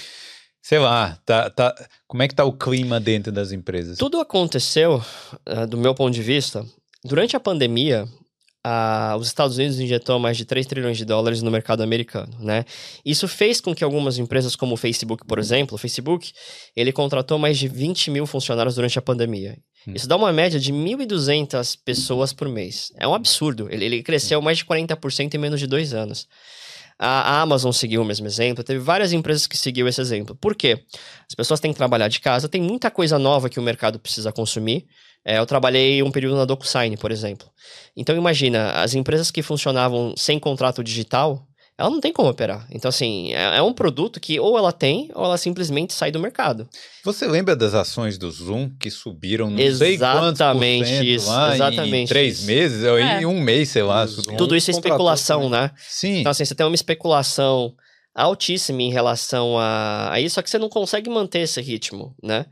Sei 0.62 0.80
lá, 0.80 1.19
tá, 1.25 1.49
tá, 1.49 1.75
como 2.08 2.23
é 2.23 2.28
que 2.30 2.34
tá 2.34 2.45
o 2.45 2.54
clima 2.54 3.01
dentro 3.01 3.34
das 3.34 3.51
empresas? 3.51 3.97
Tudo 3.97 4.21
aconteceu, 4.21 5.04
uh, 5.45 5.67
do 5.67 5.78
meu 5.78 5.93
ponto 5.93 6.13
de 6.13 6.23
vista, 6.23 6.65
durante 7.04 7.36
a 7.36 7.39
pandemia, 7.39 8.08
os 9.19 9.28
Estados 9.28 9.58
Unidos 9.58 9.80
injetou 9.80 10.17
mais 10.17 10.38
de 10.38 10.45
3 10.45 10.65
trilhões 10.65 10.97
de 10.97 11.06
dólares 11.06 11.41
no 11.41 11.51
mercado 11.51 11.84
americano, 11.84 12.36
né? 12.39 12.65
Isso 13.06 13.28
fez 13.28 13.62
com 13.62 13.75
que 13.75 13.84
algumas 13.84 14.17
empresas, 14.17 14.56
como 14.56 14.73
o 14.73 14.78
Facebook, 14.78 15.25
por 15.28 15.38
exemplo, 15.38 15.75
o 15.75 15.78
Facebook, 15.78 16.32
ele 16.75 16.91
contratou 16.91 17.38
mais 17.38 17.58
de 17.58 17.67
20 17.67 18.10
mil 18.10 18.25
funcionários 18.25 18.75
durante 18.75 18.97
a 18.97 19.01
pandemia. 19.01 19.58
Hum. 19.88 19.93
Isso 19.95 20.08
dá 20.08 20.15
uma 20.15 20.32
média 20.32 20.60
de 20.60 20.71
1.200 20.74 21.78
pessoas 21.84 22.34
por 22.34 22.50
mês. 22.50 22.91
É 22.98 23.08
um 23.08 23.13
absurdo. 23.13 23.67
Ele, 23.69 23.86
ele 23.86 24.04
cresceu 24.04 24.41
mais 24.41 24.58
de 24.58 24.65
40% 24.65 25.34
em 25.34 25.38
menos 25.38 25.60
de 25.60 25.67
dois 25.67 25.93
anos. 25.93 26.28
A 26.98 27.41
Amazon 27.41 27.74
seguiu 27.74 28.02
o 28.02 28.06
mesmo 28.06 28.26
exemplo, 28.26 28.63
teve 28.63 28.80
várias 28.80 29.12
empresas 29.12 29.45
que 29.45 29.58
seguiu 29.58 29.86
esse 29.86 30.00
exemplo. 30.00 30.34
Por 30.34 30.56
quê? 30.56 30.82
As 31.28 31.36
pessoas 31.36 31.60
têm 31.60 31.74
que 31.74 31.78
trabalhar 31.78 32.08
de 32.08 32.21
casa, 32.21 32.48
tem 32.48 32.62
muita 32.62 32.89
coisa 32.89 33.19
nova 33.19 33.50
que 33.50 33.60
o 33.60 33.63
mercado 33.63 34.00
precisa 34.00 34.32
consumir. 34.32 34.86
É, 35.26 35.39
eu 35.39 35.45
trabalhei 35.45 36.02
um 36.02 36.10
período 36.10 36.38
na 36.38 36.45
DocuSign, 36.45 36.95
por 36.95 37.12
exemplo. 37.12 37.50
Então 37.98 38.15
imagina, 38.15 38.71
as 38.82 38.93
empresas 38.93 39.30
que 39.30 39.41
funcionavam 39.41 40.13
sem 40.15 40.39
contrato 40.39 40.82
digital, 40.82 41.45
ela 41.78 41.90
não 41.90 42.00
tem 42.00 42.14
como 42.14 42.30
operar. 42.30 42.66
Então, 42.72 42.88
assim, 42.88 43.34
é, 43.34 43.58
é, 43.58 43.62
um 43.62 43.74
produto 43.74 44.20
que 44.20 44.40
ou 44.40 44.58
ela 44.58 44.72
tem, 44.72 45.12
ou 45.14 45.26
ela 45.26 45.38
simplesmente 45.38 45.94
sai 45.94 46.10
do 46.10 46.20
mercado. 46.20 46.70
Você 47.04 47.28
lembra 47.28 47.56
das 47.56 47.74
ações 47.74 48.18
do 48.18 48.32
Zoom 48.32 48.70
que 48.80 48.90
subiram 48.90 49.50
não 49.50 49.60
exatamente 49.60 50.88
sei 50.88 51.16
isso, 51.16 51.28
lá 51.28 51.54
exatamente 51.54 52.04
em 52.04 52.08
três 52.08 52.40
isso. 52.40 52.48
meses, 52.48 52.84
ou 52.84 52.98
é. 52.98 53.22
em 53.22 53.26
um 53.26 53.42
mês, 53.42 53.70
sei 53.70 53.84
lá. 53.84 54.08
Tudo 54.38 54.56
isso 54.56 54.72
é 54.72 54.74
especulação, 54.74 55.50
né? 55.50 55.72
Sim. 55.78 56.20
Então, 56.20 56.32
assim, 56.32 56.46
você 56.46 56.56
tem 56.56 56.66
uma 56.66 56.76
especulação 56.76 57.76
altíssima 58.16 58.82
em 58.82 58.92
relação 58.92 59.60
a, 59.60 60.14
a 60.14 60.22
isso, 60.22 60.36
só 60.36 60.42
que 60.42 60.50
você 60.50 60.58
não 60.58 60.70
consegue 60.70 61.10
manter 61.10 61.40
esse 61.40 61.60
ritmo, 61.60 62.16
né? 62.24 62.46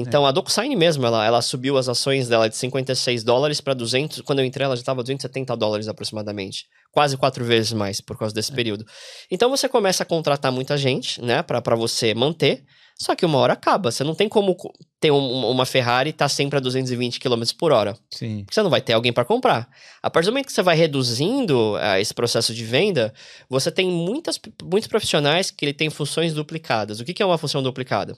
Então, 0.00 0.24
é. 0.26 0.28
a 0.28 0.32
DocuSign 0.32 0.74
mesmo, 0.76 1.06
ela, 1.06 1.24
ela 1.24 1.42
subiu 1.42 1.76
as 1.76 1.88
ações 1.88 2.28
dela 2.28 2.48
de 2.48 2.56
56 2.56 3.22
dólares 3.24 3.60
para 3.60 3.74
200, 3.74 4.20
quando 4.22 4.40
eu 4.40 4.44
entrei 4.44 4.64
ela 4.64 4.76
já 4.76 4.80
estava 4.80 5.02
270 5.02 5.56
dólares 5.56 5.88
aproximadamente, 5.88 6.66
quase 6.92 7.16
quatro 7.16 7.44
vezes 7.44 7.72
mais 7.72 8.00
por 8.00 8.18
causa 8.18 8.34
desse 8.34 8.52
é. 8.52 8.54
período. 8.54 8.84
Então, 9.30 9.50
você 9.50 9.68
começa 9.68 10.02
a 10.02 10.06
contratar 10.06 10.52
muita 10.52 10.76
gente, 10.76 11.22
né, 11.22 11.42
para 11.42 11.76
você 11.76 12.14
manter, 12.14 12.64
só 12.96 13.14
que 13.16 13.26
uma 13.26 13.38
hora 13.38 13.54
acaba. 13.54 13.90
Você 13.90 14.04
não 14.04 14.14
tem 14.14 14.28
como 14.28 14.56
ter 15.00 15.10
um, 15.10 15.50
uma 15.50 15.66
Ferrari 15.66 16.10
e 16.10 16.12
tá 16.12 16.28
sempre 16.28 16.58
a 16.58 16.60
220 16.60 17.18
km 17.18 17.42
por 17.58 17.72
hora. 17.72 17.96
Sim. 18.10 18.46
Você 18.50 18.62
não 18.62 18.70
vai 18.70 18.80
ter 18.80 18.92
alguém 18.92 19.12
para 19.12 19.24
comprar. 19.24 19.68
A 20.02 20.08
partir 20.08 20.26
do 20.26 20.32
momento 20.32 20.46
que 20.46 20.52
você 20.52 20.62
vai 20.62 20.76
reduzindo 20.76 21.74
uh, 21.74 21.96
esse 21.98 22.14
processo 22.14 22.54
de 22.54 22.64
venda, 22.64 23.12
você 23.48 23.70
tem 23.70 23.88
muitas, 23.88 24.40
muitos 24.62 24.88
profissionais 24.88 25.50
que 25.50 25.64
ele 25.64 25.74
tem 25.74 25.90
funções 25.90 26.32
duplicadas. 26.32 27.00
O 27.00 27.04
que, 27.04 27.12
que 27.12 27.22
é 27.22 27.26
uma 27.26 27.38
função 27.38 27.62
duplicada? 27.62 28.16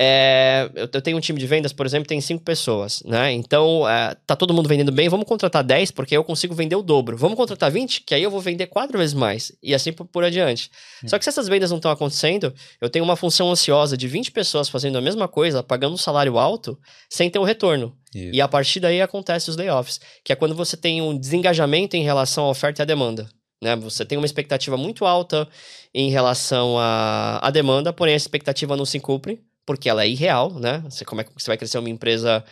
É, 0.00 0.70
eu, 0.76 1.02
tenho 1.02 1.16
um 1.16 1.20
time 1.20 1.40
de 1.40 1.46
vendas, 1.48 1.72
por 1.72 1.84
exemplo, 1.84 2.06
tem 2.06 2.20
cinco 2.20 2.44
pessoas, 2.44 3.02
né? 3.04 3.32
Então, 3.32 3.88
é, 3.88 4.14
tá 4.24 4.36
todo 4.36 4.54
mundo 4.54 4.68
vendendo 4.68 4.92
bem, 4.92 5.08
vamos 5.08 5.26
contratar 5.26 5.64
10, 5.64 5.90
porque 5.90 6.16
eu 6.16 6.22
consigo 6.22 6.54
vender 6.54 6.76
o 6.76 6.82
dobro. 6.82 7.16
Vamos 7.16 7.36
contratar 7.36 7.68
20, 7.68 8.02
que 8.02 8.14
aí 8.14 8.22
eu 8.22 8.30
vou 8.30 8.40
vender 8.40 8.68
quatro 8.68 8.96
vezes 8.96 9.12
mais. 9.12 9.50
E 9.60 9.74
assim 9.74 9.92
por, 9.92 10.06
por 10.06 10.22
adiante. 10.22 10.70
Só 11.04 11.18
que 11.18 11.24
se 11.24 11.30
essas 11.30 11.48
vendas 11.48 11.70
não 11.70 11.78
estão 11.78 11.90
acontecendo, 11.90 12.54
eu 12.80 12.88
tenho 12.88 13.04
uma 13.04 13.16
função 13.16 13.50
ansiosa 13.50 13.96
de 13.96 14.06
20 14.06 14.30
pessoas 14.30 14.68
fazendo 14.68 14.98
a 14.98 15.00
mesma 15.00 15.26
coisa, 15.26 15.64
pagando 15.64 15.94
um 15.94 15.98
salário 15.98 16.38
alto, 16.38 16.78
sem 17.10 17.28
ter 17.28 17.40
um 17.40 17.44
retorno. 17.44 17.92
Isso. 18.14 18.36
E 18.36 18.40
a 18.40 18.46
partir 18.46 18.78
daí 18.78 19.02
acontece 19.02 19.50
os 19.50 19.56
layoffs, 19.56 19.98
que 20.24 20.32
é 20.32 20.36
quando 20.36 20.54
você 20.54 20.76
tem 20.76 21.02
um 21.02 21.18
desengajamento 21.18 21.96
em 21.96 22.04
relação 22.04 22.44
à 22.44 22.50
oferta 22.50 22.82
e 22.82 22.84
à 22.84 22.86
demanda. 22.86 23.28
Né? 23.60 23.74
Você 23.74 24.04
tem 24.04 24.16
uma 24.16 24.26
expectativa 24.26 24.76
muito 24.76 25.04
alta 25.04 25.48
em 25.92 26.08
relação 26.08 26.78
à, 26.78 27.40
à 27.42 27.50
demanda, 27.50 27.92
porém 27.92 28.14
a 28.14 28.16
expectativa 28.16 28.76
não 28.76 28.84
se 28.84 29.00
cumpre 29.00 29.42
porque 29.68 29.86
ela 29.86 30.02
é 30.02 30.08
irreal, 30.08 30.54
né? 30.54 30.82
Você, 30.88 31.04
como 31.04 31.20
é 31.20 31.24
que 31.24 31.30
você 31.36 31.50
vai 31.50 31.58
crescer 31.58 31.76
uma 31.76 31.90
empresa 31.90 32.42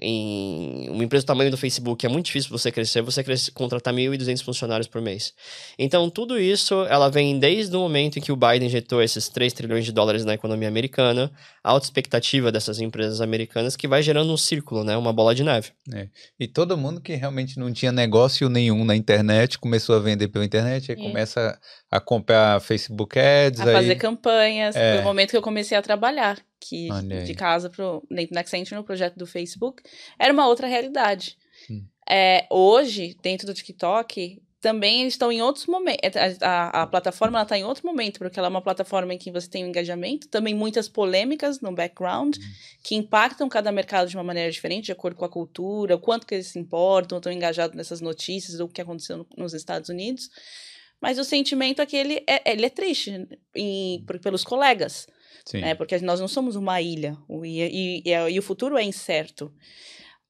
em 0.00 0.86
uma 0.90 1.02
empresa 1.02 1.24
do 1.24 1.26
tamanho 1.26 1.50
do 1.50 1.56
Facebook 1.56 2.04
é 2.04 2.08
muito 2.10 2.26
difícil 2.26 2.50
você 2.50 2.70
crescer, 2.70 3.00
você 3.00 3.24
cresce, 3.24 3.50
contratar 3.50 3.92
1.200 3.94 4.44
funcionários 4.44 4.86
por 4.86 5.00
mês. 5.00 5.32
Então, 5.78 6.10
tudo 6.10 6.38
isso, 6.38 6.84
ela 6.90 7.08
vem 7.08 7.38
desde 7.38 7.74
o 7.74 7.80
momento 7.80 8.18
em 8.18 8.22
que 8.22 8.30
o 8.30 8.36
Biden 8.36 8.66
injetou 8.66 9.02
esses 9.02 9.30
3 9.30 9.50
trilhões 9.52 9.86
de 9.86 9.92
dólares 9.92 10.26
na 10.26 10.34
economia 10.34 10.68
americana, 10.68 11.32
a 11.64 11.70
alta 11.70 11.86
expectativa 11.86 12.52
dessas 12.52 12.80
empresas 12.80 13.22
americanas, 13.22 13.76
que 13.76 13.88
vai 13.88 14.02
gerando 14.02 14.30
um 14.30 14.36
círculo, 14.36 14.84
né? 14.84 14.94
Uma 14.94 15.12
bola 15.12 15.34
de 15.34 15.42
neve. 15.42 15.70
É. 15.94 16.08
E 16.38 16.46
todo 16.46 16.76
mundo 16.76 17.00
que 17.00 17.14
realmente 17.14 17.58
não 17.58 17.72
tinha 17.72 17.90
negócio 17.90 18.50
nenhum 18.50 18.84
na 18.84 18.94
internet, 18.94 19.58
começou 19.58 19.96
a 19.96 20.00
vender 20.00 20.28
pela 20.28 20.44
internet, 20.44 20.92
aí 20.92 20.98
é. 21.00 21.02
começa 21.02 21.58
a 21.90 21.98
comprar 21.98 22.60
Facebook 22.60 23.18
Ads. 23.18 23.60
A 23.60 23.64
aí... 23.64 23.72
fazer 23.72 23.96
campanhas. 23.96 24.76
É. 24.76 24.92
Foi 24.92 25.00
o 25.00 25.04
momento 25.04 25.30
que 25.30 25.36
eu 25.36 25.42
comecei 25.42 25.78
a 25.78 25.82
trabalhar 25.82 26.36
que 26.60 26.88
de 27.24 27.34
casa 27.34 27.70
pro, 27.70 28.02
dentro 28.10 28.34
da 28.34 28.40
Accenture, 28.40 28.76
no 28.76 28.84
projeto 28.84 29.16
do 29.16 29.26
Facebook, 29.26 29.82
era 30.18 30.32
uma 30.32 30.46
outra 30.46 30.66
realidade. 30.66 31.36
Hum. 31.70 31.84
É, 32.08 32.46
hoje, 32.50 33.16
dentro 33.22 33.46
do 33.46 33.54
TikTok, 33.54 34.40
também 34.60 35.02
eles 35.02 35.14
estão 35.14 35.30
em 35.30 35.40
outros 35.40 35.66
momentos. 35.66 36.00
É, 36.16 36.36
a, 36.40 36.82
a, 36.82 36.86
plataforma 36.86 37.40
está 37.40 37.56
em 37.56 37.64
outro 37.64 37.86
momento, 37.86 38.18
porque 38.18 38.38
ela 38.38 38.48
é 38.48 38.50
uma 38.50 38.62
plataforma 38.62 39.14
em 39.14 39.18
que 39.18 39.30
você 39.30 39.48
tem 39.48 39.64
um 39.64 39.68
engajamento, 39.68 40.28
também 40.28 40.54
muitas 40.54 40.88
polêmicas 40.88 41.60
no 41.60 41.72
background, 41.72 42.36
hum. 42.36 42.40
que 42.82 42.96
impactam 42.96 43.48
cada 43.48 43.70
mercado 43.70 44.08
de 44.08 44.16
uma 44.16 44.24
maneira 44.24 44.50
diferente, 44.50 44.86
de 44.86 44.92
acordo 44.92 45.16
com 45.16 45.24
a 45.24 45.28
cultura, 45.28 45.94
o 45.94 46.00
quanto 46.00 46.26
que 46.26 46.34
eles 46.34 46.48
se 46.48 46.58
importam, 46.58 47.18
estão 47.18 47.32
engajados 47.32 47.76
nessas 47.76 48.00
notícias 48.00 48.58
do 48.58 48.68
que 48.68 48.80
aconteceu 48.80 49.18
no, 49.18 49.26
nos 49.36 49.54
Estados 49.54 49.88
Unidos. 49.88 50.28
Mas 51.00 51.18
o 51.18 51.24
sentimento 51.24 51.80
é 51.80 51.86
que 51.86 51.96
ele 51.96 52.24
é, 52.26 52.50
ele 52.50 52.66
é 52.66 52.70
triste 52.70 53.28
em, 53.54 54.02
por, 54.04 54.18
pelos 54.18 54.42
colegas. 54.42 55.06
Sim. 55.48 55.62
Né? 55.62 55.74
Porque 55.74 55.98
nós 56.00 56.20
não 56.20 56.28
somos 56.28 56.56
uma 56.56 56.78
ilha 56.78 57.16
e, 57.42 57.62
e, 57.62 58.02
e, 58.04 58.30
e 58.32 58.38
o 58.38 58.42
futuro 58.42 58.76
é 58.76 58.82
incerto. 58.82 59.50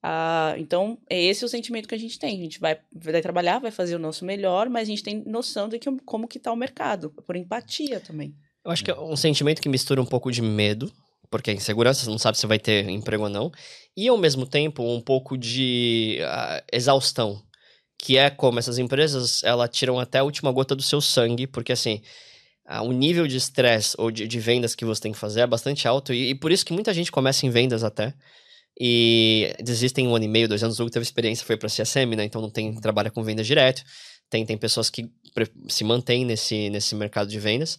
Ah, 0.00 0.54
então, 0.58 0.96
é 1.10 1.20
esse 1.20 1.44
o 1.44 1.48
sentimento 1.48 1.88
que 1.88 1.94
a 1.96 1.98
gente 1.98 2.20
tem. 2.20 2.38
A 2.38 2.42
gente 2.44 2.60
vai, 2.60 2.78
vai 2.92 3.20
trabalhar, 3.20 3.58
vai 3.58 3.72
fazer 3.72 3.96
o 3.96 3.98
nosso 3.98 4.24
melhor, 4.24 4.68
mas 4.68 4.82
a 4.82 4.90
gente 4.92 5.02
tem 5.02 5.24
noção 5.26 5.68
de 5.68 5.76
que, 5.80 5.90
como 6.04 6.28
que 6.28 6.38
está 6.38 6.52
o 6.52 6.56
mercado, 6.56 7.10
por 7.26 7.34
empatia 7.34 7.98
também. 7.98 8.32
Eu 8.64 8.70
acho 8.70 8.84
que 8.84 8.92
é 8.92 9.00
um 9.00 9.16
sentimento 9.16 9.60
que 9.60 9.68
mistura 9.68 10.00
um 10.00 10.06
pouco 10.06 10.30
de 10.30 10.40
medo, 10.40 10.88
porque 11.28 11.50
a 11.50 11.54
insegurança, 11.54 12.04
você 12.04 12.10
não 12.10 12.18
sabe 12.18 12.38
se 12.38 12.46
vai 12.46 12.60
ter 12.60 12.88
emprego 12.88 13.24
ou 13.24 13.28
não, 13.28 13.50
e 13.96 14.06
ao 14.06 14.16
mesmo 14.16 14.46
tempo 14.46 14.84
um 14.84 15.00
pouco 15.00 15.36
de 15.36 16.20
uh, 16.20 16.64
exaustão, 16.72 17.42
que 17.98 18.16
é 18.16 18.30
como 18.30 18.60
essas 18.60 18.78
empresas, 18.78 19.42
ela 19.42 19.66
tiram 19.66 19.98
até 19.98 20.18
a 20.18 20.24
última 20.24 20.52
gota 20.52 20.76
do 20.76 20.82
seu 20.82 21.00
sangue, 21.00 21.48
porque 21.48 21.72
assim, 21.72 22.02
o 22.82 22.92
nível 22.92 23.26
de 23.26 23.36
estresse 23.36 23.96
ou 23.98 24.10
de, 24.10 24.26
de, 24.26 24.40
vendas 24.40 24.74
que 24.74 24.84
você 24.84 25.00
tem 25.00 25.12
que 25.12 25.18
fazer 25.18 25.40
é 25.40 25.46
bastante 25.46 25.88
alto 25.88 26.12
e, 26.12 26.30
e, 26.30 26.34
por 26.34 26.52
isso 26.52 26.66
que 26.66 26.72
muita 26.72 26.92
gente 26.92 27.10
começa 27.10 27.46
em 27.46 27.50
vendas 27.50 27.82
até. 27.82 28.12
e 28.78 29.54
desistem 29.62 30.06
um 30.06 30.14
ano 30.14 30.26
e 30.26 30.28
meio, 30.28 30.48
dois 30.48 30.62
anos. 30.62 30.78
O 30.78 30.82
Hugo 30.82 30.90
teve 30.90 31.02
experiência, 31.02 31.46
foi 31.46 31.56
para 31.56 31.68
CSM, 31.68 32.14
né? 32.16 32.24
Então 32.24 32.42
não 32.42 32.50
tem 32.50 32.74
trabalha 32.80 33.10
com 33.10 33.22
venda 33.22 33.42
direto. 33.42 33.82
Tem, 34.30 34.44
tem 34.44 34.58
pessoas 34.58 34.90
que 34.90 35.10
se 35.68 35.84
mantêm 35.84 36.24
nesse, 36.24 36.68
nesse 36.68 36.94
mercado 36.94 37.28
de 37.30 37.40
vendas. 37.40 37.78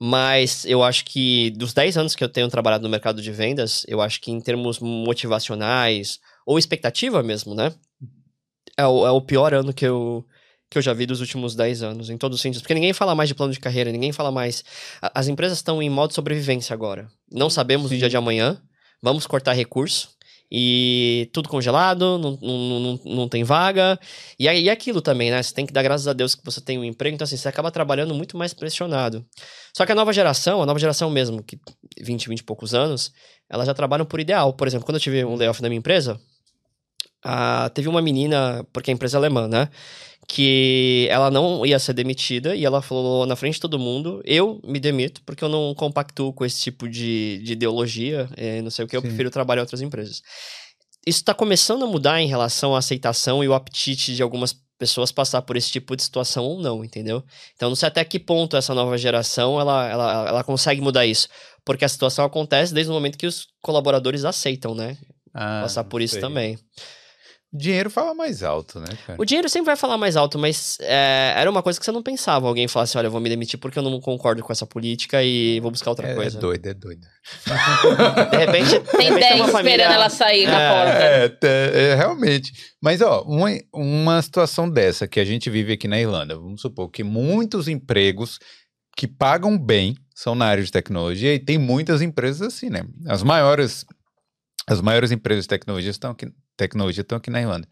Mas 0.00 0.64
eu 0.64 0.82
acho 0.82 1.04
que 1.04 1.50
dos 1.50 1.72
10 1.74 1.96
anos 1.96 2.14
que 2.14 2.22
eu 2.22 2.28
tenho 2.28 2.48
trabalhado 2.48 2.84
no 2.84 2.88
mercado 2.88 3.20
de 3.20 3.32
vendas, 3.32 3.84
eu 3.88 4.00
acho 4.00 4.20
que 4.20 4.30
em 4.30 4.40
termos 4.40 4.78
motivacionais 4.78 6.20
ou 6.46 6.58
expectativa 6.58 7.22
mesmo, 7.22 7.54
né? 7.54 7.74
É 8.76 8.86
o, 8.86 9.04
é 9.06 9.10
o 9.10 9.20
pior 9.20 9.52
ano 9.52 9.74
que 9.74 9.84
eu, 9.84 10.24
que 10.70 10.78
eu 10.78 10.82
já 10.82 10.92
vi 10.92 11.06
dos 11.06 11.20
últimos 11.20 11.54
10 11.54 11.82
anos, 11.82 12.10
em 12.10 12.18
todos 12.18 12.36
os 12.36 12.42
sentidos. 12.42 12.62
Porque 12.62 12.74
ninguém 12.74 12.92
fala 12.92 13.14
mais 13.14 13.28
de 13.28 13.34
plano 13.34 13.52
de 13.52 13.60
carreira, 13.60 13.90
ninguém 13.90 14.12
fala 14.12 14.30
mais. 14.30 14.64
As 15.00 15.28
empresas 15.28 15.58
estão 15.58 15.82
em 15.82 15.88
modo 15.88 16.12
sobrevivência 16.12 16.74
agora. 16.74 17.08
Não 17.30 17.48
sabemos 17.48 17.88
Sim. 17.88 17.96
o 17.96 17.98
dia 17.98 18.08
de 18.08 18.16
amanhã, 18.16 18.60
vamos 19.02 19.26
cortar 19.26 19.52
recurso 19.52 20.10
e 20.50 21.28
tudo 21.32 21.48
congelado, 21.48 22.18
não, 22.18 22.38
não, 22.40 22.80
não, 22.80 23.00
não 23.04 23.28
tem 23.28 23.44
vaga. 23.44 23.98
E 24.38 24.48
aí 24.48 24.70
aquilo 24.70 25.00
também, 25.02 25.30
né? 25.30 25.42
Você 25.42 25.54
tem 25.54 25.66
que 25.66 25.72
dar 25.72 25.82
graças 25.82 26.08
a 26.08 26.12
Deus 26.12 26.34
que 26.34 26.44
você 26.44 26.60
tem 26.60 26.78
um 26.78 26.84
emprego, 26.84 27.14
então 27.14 27.24
assim, 27.24 27.36
você 27.36 27.48
acaba 27.48 27.70
trabalhando 27.70 28.14
muito 28.14 28.36
mais 28.36 28.54
pressionado. 28.54 29.24
Só 29.76 29.84
que 29.84 29.92
a 29.92 29.94
nova 29.94 30.12
geração, 30.12 30.62
a 30.62 30.66
nova 30.66 30.78
geração 30.78 31.10
mesmo, 31.10 31.42
que 31.42 31.58
20, 32.00 32.28
20 32.28 32.38
e 32.40 32.44
poucos 32.44 32.74
anos, 32.74 33.12
elas 33.48 33.66
já 33.66 33.74
trabalham 33.74 34.06
por 34.06 34.20
ideal. 34.20 34.52
Por 34.54 34.66
exemplo, 34.66 34.86
quando 34.86 34.96
eu 34.96 35.00
tive 35.00 35.24
um 35.24 35.36
layoff 35.36 35.60
na 35.60 35.68
minha 35.68 35.78
empresa, 35.78 36.18
ah, 37.24 37.70
teve 37.74 37.88
uma 37.88 38.02
menina, 38.02 38.66
porque 38.72 38.90
a 38.90 38.94
empresa 38.94 39.16
é 39.16 39.18
alemã, 39.18 39.48
né? 39.48 39.68
que 40.30 41.08
ela 41.10 41.30
não 41.30 41.64
ia 41.64 41.78
ser 41.78 41.94
demitida 41.94 42.54
e 42.54 42.62
ela 42.62 42.82
falou 42.82 43.24
na 43.24 43.34
frente 43.34 43.54
de 43.54 43.60
todo 43.60 43.78
mundo: 43.78 44.20
eu 44.26 44.60
me 44.62 44.78
demito 44.78 45.22
porque 45.24 45.42
eu 45.42 45.48
não 45.48 45.74
compactuo 45.74 46.34
com 46.34 46.44
esse 46.44 46.60
tipo 46.60 46.86
de, 46.86 47.38
de 47.42 47.54
ideologia, 47.54 48.28
é, 48.36 48.60
não 48.60 48.70
sei 48.70 48.84
o 48.84 48.88
que, 48.88 48.94
eu 48.94 49.00
prefiro 49.00 49.30
trabalhar 49.30 49.60
em 49.60 49.64
outras 49.64 49.80
empresas. 49.80 50.22
Isso 51.06 51.20
está 51.20 51.32
começando 51.32 51.84
a 51.84 51.88
mudar 51.88 52.20
em 52.20 52.28
relação 52.28 52.74
à 52.74 52.78
aceitação 52.78 53.42
e 53.42 53.48
o 53.48 53.54
apetite 53.54 54.14
de 54.14 54.22
algumas 54.22 54.54
pessoas 54.78 55.10
passar 55.10 55.40
por 55.42 55.56
esse 55.56 55.70
tipo 55.70 55.96
de 55.96 56.02
situação 56.02 56.44
ou 56.44 56.60
não, 56.60 56.84
entendeu? 56.84 57.24
Então 57.56 57.70
não 57.70 57.76
sei 57.76 57.88
até 57.88 58.04
que 58.04 58.18
ponto 58.18 58.56
essa 58.56 58.74
nova 58.74 58.98
geração 58.98 59.58
ela, 59.58 59.88
ela, 59.88 60.28
ela 60.28 60.44
consegue 60.44 60.82
mudar 60.82 61.06
isso, 61.06 61.26
porque 61.64 61.86
a 61.86 61.88
situação 61.88 62.26
acontece 62.26 62.74
desde 62.74 62.90
o 62.90 62.94
momento 62.94 63.16
que 63.16 63.26
os 63.26 63.48
colaboradores 63.62 64.26
aceitam, 64.26 64.74
né? 64.74 64.98
Ah, 65.32 65.62
passar 65.62 65.84
por 65.84 66.02
isso 66.02 66.14
sei. 66.14 66.20
também. 66.20 66.58
O 67.50 67.56
dinheiro 67.56 67.88
fala 67.88 68.14
mais 68.14 68.42
alto, 68.42 68.78
né, 68.78 68.88
cara? 69.06 69.18
O 69.18 69.24
dinheiro 69.24 69.48
sempre 69.48 69.66
vai 69.66 69.76
falar 69.76 69.96
mais 69.96 70.16
alto, 70.16 70.38
mas 70.38 70.76
é, 70.82 71.32
era 71.34 71.50
uma 71.50 71.62
coisa 71.62 71.78
que 71.78 71.84
você 71.84 71.90
não 71.90 72.02
pensava. 72.02 72.46
Alguém 72.46 72.68
falasse, 72.68 72.98
olha, 72.98 73.06
eu 73.06 73.10
vou 73.10 73.22
me 73.22 73.30
demitir 73.30 73.58
porque 73.58 73.78
eu 73.78 73.82
não 73.82 73.98
concordo 74.02 74.42
com 74.42 74.52
essa 74.52 74.66
política 74.66 75.22
e 75.22 75.58
vou 75.60 75.70
buscar 75.70 75.88
outra 75.88 76.08
é, 76.08 76.14
coisa. 76.14 76.36
É 76.36 76.40
doido, 76.40 76.66
é 76.66 76.74
doido. 76.74 77.00
de 78.30 78.36
repente... 78.36 78.80
Tem 78.98 79.14
10 79.14 79.50
família... 79.50 79.60
esperando 79.60 79.92
ela 79.94 80.10
sair 80.10 80.44
é, 80.44 80.50
da 80.50 80.74
porta. 80.74 81.46
É, 81.46 81.90
é, 81.90 81.94
realmente. 81.94 82.52
Mas, 82.82 83.00
ó, 83.00 83.22
uma, 83.22 83.48
uma 83.72 84.20
situação 84.20 84.68
dessa 84.68 85.08
que 85.08 85.18
a 85.18 85.24
gente 85.24 85.48
vive 85.48 85.72
aqui 85.72 85.88
na 85.88 85.98
Irlanda, 85.98 86.36
vamos 86.36 86.60
supor 86.60 86.90
que 86.90 87.02
muitos 87.02 87.66
empregos 87.66 88.38
que 88.94 89.08
pagam 89.08 89.56
bem 89.56 89.94
são 90.14 90.34
na 90.34 90.44
área 90.44 90.62
de 90.62 90.70
tecnologia 90.70 91.32
e 91.32 91.38
tem 91.38 91.56
muitas 91.56 92.02
empresas 92.02 92.42
assim, 92.42 92.68
né? 92.68 92.84
As 93.06 93.22
maiores... 93.22 93.86
As 94.68 94.82
maiores 94.82 95.10
empresas 95.10 95.44
de 95.44 95.48
tecnologia 95.48 95.90
estão 95.90 96.10
aqui, 96.10 96.30
tecnologia 96.56 97.00
estão 97.00 97.16
aqui 97.16 97.30
na 97.30 97.40
Irlanda. 97.40 97.66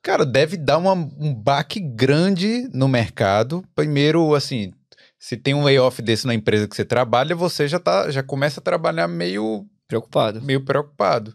Cara, 0.00 0.24
deve 0.24 0.56
dar 0.56 0.78
uma, 0.78 0.92
um 0.92 1.34
baque 1.34 1.80
grande 1.80 2.68
no 2.72 2.86
mercado. 2.86 3.64
Primeiro, 3.74 4.34
assim, 4.34 4.72
se 5.18 5.36
tem 5.36 5.54
um 5.54 5.64
layoff 5.64 6.00
desse 6.00 6.26
na 6.26 6.34
empresa 6.34 6.68
que 6.68 6.76
você 6.76 6.84
trabalha, 6.84 7.34
você 7.34 7.66
já, 7.66 7.80
tá, 7.80 8.10
já 8.10 8.22
começa 8.22 8.60
a 8.60 8.62
trabalhar 8.62 9.08
meio 9.08 9.66
preocupado. 9.88 10.40
Meio 10.40 10.64
preocupado. 10.64 11.34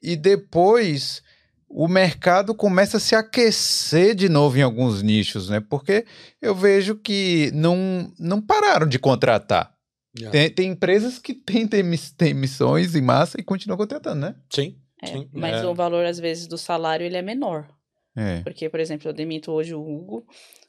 E 0.00 0.14
depois 0.14 1.20
o 1.68 1.88
mercado 1.88 2.54
começa 2.54 2.96
a 2.96 3.00
se 3.00 3.14
aquecer 3.14 4.14
de 4.14 4.28
novo 4.28 4.56
em 4.56 4.62
alguns 4.62 5.02
nichos, 5.02 5.50
né? 5.50 5.60
Porque 5.60 6.06
eu 6.40 6.54
vejo 6.54 6.94
que 6.94 7.50
não, 7.52 8.10
não 8.18 8.40
pararam 8.40 8.86
de 8.86 8.98
contratar. 8.98 9.77
Yeah. 10.16 10.32
Tem, 10.32 10.50
tem, 10.50 10.70
empresas 10.70 11.18
que 11.18 11.34
têm 11.34 11.66
demissões 11.66 12.94
em 12.94 13.02
massa 13.02 13.40
e 13.40 13.44
continuam 13.44 13.78
contratando, 13.78 14.20
né? 14.20 14.34
Sim. 14.50 14.76
É, 15.02 15.26
mas 15.32 15.62
é. 15.62 15.66
o 15.66 15.74
valor, 15.74 16.04
às 16.04 16.18
vezes, 16.18 16.46
do 16.46 16.58
salário 16.58 17.06
ele 17.06 17.16
é 17.16 17.22
menor. 17.22 17.68
É. 18.16 18.40
Porque, 18.40 18.68
por 18.68 18.80
exemplo, 18.80 19.08
eu 19.08 19.12
demito 19.12 19.52
hoje 19.52 19.74
o 19.74 19.80
Hugo 19.80 20.26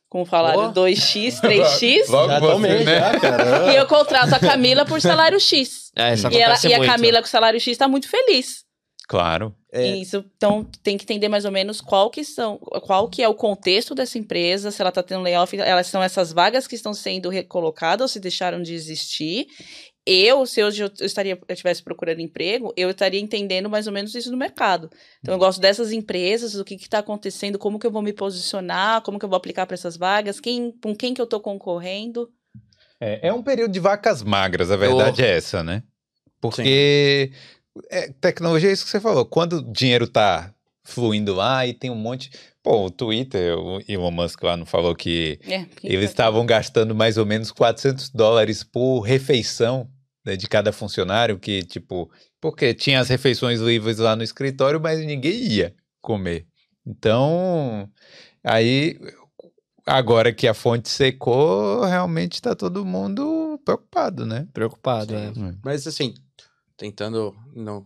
com 0.07 0.21
o 0.21 0.25
salário 0.25 0.61
oh. 0.61 0.73
2x, 0.73 1.39
3x. 1.41 2.09
Logo 2.09 2.39
você, 2.39 2.83
né? 2.83 3.11
e 3.71 3.75
eu 3.75 3.87
contrato 3.87 4.33
a 4.33 4.39
Camila 4.39 4.85
por 4.85 5.01
salário 5.01 5.39
X. 5.39 5.91
É, 5.95 6.13
e, 6.15 6.37
ela, 6.37 6.55
e 6.63 6.73
a 6.73 6.85
Camila 6.85 7.21
com 7.21 7.27
salário 7.27 7.59
X 7.59 7.71
está 7.71 7.87
muito 7.87 8.07
feliz. 8.09 8.63
Claro. 9.07 9.55
É. 9.71 9.97
Isso, 9.97 10.25
então 10.35 10.65
tem 10.81 10.97
que 10.97 11.03
entender 11.03 11.29
mais 11.29 11.45
ou 11.45 11.51
menos 11.51 11.79
qual 11.79 12.09
que 12.09 12.23
são, 12.23 12.57
qual 12.57 13.07
que 13.07 13.21
é 13.21 13.27
o 13.27 13.35
contexto 13.35 13.93
dessa 13.93 14.17
empresa, 14.17 14.71
se 14.71 14.81
ela 14.81 14.89
está 14.89 15.03
tendo 15.03 15.21
layoff, 15.21 15.55
elas 15.59 15.85
são 15.85 16.01
essas 16.01 16.33
vagas 16.33 16.65
que 16.65 16.73
estão 16.73 16.91
sendo 16.91 17.29
recolocadas 17.29 18.01
ou 18.01 18.07
se 18.07 18.19
deixaram 18.19 18.63
de 18.63 18.73
existir 18.73 19.45
eu, 20.11 20.43
se 20.47 20.63
hoje 20.63 20.81
eu 20.81 20.91
estaria 21.01 21.37
eu 21.47 21.53
estivesse 21.53 21.83
procurando 21.83 22.19
emprego, 22.19 22.73
eu 22.75 22.89
estaria 22.89 23.19
entendendo 23.19 23.69
mais 23.69 23.85
ou 23.85 23.93
menos 23.93 24.15
isso 24.15 24.31
no 24.31 24.37
mercado. 24.37 24.89
Então, 25.19 25.35
eu 25.35 25.37
gosto 25.37 25.61
dessas 25.61 25.91
empresas, 25.91 26.53
do 26.53 26.65
que 26.65 26.73
está 26.73 26.97
acontecendo, 26.97 27.59
como 27.59 27.77
que 27.77 27.85
eu 27.85 27.91
vou 27.91 28.01
me 28.01 28.11
posicionar, 28.11 29.03
como 29.03 29.19
que 29.19 29.25
eu 29.25 29.29
vou 29.29 29.37
aplicar 29.37 29.67
para 29.67 29.75
essas 29.75 29.95
vagas, 29.95 30.39
quem, 30.39 30.71
com 30.81 30.95
quem 30.95 31.13
que 31.13 31.21
eu 31.21 31.25
estou 31.25 31.39
concorrendo. 31.39 32.27
É, 32.99 33.27
é, 33.27 33.33
um 33.33 33.43
período 33.43 33.71
de 33.71 33.79
vacas 33.79 34.23
magras, 34.23 34.71
a 34.71 34.75
verdade 34.75 35.21
eu... 35.21 35.27
é 35.27 35.37
essa, 35.37 35.63
né? 35.63 35.83
Porque 36.41 37.31
é, 37.89 38.11
tecnologia 38.21 38.69
é 38.69 38.73
isso 38.73 38.85
que 38.85 38.91
você 38.91 38.99
falou. 38.99 39.25
Quando 39.25 39.57
o 39.57 39.73
dinheiro 39.73 40.05
está 40.05 40.53
fluindo 40.83 41.33
lá 41.33 41.65
e 41.65 41.73
tem 41.73 41.89
um 41.89 41.95
monte. 41.95 42.31
Pô, 42.61 42.85
o 42.85 42.91
Twitter, 42.91 43.57
o 43.57 43.79
Elon 43.87 44.11
Musk 44.11 44.43
lá 44.43 44.57
não 44.57 44.65
falou 44.65 44.95
que 44.95 45.39
é, 45.47 45.65
eles 45.83 46.09
estavam 46.09 46.45
gastando 46.45 46.93
mais 46.93 47.17
ou 47.17 47.25
menos 47.25 47.51
400 47.51 48.09
dólares 48.09 48.63
por 48.63 49.01
refeição 49.01 49.89
né, 50.25 50.35
de 50.35 50.47
cada 50.47 50.73
funcionário, 50.73 51.39
que 51.39 51.63
tipo, 51.63 52.11
porque 52.41 52.73
tinha 52.73 52.99
as 52.99 53.07
refeições 53.07 53.59
livres 53.59 53.97
lá 53.97 54.15
no 54.15 54.23
escritório, 54.23 54.79
mas 54.79 54.99
ninguém 54.99 55.41
ia 55.43 55.73
comer. 56.01 56.45
Então, 56.85 57.89
aí 58.43 58.99
agora 59.85 60.33
que 60.33 60.47
a 60.47 60.53
fonte 60.53 60.89
secou, 60.89 61.83
realmente 61.85 62.33
está 62.33 62.55
todo 62.55 62.85
mundo 62.85 63.59
preocupado, 63.63 64.25
né? 64.25 64.47
Preocupado, 64.53 65.15
é. 65.15 65.31
Mas 65.63 65.87
assim, 65.87 66.13
tentando 66.79 67.35
não 67.53 67.85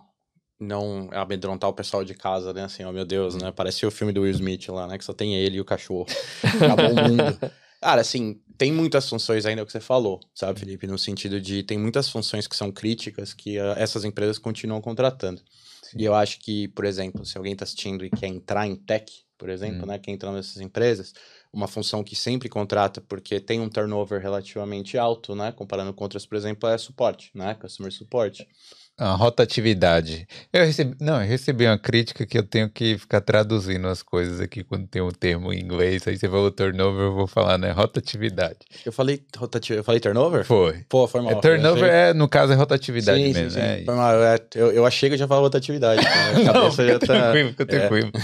não 0.60 1.10
amedrontar 1.12 1.70
o 1.70 1.74
pessoal 1.74 2.06
de 2.06 2.14
casa, 2.14 2.54
né? 2.54 2.64
Assim, 2.64 2.86
oh 2.86 2.92
meu 2.94 3.04
Deus, 3.04 3.36
né? 3.36 3.52
Parece 3.52 3.86
o 3.86 3.92
filme 3.92 4.14
do 4.14 4.22
Will 4.22 4.32
Smith 4.32 4.70
lá, 4.70 4.88
né? 4.88 4.98
Que 4.98 5.04
só 5.04 5.12
tem 5.12 5.36
ele 5.36 5.58
e 5.58 5.60
o 5.60 5.66
cachorro. 5.66 6.06
Acabou 6.42 6.92
o 6.92 7.10
mundo. 7.10 7.52
Cara, 7.82 8.00
assim, 8.00 8.40
tem 8.58 8.72
muitas 8.72 9.10
funções 9.10 9.46
ainda 9.46 9.66
que 9.66 9.72
você 9.72 9.82
falou, 9.82 10.22
sabe, 10.34 10.58
Felipe? 10.58 10.88
No 10.88 10.98
sentido 10.98 11.42
de 11.42 11.64
tem 11.64 11.78
muitas 11.78 12.08
funções 12.08 12.48
que 12.48 12.56
são 12.56 12.72
críticas 12.72 13.34
que 13.34 13.60
uh, 13.60 13.74
essas 13.76 14.06
empresas 14.06 14.38
continuam 14.38 14.80
contratando. 14.80 15.42
Sim. 15.82 15.98
E 16.00 16.06
eu 16.06 16.16
acho 16.16 16.40
que, 16.40 16.70
por 16.70 16.86
exemplo, 16.86 17.26
se 17.26 17.38
alguém 17.38 17.52
está 17.52 17.66
assistindo 17.66 18.06
e 18.06 18.10
quer 18.10 18.28
entrar 18.28 18.66
em 18.66 18.76
tech, 18.78 19.12
por 19.38 19.50
exemplo, 19.50 19.84
hum. 19.84 19.88
né? 19.88 20.00
Quer 20.00 20.12
entrar 20.12 20.32
nessas 20.32 20.62
empresas, 20.62 21.14
uma 21.52 21.68
função 21.68 22.06
que 22.06 22.16
sempre 22.16 22.48
contrata 22.48 23.02
porque 23.02 23.38
tem 23.42 23.60
um 23.60 23.68
turnover 23.68 24.22
relativamente 24.22 24.98
alto, 24.98 25.36
né? 25.36 25.52
Comparando 25.52 25.94
com 25.94 26.06
outras, 26.06 26.26
por 26.26 26.38
exemplo, 26.38 26.70
é 26.70 26.78
suporte, 26.78 27.32
né? 27.36 27.54
Customer 27.56 27.92
support. 27.92 28.48
A 28.96 29.14
rotatividade. 29.14 30.28
Eu 30.52 30.66
recebi, 30.66 30.96
não, 31.02 31.20
eu 31.20 31.28
recebi 31.28 31.66
uma 31.66 31.80
crítica 31.80 32.28
que 32.28 32.38
eu 32.38 32.44
tenho 32.44 32.70
que 32.70 32.96
ficar 32.96 33.22
traduzindo 33.22 33.88
as 33.88 34.04
coisas 34.04 34.40
aqui 34.40 34.64
quando 34.64 34.86
tem 34.86 35.02
um 35.02 35.10
termo 35.10 35.52
em 35.52 35.60
inglês. 35.60 36.08
Aí 36.08 36.16
você 36.16 36.30
falou 36.30 36.52
turnover, 36.52 37.06
eu 37.06 37.14
vou 37.14 37.26
falar, 37.26 37.58
né? 37.58 37.72
Rotatividade. 37.72 38.60
Eu 38.86 38.92
falei 38.92 39.20
rotatividade, 39.36 39.80
eu 39.80 39.84
falei 39.84 40.00
turnover? 40.00 40.46
Foi. 40.46 40.86
Pô, 40.88 41.08
foi 41.08 41.22
mal. 41.22 41.32
É, 41.32 41.36
turnover 41.42 41.90
é, 41.90 42.14
no 42.14 42.30
caso, 42.30 42.54
é 42.54 42.56
rotatividade 42.56 43.18
sim, 43.20 43.34
mesmo. 43.34 43.50
Sim, 43.50 43.60
sim. 43.60 43.66
É. 43.66 43.84
Foi 43.84 43.96
mal. 43.96 44.24
É, 44.24 44.40
eu, 44.54 44.72
eu 44.72 44.86
achei 44.86 45.10
que 45.10 45.16
eu 45.16 45.20
já 45.20 45.28
falava 45.28 45.48
rotatividade. 45.48 46.04
Né? 46.04 46.10
A 46.10 46.46
cabeça 46.54 46.84
não, 46.84 46.90
já 46.90 47.00
tá. 47.00 47.08
Tranquilo, 47.08 47.50
fica 47.50 47.66
tranquilo. 47.66 48.12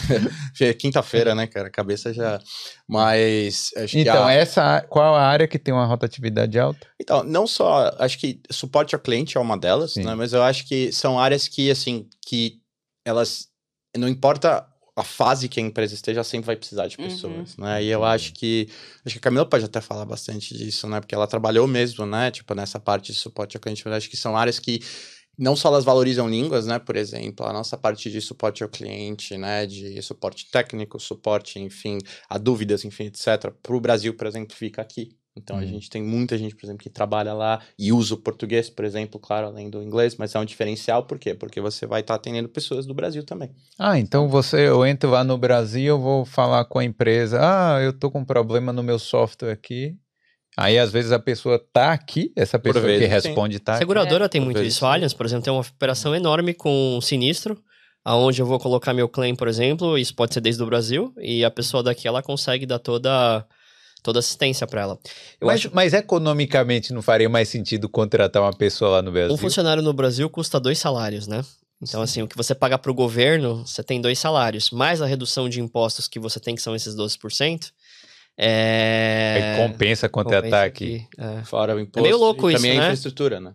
É, 0.62 0.74
Quinta-feira, 0.74 1.34
né, 1.34 1.48
cara? 1.48 1.68
A 1.68 1.72
cabeça 1.72 2.14
já. 2.14 2.40
Mas. 2.88 3.72
então, 3.94 4.26
a... 4.26 4.34
essa, 4.34 4.86
qual 4.90 5.16
a 5.16 5.22
área 5.22 5.48
que 5.48 5.58
tem 5.58 5.74
uma 5.74 5.86
rotatividade 5.86 6.60
alta? 6.60 6.86
Então, 7.00 7.24
não 7.24 7.48
só. 7.48 7.96
Acho 7.98 8.20
que 8.20 8.40
suporte 8.52 8.94
ao 8.94 9.02
cliente 9.02 9.38
é 9.38 9.40
uma 9.40 9.58
delas, 9.58 9.96
né? 9.96 10.14
Mas 10.16 10.34
eu 10.34 10.44
acho 10.44 10.59
acho 10.60 10.68
que 10.68 10.92
são 10.92 11.20
áreas 11.20 11.48
que, 11.48 11.72
assim, 11.72 12.08
que 12.26 12.62
elas. 13.06 13.48
Não 13.98 14.08
importa 14.08 14.68
a 14.96 15.04
fase 15.04 15.48
que 15.48 15.60
a 15.60 15.64
empresa 15.64 15.94
esteja, 15.94 16.24
sempre 16.24 16.48
vai 16.48 16.56
precisar 16.58 16.88
de 16.88 16.98
uhum. 16.98 17.06
pessoas, 17.06 17.58
uhum. 17.58 17.64
né? 17.64 17.84
E 17.84 17.88
eu 17.88 18.04
acho 18.04 18.34
que 18.34 18.68
acho 19.06 19.16
que 19.16 19.20
a 19.20 19.22
Camila 19.22 19.46
pode 19.46 19.64
até 19.64 19.80
falar 19.80 20.06
bastante 20.06 20.56
disso, 20.56 20.88
né? 20.88 21.00
Porque 21.00 21.16
ela 21.16 21.26
trabalhou 21.26 21.66
mesmo, 21.68 22.06
né? 22.06 22.30
Tipo 22.30 22.54
nessa 22.54 22.80
parte 22.80 23.14
de 23.14 23.18
suporte 23.18 23.56
ao 23.56 23.62
cliente, 23.62 23.82
mas 23.86 23.96
acho 23.96 24.10
que 24.10 24.18
são 24.18 24.36
áreas 24.36 24.60
que 24.60 24.82
não 25.38 25.56
só 25.56 25.70
elas 25.70 25.86
valorizam 25.86 26.30
línguas, 26.30 26.66
né? 26.66 26.80
Por 26.80 26.98
exemplo, 26.98 27.46
a 27.46 27.54
nossa 27.54 27.78
parte 27.78 28.12
de 28.12 28.20
suporte 28.20 28.62
ao 28.62 28.68
cliente, 28.68 29.38
né? 29.38 29.66
De 29.66 30.02
suporte 30.02 30.52
técnico, 30.52 31.00
suporte, 31.00 31.60
enfim, 31.60 32.00
a 32.30 32.38
dúvidas, 32.38 32.84
enfim, 32.84 33.06
etc. 33.06 33.52
Para 33.64 33.76
o 33.76 33.80
Brasil, 33.80 34.14
por 34.14 34.28
exemplo, 34.28 34.54
fica 34.54 34.82
aqui, 34.82 35.16
Então 35.42 35.58
a 35.58 35.62
Hum. 35.62 35.68
gente 35.68 35.90
tem 35.90 36.04
muita 36.04 36.38
gente, 36.38 36.56
por 36.56 36.66
exemplo, 36.66 36.84
que 36.84 36.90
trabalha 36.90 37.34
lá 37.34 37.62
e 37.78 37.92
usa 37.92 38.14
o 38.14 38.18
português, 38.18 38.70
por 38.70 38.86
exemplo, 38.86 39.20
claro, 39.20 39.48
além 39.48 39.70
do 39.70 39.82
inglês, 39.82 40.16
mas 40.18 40.36
é 40.36 40.40
um 40.40 40.46
diferencial, 40.46 41.04
por 41.04 41.18
quê? 41.18 41.34
Porque 41.34 41.60
você 41.62 41.86
vai 41.86 42.02
estar 42.02 42.16
atendendo 42.16 42.50
pessoas 42.50 42.86
do 42.86 42.94
Brasil 42.94 43.24
também. 43.24 43.52
Ah, 43.78 43.98
então 43.98 44.28
você, 44.28 44.68
eu 44.68 44.86
entro 44.86 45.10
lá 45.10 45.24
no 45.24 45.38
Brasil, 45.38 45.86
eu 45.86 46.00
vou 46.00 46.26
falar 46.26 46.66
com 46.66 46.80
a 46.80 46.84
empresa, 46.84 47.40
ah, 47.42 47.82
eu 47.82 47.94
tô 47.94 48.12
com 48.12 48.20
um 48.20 48.26
problema 48.26 48.72
no 48.74 48.84
meu 48.84 49.00
software 49.00 49.52
aqui. 49.52 49.96
Aí, 50.58 50.78
às 50.78 50.92
vezes, 50.92 51.12
a 51.14 51.20
pessoa 51.20 51.58
tá 51.72 51.94
aqui, 51.94 52.34
essa 52.36 52.60
pessoa 52.60 52.84
que 52.84 52.88
vezes, 53.00 53.24
sim. 53.24 53.30
responde 53.30 53.60
tá 53.60 53.74
aqui. 53.74 53.80
Seguradora 53.80 54.28
tem 54.28 54.42
por 54.42 54.46
muito 54.46 54.58
vezes, 54.58 54.74
isso. 54.74 54.86
A 54.86 54.94
Allianz, 54.94 55.14
por 55.14 55.26
exemplo, 55.26 55.44
tem 55.46 55.54
uma 55.54 55.62
operação 55.62 56.14
enorme 56.14 56.54
com 56.54 56.98
um 56.98 57.00
sinistro, 57.00 57.58
aonde 58.04 58.42
eu 58.42 58.46
vou 58.46 58.60
colocar 58.60 58.94
meu 58.94 59.08
claim, 59.08 59.36
por 59.36 59.48
exemplo, 59.48 59.98
isso 59.98 60.14
pode 60.14 60.34
ser 60.34 60.42
desde 60.42 60.62
o 60.62 60.66
Brasil, 60.66 61.14
e 61.18 61.46
a 61.46 61.52
pessoa 61.52 61.82
daqui 61.82 62.08
ela 62.10 62.22
consegue 62.22 62.66
dar 62.66 62.80
toda 62.80 63.46
toda 64.02 64.20
assistência 64.20 64.66
para 64.68 64.82
ela. 64.82 65.00
Eu 65.40 65.48
Mas, 65.48 65.56
acho 65.60 65.72
mas 65.74 65.94
economicamente 65.94 66.94
não 66.94 67.02
faria 67.02 67.30
mais 67.30 67.50
sentido 67.50 67.88
contratar 67.90 68.42
uma 68.42 68.54
pessoa 68.54 68.92
lá 68.92 69.02
no 69.02 69.12
Brasil? 69.12 69.34
um 69.34 69.38
funcionário 69.38 69.82
no 69.84 69.94
Brasil 69.94 70.30
custa 70.30 70.60
dois 70.60 70.78
salários, 70.80 71.28
né? 71.28 71.44
Então, 71.82 72.02
assim, 72.02 72.22
o 72.22 72.28
que 72.28 72.36
você 72.36 72.54
paga 72.54 72.78
para 72.78 72.92
o 72.92 72.94
governo, 72.94 73.66
você 73.66 73.82
tem 73.82 74.02
dois 74.02 74.20
salários, 74.20 74.70
mais 74.70 75.02
a 75.02 75.06
redução 75.06 75.48
de 75.48 75.62
impostos 75.62 76.10
que 76.10 76.20
você 76.20 76.38
tem, 76.40 76.54
que 76.54 76.62
são 76.62 76.76
esses 76.76 76.94
12%. 76.94 77.72
É... 78.38 79.56
Aí 79.58 79.68
compensa 79.68 80.08
contratar 80.10 80.42
compensa 80.44 80.66
aqui. 80.66 81.06
que- 81.16 81.22
é. 81.22 81.44
Fora 81.44 81.76
o 81.76 81.80
imposto. 81.80 82.02
meio 82.02 82.18
louco 82.18 82.50
e 82.50 82.54
isso, 82.54 82.62
também 82.62 82.78
a 82.78 82.82
né? 82.82 82.88
infraestrutura, 82.88 83.40
né? 83.40 83.54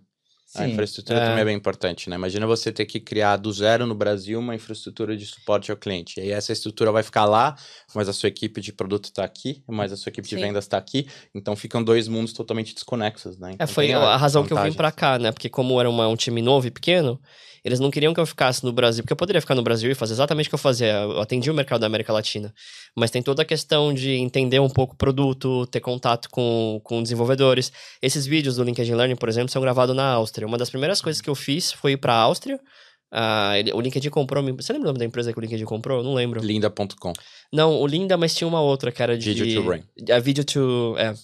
A 0.55 0.65
Sim. 0.65 0.71
infraestrutura 0.73 1.19
É. 1.19 1.25
também 1.27 1.41
é 1.43 1.45
bem 1.45 1.57
importante, 1.57 2.09
né? 2.09 2.15
Imagina 2.17 2.47
você 2.47 2.71
ter 2.71 2.87
que 2.87 3.01
criar 3.01 3.37
do 3.37 3.53
zero 3.53 3.87
no 3.87 3.95
Brasil 3.95 4.39
uma 4.39 4.55
infraestrutura 4.55 5.17
de 5.17 5.27
suporte 5.27 5.71
ao 5.71 5.77
cliente. 5.77 6.21
E 6.21 6.23
aí 6.23 6.31
essa 6.31 6.53
estrutura 6.53 6.93
vai 6.93 7.03
ficar 7.03 7.25
lá, 7.25 7.57
mas 7.95 8.09
a 8.09 8.13
sua 8.13 8.29
equipe 8.29 8.61
de 8.61 8.73
produto 8.73 9.07
está 9.07 9.25
aqui, 9.25 9.63
mas 9.67 9.93
a 9.93 9.97
sua 9.97 10.11
equipe 10.11 10.29
de 10.29 10.37
Sim. 10.37 10.43
vendas 10.43 10.65
está 10.65 10.77
aqui. 10.79 11.09
Então 11.35 11.57
ficam 11.57 11.83
dois 11.83 12.07
mundos 12.07 12.33
totalmente 12.33 12.73
desconexos, 12.73 13.37
né? 13.37 13.51
É, 13.51 13.55
Então 13.55 13.67
foi 13.67 13.87
tem 13.87 13.95
a 13.97 14.17
razão 14.17 14.43
que 14.45 14.53
eu 14.53 14.57
vim 14.57 14.71
vantagens. 14.71 14.77
pra 14.77 14.93
cá, 14.93 15.19
né? 15.19 15.33
Porque 15.33 15.49
como 15.49 15.81
era 15.81 15.91
uma- 15.91 16.07
um 16.09 16.17
time 16.17 16.41
novo 16.41 16.67
e 16.67 16.71
pequeno, 16.71 17.21
eles 17.65 17.81
não 17.81 17.91
queriam 17.91 18.13
que 18.13 18.21
eu 18.21 18.27
ficasse 18.27 18.63
no 18.65 18.73
Brasil, 18.73 19.03
porque 19.03 19.13
eu 19.13 19.17
poderia 19.17 19.41
ficar 19.41 19.55
no 19.55 19.63
Brasil 19.63 19.91
e 19.91 19.95
fazer 19.95 20.13
exatamente 20.13 20.47
o 20.47 20.51
que 20.51 20.55
eu 20.55 20.59
fazia. 20.59 20.93
Eu 20.93 21.21
atendia 21.21 21.51
o 21.53 21.57
mercado 21.57 21.81
da 21.81 21.87
América 21.87 22.13
Latina. 22.13 22.53
Mas 22.97 23.11
tem 23.11 23.23
toda 23.23 23.43
a 23.43 23.45
questão 23.45 23.93
de 23.95 24.11
entender 24.13 24.61
um 24.61 24.69
pouco 24.69 24.95
o 24.95 24.97
produto, 24.97 25.67
ter 25.69 25.81
contato 25.81 26.29
com, 26.31 26.81
com 26.85 27.03
desenvolvedores. 27.03 27.73
Esses 28.03 28.27
vídeos 28.27 28.57
do 28.57 28.63
LinkedIn 28.65 28.95
Learning, 28.95 29.17
por 29.17 29.29
exemplo, 29.29 29.51
são 29.51 29.63
gravados 29.63 29.97
na 29.97 30.05
Áustria. 30.13 30.47
Uma 30.47 30.59
das 30.59 30.69
primeiras 30.71 31.01
coisas 31.01 31.21
que 31.23 31.31
eu 31.31 31.35
fiz 31.35 31.73
foi 31.73 31.93
ir 31.93 31.97
pra 31.97 32.15
Áustria. 32.15 32.61
Ah, 33.17 33.57
ele- 33.59 33.73
o 33.73 33.81
LinkedIn 33.81 34.11
comprou. 34.11 34.43
Você 34.57 34.73
lembra 34.73 34.87
o 34.89 34.91
nome 34.91 34.99
da 34.99 35.05
empresa 35.05 35.33
que 35.33 35.39
o 35.39 35.41
LinkedIn 35.41 35.65
comprou? 35.65 36.03
Não 36.03 36.15
lembro. 36.15 36.41
Linda.com. 36.43 37.13
Não, 37.53 37.81
o 37.81 37.87
Linda, 37.87 38.17
mas 38.17 38.35
tinha 38.35 38.47
uma 38.49 38.61
outra 38.61 38.91
que 38.91 39.03
era 39.03 39.17
de. 39.17 39.33
Video 39.33 39.55
to 39.55 39.63
Brain. 39.67 39.83
A 40.13 40.19
Video 40.19 40.45
to. 40.45 40.95
É. 40.99 41.15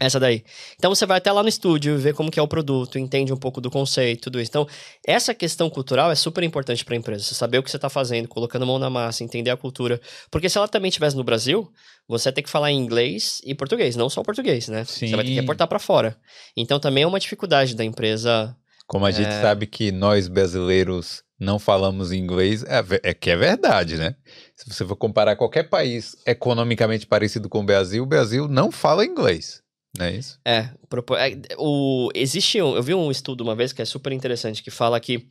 Essa 0.00 0.18
daí. 0.18 0.42
Então 0.76 0.94
você 0.94 1.04
vai 1.04 1.18
até 1.18 1.30
lá 1.30 1.42
no 1.42 1.48
estúdio, 1.48 1.98
ver 1.98 2.14
como 2.14 2.30
que 2.30 2.40
é 2.40 2.42
o 2.42 2.48
produto, 2.48 2.98
entende 2.98 3.32
um 3.32 3.36
pouco 3.36 3.60
do 3.60 3.70
conceito, 3.70 4.22
tudo 4.22 4.40
isso. 4.40 4.50
Então, 4.50 4.66
essa 5.06 5.34
questão 5.34 5.68
cultural 5.68 6.10
é 6.10 6.14
super 6.14 6.42
importante 6.42 6.84
para 6.84 6.94
a 6.94 6.96
empresa. 6.96 7.22
Você 7.22 7.34
saber 7.34 7.58
o 7.58 7.62
que 7.62 7.70
você 7.70 7.76
está 7.76 7.90
fazendo, 7.90 8.26
colocando 8.26 8.66
mão 8.66 8.78
na 8.78 8.88
massa, 8.88 9.22
entender 9.22 9.50
a 9.50 9.56
cultura. 9.56 10.00
Porque 10.30 10.48
se 10.48 10.56
ela 10.56 10.66
também 10.68 10.88
estivesse 10.88 11.16
no 11.16 11.22
Brasil, 11.22 11.70
você 12.08 12.32
tem 12.32 12.42
que 12.42 12.48
falar 12.50 12.70
em 12.70 12.78
inglês 12.78 13.40
e 13.44 13.54
português, 13.54 13.94
não 13.94 14.08
só 14.08 14.22
o 14.22 14.24
português, 14.24 14.68
né? 14.68 14.84
Você 14.84 15.06
vai 15.08 15.18
ter 15.18 15.24
que 15.24 15.34
Sim. 15.34 15.40
reportar 15.40 15.68
para 15.68 15.78
fora. 15.78 16.16
Então 16.56 16.80
também 16.80 17.02
é 17.04 17.06
uma 17.06 17.20
dificuldade 17.20 17.74
da 17.76 17.84
empresa. 17.84 18.56
Como 18.86 19.04
a 19.04 19.10
gente 19.10 19.28
É. 19.28 19.40
sabe 19.42 19.66
que 19.66 19.92
nós 19.92 20.28
brasileiros 20.28 21.22
não 21.38 21.58
falamos 21.58 22.12
inglês, 22.12 22.62
é, 22.64 22.82
é 23.02 23.12
que 23.14 23.28
é 23.28 23.36
verdade, 23.36 23.96
né? 23.96 24.14
Se 24.56 24.66
você 24.72 24.84
for 24.86 24.96
comparar 24.96 25.36
qualquer 25.36 25.64
país 25.64 26.16
economicamente 26.26 27.06
parecido 27.06 27.48
com 27.48 27.60
o 27.60 27.64
Brasil, 27.64 28.02
o 28.02 28.06
Brasil 28.06 28.46
não 28.48 28.70
fala 28.70 29.04
inglês, 29.04 29.60
é 29.98 30.12
isso? 30.12 30.38
É, 30.44 30.70
propo- 30.88 31.16
é, 31.16 31.38
o, 31.56 32.10
existe 32.14 32.60
um, 32.60 32.74
eu 32.76 32.82
vi 32.82 32.94
um 32.94 33.10
estudo 33.10 33.42
uma 33.42 33.54
vez 33.54 33.72
que 33.72 33.80
é 33.82 33.84
super 33.84 34.12
interessante, 34.12 34.62
que 34.62 34.70
fala 34.70 34.98
que 34.98 35.26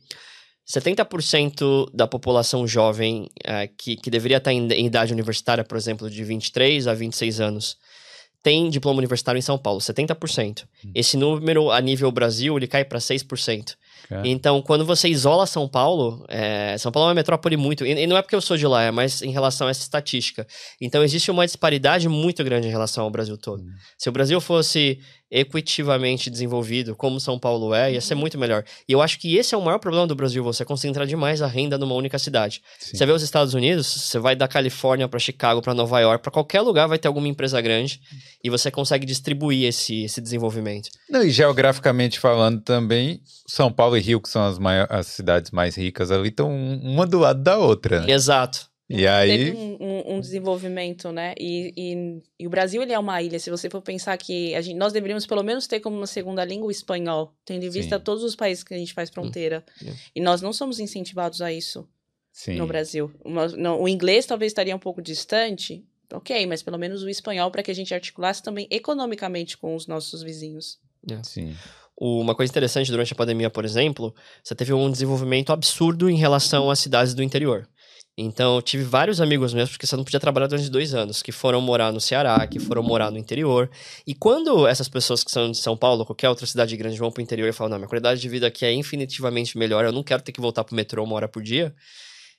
70% 0.66 1.90
da 1.92 2.06
população 2.06 2.66
jovem 2.66 3.28
é, 3.44 3.66
que, 3.66 3.96
que 3.96 4.10
deveria 4.10 4.38
estar 4.38 4.52
em, 4.52 4.66
em 4.72 4.86
idade 4.86 5.12
universitária, 5.12 5.64
por 5.64 5.76
exemplo, 5.76 6.08
de 6.08 6.24
23 6.24 6.86
a 6.86 6.94
26 6.94 7.40
anos, 7.40 7.76
tem 8.42 8.68
diploma 8.68 8.98
universitário 8.98 9.38
em 9.38 9.42
São 9.42 9.58
Paulo, 9.58 9.80
70%. 9.80 10.64
Esse 10.94 11.16
número, 11.16 11.70
a 11.70 11.80
nível 11.80 12.10
Brasil, 12.10 12.56
ele 12.56 12.66
cai 12.66 12.84
para 12.84 12.98
6%. 12.98 13.74
Cara. 14.08 14.26
Então, 14.26 14.60
quando 14.60 14.84
você 14.84 15.08
isola 15.08 15.46
São 15.46 15.66
Paulo, 15.66 16.24
é, 16.28 16.76
São 16.78 16.92
Paulo 16.92 17.06
é 17.06 17.08
uma 17.08 17.14
metrópole 17.14 17.56
muito. 17.56 17.86
E, 17.86 17.90
e 17.90 18.06
não 18.06 18.16
é 18.16 18.22
porque 18.22 18.36
eu 18.36 18.40
sou 18.40 18.56
de 18.56 18.66
lá, 18.66 18.82
é 18.82 18.90
mais 18.90 19.22
em 19.22 19.30
relação 19.30 19.66
a 19.66 19.70
essa 19.70 19.82
estatística. 19.82 20.46
Então, 20.80 21.02
existe 21.02 21.30
uma 21.30 21.46
disparidade 21.46 22.08
muito 22.08 22.44
grande 22.44 22.68
em 22.68 22.70
relação 22.70 23.04
ao 23.04 23.10
Brasil 23.10 23.36
todo. 23.38 23.62
Hum. 23.62 23.70
Se 23.98 24.08
o 24.08 24.12
Brasil 24.12 24.40
fosse 24.40 24.98
equitivamente 25.30 26.30
desenvolvido, 26.30 26.94
como 26.94 27.18
São 27.20 27.38
Paulo 27.38 27.74
é, 27.74 27.92
ia 27.92 28.00
ser 28.00 28.14
muito 28.14 28.38
melhor. 28.38 28.64
E 28.88 28.92
eu 28.92 29.00
acho 29.02 29.18
que 29.18 29.36
esse 29.36 29.54
é 29.54 29.58
o 29.58 29.62
maior 29.62 29.78
problema 29.78 30.06
do 30.06 30.14
Brasil, 30.14 30.42
você 30.42 30.64
concentrar 30.64 31.06
demais 31.06 31.42
a 31.42 31.46
renda 31.46 31.76
numa 31.78 31.94
única 31.94 32.18
cidade. 32.18 32.62
Sim. 32.78 32.96
Você 32.96 33.06
vê 33.06 33.12
os 33.12 33.22
Estados 33.22 33.54
Unidos, 33.54 33.86
você 33.86 34.18
vai 34.18 34.36
da 34.36 34.46
Califórnia 34.48 35.08
para 35.08 35.18
Chicago, 35.18 35.60
para 35.62 35.74
Nova 35.74 36.00
York, 36.00 36.22
para 36.22 36.32
qualquer 36.32 36.60
lugar 36.60 36.86
vai 36.86 36.98
ter 36.98 37.08
alguma 37.08 37.28
empresa 37.28 37.60
grande 37.60 38.00
e 38.42 38.50
você 38.50 38.70
consegue 38.70 39.06
distribuir 39.06 39.66
esse, 39.68 40.04
esse 40.04 40.20
desenvolvimento. 40.20 40.88
Não, 41.08 41.22
e 41.22 41.30
geograficamente 41.30 42.18
falando 42.20 42.60
também, 42.60 43.20
São 43.46 43.72
Paulo 43.72 43.96
e 43.96 44.00
Rio, 44.00 44.20
que 44.20 44.28
são 44.28 44.44
as, 44.46 44.58
maior- 44.58 44.86
as 44.90 45.06
cidades 45.08 45.50
mais 45.50 45.76
ricas 45.76 46.10
ali, 46.10 46.28
estão 46.28 46.50
uma 46.54 47.06
do 47.06 47.18
lado 47.18 47.42
da 47.42 47.58
outra. 47.58 48.00
né? 48.00 48.12
Exato. 48.12 48.66
E 48.88 48.96
Teve 48.96 49.06
aí, 49.08 49.50
um, 49.52 49.76
um- 49.80 50.14
um 50.16 50.20
desenvolvimento, 50.20 51.10
né? 51.10 51.34
E, 51.38 51.72
e, 51.76 52.22
e 52.40 52.46
o 52.46 52.50
Brasil 52.50 52.82
ele 52.82 52.92
é 52.92 52.98
uma 52.98 53.22
ilha. 53.22 53.38
Se 53.40 53.48
você 53.50 53.70
for 53.70 53.80
pensar 53.80 54.16
que 54.18 54.54
a 54.54 54.60
gente, 54.60 54.76
nós 54.76 54.92
deveríamos 54.92 55.24
pelo 55.26 55.42
menos 55.42 55.66
ter 55.66 55.80
como 55.80 55.96
uma 55.96 56.06
segunda 56.06 56.44
língua 56.44 56.68
o 56.68 56.70
espanhol, 56.70 57.34
tendo 57.46 57.64
em 57.64 57.70
vista 57.70 57.96
Sim. 57.96 58.04
todos 58.04 58.22
os 58.22 58.36
países 58.36 58.62
que 58.62 58.74
a 58.74 58.78
gente 58.78 58.92
faz 58.92 59.08
fronteira. 59.08 59.64
Yeah. 59.80 60.00
E 60.14 60.20
nós 60.20 60.42
não 60.42 60.52
somos 60.52 60.78
incentivados 60.80 61.40
a 61.40 61.50
isso 61.50 61.88
sim. 62.30 62.56
no 62.56 62.66
Brasil. 62.66 63.10
Uma- 63.24 63.48
não, 63.48 63.80
o 63.80 63.88
inglês 63.88 64.26
talvez 64.26 64.50
estaria 64.50 64.76
um 64.76 64.78
pouco 64.78 65.00
distante, 65.00 65.82
ok, 66.12 66.44
mas 66.46 66.62
pelo 66.62 66.78
menos 66.78 67.02
o 67.02 67.08
espanhol 67.08 67.50
para 67.50 67.62
que 67.62 67.70
a 67.70 67.74
gente 67.74 67.94
articulasse 67.94 68.42
também 68.42 68.66
economicamente 68.70 69.56
com 69.56 69.74
os 69.74 69.86
nossos 69.86 70.22
vizinhos. 70.22 70.78
Sim. 71.22 71.54
Uma 71.96 72.34
coisa 72.34 72.50
interessante 72.50 72.90
durante 72.90 73.12
a 73.12 73.16
pandemia, 73.16 73.48
por 73.48 73.64
exemplo, 73.64 74.14
você 74.42 74.54
teve 74.54 74.72
um 74.74 74.90
desenvolvimento 74.90 75.52
absurdo 75.52 76.10
em 76.10 76.16
relação 76.16 76.68
às 76.70 76.80
cidades 76.80 77.14
do 77.14 77.22
interior. 77.22 77.66
Então, 78.16 78.54
eu 78.54 78.62
tive 78.62 78.84
vários 78.84 79.20
amigos 79.20 79.52
meus, 79.52 79.70
porque 79.70 79.88
você 79.88 79.96
não 79.96 80.04
podia 80.04 80.20
trabalhar 80.20 80.46
durante 80.46 80.70
dois 80.70 80.94
anos, 80.94 81.20
que 81.20 81.32
foram 81.32 81.60
morar 81.60 81.92
no 81.92 82.00
Ceará, 82.00 82.46
que 82.46 82.60
foram 82.60 82.80
morar 82.80 83.10
no 83.10 83.18
interior. 83.18 83.68
E 84.06 84.14
quando 84.14 84.68
essas 84.68 84.88
pessoas 84.88 85.24
que 85.24 85.32
são 85.32 85.50
de 85.50 85.58
São 85.58 85.76
Paulo, 85.76 86.06
qualquer 86.06 86.28
outra 86.28 86.46
cidade 86.46 86.76
grande, 86.76 86.96
vão 86.96 87.10
para 87.10 87.20
o 87.20 87.24
interior 87.24 87.48
e 87.48 87.52
falam: 87.52 87.70
Não, 87.72 87.78
minha 87.78 87.88
qualidade 87.88 88.20
de 88.20 88.28
vida 88.28 88.46
aqui 88.46 88.64
é 88.64 88.72
infinitivamente 88.72 89.58
melhor, 89.58 89.84
eu 89.84 89.90
não 89.90 90.04
quero 90.04 90.22
ter 90.22 90.30
que 90.30 90.40
voltar 90.40 90.62
para 90.62 90.72
o 90.72 90.76
metrô 90.76 91.02
uma 91.02 91.16
hora 91.16 91.28
por 91.28 91.42
dia. 91.42 91.74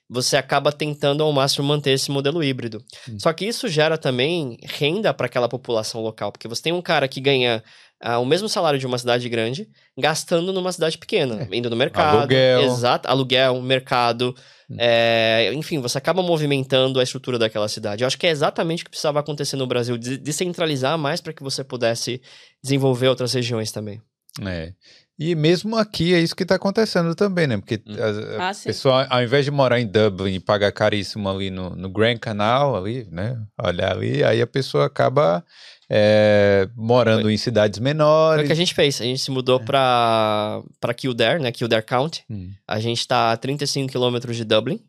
Você 0.08 0.36
acaba 0.36 0.70
tentando 0.70 1.22
ao 1.24 1.32
máximo 1.32 1.66
manter 1.66 1.90
esse 1.90 2.10
modelo 2.10 2.42
híbrido. 2.42 2.82
Só 3.18 3.32
que 3.32 3.44
isso 3.44 3.68
gera 3.68 3.98
também 3.98 4.56
renda 4.62 5.12
para 5.12 5.26
aquela 5.26 5.48
população 5.48 6.00
local, 6.00 6.30
porque 6.30 6.46
você 6.46 6.62
tem 6.62 6.72
um 6.72 6.80
cara 6.82 7.08
que 7.08 7.20
ganha 7.20 7.62
ah, 8.00 8.18
o 8.18 8.24
mesmo 8.24 8.48
salário 8.48 8.78
de 8.78 8.86
uma 8.86 8.98
cidade 8.98 9.28
grande, 9.28 9.68
gastando 9.98 10.52
numa 10.52 10.70
cidade 10.70 10.96
pequena, 10.96 11.48
indo 11.50 11.68
no 11.68 11.74
mercado. 11.76 12.18
Aluguel. 12.18 12.62
Exato, 12.62 13.08
aluguel, 13.08 13.60
mercado. 13.60 14.34
Hum. 14.70 14.76
é, 14.78 15.52
enfim, 15.54 15.80
você 15.80 15.96
acaba 15.98 16.22
movimentando 16.22 16.98
a 17.00 17.02
estrutura 17.02 17.38
daquela 17.38 17.68
cidade. 17.68 18.02
Eu 18.02 18.06
acho 18.06 18.18
que 18.18 18.26
é 18.26 18.30
exatamente 18.30 18.82
o 18.82 18.84
que 18.84 18.90
precisava 18.90 19.20
acontecer 19.20 19.56
no 19.56 19.66
Brasil, 19.66 19.96
de- 19.96 20.18
descentralizar 20.18 20.96
mais 20.98 21.20
para 21.20 21.32
que 21.32 21.42
você 21.42 21.64
pudesse 21.64 22.20
desenvolver 22.62 23.08
outras 23.08 23.32
regiões 23.32 23.72
também. 23.72 24.00
É. 24.44 24.72
E 25.18 25.34
mesmo 25.34 25.76
aqui 25.78 26.12
é 26.12 26.20
isso 26.20 26.36
que 26.36 26.42
está 26.42 26.56
acontecendo 26.56 27.14
também, 27.14 27.46
né? 27.46 27.56
Porque 27.56 27.80
Hum. 27.86 27.94
a, 28.38 28.44
a 28.44 28.50
Ah, 28.50 28.52
pessoa, 28.54 29.06
ao 29.08 29.22
invés 29.22 29.46
de 29.46 29.50
morar 29.50 29.80
em 29.80 29.86
Dublin 29.86 30.34
e 30.34 30.40
pagar 30.40 30.70
caríssimo 30.72 31.26
ali 31.30 31.50
no, 31.50 31.70
no 31.70 31.88
Grand 31.88 32.18
Canal, 32.18 32.76
ali, 32.76 33.08
né? 33.10 33.38
Olhar 33.62 33.92
ali, 33.92 34.22
aí 34.22 34.42
a 34.42 34.46
pessoa 34.46 34.84
acaba 34.84 35.42
é, 35.88 36.68
morando 36.76 37.30
em 37.30 37.36
cidades 37.38 37.78
Foi 37.78 37.82
o 37.82 37.84
menores. 37.84 38.46
que 38.46 38.52
a 38.52 38.56
gente 38.56 38.74
fez. 38.74 39.00
A 39.00 39.04
gente 39.04 39.20
se 39.22 39.30
mudou 39.30 39.58
para 39.58 40.60
para 40.80 40.92
Kildare, 40.92 41.40
né? 41.40 41.50
Kildare 41.50 41.84
County. 41.84 42.22
Hum. 42.28 42.50
A 42.68 42.78
gente 42.78 42.98
está 42.98 43.32
a 43.32 43.36
35 43.38 43.90
quilômetros 43.90 44.36
de 44.36 44.44
Dublin. 44.44 44.80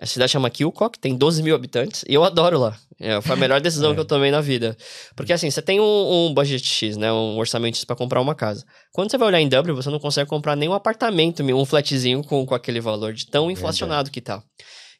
A 0.00 0.06
cidade 0.06 0.32
chama 0.32 0.50
Kilcock, 0.50 0.98
tem 0.98 1.14
12 1.16 1.42
mil 1.42 1.54
habitantes. 1.54 2.04
E 2.08 2.14
eu 2.14 2.24
adoro 2.24 2.58
lá. 2.58 2.76
É, 2.98 3.20
foi 3.20 3.34
a 3.34 3.36
melhor 3.36 3.60
decisão 3.62 3.92
É. 3.92 3.94
que 3.94 4.00
eu 4.00 4.04
tomei 4.04 4.30
na 4.30 4.40
vida. 4.40 4.76
Porque 5.14 5.32
assim, 5.32 5.50
você 5.50 5.62
tem 5.62 5.78
um, 5.80 6.28
um 6.28 6.34
budget 6.34 6.66
X, 6.66 6.96
né? 6.96 7.12
Um 7.12 7.38
orçamento 7.38 7.76
X 7.76 7.84
para 7.84 7.94
comprar 7.94 8.20
uma 8.20 8.34
casa. 8.34 8.64
Quando 8.92 9.10
você 9.10 9.18
vai 9.18 9.28
olhar 9.28 9.40
em 9.40 9.48
Dublin, 9.48 9.74
você 9.74 9.90
não 9.90 10.00
consegue 10.00 10.28
comprar 10.28 10.56
nenhum 10.56 10.72
apartamento, 10.72 11.42
um 11.42 11.64
flatzinho 11.64 12.24
com, 12.24 12.44
com 12.44 12.54
aquele 12.54 12.80
valor 12.80 13.12
de 13.12 13.26
tão 13.26 13.50
inflacionado 13.50 14.10
que 14.10 14.20
tá. 14.20 14.42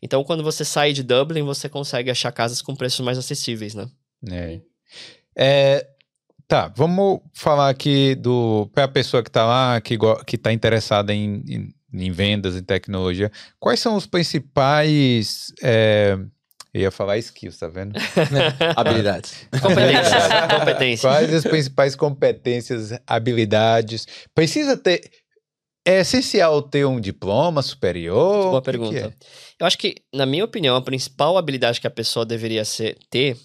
Então, 0.03 0.23
quando 0.25 0.43
você 0.43 0.65
sai 0.65 0.93
de 0.93 1.03
Dublin, 1.03 1.43
você 1.43 1.69
consegue 1.69 2.11
achar 2.11 2.33
casas 2.33 2.61
com 2.61 2.75
preços 2.75 3.01
mais 3.01 3.19
acessíveis, 3.19 3.75
né? 3.75 3.87
É. 4.31 4.61
É, 5.37 5.87
tá, 6.47 6.69
vamos 6.77 7.21
falar 7.33 7.69
aqui 7.71 8.15
do 8.17 8.69
para 8.75 8.85
a 8.85 8.89
pessoa 8.89 9.23
que 9.23 9.31
está 9.31 9.47
lá, 9.47 9.81
que 9.81 9.97
que 10.27 10.37
está 10.37 10.53
interessada 10.53 11.15
em, 11.15 11.43
em, 11.49 11.69
em 11.93 12.11
vendas 12.11 12.57
e 12.57 12.63
tecnologia. 12.63 13.31
Quais 13.61 13.81
são 13.81 13.97
os 13.97 14.07
principais 14.07 15.53
é, 15.63 16.17
Eu 16.73 16.81
ia 16.83 16.91
falar 16.91 17.19
skills, 17.19 17.59
tá 17.59 17.69
vendo? 17.69 17.93
Habilidades. 18.77 19.47
Competências. 19.61 20.23
competências. 20.59 21.01
Quais 21.01 21.35
as 21.35 21.45
principais 21.45 21.95
competências, 21.95 22.93
habilidades? 23.07 24.07
Precisa 24.35 24.77
ter. 24.77 25.03
É 25.85 26.01
essencial 26.01 26.63
ter 26.63 26.87
um 26.87 27.01
diploma 27.01 27.61
superior? 27.61 28.51
Boa 28.51 28.59
O 28.59 28.63
que 28.63 28.71
que 28.71 28.79
pergunta. 28.79 28.99
é? 28.99 29.13
Eu 29.59 29.67
acho 29.67 29.77
que, 29.77 29.97
na 30.15 30.25
minha 30.25 30.45
opinião, 30.45 30.77
a 30.77 30.81
principal 30.81 31.37
habilidade 31.37 31.81
que 31.81 31.89
a 31.89 31.91
pessoa 31.91 32.25
deveria 32.25 32.65
ser, 32.65 32.97
ter 33.11 33.37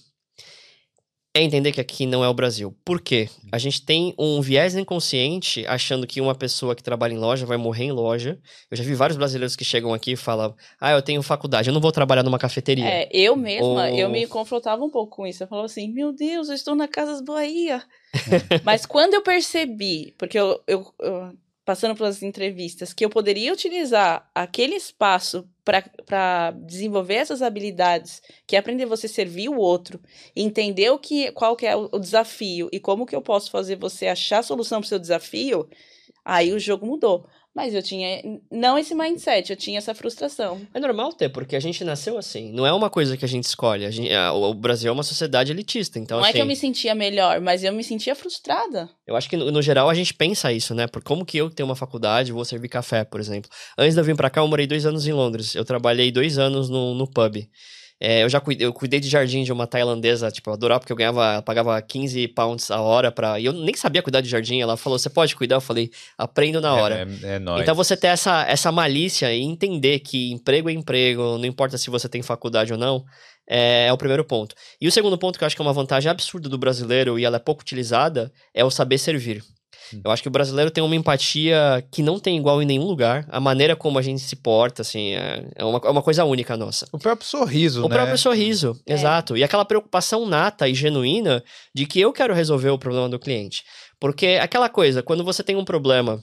é 1.38 1.44
entender 1.44 1.72
que 1.72 1.82
aqui 1.82 2.06
não 2.06 2.24
é 2.24 2.30
o 2.30 2.34
Brasil. 2.34 2.76
Por 2.84 3.02
quê? 3.02 3.30
A 3.52 3.58
gente 3.58 3.82
tem 3.86 4.14
um 4.18 4.42
viés 4.42 4.76
inconsciente 4.76 5.66
achando 5.68 6.06
que 6.08 6.20
uma 6.22 6.36
pessoa 6.36 6.76
que 6.76 6.84
trabalha 6.84 7.14
em 7.14 7.18
loja 7.18 7.46
vai 7.46 7.58
morrer 7.58 7.86
em 7.86 7.92
loja. 7.92 8.40
Eu 8.70 8.78
já 8.78 8.84
vi 8.84 8.94
vários 8.94 9.18
brasileiros 9.18 9.56
que 9.56 9.64
chegam 9.66 9.94
aqui 9.94 10.14
e 10.14 10.16
falam: 10.16 10.56
Ah, 10.80 10.92
eu 10.92 11.02
tenho 11.02 11.22
faculdade, 11.22 11.70
eu 11.70 11.74
não 11.74 11.82
vou 11.82 11.92
trabalhar 11.92 12.24
numa 12.24 12.40
cafeteria. 12.40 12.86
É, 12.86 13.10
eu 13.12 13.36
mesma, 13.36 13.90
eu 13.92 14.08
Ou- 14.08 14.12
me 14.14 14.26
confrontava 14.28 14.84
um 14.84 14.90
pouco 14.90 15.18
com 15.18 15.28
isso. 15.28 15.44
Eu 15.44 15.48
falava 15.48 15.66
assim, 15.66 15.92
meu 15.92 16.12
Deus, 16.14 16.50
eu 16.50 16.56
estou 16.56 16.76
na 16.76 16.88
Casas 16.88 17.22
Bahia. 17.22 17.84
Mas 18.64 18.86
quando 18.86 19.14
eu 19.14 19.22
percebi, 19.22 20.14
porque 20.18 20.38
eu, 20.40 20.62
eu- 20.68 20.94
eu- 21.00 21.34
passando 21.68 21.98
pelas 21.98 22.24
entrevistas, 22.24 22.94
que 22.94 23.04
eu 23.04 23.10
poderia 23.10 23.52
utilizar 23.52 24.26
aquele 24.34 24.76
espaço 24.76 25.46
para 25.66 26.52
desenvolver 26.52 27.16
essas 27.16 27.42
habilidades, 27.42 28.22
que 28.48 28.56
é 28.56 28.60
aprender 28.60 28.86
você 28.86 29.06
servir 29.06 29.50
o 29.50 29.58
outro, 29.58 30.00
entender 30.34 30.90
o 30.92 30.98
que, 30.98 31.30
qual 31.34 31.58
que 31.58 31.68
é 31.68 31.76
o, 31.76 32.00
desafio 32.00 32.70
e 32.72 32.80
como 32.80 33.06
que 33.06 33.14
eu 33.14 33.22
posso 33.22 33.52
fazer 33.52 33.76
você 33.76 34.08
achar 34.08 34.40
a 34.40 34.44
solução 34.44 34.80
para 34.80 34.86
o 34.86 34.88
seu 34.88 34.98
desafio, 34.98 35.68
aí 36.24 36.54
o 36.54 36.60
jogo 36.60 36.86
mudou. 36.86 37.28
Mas 37.58 37.74
eu 37.74 37.82
tinha 37.82 38.22
não 38.52 38.78
esse 38.78 38.94
mindset, 38.94 39.50
eu 39.50 39.56
tinha 39.58 39.80
essa 39.80 39.96
frustração. 39.96 40.62
É 40.76 40.80
normal 40.80 41.12
ter, 41.12 41.28
porque 41.30 41.56
a 41.56 41.60
gente 41.60 41.84
nasceu 41.84 42.16
assim. 42.16 42.52
Não 42.54 42.68
é 42.68 42.72
uma 42.72 42.88
coisa 42.88 43.18
que 43.18 43.26
a 43.26 43.28
gente 43.28 43.46
escolhe. 43.46 43.84
A 43.84 43.90
gente- 43.90 44.14
a- 44.14 44.32
o 44.32 44.54
Brasil 44.54 44.90
é 44.90 44.92
uma 44.94 45.02
sociedade 45.02 45.52
elitista. 45.52 45.98
Então, 45.98 46.20
não 46.20 46.26
é 46.26 46.30
assim, 46.30 46.38
que 46.38 46.42
eu 46.44 46.46
me 46.46 46.56
sentia 46.56 46.94
melhor, 46.94 47.42
mas 47.42 47.64
eu 47.64 47.74
me 47.74 47.84
sentia 47.84 48.14
frustrada. 48.14 48.88
Eu 49.08 49.16
acho 49.16 49.28
que, 49.28 49.36
no, 49.36 49.50
no 49.50 49.60
geral, 49.60 49.90
a 49.90 49.96
gente 49.96 50.14
pensa 50.14 50.54
isso, 50.54 50.76
né? 50.76 50.86
Por 50.86 51.02
como 51.04 51.26
que 51.26 51.36
eu 51.40 51.50
que 51.50 51.56
tenho 51.56 51.68
uma 51.68 51.76
faculdade 51.76 52.32
vou 52.32 52.46
servir 52.46 52.70
café, 52.70 53.04
por 53.04 53.20
exemplo. 53.20 53.50
Antes 53.76 53.96
de 53.96 54.02
eu 54.02 54.06
vir 54.06 54.16
pra 54.16 54.30
cá, 54.30 54.42
eu 54.42 54.48
morei 54.48 54.68
dois 54.68 54.86
anos 54.86 55.08
em 55.08 55.12
Londres. 55.14 55.56
Eu 55.56 55.66
trabalhei 55.66 56.12
dois 56.12 56.38
anos 56.38 56.70
no, 56.70 56.94
no 56.94 57.08
pub. 57.10 57.38
É, 58.00 58.24
eu 58.24 58.30
já 58.30 58.40
cuidei, 58.40 58.68
eu 58.68 58.74
cuidei 58.74 59.00
de 59.00 59.10
jardim 59.10 59.44
de 59.44 59.52
uma 59.52 59.66
tailandesa, 59.66 60.30
tipo, 60.30 60.50
eu 60.50 60.54
adorava 60.54 60.80
porque 60.80 60.92
eu 60.92 60.98
ganhava, 60.98 61.42
pagava 61.42 61.82
15 61.82 62.28
pounds 62.30 62.70
a 62.70 62.80
hora 62.80 63.12
pra... 63.12 63.40
E 63.40 63.46
eu 63.46 63.54
nem 63.54 63.76
sabia 63.76 64.04
cuidar 64.04 64.22
de 64.22 64.30
jardim. 64.30 64.62
Ela 64.62 64.78
falou, 64.78 65.00
você 65.00 65.10
pode 65.10 65.36
cuidar? 65.36 65.56
Eu 65.56 65.62
falei, 65.62 65.90
aprendo 66.18 66.62
na 66.62 66.76
hora. 66.76 67.08
É, 67.24 67.36
é, 67.36 67.40
nóis. 67.40 67.64
Então 67.64 67.74
você 67.74 67.98
ter 67.98 68.08
essa, 68.08 68.46
essa 68.48 68.72
malícia 68.72 69.34
e 69.34 69.42
entender 69.42 70.00
que 70.00 70.32
emprego 70.32 70.70
é 70.70 70.74
emprego, 70.74 71.38
não 71.38 71.46
importa 71.46 71.78
se 71.78 71.90
você 71.90 72.08
tem 72.08 72.22
faculdade 72.22 72.72
ou 72.72 72.78
não, 72.80 73.04
é, 73.50 73.88
é 73.88 73.94
o 73.94 73.98
primeiro 73.98 74.24
ponto. 74.24 74.56
E 74.80 74.88
o 74.88 74.92
segundo 74.92 75.18
ponto 75.18 75.38
que 75.38 75.44
eu 75.44 75.48
acho 75.48 75.56
que 75.56 75.62
é 75.62 75.66
uma 75.66 75.74
vantagem 75.74 76.12
absurda 76.12 76.48
do 76.48 76.58
brasileiro 76.58 77.18
e 77.18 77.26
ela 77.26 77.38
é 77.38 77.40
pouco 77.40 77.62
utilizada 77.62 78.32
é 78.54 78.64
o 78.64 78.70
saber 78.70 78.98
servir. 78.98 79.44
Hum. 79.94 80.02
Eu 80.04 80.12
acho 80.12 80.22
que 80.22 80.28
o 80.28 80.32
brasileiro 80.32 80.70
tem 80.72 80.84
uma 80.84 80.96
empatia 80.96 81.86
que 81.92 82.02
não 82.02 82.20
tem 82.20 82.38
igual 82.38 82.62
em 82.62 82.66
nenhum 82.66 82.86
lugar. 82.86 83.26
A 83.30 83.40
maneira 83.40 83.76
como 83.76 83.98
a 83.98 84.02
gente 84.02 84.22
se 84.22 84.36
porta, 84.36 84.82
assim, 84.82 85.14
é, 85.14 85.48
é, 85.56 85.64
uma, 85.66 85.82
é 85.84 85.90
uma 85.90 86.02
coisa 86.02 86.24
única 86.26 86.56
nossa. 86.58 86.88
O 86.92 86.98
próprio 87.00 87.28
sorriso, 87.28 87.84
O 87.86 87.90
né? 87.90 87.96
próprio 87.96 88.18
sorriso, 88.18 88.80
É. 88.86 88.94
exato. 88.94 89.36
E 89.38 89.44
aquela 89.44 89.66
preocupação 89.66 90.26
nata 90.26 90.68
e 90.68 90.74
genuína 90.74 91.44
de 91.74 91.86
que 91.86 92.00
eu 92.00 92.12
quero 92.14 92.34
resolver 92.34 92.70
o 92.70 92.78
problema 92.80 93.10
do 93.10 93.20
cliente. 93.20 93.64
Porque 94.00 94.38
aquela 94.42 94.70
coisa, 94.70 95.02
quando 95.02 95.24
você 95.24 95.44
tem 95.44 95.56
um 95.56 95.66
problema, 95.66 96.22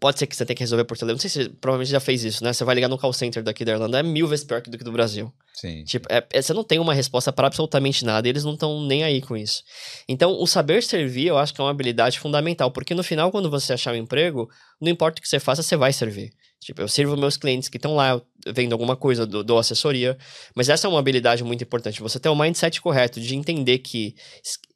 pode 0.00 0.18
ser 0.18 0.26
que 0.26 0.34
você 0.34 0.46
tenha 0.46 0.56
que 0.56 0.62
resolver 0.62 0.84
por 0.84 0.96
telefone. 0.96 1.14
Não 1.14 1.20
sei 1.20 1.30
se 1.30 1.44
você 1.44 1.48
provavelmente 1.60 1.90
já 1.90 2.00
fez 2.00 2.24
isso, 2.24 2.42
né? 2.42 2.52
Você 2.52 2.64
vai 2.64 2.74
ligar 2.74 2.88
no 2.88 2.98
call 2.98 3.12
center 3.12 3.42
daqui 3.42 3.64
da 3.64 3.72
Irlanda, 3.72 4.00
é 4.00 4.02
mil 4.02 4.26
vezes 4.26 4.44
pior 4.44 4.62
do 4.62 4.78
que 4.78 4.82
do 4.82 4.90
Brasil. 4.90 5.32
Sim. 5.54 5.84
Tipo, 5.84 6.08
é- 6.10 6.26
é- 6.32 6.42
você 6.42 6.54
não 6.54 6.64
tem 6.64 6.78
uma 6.78 6.94
resposta 6.94 7.30
para 7.30 7.46
absolutamente 7.46 8.04
nada 8.04 8.26
e 8.26 8.30
eles 8.30 8.42
não 8.42 8.54
estão 8.54 8.82
nem 8.82 9.04
aí 9.04 9.20
com 9.20 9.36
isso. 9.36 9.62
Então, 10.08 10.40
o 10.40 10.46
saber 10.46 10.82
servir, 10.82 11.26
eu 11.26 11.36
acho 11.36 11.52
que 11.52 11.60
é 11.60 11.64
uma 11.64 11.70
habilidade 11.70 12.18
fundamental, 12.18 12.70
porque 12.70 12.94
no 12.94 13.02
final, 13.02 13.30
quando 13.30 13.50
você 13.50 13.74
achar 13.74 13.92
um 13.92 13.98
emprego, 13.98 14.48
não 14.80 14.90
importa 14.90 15.18
o 15.18 15.22
que 15.22 15.28
você 15.28 15.38
faça, 15.38 15.62
você 15.62 15.76
vai 15.76 15.92
servir. 15.92 16.32
Tipo, 16.60 16.82
eu 16.82 16.88
sirvo 16.88 17.16
meus 17.16 17.36
clientes 17.36 17.68
que 17.68 17.76
estão 17.78 17.94
lá 17.94 18.10
eu 18.10 18.22
vendo 18.46 18.72
alguma 18.72 18.96
coisa, 18.96 19.26
dou, 19.26 19.42
dou 19.42 19.58
assessoria, 19.58 20.16
mas 20.54 20.68
essa 20.68 20.86
é 20.86 20.90
uma 20.90 20.98
habilidade 20.98 21.44
muito 21.44 21.62
importante. 21.64 22.00
Você 22.00 22.18
ter 22.18 22.28
o 22.28 22.36
mindset 22.36 22.80
correto 22.80 23.20
de 23.20 23.34
entender 23.34 23.78
que 23.78 24.14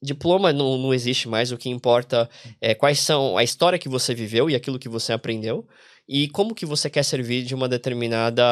diploma 0.02 0.52
não, 0.52 0.76
não 0.78 0.92
existe 0.92 1.28
mais, 1.28 1.52
o 1.52 1.56
que 1.56 1.68
importa 1.68 2.28
é 2.60 2.74
quais 2.74 3.00
são 3.00 3.36
a 3.36 3.44
história 3.44 3.78
que 3.78 3.88
você 3.88 4.14
viveu 4.14 4.50
e 4.50 4.54
aquilo 4.54 4.78
que 4.78 4.88
você 4.88 5.12
aprendeu 5.12 5.66
e 6.08 6.28
como 6.28 6.54
que 6.54 6.66
você 6.66 6.90
quer 6.90 7.02
servir 7.02 7.44
de 7.44 7.54
uma 7.54 7.68
determinada 7.68 8.44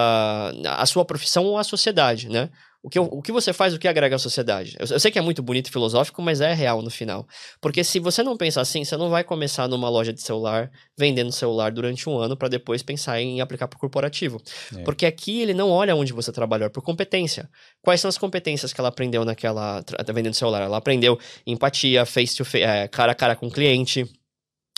a 0.65 0.87
sua 0.87 1.05
profissão 1.05 1.45
ou 1.45 1.59
a 1.59 1.65
sociedade, 1.65 2.29
né? 2.29 2.51
O 2.83 2.91
que, 2.91 2.99
o 2.99 3.23
que 3.23 3.31
você 3.31 3.53
faz, 3.53 3.73
o 3.73 3.79
que 3.79 3.87
agrega 3.87 4.17
à 4.17 4.19
sociedade. 4.19 4.77
Eu, 4.77 4.87
eu 4.91 4.99
sei 4.99 5.11
que 5.11 5.19
é 5.19 5.23
muito 5.23 5.41
bonito 5.41 5.69
e 5.69 5.71
filosófico, 5.71 6.21
mas 6.21 6.41
é 6.41 6.53
real 6.53 6.83
no 6.83 6.91
final. 6.91 7.25
Porque 7.61 7.85
se 7.85 8.01
você 8.01 8.25
não 8.25 8.37
pensar 8.37 8.61
assim, 8.61 8.85
você 8.85 8.97
não 8.97 9.09
vai 9.09 9.23
começar 9.23 9.69
numa 9.69 9.89
loja 9.89 10.13
de 10.13 10.21
celular 10.21 10.69
vendendo 10.99 11.31
celular 11.31 11.71
durante 11.71 12.09
um 12.09 12.19
ano 12.19 12.37
para 12.37 12.49
depois 12.49 12.83
pensar 12.83 13.21
em 13.21 13.41
aplicar 13.41 13.69
para 13.69 13.77
o 13.77 13.81
corporativo. 13.81 14.43
É. 14.77 14.83
Porque 14.83 15.07
aqui 15.07 15.41
ele 15.41 15.55
não 15.55 15.71
olha 15.71 15.95
onde 15.95 16.13
você 16.13 16.33
trabalhou, 16.33 16.67
é 16.67 16.69
por 16.69 16.83
competência. 16.83 17.49
Quais 17.81 18.01
são 18.01 18.09
as 18.09 18.19
competências 18.19 18.73
que 18.73 18.81
ela 18.81 18.89
aprendeu 18.89 19.25
naquela 19.25 19.85
vendendo 20.13 20.35
celular? 20.35 20.63
Ela 20.63 20.79
aprendeu 20.79 21.17
empatia, 21.47 22.05
face 22.05 22.37
to 22.37 22.45
face, 22.45 22.65
é, 22.65 22.89
cara 22.89 23.13
a 23.13 23.15
cara 23.15 23.37
com 23.37 23.47
o 23.47 23.51
cliente, 23.51 24.11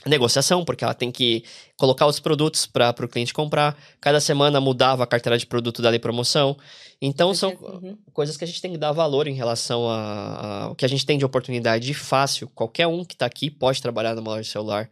negociação, 0.07 0.65
porque 0.65 0.85
ela 0.85 0.93
tem 0.95 1.11
que 1.11 1.45
colocar 1.79 2.07
os 2.07 2.21
produtos 2.21 2.67
para 2.67 2.95
o 3.03 3.09
cliente 3.09 3.33
comprar. 3.33 3.77
Cada 4.01 4.21
semana 4.21 4.61
mudava 4.61 5.03
a 5.03 5.07
carteira 5.07 5.39
de 5.39 5.47
produto 5.47 5.81
dela 5.81 5.97
em 5.97 6.01
promoção. 6.01 6.57
Então 7.01 7.35
são 7.35 7.51
Uhum. 7.53 7.97
coisas 8.13 8.37
que 8.37 8.45
a 8.45 8.47
gente 8.47 8.61
tem 8.61 8.73
que 8.73 8.79
dar 8.79 8.93
valor 8.93 9.27
em 9.27 9.35
relação 9.35 9.89
ao 9.89 10.75
que 10.75 10.85
a 10.85 10.89
gente 10.89 11.07
tem 11.07 11.17
de 11.19 11.25
oportunidade 11.25 11.93
fácil. 11.95 12.49
Qualquer 12.55 12.87
um 12.87 13.05
que 13.05 13.15
está 13.15 13.25
aqui 13.27 13.51
pode 13.51 13.81
trabalhar 13.81 14.15
numa 14.15 14.31
loja 14.33 14.43
de 14.43 14.49
celular, 14.49 14.91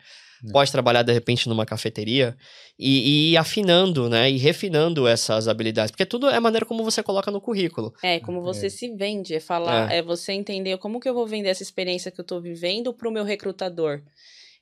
pode 0.51 0.73
trabalhar 0.73 1.03
de 1.03 1.13
repente 1.13 1.49
numa 1.49 1.65
cafeteria 1.67 2.37
e, 2.79 2.99
e 2.99 3.33
ir 3.33 3.37
afinando, 3.37 4.09
né? 4.09 4.31
E 4.31 4.39
refinando 4.39 5.07
essas 5.07 5.47
habilidades. 5.47 5.91
Porque 5.91 6.07
tudo 6.07 6.29
é 6.29 6.37
a 6.37 6.41
maneira 6.41 6.65
como 6.67 6.83
você 6.83 7.03
coloca 7.03 7.31
no 7.31 7.41
currículo. 7.41 7.93
É, 8.03 8.19
como 8.19 8.41
você 8.43 8.69
se 8.71 8.89
vende, 8.97 9.35
é 9.35 9.41
falar, 9.41 9.93
É. 9.93 9.99
é. 9.99 10.03
você 10.03 10.33
entender 10.33 10.77
como 10.79 10.99
que 10.99 11.09
eu 11.09 11.15
vou 11.15 11.27
vender 11.27 11.51
essa 11.51 11.63
experiência 11.63 12.11
que 12.11 12.21
eu 12.21 12.25
tô 12.25 12.41
vivendo 12.41 12.93
pro 12.95 13.13
meu 13.13 13.25
recrutador. 13.25 14.01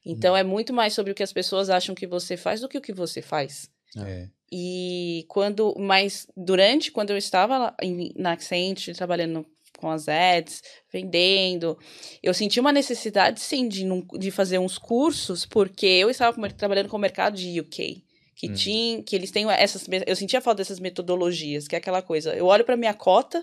Então 0.05 0.37
é 0.37 0.43
muito 0.43 0.73
mais 0.73 0.93
sobre 0.95 1.13
o 1.13 1.15
que 1.15 1.23
as 1.23 1.33
pessoas 1.33 1.69
acham 1.71 1.95
que 1.95 2.07
você 2.07 2.37
faz 2.37 2.61
do 2.61 2.69
que 2.69 2.79
o 2.79 2.81
que 2.81 2.93
você 2.93 3.21
faz. 3.21 3.69
É. 3.97 4.29
E 4.53 5.25
quando, 5.29 5.75
mas 5.79 6.27
durante, 6.37 6.91
quando 6.91 7.11
eu 7.11 7.17
estava 7.17 7.57
lá 7.59 7.77
em, 7.81 8.13
na 8.17 8.33
Accenture, 8.33 8.97
trabalhando 8.97 9.47
com 9.79 9.89
as 9.91 10.09
ads, 10.09 10.63
vendendo, 10.93 11.79
eu 12.23 12.35
senti 12.35 12.61
uma 12.61 12.73
necessidade, 12.73 13.41
sim, 13.41 13.69
de, 13.69 13.85
num- 13.85 14.07
de 14.19 14.31
fazer 14.31 14.59
uns 14.59 14.77
cursos, 14.77 15.47
porque 15.47 15.87
eu 15.87 16.11
estava 16.11 16.51
trabalhando 16.51 16.89
com 16.89 16.97
o 16.97 17.01
mercado 17.01 17.37
de 17.37 17.61
UK, 17.61 18.03
que 18.35 18.49
Hum. 18.49 18.55
tinha, 18.55 19.03
que 19.03 19.17
eles 19.17 19.31
têm 19.31 19.49
essas, 19.51 19.87
eu 20.07 20.17
sentia 20.17 20.41
falta 20.41 20.59
dessas 20.59 20.81
metodologias, 20.81 21.67
que 21.67 21.75
é 21.75 21.79
aquela 21.79 22.03
coisa, 22.03 22.35
eu 22.35 22.47
olho 22.47 22.65
para 22.65 22.77
minha 22.77 22.93
cota, 22.93 23.43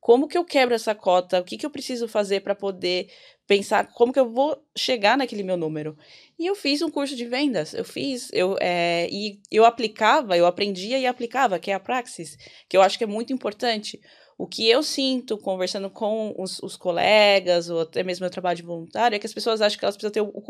como 0.00 0.28
que 0.28 0.38
eu 0.38 0.44
quebro 0.44 0.74
essa 0.74 0.94
cota, 0.94 1.40
o 1.40 1.44
que 1.44 1.56
que 1.56 1.66
eu 1.66 1.70
preciso 1.70 2.08
fazer 2.08 2.40
para 2.40 2.54
poder 2.54 3.08
pensar 3.46 3.92
como 3.92 4.12
que 4.12 4.20
eu 4.20 4.30
vou 4.30 4.62
chegar 4.76 5.16
naquele 5.16 5.42
meu 5.42 5.56
número. 5.56 5.96
E 6.38 6.46
eu 6.46 6.54
fiz 6.54 6.82
um 6.82 6.90
curso 6.90 7.16
de 7.16 7.24
vendas. 7.24 7.72
Eu 7.72 7.84
fiz, 7.84 8.30
eu, 8.32 8.56
é, 8.60 9.08
e 9.10 9.40
eu 9.50 9.64
aplicava, 9.64 10.36
eu 10.36 10.46
aprendia 10.46 10.98
e 10.98 11.06
aplicava, 11.06 11.58
que 11.58 11.70
é 11.70 11.74
a 11.74 11.80
Praxis, 11.80 12.36
que 12.68 12.76
eu 12.76 12.82
acho 12.82 12.98
que 12.98 13.04
é 13.04 13.06
muito 13.06 13.32
importante. 13.32 14.00
O 14.36 14.46
que 14.46 14.68
eu 14.68 14.84
sinto 14.84 15.36
conversando 15.36 15.90
com 15.90 16.32
os, 16.38 16.60
os 16.62 16.76
colegas, 16.76 17.68
ou 17.68 17.80
até 17.80 18.04
mesmo 18.04 18.22
meu 18.22 18.30
trabalho 18.30 18.56
de 18.56 18.62
voluntário, 18.62 19.16
é 19.16 19.18
que 19.18 19.26
as 19.26 19.34
pessoas 19.34 19.60
acham 19.60 19.78
que 19.78 19.84
elas 19.84 19.96
precisam 19.96 20.12
ter 20.12 20.40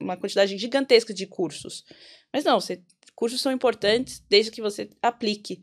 uma 0.00 0.16
quantidade 0.16 0.58
gigantesca 0.58 1.14
de 1.14 1.26
cursos. 1.26 1.84
Mas 2.32 2.42
não, 2.42 2.58
você, 2.58 2.82
cursos 3.14 3.40
são 3.40 3.52
importantes 3.52 4.20
desde 4.28 4.50
que 4.50 4.60
você 4.60 4.90
aplique. 5.00 5.62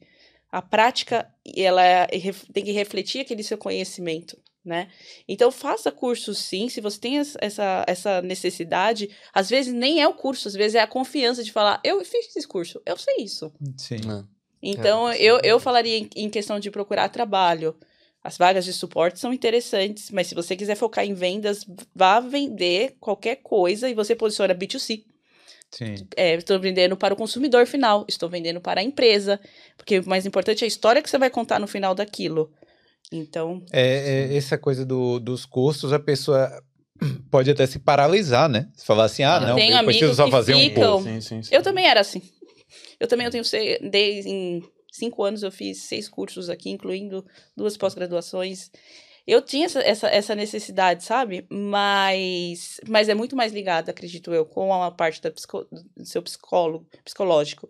A 0.51 0.61
prática, 0.61 1.31
ela 1.55 1.83
é- 1.83 2.07
tem 2.53 2.63
que 2.65 2.71
refletir 2.71 3.21
aquele 3.21 3.43
seu 3.43 3.57
conhecimento 3.57 4.37
né? 4.63 4.89
Então 5.27 5.51
faça 5.51 5.91
curso 5.91 6.35
sim, 6.35 6.69
se 6.69 6.79
você 6.81 6.99
tem 6.99 7.17
es- 7.17 7.35
essa, 7.41 7.83
essa 7.87 8.21
necessidade, 8.21 9.09
às 9.33 9.49
vezes 9.49 9.73
nem 9.73 9.99
é 10.01 10.07
o 10.07 10.13
curso, 10.13 10.47
às 10.47 10.53
vezes 10.53 10.75
é 10.75 10.81
a 10.81 10.85
confiança 10.87 11.43
de 11.43 11.51
falar, 11.51 11.81
eu 11.83 12.03
fiz 12.05 12.35
esse 12.35 12.47
curso, 12.47 12.79
eu 12.85 12.95
sei 12.95 13.15
isso. 13.23 13.51
Sim. 13.75 13.97
Então 14.61 15.09
É, 15.09 15.15
sim. 15.15 15.23
eu, 15.23 15.39
eu 15.43 15.59
falaria 15.59 15.97
em, 15.97 16.09
em 16.15 16.29
questão 16.29 16.59
de 16.59 16.69
procurar 16.69 17.09
trabalho. 17.09 17.75
As 18.23 18.37
vagas 18.37 18.63
de 18.63 18.71
suporte 18.71 19.19
são 19.19 19.33
interessantes, 19.33 20.11
mas 20.11 20.27
se 20.27 20.35
você 20.35 20.55
quiser 20.55 20.75
focar 20.75 21.03
em 21.03 21.15
vendas, 21.15 21.65
vá 21.95 22.19
vender 22.19 22.95
qualquer 22.99 23.37
coisa 23.37 23.89
e 23.89 23.95
você 23.95 24.15
posiciona 24.15 24.53
B2C. 24.53 25.05
Sim. 25.71 25.95
É, 26.17 26.35
estou 26.35 26.59
vendendo 26.59 26.97
para 26.97 27.13
o 27.13 27.17
consumidor 27.17 27.65
final, 27.65 28.05
estou 28.07 28.29
vendendo 28.29 28.59
para 28.59 28.81
a 28.81 28.83
empresa, 28.83 29.39
porque 29.77 29.99
o 29.99 30.07
mais 30.09 30.25
importante 30.25 30.63
é 30.63 30.65
a 30.65 30.67
história 30.67 31.01
que 31.01 31.09
você 31.09 31.17
vai 31.17 31.29
contar 31.29 31.59
no 31.59 31.67
final 31.67 31.95
daquilo. 31.95 32.51
Então, 33.11 33.63
É, 33.71 34.29
é, 34.31 34.35
essa 34.37 34.57
coisa 34.57 34.85
do, 34.85 35.19
dos 35.19 35.45
cursos, 35.45 35.91
a 35.93 35.99
pessoa 35.99 36.49
pode 37.31 37.49
até 37.49 37.65
se 37.65 37.79
paralisar, 37.79 38.49
né? 38.49 38.69
Se 38.75 38.85
falar 38.85 39.05
assim, 39.05 39.23
ah, 39.23 39.37
Eu 39.41 39.47
não, 39.47 39.59
eu 39.59 39.85
preciso 39.85 40.15
só 40.15 40.29
fazer 40.29 40.55
um 40.55 40.59
ficam- 40.59 40.93
curso. 40.93 41.03
Sim, 41.09 41.21
sim, 41.21 41.43
sim. 41.43 41.55
Eu 41.55 41.61
também 41.61 41.85
era 41.87 42.01
assim. 42.01 42.21
Eu 42.99 43.07
também 43.07 43.25
eu 43.25 43.31
tenho 43.31 43.43
desde 43.89 44.29
em 44.29 44.63
cinco 44.91 45.23
anos 45.23 45.41
eu 45.41 45.51
fiz 45.51 45.83
seis 45.83 46.07
cursos 46.07 46.49
aqui, 46.49 46.69
incluindo 46.69 47.25
duas 47.55 47.75
pós-graduações. 47.75 48.71
Eu 49.25 49.41
tinha 49.41 49.65
essa, 49.65 49.79
essa, 49.79 50.07
essa, 50.07 50.35
necessidade, 50.35 51.03
sabe? 51.03 51.45
Mas, 51.49 52.79
mas 52.87 53.07
é 53.07 53.13
muito 53.13 53.35
mais 53.35 53.53
ligado, 53.53 53.89
acredito 53.89 54.33
eu, 54.33 54.45
com 54.45 54.73
a 54.73 54.91
parte 54.91 55.21
da 55.21 55.31
psico, 55.31 55.65
do 55.95 56.05
seu 56.05 56.21
psicólogo, 56.21 56.87
psicológico. 57.03 57.69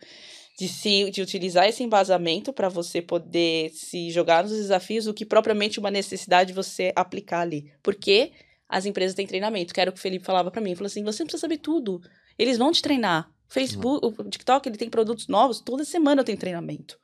De, 0.57 0.67
se, 0.67 1.09
de 1.09 1.21
utilizar 1.21 1.67
esse 1.67 1.81
embasamento 1.81 2.53
para 2.53 2.69
você 2.69 3.01
poder 3.01 3.71
se 3.71 4.11
jogar 4.11 4.43
nos 4.43 4.51
desafios 4.51 5.05
do 5.05 5.13
que 5.13 5.25
propriamente 5.25 5.79
uma 5.79 5.89
necessidade 5.89 6.49
de 6.49 6.53
você 6.53 6.91
aplicar 6.95 7.41
ali. 7.41 7.71
Porque 7.81 8.31
as 8.69 8.85
empresas 8.85 9.15
têm 9.15 9.25
treinamento, 9.25 9.73
que 9.73 9.81
era 9.81 9.89
o 9.89 9.93
que 9.93 9.99
o 9.99 10.01
Felipe 10.01 10.25
falava 10.25 10.51
para 10.51 10.61
mim. 10.61 10.69
Ele 10.69 10.75
falou 10.75 10.87
assim: 10.87 11.03
você 11.03 11.23
não 11.23 11.27
precisa 11.27 11.41
saber 11.41 11.57
tudo. 11.57 12.01
Eles 12.37 12.57
vão 12.57 12.71
te 12.71 12.81
treinar. 12.81 13.31
O 13.49 13.53
Facebook, 13.53 14.05
o 14.05 14.29
TikTok, 14.29 14.69
ele 14.69 14.77
tem 14.77 14.89
produtos 14.89 15.27
novos, 15.27 15.59
toda 15.59 15.83
semana 15.83 16.21
eu 16.21 16.25
tenho 16.25 16.37
treinamento. 16.37 16.97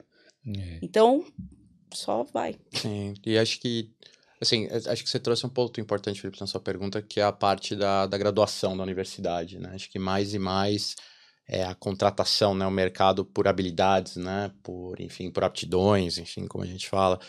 É. 0.48 0.80
Então, 0.82 1.26
só 1.93 2.24
vai. 2.24 2.56
Sim, 2.72 3.14
e 3.26 3.38
acho 3.38 3.60
que 3.60 3.91
Assim, 4.40 4.68
acho 4.68 5.04
que 5.04 5.10
você 5.10 5.20
trouxe 5.20 5.46
um 5.46 5.50
ponto 5.50 5.82
importante, 5.82 6.22
Felipe, 6.22 6.40
na 6.40 6.48
sua 6.48 6.62
pergunta, 6.62 7.02
que 7.02 7.20
é 7.20 7.24
a 7.24 7.32
parte 7.32 7.76
da, 7.76 8.06
da 8.06 8.18
graduação 8.18 8.78
da 8.78 8.84
universidade, 8.84 9.60
né? 9.60 9.72
Acho 9.74 9.90
que 9.90 9.98
mais 9.98 10.34
e 10.34 10.40
mais 10.40 10.96
é 11.48 11.64
a 11.64 11.74
contratação, 11.74 12.54
né? 12.54 12.66
O 12.68 12.72
mercado 12.72 13.26
por 13.26 13.48
habilidades, 13.48 14.16
né? 14.18 14.52
Por, 14.62 15.00
enfim, 15.02 15.32
por 15.32 15.44
aptidões, 15.44 16.18
enfim, 16.18 16.46
como 16.48 16.64
a 16.64 16.68
gente 16.68 16.88
fala. 16.88 17.20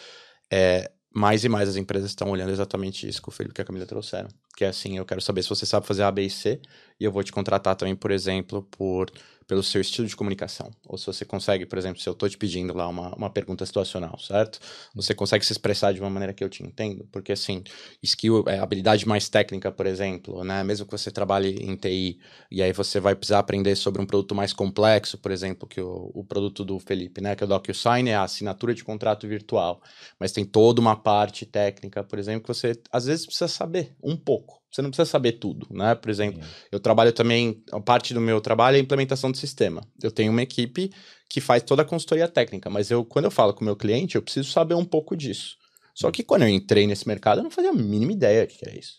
É, 0.51 0.91
mais 1.15 1.45
e 1.45 1.49
mais 1.49 1.69
as 1.69 1.77
empresas 1.77 2.11
estão 2.11 2.31
olhando 2.31 2.51
exatamente 2.51 3.09
isso 3.09 3.23
que 3.23 3.29
o 3.29 3.33
Felipe 3.33 3.59
e 3.59 3.63
a 3.63 3.65
Camila 3.65 3.87
trouxeram. 3.87 4.29
Que 4.57 4.65
é 4.65 4.69
assim, 4.69 4.99
eu 4.99 5.05
quero 5.07 5.21
saber 5.21 5.43
se 5.43 5.49
você 5.49 5.65
sabe 5.65 5.87
fazer 5.87 6.03
A, 6.03 6.11
B 6.11 6.23
e 6.23 6.31
C, 6.31 6.61
e 7.01 7.05
eu 7.05 7.13
vou 7.13 7.23
te 7.23 7.33
contratar 7.33 7.75
também, 7.77 7.97
por 7.97 8.11
exemplo, 8.11 8.63
por 8.65 9.11
pelo 9.49 9.63
seu 9.63 9.81
estilo 9.81 10.07
de 10.07 10.15
comunicação. 10.15 10.71
Ou 10.87 10.99
se 10.99 11.07
você 11.07 11.25
consegue, 11.25 11.65
por 11.65 11.79
exemplo, 11.79 12.01
se 12.01 12.07
eu 12.07 12.13
estou 12.13 12.29
te 12.29 12.37
pedindo 12.37 12.75
lá 12.75 12.87
uma, 12.87 13.15
uma 13.15 13.31
pergunta 13.31 13.65
situacional, 13.65 14.19
certo? 14.19 14.61
Você 14.95 15.15
consegue 15.15 15.45
se 15.45 15.53
expressar 15.53 15.95
de 15.95 16.01
uma 16.01 16.11
maneira 16.11 16.35
que 16.35 16.45
eu 16.45 16.51
te 16.51 16.63
entendo? 16.63 17.09
Porque, 17.11 17.33
assim, 17.33 17.65
skill, 18.03 18.45
é, 18.47 18.59
habilidade 18.59 19.09
mais 19.09 19.31
técnica, 19.31 19.73
por 19.73 19.87
exemplo, 19.87 20.45
né? 20.45 20.63
Mesmo 20.63 20.85
que 20.85 20.93
você 20.93 21.11
trabalhe 21.11 21.57
em 21.63 21.75
TI, 21.77 22.21
e 22.51 22.63
aí 22.63 22.75
você 22.75 23.01
vai 23.01 23.17
precisar 23.17 23.39
aprender 23.39 23.75
sobre 23.75 24.03
um 24.03 24.07
produto 24.07 24.35
mais 24.35 24.53
complexo, 24.53 25.17
por 25.17 25.31
exemplo, 25.33 25.67
que 25.67 25.81
o, 25.81 26.11
o 26.15 26.23
produto 26.23 26.63
do 26.63 26.79
Felipe, 26.79 27.23
né? 27.23 27.35
Que 27.35 27.43
é 27.43 27.47
o 27.47 27.49
DocuSign 27.49 28.11
é 28.11 28.17
a 28.17 28.25
assinatura 28.25 28.75
de 28.75 28.85
contrato 28.85 29.27
virtual. 29.27 29.81
Mas 30.21 30.31
tem 30.31 30.45
toda 30.45 30.79
uma 30.79 30.95
parte 30.95 31.47
técnica, 31.47 32.05
por 32.05 32.19
exemplo, 32.19 32.43
que 32.43 32.49
você, 32.49 32.79
às 32.93 33.07
vezes, 33.07 33.25
precisa 33.25 33.49
saber 33.49 33.97
um 34.03 34.15
pouco. 34.15 34.58
Você 34.71 34.83
não 34.83 34.91
precisa 34.91 35.09
saber 35.09 35.33
tudo, 35.33 35.67
né? 35.71 35.95
Por 35.95 36.11
exemplo, 36.11 36.41
eu 36.71 36.79
trabalho 36.79 37.13
também, 37.13 37.63
parte 37.85 38.13
do 38.13 38.21
meu 38.21 38.41
trabalho 38.41 38.77
é 38.77 38.79
a 38.79 38.83
implementação 38.83 39.31
do 39.31 39.37
sistema. 39.37 39.83
Eu 40.03 40.11
tenho 40.11 40.31
uma 40.31 40.43
equipe 40.43 40.93
que 41.29 41.41
faz 41.41 41.63
toda 41.63 41.83
a 41.83 41.85
consultoria 41.85 42.29
técnica, 42.29 42.69
mas 42.69 42.91
eu, 42.91 43.05
quando 43.05 43.27
eu 43.27 43.31
falo 43.31 43.55
com 43.55 43.63
o 43.63 43.65
meu 43.65 43.77
cliente, 43.77 44.17
eu 44.17 44.23
preciso 44.23 44.51
saber 44.51 44.75
um 44.75 44.85
pouco 44.85 45.17
disso. 45.17 45.57
Só 45.95 46.11
que 46.11 46.23
quando 46.23 46.43
eu 46.43 46.49
entrei 46.49 46.87
nesse 46.87 47.09
mercado, 47.09 47.39
eu 47.39 47.45
não 47.45 47.51
fazia 47.51 47.71
a 47.71 47.75
mínima 47.75 48.13
ideia 48.13 48.47
do 48.47 48.53
que 48.53 48.67
era 48.67 48.79
isso. 48.79 48.99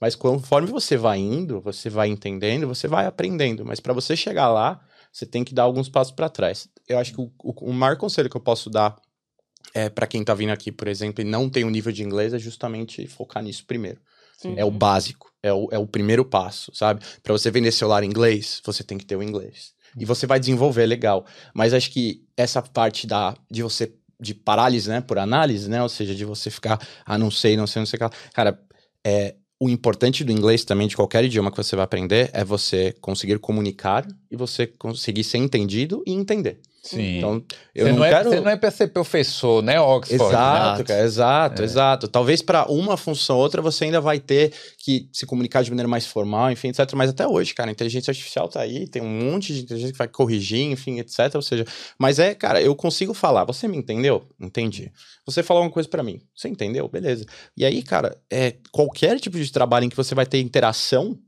Mas 0.00 0.14
conforme 0.14 0.68
você 0.68 0.96
vai 0.96 1.18
indo, 1.18 1.60
você 1.60 1.90
vai 1.90 2.08
entendendo, 2.08 2.68
você 2.68 2.86
vai 2.86 3.06
aprendendo. 3.06 3.66
Mas 3.66 3.80
para 3.80 3.92
você 3.92 4.16
chegar 4.16 4.48
lá, 4.48 4.80
você 5.12 5.26
tem 5.26 5.42
que 5.44 5.52
dar 5.52 5.64
alguns 5.64 5.88
passos 5.88 6.12
para 6.12 6.28
trás. 6.28 6.68
Eu 6.88 6.98
acho 6.98 7.12
que 7.12 7.20
o, 7.20 7.32
o, 7.42 7.70
o 7.70 7.72
maior 7.72 7.96
conselho 7.96 8.30
que 8.30 8.36
eu 8.36 8.40
posso 8.40 8.70
dar 8.70 8.96
é, 9.74 9.88
para 9.88 10.06
quem 10.06 10.20
está 10.20 10.34
vindo 10.34 10.50
aqui, 10.50 10.70
por 10.70 10.88
exemplo, 10.88 11.20
e 11.22 11.24
não 11.24 11.50
tem 11.50 11.64
um 11.64 11.70
nível 11.70 11.92
de 11.92 12.02
inglês, 12.02 12.32
é 12.32 12.38
justamente 12.38 13.06
focar 13.06 13.42
nisso 13.42 13.64
primeiro. 13.66 14.00
Uhum. 14.44 14.54
É 14.56 14.64
o 14.64 14.70
básico, 14.70 15.30
é 15.42 15.52
o, 15.52 15.68
é 15.72 15.78
o 15.78 15.86
primeiro 15.86 16.24
passo, 16.24 16.70
sabe? 16.74 17.04
Para 17.22 17.32
você 17.32 17.50
vender 17.50 17.72
celular 17.72 18.02
em 18.02 18.06
inglês, 18.06 18.60
você 18.64 18.84
tem 18.84 18.98
que 18.98 19.06
ter 19.06 19.16
o 19.16 19.22
inglês. 19.22 19.72
E 19.98 20.04
você 20.04 20.26
vai 20.26 20.38
desenvolver 20.38 20.86
legal. 20.86 21.24
Mas 21.54 21.72
acho 21.72 21.90
que 21.90 22.22
essa 22.36 22.62
parte 22.62 23.06
da, 23.06 23.34
de 23.50 23.62
você 23.62 23.92
de 24.20 24.34
parálise, 24.34 24.88
né, 24.88 25.00
por 25.00 25.18
análise, 25.18 25.70
né, 25.70 25.80
ou 25.80 25.88
seja, 25.88 26.12
de 26.14 26.24
você 26.24 26.50
ficar, 26.50 26.80
ah, 27.06 27.16
não 27.16 27.30
sei, 27.30 27.56
não 27.56 27.66
sei, 27.66 27.80
não 27.80 27.86
sei 27.86 27.98
o 28.00 28.10
que. 28.10 28.16
Cara, 28.32 28.60
é, 29.06 29.36
o 29.60 29.68
importante 29.68 30.24
do 30.24 30.32
inglês 30.32 30.64
também, 30.64 30.88
de 30.88 30.96
qualquer 30.96 31.24
idioma 31.24 31.50
que 31.50 31.56
você 31.56 31.76
vai 31.76 31.84
aprender, 31.84 32.30
é 32.32 32.44
você 32.44 32.92
conseguir 33.00 33.38
comunicar 33.38 34.06
e 34.30 34.36
você 34.36 34.66
conseguir 34.66 35.24
ser 35.24 35.38
entendido 35.38 36.02
e 36.06 36.12
entender. 36.12 36.60
Sim. 36.82 37.18
Então, 37.18 37.44
eu 37.74 37.86
você 37.86 37.92
não, 37.92 37.98
não 37.98 38.04
é, 38.04 38.10
quero... 38.10 38.30
Você 38.30 38.40
não 38.40 38.50
é 38.50 38.56
para 38.56 38.70
ser 38.70 38.88
professor, 38.88 39.62
né, 39.62 39.80
Oxford? 39.80 40.22
Exato, 40.22 40.84
cara, 40.84 41.04
exato, 41.04 41.62
é. 41.62 41.64
exato. 41.64 42.08
Talvez 42.08 42.40
para 42.40 42.70
uma 42.70 42.96
função 42.96 43.36
ou 43.36 43.42
outra 43.42 43.60
você 43.60 43.84
ainda 43.84 44.00
vai 44.00 44.18
ter 44.20 44.52
que 44.78 45.08
se 45.12 45.26
comunicar 45.26 45.62
de 45.62 45.70
maneira 45.70 45.88
mais 45.88 46.06
formal, 46.06 46.50
enfim, 46.50 46.68
etc. 46.68 46.92
Mas 46.94 47.10
até 47.10 47.26
hoje, 47.26 47.52
cara, 47.52 47.70
a 47.70 47.72
inteligência 47.72 48.10
artificial 48.10 48.48
tá 48.48 48.60
aí, 48.60 48.86
tem 48.86 49.02
um 49.02 49.08
monte 49.08 49.52
de 49.52 49.62
inteligência 49.62 49.92
que 49.92 49.98
vai 49.98 50.08
corrigir, 50.08 50.70
enfim, 50.70 50.98
etc. 50.98 51.34
Ou 51.34 51.42
seja, 51.42 51.66
mas 51.98 52.18
é, 52.18 52.34
cara, 52.34 52.62
eu 52.62 52.74
consigo 52.74 53.12
falar. 53.12 53.44
Você 53.44 53.66
me 53.66 53.76
entendeu? 53.76 54.24
Entendi. 54.40 54.90
Você 55.26 55.42
falou 55.42 55.64
uma 55.64 55.70
coisa 55.70 55.88
para 55.88 56.02
mim. 56.02 56.20
Você 56.34 56.48
entendeu? 56.48 56.88
Beleza. 56.88 57.26
E 57.56 57.64
aí, 57.64 57.82
cara, 57.82 58.16
é, 58.30 58.54
qualquer 58.70 59.18
tipo 59.18 59.36
de 59.36 59.52
trabalho 59.52 59.84
em 59.84 59.88
que 59.88 59.96
você 59.96 60.14
vai 60.14 60.24
ter 60.24 60.40
interação 60.40 61.18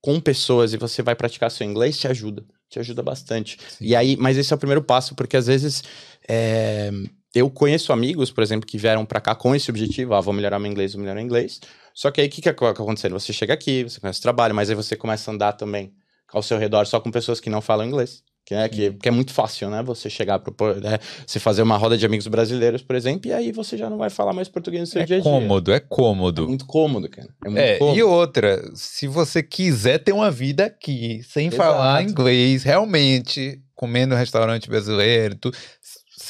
com 0.00 0.18
pessoas 0.20 0.72
e 0.72 0.78
você 0.78 1.02
vai 1.02 1.14
praticar 1.14 1.50
seu 1.50 1.66
inglês 1.66 1.98
te 1.98 2.08
ajuda 2.08 2.42
te 2.70 2.78
ajuda 2.78 3.02
bastante. 3.02 3.58
Sim. 3.68 3.84
E 3.84 3.96
aí, 3.96 4.16
mas 4.16 4.38
esse 4.38 4.52
é 4.52 4.56
o 4.56 4.58
primeiro 4.58 4.82
passo, 4.82 5.14
porque 5.14 5.36
às 5.36 5.46
vezes 5.46 5.82
é, 6.28 6.90
eu 7.34 7.50
conheço 7.50 7.92
amigos, 7.92 8.30
por 8.30 8.42
exemplo, 8.42 8.66
que 8.66 8.78
vieram 8.78 9.04
para 9.04 9.20
cá 9.20 9.34
com 9.34 9.54
esse 9.54 9.70
objetivo, 9.70 10.14
ah, 10.14 10.20
vou 10.20 10.32
melhorar 10.32 10.58
meu 10.58 10.70
inglês, 10.70 10.92
vou 10.92 11.00
melhorar 11.00 11.16
meu 11.16 11.24
inglês. 11.24 11.60
Só 11.92 12.10
que 12.10 12.20
aí 12.20 12.28
o 12.28 12.30
que, 12.30 12.40
que 12.40 12.48
acaba 12.48 12.70
acontecendo? 12.70 13.18
Você 13.18 13.32
chega 13.32 13.52
aqui, 13.52 13.82
você 13.82 14.00
começa 14.00 14.20
o 14.20 14.22
trabalho, 14.22 14.54
mas 14.54 14.70
aí 14.70 14.76
você 14.76 14.96
começa 14.96 15.30
a 15.30 15.34
andar 15.34 15.52
também 15.54 15.92
ao 16.32 16.42
seu 16.42 16.56
redor 16.56 16.86
só 16.86 17.00
com 17.00 17.10
pessoas 17.10 17.40
que 17.40 17.50
não 17.50 17.60
falam 17.60 17.86
inglês. 17.86 18.22
Que, 18.50 18.54
é, 18.56 18.68
que, 18.68 18.90
que, 18.94 19.08
é 19.08 19.12
muito 19.12 19.32
fácil, 19.32 19.70
né? 19.70 19.80
Você 19.84 20.10
chegar 20.10 20.40
para 20.40 20.74
né? 20.80 20.98
você 21.24 21.38
fazer 21.38 21.62
uma 21.62 21.76
roda 21.76 21.96
de 21.96 22.04
amigos 22.04 22.26
brasileiros, 22.26 22.82
por 22.82 22.96
exemplo, 22.96 23.30
e 23.30 23.32
aí 23.32 23.52
você 23.52 23.76
já 23.76 23.88
não 23.88 23.96
vai 23.96 24.10
falar 24.10 24.32
mais 24.32 24.48
português 24.48 24.80
no 24.80 24.86
seu 24.88 25.02
é 25.02 25.04
dia 25.04 25.18
a 25.18 25.20
dia. 25.20 25.30
É 25.30 25.32
cômodo, 25.32 25.72
é 25.72 25.78
cômodo. 25.78 26.42
É 26.42 26.46
muito 26.48 26.66
cômodo, 26.66 27.08
cara. 27.08 27.28
É, 27.44 27.48
muito 27.48 27.60
é 27.60 27.78
cômodo. 27.78 27.96
E 27.96 28.02
outra, 28.02 28.60
se 28.74 29.06
você 29.06 29.40
quiser 29.40 29.98
ter 29.98 30.10
uma 30.10 30.32
vida 30.32 30.64
aqui, 30.64 31.22
sem 31.22 31.46
Exato. 31.46 31.62
falar 31.62 32.02
inglês, 32.02 32.64
realmente, 32.64 33.62
comendo 33.76 34.14
no 34.14 34.18
restaurante 34.18 34.68
brasileiro, 34.68 35.36
tu, 35.36 35.52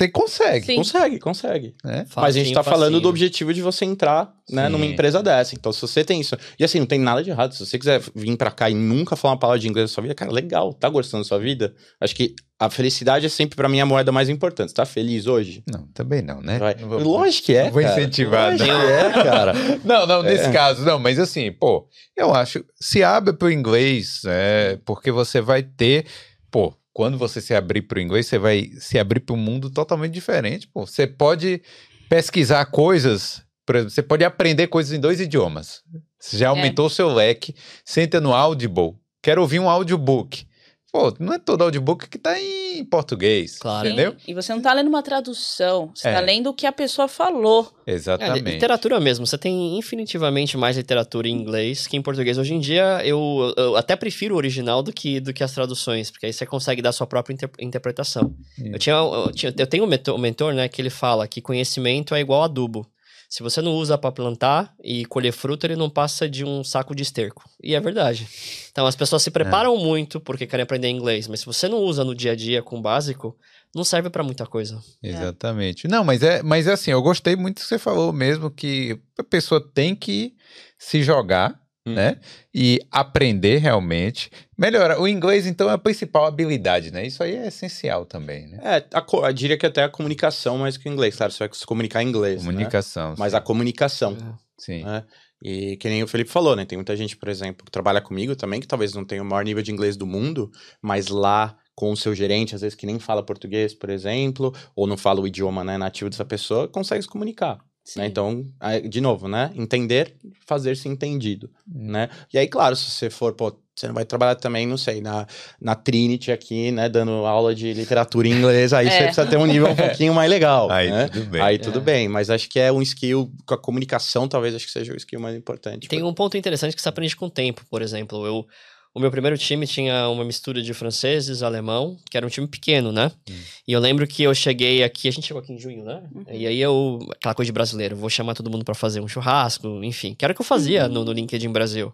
você 0.00 0.08
consegue. 0.08 0.66
Sim. 0.66 0.76
Consegue, 0.76 1.18
consegue. 1.18 1.74
É? 1.84 2.06
Mas 2.16 2.36
a 2.36 2.38
gente 2.38 2.54
tá 2.54 2.62
facinho. 2.62 2.80
falando 2.80 3.00
do 3.00 3.08
objetivo 3.08 3.52
de 3.52 3.60
você 3.60 3.84
entrar 3.84 4.32
né, 4.48 4.68
numa 4.68 4.86
empresa 4.86 5.22
dessa. 5.22 5.54
Então, 5.54 5.72
se 5.72 5.80
você 5.80 6.02
tem 6.02 6.20
isso. 6.20 6.36
E 6.58 6.64
assim, 6.64 6.78
não 6.78 6.86
tem 6.86 6.98
nada 6.98 7.22
de 7.22 7.28
errado. 7.28 7.54
Se 7.54 7.66
você 7.66 7.78
quiser 7.78 8.00
vir 8.14 8.36
para 8.36 8.50
cá 8.50 8.70
e 8.70 8.74
nunca 8.74 9.14
falar 9.14 9.34
uma 9.34 9.38
palavra 9.38 9.60
de 9.60 9.68
inglês 9.68 9.90
na 9.90 9.94
sua 9.94 10.02
vida, 10.02 10.14
cara, 10.14 10.32
legal. 10.32 10.72
Tá 10.72 10.88
gostando 10.88 11.22
da 11.22 11.28
sua 11.28 11.38
vida? 11.38 11.74
Acho 12.00 12.14
que 12.14 12.34
a 12.58 12.70
felicidade 12.70 13.26
é 13.26 13.28
sempre, 13.28 13.56
para 13.56 13.68
mim, 13.68 13.80
a 13.80 13.86
moeda 13.86 14.10
mais 14.10 14.30
importante. 14.30 14.72
Tá 14.72 14.86
feliz 14.86 15.26
hoje? 15.26 15.62
Não, 15.70 15.86
também 15.88 16.22
não, 16.22 16.40
né? 16.40 16.58
Não 16.80 16.88
vou, 16.88 17.00
Lógico 17.00 17.46
que 17.46 17.54
é. 17.54 17.64
Não 17.64 17.72
vou 17.72 17.82
incentivar. 17.82 18.52
Lógico 18.52 18.68
não. 18.70 18.80
é, 18.80 19.12
cara. 19.12 19.52
não, 19.84 20.06
não, 20.06 20.22
nesse 20.22 20.44
é. 20.44 20.52
caso, 20.52 20.82
não. 20.82 20.98
Mas 20.98 21.18
assim, 21.18 21.52
pô, 21.52 21.86
eu 22.16 22.34
acho. 22.34 22.64
Se 22.80 23.04
abre 23.04 23.34
pro 23.34 23.50
inglês, 23.50 24.22
é, 24.26 24.78
porque 24.84 25.10
você 25.10 25.42
vai 25.42 25.62
ter. 25.62 26.06
Pô, 26.50 26.74
quando 26.92 27.16
você 27.16 27.40
se 27.40 27.54
abrir 27.54 27.82
para 27.82 27.98
o 27.98 28.00
inglês, 28.00 28.26
você 28.26 28.38
vai 28.38 28.70
se 28.78 28.98
abrir 28.98 29.20
para 29.20 29.34
um 29.34 29.38
mundo 29.38 29.70
totalmente 29.70 30.12
diferente. 30.12 30.68
Pô. 30.68 30.86
Você 30.86 31.06
pode 31.06 31.62
pesquisar 32.08 32.64
coisas, 32.66 33.42
por 33.64 33.76
exemplo, 33.76 33.90
você 33.90 34.02
pode 34.02 34.24
aprender 34.24 34.66
coisas 34.66 34.92
em 34.92 35.00
dois 35.00 35.20
idiomas. 35.20 35.82
Você 36.18 36.36
já 36.36 36.46
é. 36.46 36.48
aumentou 36.48 36.86
o 36.86 36.90
é. 36.90 36.92
seu 36.92 37.08
leque. 37.08 37.54
Senta 37.84 38.20
no 38.20 38.34
Audible. 38.34 38.94
Quero 39.22 39.40
ouvir 39.40 39.60
um 39.60 39.70
audiobook. 39.70 40.46
Pô, 40.92 41.14
não 41.20 41.34
é 41.34 41.38
todo 41.38 41.62
audiobook 41.62 42.08
que 42.08 42.18
tá 42.18 42.40
em 42.40 42.84
português, 42.84 43.58
claro. 43.58 43.86
entendeu? 43.86 44.16
E 44.26 44.34
você 44.34 44.52
não 44.52 44.60
tá 44.60 44.72
lendo 44.72 44.88
uma 44.88 45.02
tradução, 45.02 45.92
você 45.94 46.04
tá 46.04 46.10
é. 46.10 46.14
tá 46.14 46.20
lendo 46.20 46.50
o 46.50 46.54
que 46.54 46.66
a 46.66 46.72
pessoa 46.72 47.06
falou. 47.06 47.72
Exatamente. 47.86 48.48
É, 48.48 48.52
literatura 48.52 48.98
mesmo, 48.98 49.24
você 49.24 49.38
tem 49.38 49.78
infinitivamente 49.78 50.56
mais 50.56 50.76
literatura 50.76 51.28
em 51.28 51.32
inglês 51.32 51.86
que 51.86 51.96
em 51.96 52.02
português. 52.02 52.38
Hoje 52.38 52.54
em 52.54 52.58
dia, 52.58 53.00
eu, 53.04 53.54
eu 53.56 53.76
até 53.76 53.94
prefiro 53.94 54.34
o 54.34 54.38
original 54.38 54.82
do 54.82 54.92
que, 54.92 55.20
do 55.20 55.32
que 55.32 55.44
as 55.44 55.52
traduções, 55.52 56.10
porque 56.10 56.26
aí 56.26 56.32
você 56.32 56.44
consegue 56.44 56.82
dar 56.82 56.90
sua 56.90 57.06
própria 57.06 57.34
inter 57.34 57.50
interpretação. 57.60 58.34
Eu, 58.58 58.78
tinha, 58.78 58.96
eu, 58.96 59.32
tinha, 59.32 59.54
eu 59.56 59.66
tenho 59.66 59.84
um 59.84 59.86
mentor, 59.86 60.14
um 60.16 60.18
mentor, 60.18 60.52
né, 60.52 60.68
que 60.68 60.82
ele 60.82 60.90
fala 60.90 61.28
que 61.28 61.40
conhecimento 61.40 62.14
é 62.16 62.20
igual 62.20 62.42
adubo. 62.42 62.84
Se 63.30 63.44
você 63.44 63.62
não 63.62 63.74
usa 63.74 63.96
para 63.96 64.10
plantar 64.10 64.74
e 64.82 65.04
colher 65.04 65.32
fruta, 65.32 65.64
ele 65.64 65.76
não 65.76 65.88
passa 65.88 66.28
de 66.28 66.44
um 66.44 66.64
saco 66.64 66.96
de 66.96 67.04
esterco. 67.04 67.48
E 67.62 67.76
é 67.76 67.80
verdade. 67.80 68.28
Então 68.72 68.84
as 68.86 68.96
pessoas 68.96 69.22
se 69.22 69.30
preparam 69.30 69.76
é. 69.76 69.78
muito 69.78 70.18
porque 70.18 70.48
querem 70.48 70.64
aprender 70.64 70.88
inglês, 70.88 71.28
mas 71.28 71.38
se 71.38 71.46
você 71.46 71.68
não 71.68 71.78
usa 71.78 72.04
no 72.04 72.12
dia 72.12 72.32
a 72.32 72.34
dia 72.34 72.60
com 72.60 72.78
o 72.78 72.82
básico, 72.82 73.38
não 73.72 73.84
serve 73.84 74.10
para 74.10 74.24
muita 74.24 74.46
coisa. 74.46 74.82
Exatamente. 75.00 75.86
É. 75.86 75.88
Não, 75.88 76.02
mas 76.02 76.24
é, 76.24 76.42
mas 76.42 76.66
é 76.66 76.72
assim, 76.72 76.90
eu 76.90 77.00
gostei 77.00 77.36
muito 77.36 77.60
que 77.60 77.68
você 77.68 77.78
falou 77.78 78.12
mesmo 78.12 78.50
que 78.50 79.00
a 79.16 79.22
pessoa 79.22 79.60
tem 79.60 79.94
que 79.94 80.34
se 80.76 81.00
jogar 81.00 81.59
Hum. 81.86 81.94
Né? 81.94 82.18
E 82.54 82.78
aprender 82.90 83.56
realmente. 83.58 84.30
Melhora. 84.56 85.00
O 85.00 85.08
inglês, 85.08 85.46
então, 85.46 85.70
é 85.70 85.72
a 85.72 85.78
principal 85.78 86.26
habilidade, 86.26 86.90
né? 86.90 87.06
Isso 87.06 87.22
aí 87.22 87.34
é 87.34 87.46
essencial 87.46 88.04
também, 88.04 88.48
né? 88.48 88.60
É, 88.62 88.84
a, 88.92 89.04
eu 89.28 89.32
diria 89.32 89.56
que 89.56 89.64
até 89.64 89.84
a 89.84 89.88
comunicação 89.88 90.58
mais 90.58 90.76
que 90.76 90.88
o 90.88 90.92
inglês. 90.92 91.16
Claro, 91.16 91.32
você 91.32 91.38
vai 91.38 91.48
se 91.52 91.64
comunicar 91.64 92.02
em 92.02 92.08
inglês. 92.08 92.44
Né? 92.44 92.52
Comunicação. 92.52 93.10
Né? 93.10 93.16
Mas 93.18 93.32
a 93.32 93.40
comunicação. 93.40 94.16
É. 94.20 94.34
Sim. 94.58 94.84
Né? 94.84 95.04
E 95.42 95.78
que 95.78 95.88
nem 95.88 96.02
o 96.02 96.06
Felipe 96.06 96.30
falou, 96.30 96.54
né? 96.54 96.66
Tem 96.66 96.76
muita 96.76 96.94
gente, 96.94 97.16
por 97.16 97.28
exemplo, 97.28 97.64
que 97.64 97.70
trabalha 97.70 98.02
comigo 98.02 98.36
também, 98.36 98.60
que 98.60 98.66
talvez 98.66 98.92
não 98.92 99.04
tenha 99.04 99.22
o 99.22 99.24
maior 99.24 99.42
nível 99.42 99.62
de 99.62 99.72
inglês 99.72 99.96
do 99.96 100.06
mundo, 100.06 100.50
mas 100.82 101.08
lá 101.08 101.56
com 101.74 101.90
o 101.90 101.96
seu 101.96 102.14
gerente, 102.14 102.54
às 102.54 102.60
vezes 102.60 102.76
que 102.76 102.84
nem 102.84 102.98
fala 102.98 103.22
português, 103.22 103.72
por 103.72 103.88
exemplo, 103.88 104.54
ou 104.76 104.86
não 104.86 104.98
fala 104.98 105.18
o 105.18 105.26
idioma 105.26 105.64
né, 105.64 105.78
nativo 105.78 106.10
dessa 106.10 106.26
pessoa, 106.26 106.68
consegue 106.68 107.02
se 107.02 107.08
comunicar. 107.08 107.58
Né? 107.96 108.06
Então, 108.06 108.44
de 108.88 109.00
novo, 109.00 109.28
né? 109.28 109.50
Entender, 109.54 110.14
fazer-se 110.46 110.88
entendido, 110.88 111.50
hum. 111.66 111.90
né? 111.90 112.08
E 112.32 112.38
aí, 112.38 112.46
claro, 112.46 112.76
se 112.76 112.90
você 112.90 113.10
for, 113.10 113.32
pô, 113.34 113.56
você 113.74 113.86
não 113.86 113.94
vai 113.94 114.04
trabalhar 114.04 114.34
também, 114.34 114.66
não 114.66 114.76
sei, 114.76 115.00
na, 115.00 115.26
na 115.60 115.74
Trinity 115.74 116.30
aqui, 116.30 116.70
né? 116.70 116.88
Dando 116.88 117.10
aula 117.24 117.54
de 117.54 117.72
literatura 117.72 118.28
em 118.28 118.32
inglês, 118.32 118.72
aí 118.72 118.86
é. 118.86 118.90
você 118.90 119.02
precisa 119.04 119.26
ter 119.26 119.38
um 119.38 119.46
nível 119.46 119.70
um 119.70 119.74
pouquinho 119.76 120.12
mais 120.14 120.30
legal. 120.30 120.70
Aí 120.70 120.90
né? 120.90 121.08
tudo 121.08 121.26
bem. 121.26 121.40
Aí 121.40 121.58
tudo 121.58 121.78
é. 121.78 121.82
bem, 121.82 122.08
mas 122.08 122.28
acho 122.30 122.48
que 122.48 122.60
é 122.60 122.70
um 122.70 122.82
skill, 122.82 123.32
com 123.46 123.54
a 123.54 123.58
comunicação 123.58 124.28
talvez 124.28 124.54
acho 124.54 124.66
que 124.66 124.72
seja 124.72 124.92
o 124.92 124.96
skill 124.96 125.20
mais 125.20 125.34
importante. 125.34 125.88
Tem 125.88 126.02
um 126.02 126.12
ponto 126.12 126.36
interessante 126.36 126.76
que 126.76 126.82
você 126.82 126.88
aprende 126.88 127.16
com 127.16 127.26
o 127.26 127.30
tempo, 127.30 127.64
por 127.70 127.80
exemplo. 127.80 128.26
Eu 128.26 128.46
o 128.92 128.98
meu 128.98 129.10
primeiro 129.10 129.38
time 129.38 129.66
tinha 129.66 130.08
uma 130.08 130.24
mistura 130.24 130.60
de 130.60 130.74
franceses, 130.74 131.42
alemão, 131.42 131.96
que 132.10 132.16
era 132.16 132.26
um 132.26 132.28
time 132.28 132.46
pequeno, 132.46 132.90
né? 132.90 133.10
Hum. 133.28 133.34
E 133.66 133.72
eu 133.72 133.78
lembro 133.78 134.06
que 134.06 134.22
eu 134.22 134.34
cheguei 134.34 134.82
aqui, 134.82 135.06
a 135.06 135.12
gente 135.12 135.28
chegou 135.28 135.40
aqui 135.40 135.52
em 135.52 135.58
junho, 135.58 135.84
né? 135.84 136.02
Uhum. 136.12 136.24
E 136.30 136.46
aí 136.46 136.60
eu, 136.60 136.98
aquela 137.16 137.34
coisa 137.34 137.46
de 137.46 137.52
brasileiro, 137.52 137.94
vou 137.94 138.10
chamar 138.10 138.34
todo 138.34 138.50
mundo 138.50 138.64
para 138.64 138.74
fazer 138.74 139.00
um 139.00 139.06
churrasco, 139.06 139.82
enfim, 139.84 140.14
que 140.14 140.24
era 140.24 140.32
o 140.32 140.34
que 140.34 140.42
eu 140.42 140.46
fazia 140.46 140.86
uhum. 140.86 140.92
no, 140.92 141.04
no 141.04 141.12
LinkedIn 141.12 141.52
Brasil. 141.52 141.92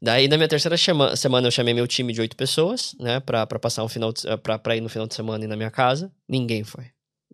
Daí, 0.00 0.26
na 0.26 0.36
minha 0.36 0.48
terceira 0.48 0.76
chama, 0.76 1.14
semana, 1.16 1.46
eu 1.46 1.50
chamei 1.52 1.74
meu 1.74 1.86
time 1.86 2.12
de 2.12 2.20
oito 2.20 2.36
pessoas, 2.36 2.94
né, 2.98 3.20
pra, 3.20 3.46
pra 3.46 3.58
passar 3.58 3.84
um 3.84 3.88
final, 3.88 4.12
de, 4.12 4.22
pra, 4.38 4.58
pra 4.58 4.76
ir 4.76 4.80
no 4.80 4.88
final 4.88 5.06
de 5.06 5.14
semana 5.14 5.44
e 5.44 5.48
na 5.48 5.56
minha 5.56 5.70
casa. 5.70 6.10
Ninguém 6.28 6.62
foi. 6.64 6.86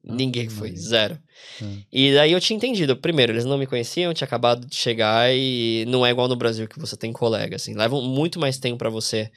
Ah, 0.09 0.15
Ninguém 0.15 0.49
foi, 0.49 0.75
zero. 0.75 1.19
Hum. 1.63 1.83
E 1.93 2.15
daí 2.15 2.33
eu 2.33 2.41
tinha 2.41 2.57
entendido. 2.57 2.97
Primeiro, 2.97 3.33
eles 3.33 3.45
não 3.45 3.59
me 3.59 3.67
conheciam, 3.67 4.15
tinha 4.15 4.27
acabado 4.27 4.67
de 4.67 4.75
chegar 4.75 5.33
e 5.35 5.85
não 5.87 6.05
é 6.05 6.11
igual 6.11 6.27
no 6.27 6.37
Brasil 6.37 6.67
que 6.67 6.79
você 6.79 6.97
tem 6.97 7.13
colega, 7.13 7.57
assim. 7.57 7.75
Levam 7.75 8.03
muito 8.03 8.41
mais 8.41 8.59
tempo 8.59 8.79
para 8.79 8.91
você 8.91 9.31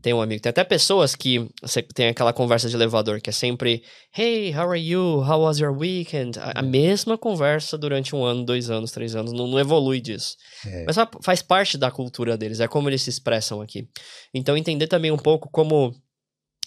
ter 0.00 0.12
um 0.12 0.20
amigo. 0.20 0.42
Tem 0.42 0.50
até 0.50 0.62
pessoas 0.62 1.14
que 1.14 1.48
você 1.60 1.82
tem 1.82 2.08
aquela 2.08 2.32
conversa 2.32 2.68
de 2.68 2.76
elevador 2.76 3.20
que 3.20 3.30
é 3.30 3.32
sempre 3.32 3.82
Hey, 4.16 4.54
how 4.54 4.70
are 4.70 4.80
you? 4.80 5.20
How 5.22 5.40
was 5.40 5.58
your 5.58 5.76
weekend? 5.76 6.38
A, 6.38 6.60
a 6.60 6.60
é. 6.60 6.62
mesma 6.62 7.16
conversa 7.16 7.76
durante 7.78 8.14
um 8.14 8.22
ano, 8.22 8.44
dois 8.44 8.70
anos, 8.70 8.92
três 8.92 9.16
anos. 9.16 9.32
Não, 9.32 9.46
não 9.46 9.58
evolui 9.58 10.00
disso. 10.00 10.36
É. 10.66 10.84
Mas 10.84 10.96
faz 11.22 11.42
parte 11.42 11.78
da 11.78 11.90
cultura 11.90 12.36
deles, 12.36 12.60
é 12.60 12.68
como 12.68 12.88
eles 12.88 13.02
se 13.02 13.10
expressam 13.10 13.60
aqui. 13.60 13.88
Então, 14.32 14.56
entender 14.56 14.86
também 14.86 15.10
um 15.10 15.18
pouco 15.18 15.48
como 15.50 15.94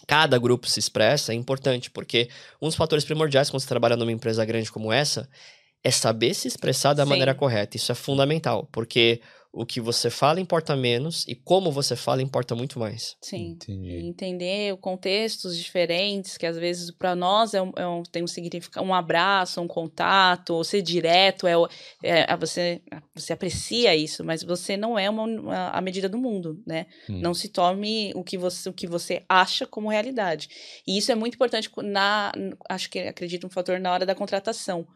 cada 0.10 0.40
grupo 0.40 0.68
se 0.68 0.80
expressa 0.80 1.34
é 1.34 1.36
importante, 1.36 1.92
porque 1.92 2.30
um 2.60 2.66
dos 2.66 2.76
fatores 2.76 3.06
primordiais 3.06 3.48
quando 3.52 3.62
você 3.62 3.68
trabalha 3.68 3.96
numa 3.96 4.12
empresa 4.12 4.44
grande 4.44 4.72
como 4.72 4.92
essa 4.92 5.30
é 5.84 5.92
saber 5.92 6.34
se 6.34 6.48
expressar 6.48 6.96
da 6.96 7.04
Sim. 7.04 7.10
maneira 7.10 7.36
correta. 7.36 7.78
Isso 7.78 7.92
é 7.92 7.96
fundamental, 7.96 8.68
porque 8.72 9.22
o 9.52 9.66
que 9.66 9.82
você 9.82 10.10
fala 10.10 10.40
importa 10.40 10.76
menos 10.76 11.26
e 11.28 11.34
como 11.34 11.72
você 11.72 11.96
fala 11.96 12.22
importa 12.22 12.56
muito 12.56 12.78
mais. 12.80 13.18
Sim. 13.22 13.52
Entendi. 13.52 14.06
Entender 14.06 14.78
contextos 14.78 15.58
diferentes, 15.58 16.38
que 16.38 16.46
às 16.46 16.58
vezes 16.58 16.92
para 16.92 17.16
nós 17.16 17.54
é 17.54 17.62
um, 17.62 17.72
é 17.76 17.88
um, 17.88 18.04
tem 18.04 18.24
um 18.24 18.28
significado, 18.28 18.86
um 18.86 18.94
abraço, 18.94 19.60
um 19.60 19.68
contato, 19.68 20.52
ou 20.52 20.64
ser 20.64 20.82
direto, 20.82 21.48
é, 21.48 21.56
é, 22.04 22.38
você, 22.38 22.82
você 23.16 23.34
aprecia 23.34 23.96
isso, 23.96 24.24
mas 24.24 24.44
você 24.44 24.78
não 24.78 24.98
é 25.00 25.10
uma, 25.10 25.24
uma 25.24 25.70
a 25.70 25.82
medida 25.82 26.08
do 26.08 26.18
mundo, 26.18 26.62
né? 26.66 26.86
Hum. 27.10 27.20
Não 27.20 27.34
se 27.34 27.50
tome 27.50 28.12
o 28.16 28.24
que, 28.24 28.38
você, 28.38 28.70
o 28.70 28.74
que 28.74 28.88
você 28.88 29.24
acha 29.28 29.66
como 29.66 29.90
realidade. 29.90 30.48
E 30.88 30.98
isso 30.98 31.12
é 31.12 31.16
muito 31.16 31.34
importante 31.34 31.72
na, 31.84 32.32
acho 32.70 32.90
que 32.90 33.00
acredito 33.00 33.48
um 33.48 33.50
fator 33.50 33.80
na 33.80 33.92
hora 33.92 34.06
da 34.06 34.14
contratação 34.14 34.88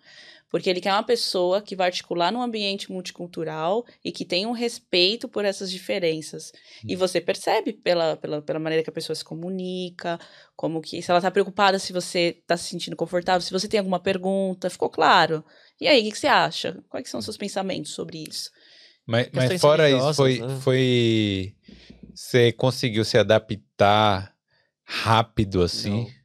porque 0.53 0.69
ele 0.69 0.79
quer 0.79 0.93
uma 0.93 1.01
pessoa 1.01 1.63
que 1.63 1.75
vai 1.75 1.87
articular 1.87 2.31
num 2.31 2.39
ambiente 2.39 2.91
multicultural 2.91 3.83
e 4.05 4.11
que 4.11 4.23
tem 4.23 4.45
um 4.45 4.51
respeito 4.51 5.27
por 5.27 5.43
essas 5.43 5.71
diferenças. 5.71 6.53
Hum. 6.85 6.89
E 6.89 6.95
você 6.95 7.19
percebe 7.19 7.73
pela, 7.73 8.15
pela, 8.17 8.39
pela 8.39 8.59
maneira 8.59 8.83
que 8.83 8.89
a 8.91 8.93
pessoa 8.93 9.15
se 9.15 9.25
comunica, 9.25 10.19
como 10.55 10.79
que, 10.79 11.01
se 11.01 11.09
ela 11.09 11.17
está 11.17 11.31
preocupada, 11.31 11.79
se 11.79 11.91
você 11.91 12.37
está 12.39 12.55
se 12.55 12.69
sentindo 12.69 12.95
confortável, 12.95 13.41
se 13.41 13.51
você 13.51 13.67
tem 13.67 13.79
alguma 13.79 13.99
pergunta, 13.99 14.69
ficou 14.69 14.91
claro? 14.91 15.43
E 15.81 15.87
aí, 15.87 16.01
o 16.01 16.03
que, 16.03 16.11
que 16.11 16.19
você 16.19 16.27
acha? 16.27 16.77
Quais 16.87 17.09
são 17.09 17.17
os 17.17 17.25
seus 17.25 17.35
pensamentos 17.35 17.91
sobre 17.91 18.23
isso? 18.29 18.51
Mas, 19.07 19.29
mas 19.33 19.59
fora 19.59 19.89
isso, 19.89 20.13
foi, 20.13 20.39
né? 20.39 20.59
foi. 20.61 21.55
Você 22.13 22.51
conseguiu 22.51 23.03
se 23.03 23.17
adaptar 23.17 24.31
rápido 24.83 25.63
assim? 25.63 26.03
Não. 26.03 26.22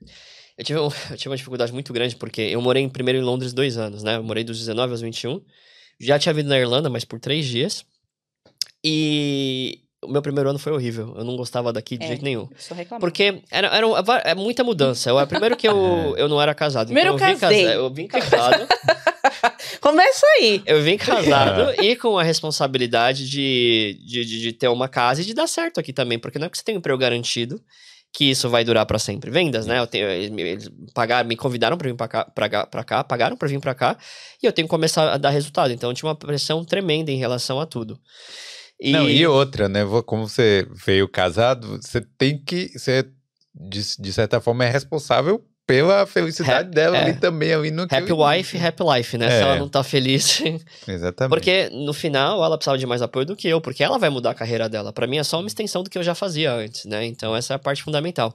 Eu 0.58 0.64
tive, 0.64 0.80
um, 0.80 0.88
eu 1.10 1.16
tive 1.16 1.30
uma 1.30 1.36
dificuldade 1.36 1.72
muito 1.72 1.92
grande, 1.92 2.16
porque 2.16 2.42
eu 2.42 2.60
morei 2.60 2.86
primeiro 2.88 3.20
em 3.20 3.22
Londres 3.22 3.52
dois 3.52 3.78
anos, 3.78 4.02
né? 4.02 4.16
Eu 4.16 4.24
morei 4.24 4.42
dos 4.42 4.58
19 4.58 4.90
aos 4.90 5.00
21. 5.00 5.40
Já 6.00 6.18
tinha 6.18 6.34
vindo 6.34 6.48
na 6.48 6.58
Irlanda, 6.58 6.90
mas 6.90 7.04
por 7.04 7.20
três 7.20 7.46
dias. 7.46 7.84
E 8.84 9.80
o 10.02 10.08
meu 10.08 10.22
primeiro 10.22 10.50
ano 10.50 10.58
foi 10.58 10.72
horrível. 10.72 11.14
Eu 11.16 11.24
não 11.24 11.36
gostava 11.36 11.72
daqui 11.72 11.96
de 11.96 12.04
é, 12.04 12.08
jeito 12.08 12.24
nenhum. 12.24 12.48
Porque 13.00 13.42
era, 13.50 13.68
era, 13.68 13.86
era, 13.86 14.22
é 14.24 14.34
muita 14.34 14.62
mudança. 14.62 15.10
Eu, 15.10 15.26
primeiro 15.26 15.56
que 15.56 15.66
eu, 15.66 16.14
é. 16.16 16.22
eu 16.22 16.28
não 16.28 16.40
era 16.40 16.54
casado. 16.54 16.86
Primeiro 16.86 17.14
então 17.14 17.28
eu, 17.28 17.34
vim 17.34 17.40
casado, 17.40 17.54
eu 17.54 17.92
vim 17.92 18.06
casado. 18.06 18.68
Começa 19.80 20.26
aí. 20.38 20.62
Eu 20.66 20.82
vim 20.82 20.96
casado 20.96 21.82
e 21.82 21.96
com 21.96 22.18
a 22.18 22.22
responsabilidade 22.22 23.28
de, 23.28 24.00
de, 24.04 24.24
de, 24.24 24.40
de, 24.40 24.52
ter 24.52 24.68
uma 24.68 24.88
casa 24.88 25.22
e 25.22 25.24
de 25.24 25.34
dar 25.34 25.46
certo 25.46 25.78
aqui 25.80 25.92
também. 25.92 26.18
Porque 26.18 26.38
não 26.38 26.46
é 26.46 26.50
que 26.50 26.56
você 26.56 26.64
tem 26.64 26.74
um 26.74 26.78
emprego 26.78 26.98
garantido 26.98 27.60
que 28.12 28.30
isso 28.30 28.48
vai 28.48 28.64
durar 28.64 28.86
para 28.86 28.98
sempre. 28.98 29.30
Vendas, 29.30 29.66
né? 29.66 29.78
Eu 29.78 29.86
tenho, 29.86 30.08
eles 30.08 30.70
pagaram, 30.94 31.28
me 31.28 31.36
convidaram 31.36 31.76
para 31.76 31.88
vir 31.88 31.96
para 31.96 32.08
cá, 32.08 32.24
pra, 32.24 32.84
cá, 32.84 33.04
pagaram 33.04 33.36
para 33.36 33.48
vir 33.48 33.60
para 33.60 33.74
cá, 33.74 33.96
e 34.42 34.46
eu 34.46 34.52
tenho 34.52 34.66
que 34.66 34.70
começar 34.70 35.12
a 35.12 35.16
dar 35.16 35.30
resultado. 35.30 35.72
Então, 35.72 35.92
tinha 35.94 36.08
uma 36.08 36.16
pressão 36.16 36.64
tremenda 36.64 37.10
em 37.10 37.18
relação 37.18 37.60
a 37.60 37.66
tudo. 37.66 37.98
E... 38.80 38.92
Não, 38.92 39.08
e 39.08 39.26
outra, 39.26 39.68
né? 39.68 39.80
Como 40.06 40.28
você 40.28 40.66
veio 40.86 41.08
casado, 41.08 41.80
você 41.82 42.00
tem 42.00 42.42
que. 42.42 42.68
Você, 42.78 43.04
de, 43.54 43.82
de 43.98 44.12
certa 44.12 44.40
forma, 44.40 44.64
é 44.64 44.70
responsável 44.70 45.44
pela 45.68 46.06
felicidade 46.06 46.70
dela 46.70 46.96
é. 46.96 47.02
ali 47.02 47.12
também. 47.12 47.52
Ali 47.52 47.70
no 47.70 47.82
happy 47.82 48.10
wife, 48.10 48.56
happy 48.56 48.82
life, 48.82 49.18
né? 49.18 49.26
É. 49.26 49.30
Se 49.30 49.42
ela 49.42 49.56
não 49.56 49.68
tá 49.68 49.84
feliz. 49.84 50.42
Exatamente. 50.88 51.28
Porque 51.28 51.68
no 51.70 51.92
final 51.92 52.42
ela 52.42 52.56
precisava 52.56 52.78
de 52.78 52.86
mais 52.86 53.02
apoio 53.02 53.26
do 53.26 53.36
que 53.36 53.46
eu, 53.46 53.60
porque 53.60 53.84
ela 53.84 53.98
vai 53.98 54.08
mudar 54.08 54.30
a 54.30 54.34
carreira 54.34 54.66
dela. 54.66 54.94
Para 54.94 55.06
mim 55.06 55.18
é 55.18 55.22
só 55.22 55.38
uma 55.38 55.46
extensão 55.46 55.82
do 55.82 55.90
que 55.90 55.98
eu 55.98 56.02
já 56.02 56.14
fazia 56.14 56.54
antes, 56.54 56.86
né? 56.86 57.04
Então 57.04 57.36
essa 57.36 57.52
é 57.52 57.56
a 57.56 57.58
parte 57.58 57.82
fundamental. 57.82 58.34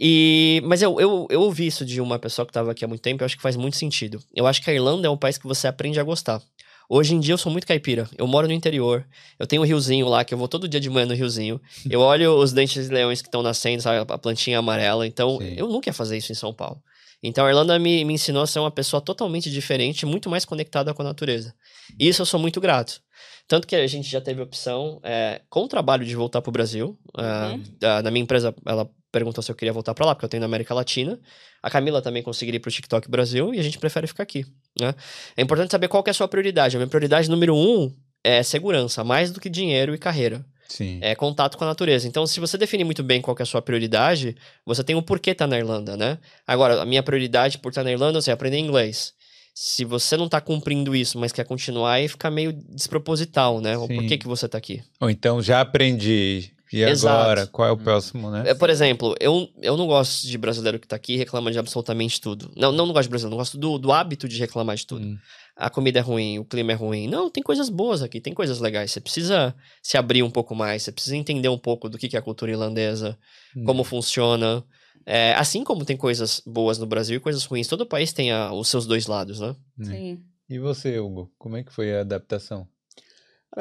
E, 0.00 0.60
mas 0.64 0.82
eu, 0.82 1.00
eu, 1.00 1.28
eu 1.30 1.40
ouvi 1.42 1.68
isso 1.68 1.84
de 1.84 2.00
uma 2.00 2.18
pessoa 2.18 2.44
que 2.44 2.50
estava 2.50 2.72
aqui 2.72 2.84
há 2.84 2.88
muito 2.88 3.02
tempo, 3.02 3.22
eu 3.22 3.26
acho 3.26 3.36
que 3.36 3.42
faz 3.42 3.54
muito 3.54 3.76
sentido. 3.76 4.20
Eu 4.34 4.44
acho 4.46 4.60
que 4.60 4.68
a 4.68 4.74
Irlanda 4.74 5.06
é 5.06 5.10
um 5.10 5.16
país 5.16 5.38
que 5.38 5.46
você 5.46 5.68
aprende 5.68 6.00
a 6.00 6.04
gostar. 6.04 6.42
Hoje 6.88 7.14
em 7.14 7.20
dia 7.20 7.34
eu 7.34 7.38
sou 7.38 7.52
muito 7.52 7.66
caipira. 7.66 8.08
Eu 8.16 8.26
moro 8.26 8.46
no 8.46 8.52
interior. 8.52 9.06
Eu 9.38 9.46
tenho 9.46 9.60
um 9.60 9.64
riozinho 9.64 10.08
lá, 10.08 10.24
que 10.24 10.32
eu 10.32 10.38
vou 10.38 10.48
todo 10.48 10.66
dia 10.66 10.80
de 10.80 10.88
manhã 10.88 11.04
no 11.04 11.14
riozinho. 11.14 11.60
Eu 11.90 12.00
olho 12.00 12.32
os 12.36 12.52
dentes 12.52 12.88
de 12.88 12.94
leões 12.94 13.20
que 13.20 13.28
estão 13.28 13.42
nascendo, 13.42 13.82
sabe? 13.82 14.10
A 14.10 14.18
plantinha 14.18 14.58
amarela. 14.58 15.06
Então, 15.06 15.38
Sim. 15.38 15.54
eu 15.58 15.68
nunca 15.68 15.90
ia 15.90 15.92
fazer 15.92 16.16
isso 16.16 16.32
em 16.32 16.34
São 16.34 16.52
Paulo. 16.52 16.82
Então, 17.22 17.44
a 17.44 17.48
Irlanda 17.50 17.78
me, 17.78 18.04
me 18.04 18.14
ensinou 18.14 18.42
a 18.42 18.46
ser 18.46 18.60
uma 18.60 18.70
pessoa 18.70 19.00
totalmente 19.00 19.50
diferente, 19.50 20.06
muito 20.06 20.30
mais 20.30 20.44
conectada 20.44 20.94
com 20.94 21.02
a 21.02 21.04
natureza. 21.04 21.54
E 21.98 22.08
isso 22.08 22.22
eu 22.22 22.26
sou 22.26 22.38
muito 22.38 22.60
grato. 22.60 23.02
Tanto 23.46 23.66
que 23.66 23.74
a 23.74 23.86
gente 23.86 24.08
já 24.08 24.20
teve 24.20 24.40
opção, 24.40 25.00
é, 25.02 25.40
com 25.48 25.64
o 25.64 25.68
trabalho, 25.68 26.04
de 26.04 26.14
voltar 26.14 26.40
para 26.40 26.50
o 26.50 26.52
Brasil. 26.52 26.98
Ah, 27.16 27.52
uhum. 27.52 27.60
Uh, 27.60 28.02
na 28.02 28.10
minha 28.10 28.22
empresa, 28.22 28.54
ela 28.64 28.88
perguntou 29.10 29.42
se 29.42 29.50
eu 29.50 29.54
queria 29.54 29.72
voltar 29.72 29.94
para 29.94 30.06
lá, 30.06 30.14
porque 30.14 30.24
eu 30.24 30.28
tenho 30.28 30.40
na 30.40 30.46
América 30.46 30.74
Latina. 30.74 31.18
A 31.62 31.70
Camila 31.70 32.02
também 32.02 32.22
conseguiria 32.22 32.58
ir 32.58 32.60
para 32.60 32.68
o 32.68 32.72
TikTok 32.72 33.10
Brasil 33.10 33.54
e 33.54 33.58
a 33.58 33.62
gente 33.62 33.78
prefere 33.78 34.06
ficar 34.06 34.22
aqui. 34.22 34.44
Né? 34.80 34.94
É 35.36 35.42
importante 35.42 35.70
saber 35.70 35.88
qual 35.88 36.04
é 36.06 36.10
a 36.10 36.14
sua 36.14 36.28
prioridade. 36.28 36.76
A 36.76 36.78
minha 36.78 36.88
prioridade 36.88 37.28
número 37.30 37.54
um 37.54 37.92
é 38.22 38.42
segurança, 38.42 39.02
mais 39.02 39.30
do 39.30 39.40
que 39.40 39.48
dinheiro 39.48 39.94
e 39.94 39.98
carreira. 39.98 40.44
Sim. 40.68 40.98
É 41.00 41.14
contato 41.14 41.56
com 41.56 41.64
a 41.64 41.66
natureza. 41.66 42.06
Então, 42.06 42.26
se 42.26 42.38
você 42.38 42.58
definir 42.58 42.84
muito 42.84 43.02
bem 43.02 43.22
qual 43.22 43.34
é 43.38 43.42
a 43.42 43.46
sua 43.46 43.62
prioridade, 43.62 44.36
você 44.66 44.84
tem 44.84 44.94
o 44.94 44.98
um 44.98 45.02
porquê 45.02 45.30
estar 45.30 45.46
tá 45.46 45.48
na 45.48 45.58
Irlanda, 45.58 45.96
né? 45.96 46.18
Agora, 46.46 46.82
a 46.82 46.84
minha 46.84 47.02
prioridade 47.02 47.56
por 47.58 47.70
estar 47.70 47.80
tá 47.80 47.84
na 47.84 47.92
Irlanda 47.92 48.20
é 48.26 48.30
aprender 48.30 48.58
inglês. 48.58 49.14
Se 49.54 49.84
você 49.84 50.16
não 50.16 50.26
está 50.26 50.40
cumprindo 50.40 50.94
isso, 50.94 51.18
mas 51.18 51.32
quer 51.32 51.44
continuar, 51.44 51.94
aí 51.94 52.06
fica 52.06 52.30
meio 52.30 52.52
desproposital, 52.52 53.60
né? 53.60 53.76
O 53.76 53.88
porquê 53.88 54.18
que 54.18 54.28
você 54.28 54.46
está 54.46 54.58
aqui. 54.58 54.82
Ou 55.00 55.10
então, 55.10 55.42
já 55.42 55.60
aprendi, 55.62 56.52
e 56.72 56.82
Exato. 56.82 57.20
agora? 57.20 57.46
Qual 57.46 57.68
é 57.68 57.70
o 57.70 57.76
próximo, 57.76 58.30
né? 58.30 58.44
É, 58.46 58.54
por 58.54 58.68
exemplo, 58.68 59.14
eu, 59.20 59.48
eu 59.60 59.76
não 59.76 59.86
gosto 59.86 60.26
de 60.26 60.36
brasileiro 60.36 60.78
que 60.78 60.86
tá 60.86 60.96
aqui 60.96 61.14
e 61.14 61.16
reclama 61.16 61.50
de 61.50 61.58
absolutamente 61.58 62.20
tudo. 62.20 62.50
Não, 62.56 62.70
não, 62.70 62.86
não 62.86 62.92
gosto 62.92 63.04
de 63.04 63.10
brasileiro, 63.10 63.30
não 63.30 63.38
gosto 63.38 63.56
do, 63.56 63.78
do 63.78 63.92
hábito 63.92 64.28
de 64.28 64.38
reclamar 64.38 64.76
de 64.76 64.86
tudo. 64.86 65.04
Hum. 65.04 65.18
A 65.56 65.68
comida 65.68 65.98
é 65.98 66.02
ruim, 66.02 66.38
o 66.38 66.44
clima 66.44 66.72
é 66.72 66.74
ruim. 66.74 67.08
Não, 67.08 67.30
tem 67.30 67.42
coisas 67.42 67.68
boas 67.68 68.02
aqui, 68.02 68.20
tem 68.20 68.32
coisas 68.32 68.60
legais. 68.60 68.92
Você 68.92 69.00
precisa 69.00 69.54
se 69.82 69.96
abrir 69.96 70.22
um 70.22 70.30
pouco 70.30 70.54
mais, 70.54 70.82
você 70.82 70.92
precisa 70.92 71.16
entender 71.16 71.48
um 71.48 71.58
pouco 71.58 71.88
do 71.88 71.98
que 71.98 72.14
é 72.14 72.18
a 72.18 72.22
cultura 72.22 72.52
irlandesa, 72.52 73.18
hum. 73.56 73.64
como 73.64 73.82
funciona. 73.82 74.64
É, 75.06 75.32
assim 75.34 75.64
como 75.64 75.84
tem 75.84 75.96
coisas 75.96 76.42
boas 76.46 76.78
no 76.78 76.86
Brasil 76.86 77.16
e 77.16 77.20
coisas 77.20 77.44
ruins, 77.44 77.66
todo 77.66 77.86
país 77.86 78.12
tem 78.12 78.30
a, 78.30 78.52
os 78.52 78.68
seus 78.68 78.86
dois 78.86 79.06
lados, 79.06 79.40
né? 79.40 79.56
Hum. 79.78 79.84
Sim. 79.84 80.24
E 80.48 80.58
você, 80.58 80.98
Hugo, 80.98 81.30
como 81.38 81.56
é 81.56 81.62
que 81.62 81.72
foi 81.72 81.94
a 81.94 82.00
adaptação? 82.00 82.66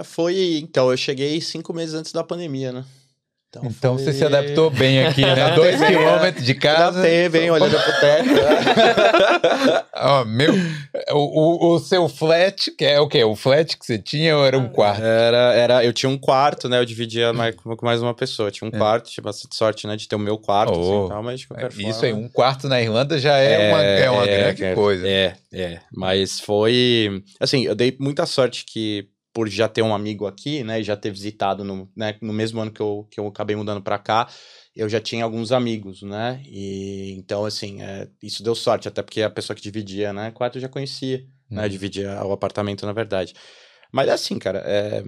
Foi, 0.03 0.59
então, 0.61 0.91
eu 0.91 0.97
cheguei 0.97 1.39
cinco 1.41 1.73
meses 1.73 1.95
antes 1.95 2.11
da 2.11 2.23
pandemia, 2.23 2.71
né? 2.71 2.85
Então, 3.49 3.63
Então 3.65 3.95
foi- 3.95 4.03
você 4.03 4.13
se 4.13 4.25
adaptou 4.25 4.69
bem 4.69 5.05
aqui, 5.05 5.21
né? 5.21 5.51
Dois 5.55 5.81
quilômetros 5.81 6.45
de 6.45 6.53
casa. 6.53 6.99
Adaptei 6.99 7.29
bem, 7.29 7.49
olhando 7.49 7.71
pro 7.81 7.99
teto. 8.01 8.29
Ó, 9.95 10.25
meu, 10.25 10.53
o, 11.11 11.15
o, 11.15 11.75
o 11.75 11.79
seu 11.79 12.07
flat, 12.09 12.69
que 12.77 12.83
é 12.85 12.99
o 12.99 13.07
quê? 13.07 13.23
O 13.23 13.35
flat 13.35 13.77
que 13.77 13.85
você 13.85 13.97
tinha 13.97 14.37
ou 14.37 14.45
era 14.45 14.57
um 14.57 14.67
quarto? 14.69 15.01
Era, 15.01 15.53
era, 15.53 15.85
eu 15.85 15.93
tinha 15.93 16.09
um 16.09 16.17
quarto, 16.17 16.67
né? 16.67 16.77
Eu 16.79 16.85
dividia 16.85 17.31
mais, 17.33 17.55
com 17.55 17.75
mais 17.85 18.01
uma 18.01 18.13
pessoa. 18.13 18.51
Tinha 18.51 18.69
um 18.69 18.75
É. 18.75 18.77
quarto, 18.77 19.09
tinha 19.09 19.23
bastante 19.23 19.55
sorte, 19.55 19.87
né? 19.87 19.95
De 19.95 20.07
ter 20.07 20.15
o 20.17 20.19
meu 20.19 20.37
quarto, 20.37 20.73
Oh, 20.77 20.81
assim, 20.81 21.05
e 21.05 21.09
tal, 21.09 21.23
mas 21.23 21.39
de 21.39 21.47
qualquer 21.47 21.71
Isso 21.71 22.01
forma... 22.01 22.05
aí, 22.05 22.13
um 22.13 22.27
quarto 22.27 22.67
na 22.67 22.81
Irlanda 22.81 23.17
já 23.17 23.37
é, 23.37 23.71
uma, 23.71 23.81
é 23.81 24.09
uma 24.11 24.25
grande 24.27 24.63
é, 24.65 24.75
coisa. 24.75 25.07
É, 25.07 25.33
é. 25.53 25.79
Mas 25.91 26.39
foi. 26.39 27.23
Assim, 27.39 27.63
eu 27.65 27.73
dei 27.73 27.95
muita 27.99 28.25
sorte 28.25 28.65
que, 28.65 29.07
por 29.37 29.47
já 29.47 29.67
ter 29.67 29.83
um 29.83 29.93
amigo 29.93 30.25
aqui, 30.25 30.63
né? 30.63 30.79
e 30.79 30.83
Já 30.83 30.97
ter 30.97 31.11
visitado 31.11 31.63
no, 31.63 31.87
né, 31.95 32.17
no 32.23 32.33
mesmo 32.33 32.59
ano 32.59 32.71
que 32.71 32.81
eu, 32.81 33.07
que 33.11 33.19
eu 33.19 33.27
acabei 33.27 33.55
mudando 33.55 33.83
pra 33.83 33.99
cá, 33.99 34.27
eu 34.75 34.89
já 34.89 34.99
tinha 34.99 35.23
alguns 35.23 35.51
amigos, 35.51 36.01
né? 36.01 36.41
E 36.47 37.13
então, 37.15 37.45
assim, 37.45 37.79
é, 37.79 38.09
isso 38.19 38.41
deu 38.41 38.55
sorte, 38.55 38.87
até 38.87 39.03
porque 39.03 39.21
a 39.21 39.29
pessoa 39.29 39.55
que 39.55 39.61
dividia, 39.61 40.11
né? 40.11 40.31
Quarto 40.31 40.57
eu 40.57 40.61
já 40.63 40.67
conhecia, 40.67 41.23
né? 41.51 41.61
Uhum. 41.61 41.69
Dividia 41.69 42.19
o 42.25 42.31
apartamento, 42.31 42.83
na 42.83 42.93
verdade. 42.93 43.35
Mas 43.91 44.07
é 44.07 44.13
assim, 44.13 44.39
cara, 44.39 44.57
é, 44.65 45.03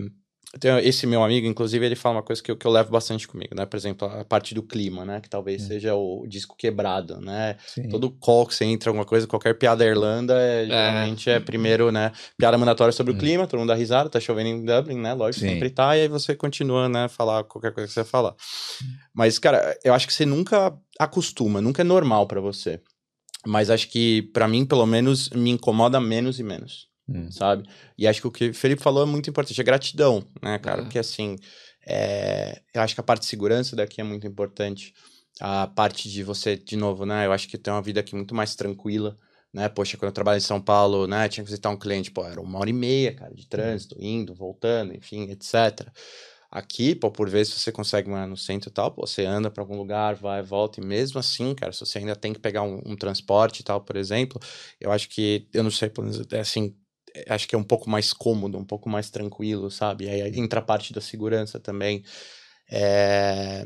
tenho 0.59 0.79
esse 0.79 1.05
meu 1.05 1.23
amigo, 1.23 1.45
inclusive, 1.45 1.85
ele 1.85 1.95
fala 1.95 2.15
uma 2.15 2.23
coisa 2.23 2.41
que 2.41 2.49
eu, 2.49 2.57
que 2.57 2.65
eu 2.65 2.71
levo 2.71 2.89
bastante 2.91 3.27
comigo, 3.27 3.53
né? 3.55 3.65
Por 3.65 3.77
exemplo, 3.77 4.07
a 4.07 4.23
parte 4.25 4.55
do 4.55 4.63
clima, 4.63 5.05
né? 5.05 5.21
Que 5.21 5.29
talvez 5.29 5.61
Hum. 5.63 5.67
seja 5.67 5.93
o 5.95 6.25
disco 6.27 6.55
quebrado, 6.57 7.19
né? 7.21 7.55
Sim. 7.67 7.89
Todo 7.89 8.09
call 8.09 8.47
que 8.47 8.55
você 8.55 8.65
entra, 8.65 8.89
alguma 8.89 9.05
coisa, 9.05 9.27
qualquer 9.27 9.53
piada 9.55 9.83
da 9.83 9.89
Irlanda, 9.89 10.33
é, 10.41 10.65
geralmente 10.65 11.29
é 11.29 11.39
primeiro, 11.39 11.91
né? 11.91 12.11
Piada 12.37 12.57
mandatória 12.57 12.91
sobre 12.91 13.11
o 13.11 13.15
Hum. 13.15 13.19
clima, 13.19 13.45
todo 13.45 13.59
mundo 13.59 13.69
dá 13.69 13.75
risada, 13.75 14.09
tá 14.09 14.19
chovendo 14.19 14.49
em 14.49 14.65
Dublin, 14.65 14.97
né? 14.97 15.13
Lógico, 15.13 15.43
Sim. 15.45 15.51
sempre 15.51 15.69
tá, 15.69 15.95
e 15.95 16.01
aí 16.01 16.07
você 16.07 16.35
continua, 16.35 16.89
né? 16.89 17.07
Falar 17.07 17.43
qualquer 17.43 17.71
coisa 17.71 17.87
que 17.87 17.93
você 17.93 18.03
falar. 18.03 18.35
Mas, 19.13 19.37
cara, 19.37 19.77
eu 19.83 19.93
acho 19.93 20.07
que 20.07 20.13
você 20.13 20.25
nunca 20.25 20.75
acostuma, 20.99 21.61
nunca 21.61 21.81
é 21.81 21.85
normal 21.85 22.25
pra 22.27 22.41
você. 22.41 22.81
Mas 23.45 23.69
acho 23.69 23.89
que, 23.89 24.23
pra 24.33 24.47
mim, 24.47 24.65
pelo 24.65 24.85
menos, 24.85 25.29
me 25.29 25.51
incomoda 25.51 25.99
menos 26.01 26.39
e 26.39 26.43
menos 26.43 26.88
Hum. 27.13 27.31
sabe? 27.31 27.63
E 27.97 28.07
acho 28.07 28.21
que 28.21 28.27
o 28.27 28.31
que 28.31 28.49
o 28.49 28.53
Felipe 28.53 28.81
falou 28.81 29.03
é 29.03 29.05
muito 29.05 29.29
importante, 29.29 29.59
é 29.59 29.63
gratidão, 29.63 30.23
né, 30.41 30.59
cara? 30.59 30.81
É. 30.81 30.83
Porque 30.83 30.99
assim, 30.99 31.37
é, 31.85 32.61
eu 32.73 32.81
acho 32.81 32.93
que 32.93 33.01
a 33.01 33.03
parte 33.03 33.21
de 33.21 33.27
segurança 33.27 33.75
daqui 33.75 33.99
é 33.99 34.03
muito 34.03 34.27
importante. 34.27 34.93
A 35.41 35.67
parte 35.67 36.09
de 36.09 36.21
você, 36.23 36.55
de 36.55 36.75
novo, 36.75 37.05
né? 37.05 37.25
Eu 37.25 37.31
acho 37.31 37.47
que 37.47 37.57
tem 37.57 37.73
uma 37.73 37.81
vida 37.81 37.99
aqui 38.01 38.13
muito 38.13 38.35
mais 38.35 38.55
tranquila, 38.55 39.17
né? 39.53 39.69
Poxa, 39.69 39.97
quando 39.97 40.09
eu 40.09 40.13
trabalho 40.13 40.37
em 40.37 40.41
São 40.41 40.61
Paulo, 40.61 41.07
né? 41.07 41.27
Tinha 41.29 41.43
que 41.43 41.49
visitar 41.49 41.69
um 41.69 41.77
cliente, 41.77 42.11
pô, 42.11 42.25
era 42.25 42.39
uma 42.41 42.59
hora 42.59 42.69
e 42.69 42.73
meia, 42.73 43.15
cara, 43.15 43.33
de 43.33 43.47
trânsito, 43.47 43.95
indo, 43.99 44.35
voltando, 44.35 44.93
enfim, 44.95 45.29
etc. 45.31 45.91
Aqui, 46.51 46.95
pô, 46.95 47.11
por 47.11 47.29
vezes 47.29 47.53
você 47.53 47.71
consegue 47.71 48.09
morar 48.09 48.25
no 48.27 48.35
centro 48.35 48.69
e 48.69 48.73
tal, 48.73 48.91
pô, 48.91 49.05
você 49.05 49.23
anda 49.23 49.51
pra 49.51 49.61
algum 49.61 49.77
lugar, 49.77 50.15
vai, 50.15 50.41
volta, 50.41 50.81
e 50.81 50.83
mesmo 50.83 51.19
assim, 51.19 51.53
cara, 51.53 51.71
se 51.71 51.79
você 51.79 51.99
ainda 51.99 52.15
tem 52.15 52.33
que 52.33 52.39
pegar 52.39 52.63
um, 52.63 52.81
um 52.85 52.95
transporte 52.95 53.59
e 53.59 53.63
tal, 53.63 53.81
por 53.81 53.95
exemplo, 53.95 54.41
eu 54.81 54.91
acho 54.91 55.09
que, 55.09 55.47
eu 55.53 55.61
não 55.63 55.69
sei, 55.69 55.91
é 56.31 56.39
assim, 56.39 56.75
acho 57.27 57.47
que 57.47 57.55
é 57.55 57.57
um 57.57 57.63
pouco 57.63 57.89
mais 57.89 58.13
cômodo, 58.13 58.57
um 58.57 58.65
pouco 58.65 58.89
mais 58.89 59.09
tranquilo, 59.09 59.69
sabe? 59.71 60.05
E 60.05 60.09
aí 60.09 60.39
entra 60.39 60.59
a 60.59 60.63
parte 60.63 60.93
da 60.93 61.01
segurança 61.01 61.59
também. 61.59 62.03
É, 62.71 63.65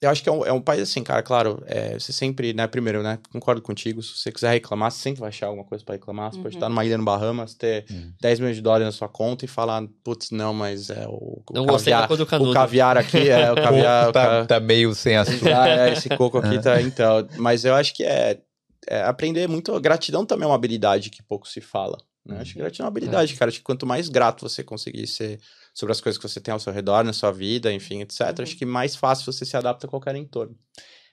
Eu 0.00 0.10
acho 0.10 0.22
que 0.22 0.28
é 0.28 0.32
um, 0.32 0.44
é 0.44 0.52
um 0.52 0.60
país 0.60 0.82
assim, 0.82 1.02
cara, 1.04 1.22
claro, 1.22 1.62
é, 1.64 1.94
você 1.98 2.12
sempre, 2.12 2.52
né, 2.52 2.66
primeiro, 2.66 3.02
né, 3.04 3.18
concordo 3.32 3.62
contigo, 3.62 4.02
se 4.02 4.18
você 4.18 4.32
quiser 4.32 4.50
reclamar, 4.50 4.90
você 4.90 4.98
sempre 5.00 5.20
vai 5.20 5.28
achar 5.28 5.46
alguma 5.46 5.64
coisa 5.64 5.84
pra 5.84 5.94
reclamar, 5.94 6.32
você 6.32 6.40
pode 6.40 6.54
Uhum. 6.56 6.58
estar 6.58 6.68
numa 6.68 6.84
ilha 6.84 6.98
no 6.98 7.04
Bahamas, 7.04 7.54
ter 7.54 7.86
Uhum. 7.88 8.12
10 8.20 8.40
milhões 8.40 8.56
de 8.56 8.62
dólares 8.62 8.84
na 8.86 8.90
sua 8.92 9.08
conta 9.08 9.44
e 9.44 9.48
falar, 9.48 9.80
putz, 10.02 10.30
não, 10.32 10.52
mas 10.52 10.90
é 10.90 11.06
o, 11.06 11.42
o 11.48 11.54
Não 11.54 11.64
gostei 11.64 11.92
da 11.92 11.98
caviar, 12.00 12.08
cor 12.08 12.16
do 12.18 12.26
canudo. 12.26 12.50
o 12.50 12.52
caviar 12.54 12.96
aqui, 12.96 13.28
é 13.28 13.52
o 13.52 13.54
caviar, 13.62 14.08
o 14.08 14.12
tá, 14.12 14.26
ca- 14.26 14.46
tá 14.46 14.60
meio 14.60 14.92
sem 14.94 15.14
açúcar. 15.16 15.62
ah, 15.62 15.88
é, 15.88 15.92
esse 15.92 16.08
coco 16.10 16.38
aqui 16.38 16.58
tá, 16.58 16.82
então. 16.82 17.28
Mas 17.38 17.64
eu 17.64 17.74
acho 17.74 17.94
que 17.94 18.02
é, 18.02 18.40
é 18.88 19.02
aprender 19.02 19.48
muito. 19.48 19.78
Gratidão 19.80 20.26
também 20.26 20.44
é 20.44 20.48
uma 20.48 20.56
habilidade 20.56 21.10
que 21.10 21.22
pouco 21.22 21.46
se 21.48 21.60
fala. 21.60 21.96
Né? 22.24 22.40
Acho 22.40 22.52
que 22.52 22.58
gratidão 22.58 22.84
é 22.84 22.86
uma 22.86 22.90
habilidade, 22.90 23.34
cara. 23.34 23.48
Acho 23.48 23.58
que 23.58 23.64
quanto 23.64 23.86
mais 23.86 24.08
grato 24.08 24.48
você 24.48 24.62
conseguir 24.62 25.06
ser 25.06 25.40
sobre 25.74 25.92
as 25.92 26.00
coisas 26.00 26.20
que 26.20 26.28
você 26.28 26.40
tem 26.40 26.52
ao 26.52 26.60
seu 26.60 26.72
redor, 26.72 27.02
na 27.02 27.12
sua 27.12 27.32
vida, 27.32 27.72
enfim, 27.72 28.00
etc., 28.02 28.20
Uhum. 28.20 28.42
acho 28.42 28.56
que 28.56 28.64
mais 28.64 28.94
fácil 28.94 29.32
você 29.32 29.44
se 29.44 29.56
adapta 29.56 29.86
a 29.86 29.90
qualquer 29.90 30.14
entorno. 30.14 30.56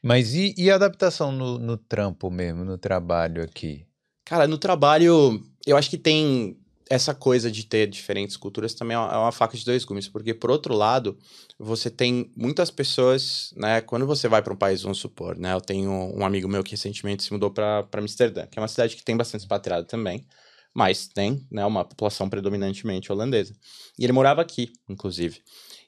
Mas 0.04 0.34
e, 0.34 0.54
e 0.58 0.70
a 0.70 0.76
adaptação 0.76 1.32
no, 1.32 1.58
no 1.58 1.78
trampo 1.78 2.30
mesmo, 2.30 2.64
no 2.64 2.78
trabalho 2.78 3.44
aqui? 3.44 3.86
Cara, 4.24 4.48
no 4.48 4.58
trabalho, 4.58 5.44
eu 5.66 5.76
acho 5.76 5.90
que 5.90 5.98
tem 5.98 6.58
essa 6.90 7.14
coisa 7.14 7.52
de 7.52 7.66
ter 7.66 7.88
diferentes 7.88 8.36
culturas 8.36 8.74
também 8.74 8.96
é 8.96 9.00
uma, 9.00 9.14
é 9.14 9.18
uma 9.18 9.32
faca 9.32 9.56
de 9.56 9.64
dois 9.64 9.86
gumes, 9.86 10.08
porque 10.08 10.34
por 10.34 10.50
outro 10.50 10.74
lado, 10.74 11.18
você 11.58 11.90
tem 11.90 12.32
muitas 12.36 12.72
pessoas, 12.72 13.54
né, 13.56 13.80
quando 13.82 14.08
você 14.08 14.28
vai 14.28 14.42
para 14.42 14.52
um 14.52 14.58
país, 14.58 14.82
vamos 14.82 14.98
supor, 14.98 15.38
né, 15.38 15.54
eu 15.54 15.62
tenho 15.62 15.92
um 15.92 16.26
amigo 16.26 16.48
meu 16.48 16.64
que 16.64 16.72
recentemente 16.72 17.24
se 17.24 17.32
mudou 17.32 17.52
para 17.52 17.88
Amsterdã, 17.94 18.48
que 18.48 18.58
é 18.58 18.62
uma 18.62 18.68
cidade 18.68 18.96
que 18.96 19.04
tem 19.04 19.16
bastante 19.16 19.42
expatriado 19.42 19.86
também, 19.86 20.26
mas 20.74 21.08
tem, 21.08 21.46
né, 21.52 21.66
uma 21.66 21.84
população 21.84 22.30
predominantemente 22.30 23.12
holandesa. 23.12 23.56
E 23.98 24.04
ele 24.04 24.14
morava 24.14 24.42
aqui, 24.42 24.72
inclusive. 24.88 25.42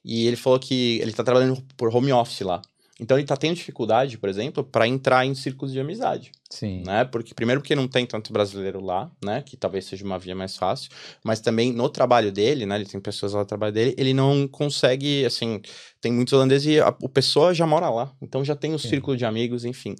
E 0.03 0.27
ele 0.27 0.35
falou 0.35 0.59
que 0.59 0.99
ele 0.99 1.13
tá 1.13 1.23
trabalhando 1.23 1.61
por 1.77 1.93
home 1.95 2.11
office 2.11 2.41
lá. 2.41 2.61
Então 2.99 3.17
ele 3.17 3.25
tá 3.25 3.35
tendo 3.35 3.55
dificuldade, 3.55 4.17
por 4.17 4.29
exemplo, 4.29 4.63
para 4.63 4.87
entrar 4.87 5.25
em 5.25 5.33
círculos 5.33 5.73
de 5.73 5.79
amizade 5.79 6.31
Sim. 6.51 6.83
né? 6.85 7.05
Porque 7.05 7.33
primeiro 7.33 7.61
porque 7.61 7.75
não 7.75 7.87
tem 7.87 8.05
tanto 8.05 8.33
brasileiro 8.33 8.83
lá, 8.83 9.09
né? 9.23 9.41
Que 9.41 9.55
talvez 9.55 9.85
seja 9.85 10.03
uma 10.03 10.19
via 10.19 10.35
mais 10.35 10.57
fácil, 10.57 10.91
mas 11.23 11.39
também 11.39 11.71
no 11.71 11.89
trabalho 11.89 12.31
dele, 12.31 12.65
né? 12.65 12.75
Ele 12.75 12.85
tem 12.85 12.99
pessoas 12.99 13.33
lá 13.33 13.39
no 13.39 13.45
trabalho 13.45 13.73
dele, 13.73 13.95
ele 13.97 14.13
não 14.13 14.47
consegue, 14.47 15.25
assim, 15.25 15.61
tem 16.01 16.11
muitos 16.11 16.33
holandeses 16.33 16.67
e 16.67 16.79
a, 16.79 16.93
o 17.01 17.09
pessoa 17.09 17.53
já 17.53 17.65
mora 17.65 17.89
lá, 17.89 18.13
então 18.21 18.43
já 18.43 18.55
tem 18.55 18.73
um 18.73 18.77
Sim. 18.77 18.89
círculo 18.89 19.15
de 19.15 19.25
amigos, 19.25 19.63
enfim. 19.63 19.95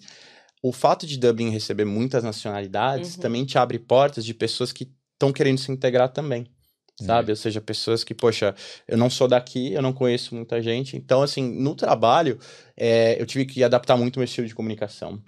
O 0.62 0.72
fato 0.72 1.07
de 1.07 1.18
Dublin 1.18 1.49
receber 1.49 1.86
muitas 1.86 2.24
nacionalidades 2.24 3.16
Uhum. 3.16 3.22
também 3.22 3.45
te 3.45 3.57
abre 3.57 3.80
portas 3.80 4.24
de 4.24 4.34
pessoas 4.34 4.72
que 4.72 4.91
estão 5.14 5.34
querendo 5.34 5.57
se 5.57 5.72
integrar 5.72 6.09
também. 6.09 6.47
Sabe? 6.99 7.32
Ou 7.32 7.36
seja, 7.36 7.59
pessoas 7.59 8.03
que, 8.03 8.14
poxa, 8.14 8.53
eu 8.88 8.95
não 8.95 9.09
sou 9.09 9.28
daqui, 9.28 9.74
eu 9.74 9.82
não 9.82 9.91
conheço 9.91 10.36
muita 10.36 10.62
gente. 10.62 10.95
Então, 10.95 11.24
assim, 11.24 11.41
no 11.59 11.74
trabalho, 11.74 12.38
é, 12.78 13.20
eu 13.20 13.26
tive 13.26 13.45
que 13.45 13.64
adaptar 13.64 13.97
muito 13.97 14.20
meu 14.20 14.26
estilo 14.26 14.47
de 14.47 14.53
comunicação. 14.53 15.20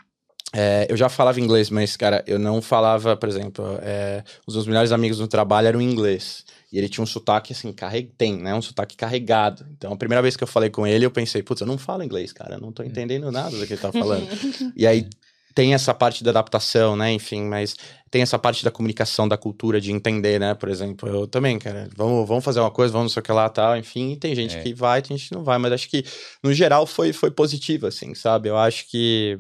É, 0.56 0.86
eu 0.88 0.96
já 0.96 1.10
falava 1.10 1.40
inglês, 1.40 1.72
mas, 1.72 1.98
cara, 1.98 2.24
eu 2.28 2.38
não 2.38 2.62
falava, 2.62 3.18
por 3.18 3.28
exemplo, 3.28 3.80
é, 3.82 4.24
os 4.46 4.54
meus 4.54 4.68
melhores 4.68 4.92
amigos 4.92 5.20
no 5.20 5.28
trabalho 5.28 5.68
eram 5.68 5.82
inglês. 5.82 6.46
E 6.72 6.78
ele 6.78 6.88
tinha 6.88 7.04
um 7.04 7.08
sotaque, 7.08 7.54
assim, 7.54 7.74
carreg... 7.74 8.12
tem, 8.16 8.38
né? 8.38 8.54
Um 8.54 8.62
sotaque 8.62 8.96
carregado. 8.96 9.66
Então, 9.72 9.92
a 9.94 9.98
primeira 9.98 10.22
vez 10.22 10.38
que 10.38 10.44
eu 10.44 10.48
falei 10.48 10.70
com 10.70 10.86
ele, 10.86 11.06
eu 11.06 11.12
pensei, 11.12 11.42
putz, 11.42 11.62
eu 11.62 11.68
não 11.68 11.80
falo 11.80 12.04
inglês, 12.04 12.32
cara, 12.32 12.56
eu 12.56 12.62
não 12.62 12.72
tô 12.72 12.84
entendendo 12.84 13.32
nada 13.32 13.58
do 13.58 13.66
que 13.66 13.74
ele 13.74 13.82
tá 13.82 13.92
falando. 13.92 14.28
e 14.78 14.86
aí 14.86 15.08
tem 15.54 15.74
essa 15.74 15.94
parte 15.94 16.24
da 16.24 16.32
adaptação, 16.32 16.96
né? 16.96 17.12
Enfim, 17.14 17.44
mas 17.44 17.76
tem 18.10 18.22
essa 18.22 18.38
parte 18.38 18.64
da 18.64 18.72
comunicação, 18.72 19.28
da 19.28 19.38
cultura, 19.38 19.82
de 19.82 19.92
entender, 19.92 20.40
né? 20.40 20.54
Por 20.54 20.70
exemplo, 20.70 21.10
eu 21.10 21.28
também, 21.28 21.58
cara, 21.58 21.90
vamos, 21.96 22.28
vamos 22.28 22.44
fazer 22.44 22.60
uma 22.60 22.72
coisa, 22.72 22.92
vamos 22.94 23.06
não 23.06 23.14
sei 23.14 23.22
o 23.22 23.24
que 23.24 23.32
lá 23.32 23.50
tal, 23.50 23.76
enfim, 23.78 24.12
e 24.12 24.18
tem 24.18 24.36
gente 24.36 24.56
É. 24.56 24.62
que 24.62 24.74
vai, 24.74 25.02
tem 25.02 25.18
gente 25.18 25.30
que 25.30 25.36
não 25.36 25.44
vai, 25.44 25.58
mas 25.58 25.72
acho 25.72 25.90
que, 25.90 26.04
no 26.44 26.54
geral, 26.54 26.86
foi, 26.86 27.12
foi 27.14 27.32
positivo, 27.32 27.88
assim, 27.88 28.14
sabe? 28.14 28.50
Eu 28.50 28.58
acho 28.58 28.88
que 28.90 29.38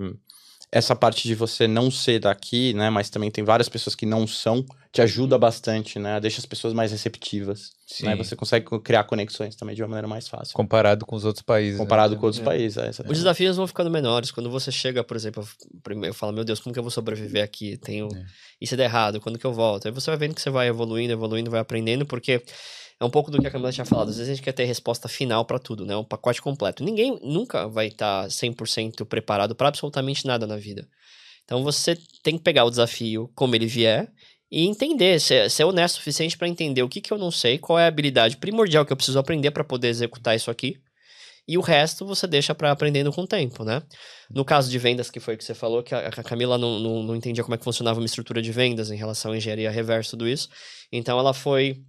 essa 0.76 0.96
parte 0.96 1.28
de 1.28 1.36
você 1.36 1.68
não 1.68 1.92
ser 1.92 2.18
daqui, 2.20 2.74
né? 2.74 2.90
Mas 2.90 3.08
também 3.08 3.30
tem 3.30 3.44
várias 3.44 3.70
pessoas 3.70 3.94
que 3.96 4.08
não 4.08 4.26
são, 4.26 4.66
te 4.92 5.04
ajuda 5.04 5.38
bastante, 5.38 6.00
né? 6.00 6.20
Deixa 6.20 6.40
as 6.40 6.48
pessoas 6.48 6.74
mais 6.74 6.92
receptivas, 6.92 7.70
Sim. 7.86 8.08
né? 8.08 8.16
Você 8.16 8.36
consegue 8.36 8.66
co- 8.66 8.80
criar 8.80 9.04
conexões 9.04 9.56
também 9.56 9.76
de 9.76 9.84
uma 9.84 9.90
maneira 9.90 10.08
mais 10.08 10.28
fácil. 10.28 10.56
Comparado 10.56 11.06
com 11.06 11.16
os 11.16 11.26
outros 11.26 11.44
países. 11.44 11.78
né? 11.80 11.86
Comparado 11.86 12.18
com 12.18 12.26
outros 12.26 12.42
É. 12.42 12.44
países. 12.46 12.78
É, 12.78 12.90
Os 12.90 13.18
desafios 13.20 13.56
vão 13.56 13.68
ficando 13.68 13.92
menores. 13.92 14.32
Quando 14.32 14.50
você 14.50 14.72
chega, 14.72 15.04
por 15.04 15.16
exemplo, 15.16 15.48
primeiro 15.84 16.10
eu 16.10 16.18
falo, 16.18 16.34
meu 16.34 16.44
Deus, 16.44 16.60
como 16.60 16.74
que 16.74 16.80
eu 16.80 16.84
vou 16.84 16.92
sobreviver 16.92 17.44
aqui? 17.44 17.78
Tenho... 17.78 18.08
É. 18.12 18.26
E 18.60 18.66
se 18.66 18.76
der 18.76 18.86
errado, 18.86 19.22
quando 19.22 19.38
que 19.38 19.46
eu 19.46 19.54
volto? 19.54 19.86
Aí 19.88 19.92
você 19.92 20.10
vai 20.10 20.18
vendo 20.18 20.34
que 20.34 20.42
você 20.42 20.50
vai 20.50 20.68
evoluindo, 20.70 21.14
evoluindo, 21.14 21.52
vai 21.52 21.60
aprendendo, 21.60 22.04
porque 22.06 22.42
é 23.00 23.06
um 23.06 23.10
pouco 23.10 23.32
do 23.32 23.40
que 23.42 23.48
a 23.48 23.52
Camila 23.52 23.72
tinha 23.72 23.86
falado. 23.86 24.10
Às 24.10 24.18
vezes 24.18 24.32
a 24.32 24.36
gente 24.36 24.44
quer 24.44 24.52
ter 24.52 24.66
resposta 24.66 25.08
final 25.08 25.46
pra 25.46 25.60
tudo, 25.60 25.86
né? 25.86 25.96
Um 25.96 26.04
pacote 26.04 26.42
completo. 26.42 26.84
Ninguém 26.84 27.20
nunca 27.22 27.68
vai 27.68 27.88
estar 27.88 28.28
100% 28.28 29.06
preparado 29.06 29.56
pra 29.56 29.68
absolutamente 29.68 30.26
nada 30.26 30.48
na 30.48 30.58
vida. 30.58 30.88
Então 31.44 31.64
você 31.64 31.98
tem 32.24 32.38
que 32.38 32.44
pegar 32.44 32.66
o 32.66 32.70
desafio 32.70 33.30
como 33.36 33.56
ele 33.56 33.66
vier 33.66 34.12
e 34.52 34.68
entender, 34.68 35.20
ser, 35.20 35.50
ser 35.50 35.64
honesto 35.64 35.96
o 35.96 35.98
suficiente 35.98 36.38
pra 36.38 36.48
entender 36.48 36.84
o 36.84 36.90
que, 36.90 37.02
que 37.02 37.12
eu 37.12 37.18
não 37.18 37.32
sei, 37.32 37.58
qual 37.58 37.80
é 37.80 37.86
a 37.86 37.88
habilidade 37.88 38.38
primordial 38.38 38.86
que 38.86 38.94
eu 38.94 38.98
preciso 38.98 39.20
aprender 39.20 39.52
pra 39.52 39.64
poder 39.64 39.88
executar 39.88 40.36
isso 40.36 40.52
aqui. 40.52 40.78
E 41.46 41.58
o 41.58 41.62
resto 41.62 42.06
você 42.06 42.26
deixa 42.26 42.56
pra 42.56 42.72
aprendendo 42.72 43.12
com 43.12 43.24
o 43.24 43.28
tempo, 43.28 43.66
né? 43.66 43.82
No 44.30 44.46
caso 44.46 44.72
de 44.72 44.80
vendas, 44.80 45.10
que 45.12 45.20
foi 45.20 45.36
o 45.36 45.38
que 45.38 45.44
você 45.44 45.54
falou, 45.54 45.84
que 45.84 45.94
a, 45.94 46.08
a 46.08 46.24
Camila 46.24 46.58
não, 46.58 46.80
não, 46.80 47.04
não 47.04 47.16
entendia 47.16 47.44
como 47.44 47.56
é 47.56 47.58
que 47.58 47.66
funcionava 47.66 48.00
uma 48.00 48.06
estrutura 48.06 48.42
de 48.42 48.52
vendas 48.52 48.90
em 48.92 48.96
relação 48.96 49.34
à 49.34 49.38
engenharia 49.38 49.70
reversa, 49.70 50.12
tudo 50.12 50.28
isso. 50.28 50.48
Então 50.92 51.20
ela 51.20 51.34
foi 51.34 51.84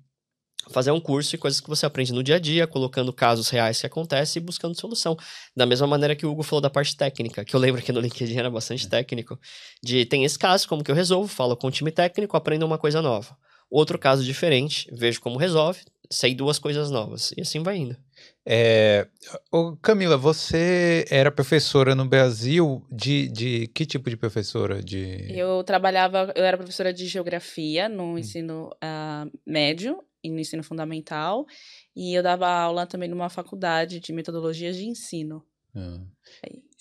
fazer 0.70 0.90
um 0.90 1.00
curso 1.00 1.34
e 1.34 1.38
coisas 1.38 1.60
que 1.60 1.68
você 1.68 1.86
aprende 1.86 2.12
no 2.12 2.22
dia 2.22 2.36
a 2.36 2.38
dia, 2.38 2.66
colocando 2.66 3.12
casos 3.12 3.48
reais 3.48 3.80
que 3.80 3.86
acontecem 3.86 4.40
e 4.40 4.44
buscando 4.44 4.78
solução. 4.78 5.16
Da 5.56 5.66
mesma 5.66 5.86
maneira 5.86 6.16
que 6.16 6.26
o 6.26 6.30
Hugo 6.30 6.42
falou 6.42 6.60
da 6.60 6.70
parte 6.70 6.96
técnica, 6.96 7.44
que 7.44 7.54
eu 7.54 7.60
lembro 7.60 7.82
que 7.82 7.92
no 7.92 8.00
LinkedIn 8.00 8.36
era 8.36 8.50
bastante 8.50 8.88
técnico, 8.88 9.38
de 9.82 10.04
tem 10.04 10.24
esse 10.24 10.38
caso, 10.38 10.68
como 10.68 10.82
que 10.82 10.90
eu 10.90 10.94
resolvo, 10.94 11.28
falo 11.28 11.56
com 11.56 11.68
o 11.68 11.70
time 11.70 11.90
técnico, 11.90 12.36
aprendo 12.36 12.64
uma 12.64 12.78
coisa 12.78 13.00
nova. 13.02 13.36
Outro 13.70 13.98
caso 13.98 14.22
diferente, 14.22 14.88
vejo 14.92 15.20
como 15.20 15.38
resolve, 15.38 15.80
sei 16.10 16.34
duas 16.34 16.58
coisas 16.58 16.90
novas. 16.90 17.32
E 17.36 17.40
assim 17.40 17.62
vai 17.62 17.76
indo. 17.76 17.96
É, 18.46 19.08
ô, 19.50 19.76
Camila, 19.76 20.16
você 20.16 21.04
era 21.10 21.30
professora 21.30 21.94
no 21.94 22.04
Brasil 22.04 22.86
de, 22.90 23.28
de 23.28 23.66
que 23.68 23.86
tipo 23.86 24.08
de 24.10 24.16
professora? 24.16 24.82
De... 24.82 25.26
Eu 25.36 25.64
trabalhava, 25.64 26.32
eu 26.36 26.44
era 26.44 26.56
professora 26.56 26.92
de 26.92 27.06
geografia 27.06 27.88
no 27.88 28.18
ensino 28.18 28.70
uh, 28.74 29.30
médio 29.46 29.98
no 30.30 30.38
ensino 30.38 30.62
fundamental, 30.62 31.46
e 31.94 32.14
eu 32.14 32.22
dava 32.22 32.48
aula 32.48 32.86
também 32.86 33.08
numa 33.08 33.28
faculdade 33.28 34.00
de 34.00 34.12
metodologias 34.12 34.76
de 34.76 34.86
ensino. 34.86 35.44
Ah. 35.74 36.00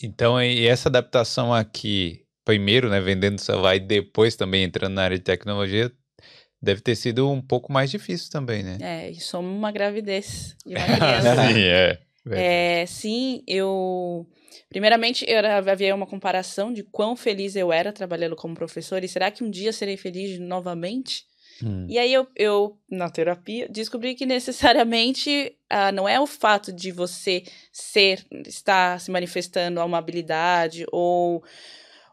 Então, 0.02 0.42
e 0.42 0.68
essa 0.68 0.90
adaptação 0.90 1.54
aqui, 1.54 2.26
primeiro, 2.44 2.90
né, 2.90 3.00
vendendo 3.00 3.40
celular 3.40 3.76
e 3.76 3.80
depois 3.80 4.36
também 4.36 4.64
entrando 4.64 4.94
na 4.94 5.04
área 5.04 5.18
de 5.18 5.24
tecnologia, 5.24 5.92
deve 6.62 6.82
ter 6.82 6.96
sido 6.96 7.30
um 7.30 7.42
pouco 7.42 7.72
mais 7.72 7.92
difícil 7.92 8.30
também, 8.32 8.64
né? 8.64 8.78
É, 8.82 9.12
e 9.12 9.20
somos 9.20 9.52
uma 9.52 9.72
gravidez 9.72 10.56
de 10.66 10.76
uma 10.76 10.86
criança. 10.98 11.36
Sim, 11.54 11.60
é. 11.62 12.00
É, 12.32 12.86
sim, 12.86 13.44
eu. 13.46 14.26
Primeiramente, 14.70 15.26
eu 15.28 15.38
era- 15.38 15.58
havia 15.58 15.94
uma 15.94 16.08
comparação 16.08 16.72
de 16.72 16.82
quão 16.84 17.16
feliz 17.18 17.56
eu 17.56 17.72
era 17.72 17.92
trabalhando 17.92 18.36
como 18.36 18.56
professora, 18.56 19.04
e 19.04 19.10
será 19.10 19.30
que 19.30 19.44
um 19.44 19.50
dia 19.50 19.74
serei 19.74 19.98
feliz 19.98 20.40
novamente? 20.40 21.26
Hum, 21.62 21.86
E 21.90 21.98
aí 22.00 22.12
eu, 22.14 22.28
eu 22.36 22.78
na 22.90 23.10
terapia, 23.10 23.68
descobri 23.70 24.16
que 24.16 24.26
necessariamente 24.26 25.56
ah, 25.70 25.92
não 25.92 26.08
é 26.08 26.20
o 26.20 26.26
fato 26.28 26.72
de 26.72 26.92
você 26.92 27.44
ser, 27.72 28.26
estar 28.46 29.00
se 29.00 29.12
manifestando 29.12 29.80
a 29.80 29.86
uma 29.86 29.98
habilidade 29.98 30.86
ou, 30.92 31.44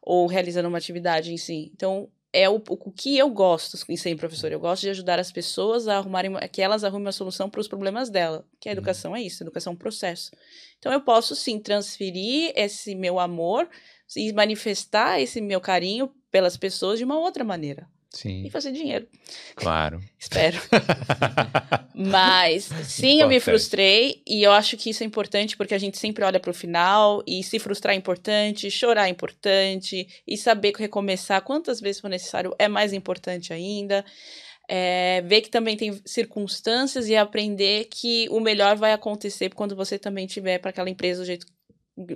ou 0.02 0.26
realizando 0.26 0.68
uma 0.68 0.78
atividade 0.78 1.32
em 1.32 1.36
si. 1.36 1.70
Então, 1.74 2.08
é 2.32 2.48
o, 2.48 2.62
o 2.68 2.92
que 2.92 3.18
eu 3.18 3.28
gosto 3.28 3.76
em 3.88 3.96
ser 3.96 4.14
professor. 4.16 4.52
Eu 4.52 4.60
gosto 4.60 4.82
de 4.82 4.90
ajudar 4.90 5.18
as 5.18 5.32
pessoas 5.32 5.88
a 5.88 5.96
arrumarem, 5.96 6.30
uma- 6.30 6.46
que 6.48 6.62
elas 6.62 6.84
arrumem 6.84 7.06
uma 7.06 7.12
solução 7.12 7.50
para 7.50 7.60
os 7.60 7.66
problemas 7.68 8.08
dela. 8.08 8.46
Que 8.60 8.68
a 8.68 8.72
educação 8.72 9.16
é 9.16 9.22
isso, 9.22 9.42
a 9.42 9.44
educação 9.44 9.72
é 9.72 9.74
um 9.74 9.78
processo. 9.78 10.30
Então, 10.78 10.92
eu 10.92 11.00
posso 11.00 11.34
sim 11.34 11.58
transferir 11.58 12.52
esse 12.54 12.94
meu 12.94 13.18
amor 13.18 13.68
e 14.16 14.32
manifestar 14.32 15.20
esse 15.20 15.40
meu 15.40 15.60
carinho 15.60 16.12
pelas 16.30 16.56
pessoas 16.56 16.98
de 16.98 17.04
uma 17.04 17.18
outra 17.18 17.42
maneira. 17.44 17.88
Sim, 18.10 18.44
E 18.44 18.50
fazer 18.50 18.72
dinheiro. 18.72 19.06
claro. 19.54 20.00
Espero. 20.18 20.58
Mas 21.94 22.64
sim, 22.84 23.20
eu 23.20 23.28
me 23.28 23.40
frustrei 23.40 24.22
e 24.26 24.42
eu 24.42 24.52
acho 24.52 24.76
que 24.76 24.90
isso 24.90 25.02
é 25.02 25.06
importante 25.06 25.56
porque 25.56 25.74
a 25.74 25.78
gente 25.78 25.98
sempre 25.98 26.24
olha 26.24 26.40
para 26.40 26.50
o 26.50 26.54
final 26.54 27.22
e 27.26 27.42
se 27.42 27.58
frustrar 27.58 27.94
é 27.94 27.98
importante, 27.98 28.70
chorar 28.70 29.06
é 29.06 29.10
importante 29.10 30.06
e 30.26 30.36
saber 30.36 30.72
recomeçar 30.76 31.42
quantas 31.42 31.80
vezes 31.80 32.00
for 32.00 32.08
necessário 32.08 32.54
é 32.58 32.68
mais 32.68 32.92
importante 32.92 33.52
ainda. 33.52 34.04
É, 34.72 35.20
ver 35.22 35.40
que 35.40 35.50
também 35.50 35.76
tem 35.76 36.00
circunstâncias 36.06 37.08
e 37.08 37.16
aprender 37.16 37.86
que 37.90 38.28
o 38.30 38.38
melhor 38.38 38.76
vai 38.76 38.92
acontecer 38.92 39.52
quando 39.52 39.74
você 39.74 39.98
também 39.98 40.28
tiver 40.28 40.58
para 40.58 40.70
aquela 40.70 40.88
empresa 40.88 41.22
do 41.22 41.26
jeito 41.26 41.44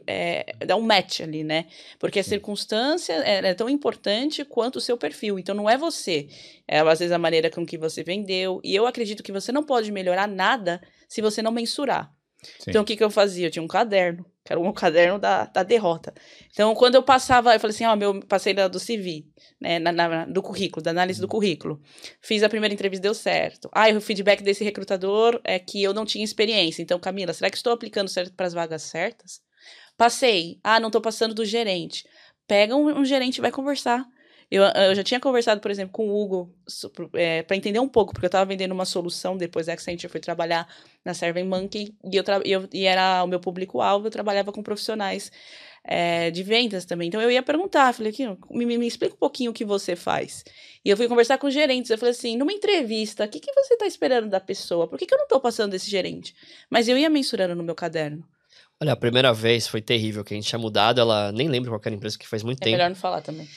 é, 0.06 0.54
dá 0.66 0.76
um 0.76 0.80
match 0.82 1.20
ali, 1.20 1.42
né? 1.44 1.66
Porque 1.98 2.18
a 2.20 2.24
circunstância 2.24 3.12
é, 3.24 3.46
é 3.46 3.54
tão 3.54 3.68
importante 3.68 4.44
quanto 4.44 4.76
o 4.76 4.80
seu 4.80 4.96
perfil. 4.96 5.38
Então 5.38 5.54
não 5.54 5.68
é 5.68 5.76
você, 5.76 6.28
é 6.66 6.78
às 6.80 6.98
vezes 6.98 7.12
a 7.12 7.18
maneira 7.18 7.50
com 7.50 7.64
que 7.66 7.78
você 7.78 8.02
vendeu. 8.02 8.60
E 8.64 8.74
eu 8.74 8.86
acredito 8.86 9.22
que 9.22 9.32
você 9.32 9.50
não 9.52 9.62
pode 9.64 9.90
melhorar 9.92 10.26
nada 10.28 10.80
se 11.08 11.20
você 11.20 11.42
não 11.42 11.52
mensurar. 11.52 12.12
Sim. 12.58 12.70
Então 12.70 12.82
o 12.82 12.84
que, 12.84 12.96
que 12.96 13.02
eu 13.04 13.10
fazia? 13.10 13.46
Eu 13.46 13.50
tinha 13.50 13.62
um 13.62 13.66
caderno, 13.68 14.24
que 14.44 14.52
era 14.52 14.60
um 14.60 14.70
caderno 14.72 15.18
da, 15.18 15.46
da 15.46 15.62
derrota. 15.62 16.12
Então 16.52 16.74
quando 16.74 16.94
eu 16.94 17.02
passava, 17.02 17.54
eu 17.54 17.60
falei 17.60 17.74
assim: 17.74 17.84
ó, 17.86 17.96
meu, 17.96 18.20
passei 18.20 18.52
da, 18.52 18.68
do 18.68 18.78
CV, 18.78 19.24
né, 19.60 19.78
na, 19.78 19.90
na- 19.92 20.26
do 20.26 20.42
currículo, 20.42 20.82
da 20.82 20.90
análise 20.90 21.20
do 21.20 21.28
currículo. 21.28 21.80
Fiz 22.20 22.42
a 22.42 22.48
primeira 22.48 22.74
entrevista, 22.74 23.02
deu 23.02 23.14
certo. 23.14 23.70
Ah, 23.72 23.88
o 23.90 24.00
feedback 24.00 24.42
desse 24.42 24.62
recrutador 24.62 25.40
é 25.42 25.58
que 25.58 25.82
eu 25.82 25.94
não 25.94 26.04
tinha 26.04 26.24
experiência. 26.24 26.82
Então, 26.82 26.98
Camila, 26.98 27.32
será 27.32 27.50
que 27.50 27.56
estou 27.56 27.72
aplicando 27.72 28.08
certo 28.08 28.34
para 28.34 28.46
as 28.46 28.52
vagas 28.52 28.82
certas? 28.82 29.40
Passei. 29.96 30.58
Ah, 30.62 30.80
não 30.80 30.88
estou 30.88 31.00
passando 31.00 31.34
do 31.34 31.44
gerente. 31.44 32.04
Pega 32.46 32.74
um, 32.76 33.00
um 33.00 33.04
gerente 33.04 33.38
e 33.38 33.40
vai 33.40 33.50
conversar. 33.52 34.04
Eu, 34.50 34.62
eu 34.62 34.94
já 34.94 35.02
tinha 35.02 35.18
conversado, 35.18 35.60
por 35.60 35.70
exemplo, 35.70 35.92
com 35.92 36.08
o 36.08 36.22
Hugo 36.22 36.54
para 37.46 37.56
entender 37.56 37.78
um 37.80 37.88
pouco, 37.88 38.12
porque 38.12 38.26
eu 38.26 38.28
estava 38.28 38.44
vendendo 38.44 38.72
uma 38.72 38.84
solução 38.84 39.36
depois 39.36 39.66
da 39.66 39.72
Accenture, 39.72 40.04
eu 40.04 40.10
fui 40.10 40.20
trabalhar 40.20 40.68
na 41.04 41.14
Servant 41.14 41.46
Monkey 41.46 41.94
e, 42.04 42.16
eu 42.16 42.22
eu- 42.44 42.68
e 42.72 42.84
era 42.84 43.24
o 43.24 43.26
meu 43.26 43.40
público-alvo, 43.40 44.06
eu 44.06 44.10
trabalhava 44.10 44.52
com 44.52 44.62
profissionais 44.62 45.32
é, 45.84 46.30
de 46.30 46.42
vendas 46.42 46.84
também. 46.84 47.08
Então 47.08 47.20
eu 47.20 47.30
ia 47.30 47.42
perguntar, 47.42 47.92
falei 47.94 48.12
aqui, 48.12 48.26
me, 48.50 48.66
me, 48.66 48.78
me 48.78 48.86
explica 48.86 49.14
um 49.14 49.18
pouquinho 49.18 49.50
o 49.50 49.54
que 49.54 49.64
você 49.64 49.96
faz. 49.96 50.44
E 50.84 50.90
eu 50.90 50.96
fui 50.96 51.08
conversar 51.08 51.38
com 51.38 51.50
gerentes, 51.50 51.90
eu 51.90 51.98
falei 51.98 52.12
assim, 52.12 52.36
numa 52.36 52.52
entrevista, 52.52 53.24
o 53.24 53.28
que, 53.28 53.40
que 53.40 53.52
você 53.52 53.74
está 53.74 53.86
esperando 53.86 54.28
da 54.28 54.40
pessoa? 54.40 54.86
Por 54.88 54.98
que, 54.98 55.06
que 55.06 55.14
eu 55.14 55.18
não 55.18 55.24
estou 55.24 55.40
passando 55.40 55.72
desse 55.72 55.90
gerente? 55.90 56.34
Mas 56.70 56.86
eu 56.88 56.96
ia 56.98 57.10
mensurando 57.10 57.54
no 57.54 57.62
meu 57.62 57.74
caderno. 57.74 58.24
Olha, 58.82 58.92
a 58.92 58.96
primeira 58.96 59.32
vez 59.32 59.66
foi 59.68 59.80
terrível, 59.80 60.24
que 60.24 60.34
a 60.34 60.36
gente 60.36 60.48
tinha 60.48 60.58
mudado, 60.58 61.00
ela 61.00 61.30
nem 61.32 61.48
lembro 61.48 61.70
qual 61.70 61.80
era 61.84 61.94
a 61.94 61.96
empresa 61.96 62.18
que 62.18 62.26
faz 62.26 62.42
muito 62.42 62.58
É 62.60 62.64
tempo. 62.64 62.76
melhor 62.76 62.90
não 62.90 62.96
falar 62.96 63.20
também. 63.20 63.48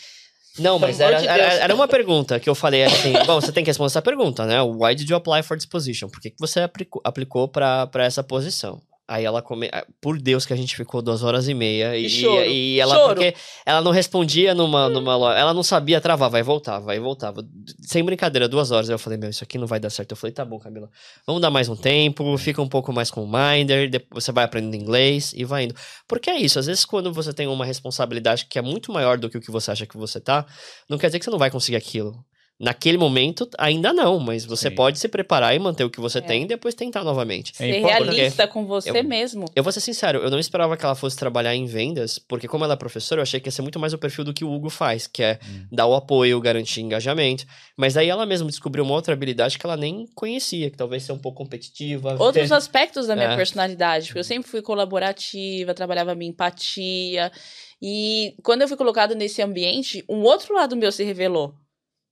Não, 0.60 0.80
mas 0.80 1.00
era, 1.00 1.20
de 1.20 1.28
era, 1.28 1.54
era 1.54 1.76
uma 1.76 1.88
pergunta 1.88 2.40
que 2.40 2.50
eu 2.50 2.56
falei 2.56 2.84
assim: 2.84 3.14
bom, 3.26 3.40
você 3.40 3.52
tem 3.52 3.64
que 3.64 3.70
responder 3.70 3.88
essa 3.92 4.02
pergunta, 4.02 4.46
né? 4.46 4.60
Why 4.62 4.96
did 4.96 5.08
you 5.10 5.16
apply 5.16 5.44
for 5.44 5.56
this 5.56 5.68
position? 5.68 6.10
Por 6.10 6.20
que, 6.20 6.32
que 6.32 6.40
você 6.40 6.62
aplicou, 7.04 7.48
pra 7.48 7.90
essa 7.98 8.24
posição? 8.24 8.82
Aí 9.08 9.24
ela 9.24 9.42
come... 9.42 9.70
ah, 9.72 9.86
Por 10.02 10.20
Deus 10.20 10.46
que 10.46 10.52
a 10.52 10.56
gente 10.56 10.76
ficou 10.76 11.02
duas 11.02 11.24
horas 11.24 11.48
e 11.48 11.54
meia. 11.54 11.96
E, 11.96 12.08
E 12.08 12.76
e 12.76 12.80
ela, 12.80 12.94
Choro. 12.96 13.16
porque 13.16 13.34
ela 13.66 13.82
não 13.82 13.92
respondia 13.92 14.54
numa, 14.54 14.90
numa 14.90 15.16
loja. 15.16 15.40
Ela 15.40 15.54
não 15.54 15.64
sabia 15.64 16.02
travar, 16.02 16.30
vai 16.30 16.44
voltar, 16.44 16.80
vai 16.80 17.00
voltava. 17.00 17.42
Sem 17.82 18.04
brincadeira, 18.04 18.50
duas 18.50 18.70
horas. 18.72 18.90
Eu 18.90 19.00
falei, 19.00 19.18
meu, 19.18 19.30
isso 19.30 19.44
aqui 19.44 19.58
não 19.58 19.66
vai 19.66 19.80
dar 19.80 19.90
certo. 19.90 20.12
Eu 20.12 20.18
falei, 20.18 20.34
tá 20.34 20.44
bom, 20.44 20.60
Camila. 20.60 20.90
Vamos 21.26 21.42
dar 21.42 21.50
mais 21.50 21.70
um 21.70 21.76
tempo, 21.76 22.38
fica 22.38 22.62
um 22.62 22.68
pouco 22.68 22.92
mais 22.92 23.10
com 23.10 23.24
o 23.24 23.28
Minder, 23.32 23.90
depois 23.90 24.26
você 24.26 24.32
vai 24.34 24.44
aprendendo 24.44 24.76
inglês 24.76 25.32
e 25.34 25.46
vai 25.46 25.64
indo. 25.64 25.76
Porque 26.08 26.30
é 26.30 26.38
isso, 26.38 26.60
às 26.60 26.66
vezes 26.66 26.84
quando 26.84 27.14
você 27.14 27.32
tem 27.32 27.48
uma 27.48 27.66
responsabilidade 27.66 28.46
que 28.50 28.60
é 28.60 28.62
muito 28.62 28.92
maior 28.92 29.18
do 29.18 29.30
que 29.30 29.38
o 29.38 29.42
que 29.42 29.52
você 29.52 29.72
acha 29.72 29.86
que 29.86 29.96
você 29.98 30.20
tá, 30.20 30.46
não 30.90 30.98
quer 30.98 31.08
dizer 31.08 31.20
que 31.20 31.26
você 31.26 31.32
não 31.32 31.40
vai 31.40 31.50
conseguir 31.50 31.78
aquilo. 31.78 32.14
Naquele 32.60 32.98
momento, 32.98 33.48
ainda 33.56 33.94
não, 33.94 34.20
mas 34.20 34.44
você 34.44 34.70
Sim. 34.70 34.76
pode 34.76 34.98
se 34.98 35.08
preparar 35.08 35.56
e 35.56 35.60
manter 35.60 35.84
o 35.84 35.92
que 35.92 36.00
você 36.00 36.18
É. 36.18 36.22
tem 36.22 36.42
e 36.42 36.48
depois 36.48 36.74
tentar 36.74 37.04
novamente. 37.04 37.52
É 37.54 37.56
Ser 37.72 37.80
realista 37.86 38.48
com 38.48 38.66
você 38.66 38.90
Eu- 38.90 39.04
mesmo. 39.04 39.46
Eu 39.56 39.62
vou 39.64 39.72
ser 39.72 39.80
sincero, 39.80 40.20
eu 40.24 40.32
não 40.32 40.40
esperava 40.40 40.76
que 40.76 40.84
ela 40.84 40.96
fosse 40.96 41.16
trabalhar 41.16 41.54
em 41.56 41.66
vendas, 41.68 42.18
porque 42.18 42.48
como 42.48 42.64
ela 42.64 42.74
é 42.74 42.78
professora, 42.78 43.20
eu 43.20 43.24
achei 43.24 43.40
que 43.40 43.48
ia 43.48 43.52
ser 43.52 43.62
muito 43.62 43.80
mais 43.80 43.94
o 43.94 43.98
perfil 44.00 44.24
do 44.24 44.34
que 44.34 44.44
o 44.44 44.52
Hugo 44.52 44.72
faz, 44.72 45.06
que 45.06 45.22
é 45.22 45.38
dar 45.72 45.86
o 45.86 45.94
apoio, 45.94 46.42
garantir 46.42 46.82
engajamento. 46.82 47.46
Mas 47.78 47.96
aí 47.96 48.10
ela 48.10 48.26
mesma 48.26 48.48
descobriu 48.48 48.84
uma 48.84 48.96
outra 48.96 49.14
habilidade 49.14 49.60
que 49.60 49.66
ela 49.66 49.78
nem 49.78 50.08
conhecia, 50.16 50.72
que 50.72 50.78
talvez 50.78 51.04
seja 51.04 51.14
um 51.14 51.20
pouco 51.20 51.38
competitiva. 51.38 52.16
Outros 52.20 52.50
ver- 52.50 52.56
aspectos 52.56 53.06
da 53.06 53.16
minha 53.16 53.34
É. 53.34 53.36
personalidade, 53.36 54.08
porque 54.08 54.20
eu 54.20 54.24
sempre 54.24 54.50
fui 54.50 54.64
colaborativa, 54.64 55.76
trabalhava 55.76 56.14
a 56.14 56.16
minha 56.16 56.32
empatia. 56.32 57.32
E 57.80 58.34
quando 58.42 58.64
eu 58.64 58.68
fui 58.68 58.78
colocado 58.78 59.14
nesse 59.14 59.44
ambiente, 59.44 60.04
um 60.10 60.24
outro 60.24 60.56
lado 60.56 60.76
meu 60.76 60.92
se 60.92 61.04
revelou. 61.04 61.54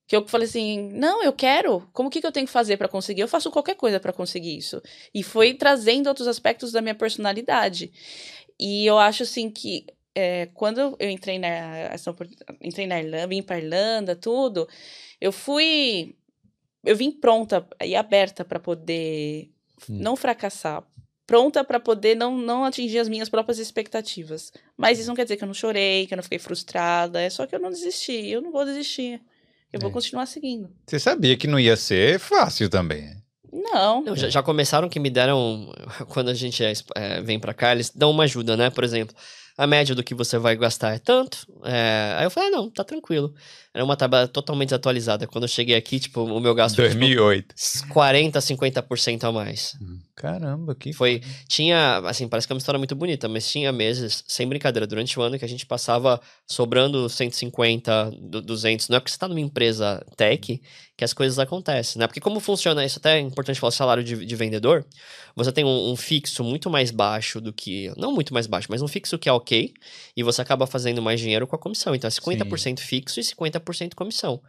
Que 0.06 0.16
eu 0.16 0.26
falei 0.28 0.46
assim, 0.46 0.90
não, 0.92 1.22
eu 1.22 1.32
quero. 1.32 1.88
Como 1.92 2.10
que, 2.10 2.20
que 2.20 2.26
eu 2.26 2.32
tenho 2.32 2.46
que 2.46 2.52
fazer 2.52 2.76
para 2.76 2.88
conseguir? 2.88 3.22
Eu 3.22 3.28
faço 3.28 3.50
qualquer 3.50 3.74
coisa 3.74 3.98
para 3.98 4.12
conseguir 4.12 4.56
isso. 4.56 4.80
E 5.12 5.22
foi 5.22 5.54
trazendo 5.54 6.08
outros 6.08 6.28
aspectos 6.28 6.72
da 6.72 6.80
minha 6.80 6.94
personalidade. 6.94 7.92
E 8.58 8.86
eu 8.86 8.98
acho 8.98 9.24
assim 9.24 9.50
que 9.50 9.86
é, 10.14 10.46
quando 10.54 10.96
eu 10.98 11.10
entrei 11.10 11.38
na 11.38 11.94
entrei 12.62 12.86
na 12.86 13.00
Irlanda, 13.00 13.26
vim 13.26 13.42
para 13.42 13.58
Irlanda, 13.58 14.16
tudo, 14.16 14.66
eu 15.20 15.30
fui 15.32 16.16
eu 16.84 16.96
vim 16.96 17.10
pronta 17.10 17.66
e 17.84 17.96
aberta 17.96 18.44
para 18.44 18.60
poder 18.60 19.50
Hum. 19.88 19.98
não 20.00 20.16
fracassar, 20.16 20.82
pronta 21.26 21.62
para 21.64 21.78
poder 21.78 22.14
não, 22.16 22.36
não 22.36 22.64
atingir 22.64 22.98
as 22.98 23.08
minhas 23.08 23.28
próprias 23.28 23.58
expectativas. 23.58 24.52
Mas 24.76 24.98
isso 24.98 25.08
não 25.08 25.14
quer 25.14 25.24
dizer 25.24 25.36
que 25.36 25.44
eu 25.44 25.46
não 25.46 25.54
chorei, 25.54 26.06
que 26.06 26.14
eu 26.14 26.16
não 26.16 26.22
fiquei 26.22 26.38
frustrada, 26.38 27.20
é 27.20 27.28
só 27.28 27.46
que 27.46 27.54
eu 27.54 27.60
não 27.60 27.70
desisti, 27.70 28.28
eu 28.28 28.40
não 28.40 28.52
vou 28.52 28.64
desistir. 28.64 29.20
Eu 29.72 29.80
vou 29.80 29.90
É. 29.90 29.92
continuar 29.92 30.26
seguindo. 30.26 30.70
Você 30.86 30.98
sabia 30.98 31.36
que 31.36 31.46
não 31.46 31.58
ia 31.60 31.76
ser 31.76 32.18
fácil 32.18 32.68
também. 32.68 33.14
Não. 33.52 34.02
Não, 34.02 34.16
já, 34.16 34.28
já 34.28 34.42
começaram 34.42 34.88
que 34.88 34.98
me 35.00 35.10
deram. 35.10 35.72
Quando 36.08 36.28
a 36.28 36.34
gente 36.34 36.62
é, 36.64 36.72
é, 36.94 37.20
vem 37.22 37.38
pra 37.40 37.54
cá, 37.54 37.72
eles 37.72 37.90
dão 37.90 38.10
uma 38.10 38.24
ajuda, 38.24 38.56
né? 38.56 38.70
Por 38.70 38.84
exemplo, 38.84 39.14
a 39.56 39.66
média 39.66 39.94
do 39.94 40.04
que 40.04 40.14
você 40.14 40.38
vai 40.38 40.56
gastar 40.56 40.94
é 40.94 40.98
tanto. 40.98 41.46
é, 41.64 42.16
Aí 42.18 42.24
eu 42.26 42.30
falei, 42.30 42.50
ah, 42.50 42.52
não, 42.56 42.70
tá 42.70 42.84
tranquilo. 42.84 43.34
Era 43.76 43.84
uma 43.84 43.94
tabela 43.94 44.26
totalmente 44.26 44.68
desatualizada. 44.70 45.26
Quando 45.26 45.44
eu 45.44 45.48
cheguei 45.48 45.76
aqui, 45.76 46.00
tipo, 46.00 46.22
o 46.22 46.40
meu 46.40 46.54
gasto 46.54 46.76
foi 46.76 46.88
tipo, 46.88 46.98
2008. 46.98 47.54
40, 47.90 48.38
50% 48.40 49.24
a 49.24 49.30
mais. 49.30 49.76
Caramba, 50.14 50.74
que 50.74 50.94
Foi. 50.94 51.20
Tinha. 51.46 51.98
Assim, 52.06 52.26
parece 52.26 52.46
que 52.46 52.52
é 52.52 52.54
uma 52.54 52.58
história 52.58 52.78
muito 52.78 52.94
bonita, 52.96 53.28
mas 53.28 53.50
tinha 53.50 53.70
meses, 53.70 54.24
sem 54.26 54.48
brincadeira, 54.48 54.86
durante 54.86 55.18
o 55.20 55.22
ano 55.22 55.38
que 55.38 55.44
a 55.44 55.48
gente 55.48 55.66
passava 55.66 56.18
sobrando 56.46 57.06
150, 57.06 58.10
du- 58.18 58.40
200. 58.40 58.88
Não 58.88 58.96
é 58.96 59.00
porque 59.00 59.12
você 59.12 59.18
tá 59.18 59.28
numa 59.28 59.40
empresa 59.40 60.02
tech 60.16 60.58
que 60.96 61.04
as 61.04 61.12
coisas 61.12 61.38
acontecem, 61.38 62.00
né? 62.00 62.06
Porque 62.06 62.20
como 62.20 62.40
funciona 62.40 62.82
isso, 62.82 62.98
até 62.98 63.18
é 63.18 63.20
importante 63.20 63.60
falar 63.60 63.72
salário 63.72 64.02
de, 64.02 64.24
de 64.24 64.36
vendedor. 64.36 64.86
Você 65.34 65.52
tem 65.52 65.62
um, 65.66 65.90
um 65.92 65.96
fixo 65.96 66.42
muito 66.42 66.70
mais 66.70 66.90
baixo 66.90 67.38
do 67.38 67.52
que. 67.52 67.92
Não 67.98 68.10
muito 68.10 68.32
mais 68.32 68.46
baixo, 68.46 68.68
mas 68.70 68.80
um 68.80 68.88
fixo 68.88 69.18
que 69.18 69.28
é 69.28 69.32
ok. 69.32 69.74
E 70.16 70.22
você 70.22 70.40
acaba 70.40 70.66
fazendo 70.66 71.02
mais 71.02 71.20
dinheiro 71.20 71.46
com 71.46 71.54
a 71.54 71.58
comissão. 71.58 71.94
Então 71.94 72.08
é 72.08 72.10
50% 72.10 72.80
fixo 72.80 73.20
e 73.20 73.22
50% 73.22 73.60
comissão. 73.96 74.40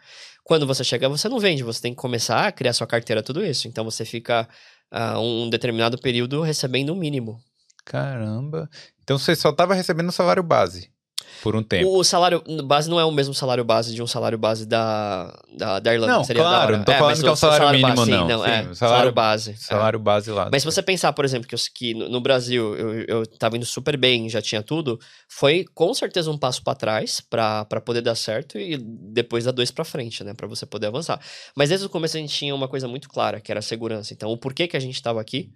Quando 0.44 0.68
você 0.68 0.84
chega, 0.84 1.10
você 1.10 1.30
não 1.30 1.40
vende, 1.40 1.64
você 1.64 1.82
tem 1.82 1.94
que 1.94 2.02
começar 2.02 2.48
a 2.48 2.52
criar 2.52 2.74
sua 2.74 2.88
carteira, 2.88 3.24
tudo 3.24 3.44
isso. 3.44 3.68
Então 3.68 3.84
você 3.84 4.06
fica 4.06 4.48
uh, 4.92 5.20
um 5.20 5.50
determinado 5.50 5.98
período 5.98 6.42
recebendo 6.42 6.90
o 6.92 6.96
mínimo. 6.96 7.40
Caramba. 7.86 8.70
Então 9.04 9.18
você 9.18 9.36
só 9.36 9.50
estava 9.50 9.74
recebendo 9.74 10.10
o 10.10 10.14
salário 10.14 10.44
base 10.44 10.92
por 11.42 11.56
um 11.56 11.64
tempo. 11.64 11.90
O 11.90 12.04
salário 12.04 12.44
base 12.66 12.90
não 12.90 13.00
é 13.00 13.06
o 13.06 13.12
mesmo 13.12 13.34
salário 13.34 13.64
base 13.64 13.94
de 13.94 14.02
um 14.02 14.08
salário 14.08 14.38
base 14.38 14.66
da, 14.66 15.38
da, 15.56 15.80
da 15.80 15.94
Irlanda. 15.94 16.14
Não, 16.14 16.24
seria 16.24 16.44
claro, 16.44 16.72
da 16.72 16.78
não 16.78 16.86
tô 16.86 16.92
falando 16.92 17.10
mas 17.10 17.22
que 17.22 17.28
é 17.28 17.32
um 17.32 17.36
salário, 17.36 17.58
salário 17.60 17.80
mínimo, 17.80 17.96
base, 17.96 18.12
sim, 18.12 18.18
não. 18.18 18.28
não 18.28 18.44
Sim, 18.44 18.50
é, 18.50 18.52
o 18.52 18.52
salário, 18.52 18.76
salário, 18.76 19.12
base. 19.12 19.52
é. 19.52 19.56
salário 19.56 20.00
base 20.00 20.32
lá. 20.32 20.50
Mas 20.52 20.62
se 20.62 20.66
você 20.66 20.82
pensar, 20.82 21.14
por 21.14 21.26
exemplo, 21.26 21.48
que, 21.48 21.56
eu, 21.56 21.60
que 21.74 21.94
no, 21.94 22.10
no 22.10 22.22
Brasil 22.22 22.76
eu, 22.76 23.06
eu 23.08 23.28
tava 23.28 23.58
indo 23.58 23.66
super 23.66 23.98
bem, 23.98 24.30
já 24.30 24.42
tinha 24.42 24.64
tudo, 24.64 25.00
foi 25.28 25.66
com 25.74 25.94
certeza 25.94 26.32
um 26.32 26.38
passo 26.38 26.64
para 26.64 26.76
trás 26.76 27.22
para 27.22 27.66
poder 27.86 28.02
dar 28.02 28.16
certo 28.16 28.58
e 28.58 28.78
depois 28.78 29.46
dar 29.46 29.52
dois 29.52 29.72
para 29.72 29.84
frente, 29.84 30.24
né, 30.24 30.34
para 30.34 30.48
você 30.48 30.66
poder 30.66 30.88
avançar. 30.88 31.20
Mas 31.56 31.70
desde 31.70 31.86
o 31.86 31.90
começo 31.90 32.18
a 32.18 32.20
gente 32.20 32.34
tinha 32.34 32.54
uma 32.54 32.68
coisa 32.68 32.88
muito 32.88 33.10
clara, 33.10 33.40
que 33.40 33.52
era 33.52 33.60
a 33.60 33.64
segurança. 33.64 34.14
Então, 34.14 34.32
o 34.32 34.38
porquê 34.38 34.68
que 34.68 34.78
a 34.78 34.80
gente 34.80 34.96
estava 34.96 35.22
aqui 35.22 35.52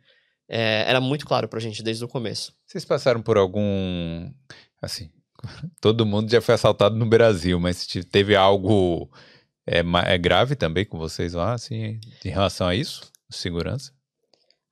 é, 0.49 0.83
era 0.85 0.99
muito 0.99 1.25
claro 1.25 1.47
pra 1.47 1.59
gente 1.59 1.81
desde 1.81 2.03
o 2.03 2.07
começo. 2.07 2.53
Vocês 2.65 2.83
passaram 2.83 3.21
por 3.21 3.37
algum, 3.37 4.29
assim, 4.81 5.09
todo 5.79 6.05
mundo 6.05 6.29
já 6.29 6.41
foi 6.41 6.55
assaltado 6.55 6.95
no 6.95 7.05
Brasil, 7.05 7.59
mas 7.59 7.85
teve 8.11 8.35
algo 8.35 9.09
é, 9.65 9.79
é 10.13 10.17
grave 10.17 10.55
também 10.55 10.85
com 10.85 10.97
vocês 10.97 11.33
lá, 11.33 11.53
assim, 11.53 11.99
em 12.25 12.29
relação 12.29 12.67
a 12.67 12.75
isso? 12.75 13.11
Segurança? 13.29 13.91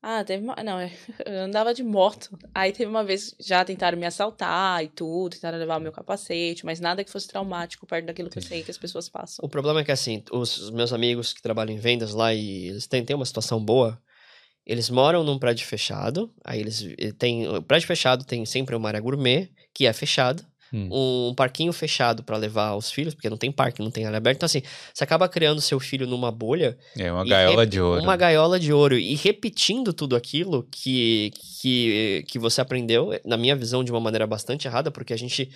Ah, 0.01 0.23
teve 0.23 0.43
uma. 0.43 0.55
Não, 0.63 0.79
eu 1.25 1.41
andava 1.41 1.73
de 1.73 1.83
moto. 1.83 2.37
Aí 2.53 2.71
teve 2.71 2.89
uma 2.89 3.03
vez 3.03 3.35
já 3.39 3.63
tentaram 3.65 3.97
me 3.97 4.05
assaltar 4.05 4.83
e 4.83 4.87
tudo, 4.87 5.33
tentaram 5.33 5.57
levar 5.57 5.77
o 5.77 5.81
meu 5.81 5.91
capacete, 5.91 6.65
mas 6.65 6.79
nada 6.79 7.03
que 7.03 7.11
fosse 7.11 7.27
traumático 7.27 7.85
perto 7.85 8.05
daquilo 8.05 8.29
que 8.29 8.39
eu 8.39 8.43
sei 8.43 8.63
que 8.63 8.71
as 8.71 8.77
pessoas 8.77 9.09
passam. 9.09 9.43
O 9.45 9.49
problema 9.49 9.81
é 9.81 9.83
que, 9.83 9.91
assim, 9.91 10.23
os 10.31 10.69
meus 10.71 10.93
amigos 10.93 11.33
que 11.33 11.41
trabalham 11.41 11.75
em 11.75 11.79
vendas 11.79 12.13
lá 12.13 12.33
e 12.33 12.67
eles 12.69 12.87
têm, 12.87 13.03
têm 13.03 13.15
uma 13.15 13.25
situação 13.25 13.63
boa, 13.63 14.01
eles 14.65 14.89
moram 14.89 15.23
num 15.23 15.37
prédio 15.37 15.65
fechado, 15.65 16.33
aí 16.45 16.61
eles 16.61 16.87
eh, 16.97 17.11
têm. 17.11 17.47
O 17.47 17.61
prédio 17.61 17.87
fechado 17.87 18.23
tem 18.23 18.45
sempre 18.45 18.75
uma 18.75 18.87
área 18.87 19.01
gourmet, 19.01 19.51
que 19.73 19.85
é 19.85 19.91
fechado 19.91 20.45
hum. 20.73 21.29
um 21.29 21.33
parquinho 21.35 21.73
fechado 21.73 22.23
para 22.23 22.37
levar 22.37 22.75
os 22.75 22.91
filhos, 22.91 23.13
porque 23.13 23.29
não 23.29 23.37
tem 23.37 23.51
parque, 23.51 23.81
não 23.81 23.91
tem 23.91 24.05
área 24.05 24.17
aberta. 24.17 24.37
Então, 24.37 24.45
assim, 24.45 24.61
você 24.93 25.03
acaba 25.03 25.27
criando 25.27 25.61
seu 25.61 25.79
filho 25.79 26.07
numa 26.07 26.31
bolha. 26.31 26.77
É, 26.97 27.11
uma 27.11 27.25
gaiola 27.25 27.65
de 27.65 27.81
ouro. 27.81 28.01
Uma 28.01 28.15
gaiola 28.15 28.59
de 28.59 28.73
ouro. 28.73 28.97
E 28.97 29.15
repetindo 29.15 29.93
tudo 29.93 30.15
aquilo 30.15 30.67
que, 30.71 31.31
que, 31.61 32.25
que 32.27 32.39
você 32.39 32.61
aprendeu, 32.61 33.19
na 33.25 33.37
minha 33.37 33.55
visão, 33.55 33.83
de 33.83 33.91
uma 33.91 33.99
maneira 33.99 34.25
bastante 34.25 34.67
errada, 34.67 34.91
porque 34.91 35.13
a 35.13 35.17
gente 35.17 35.49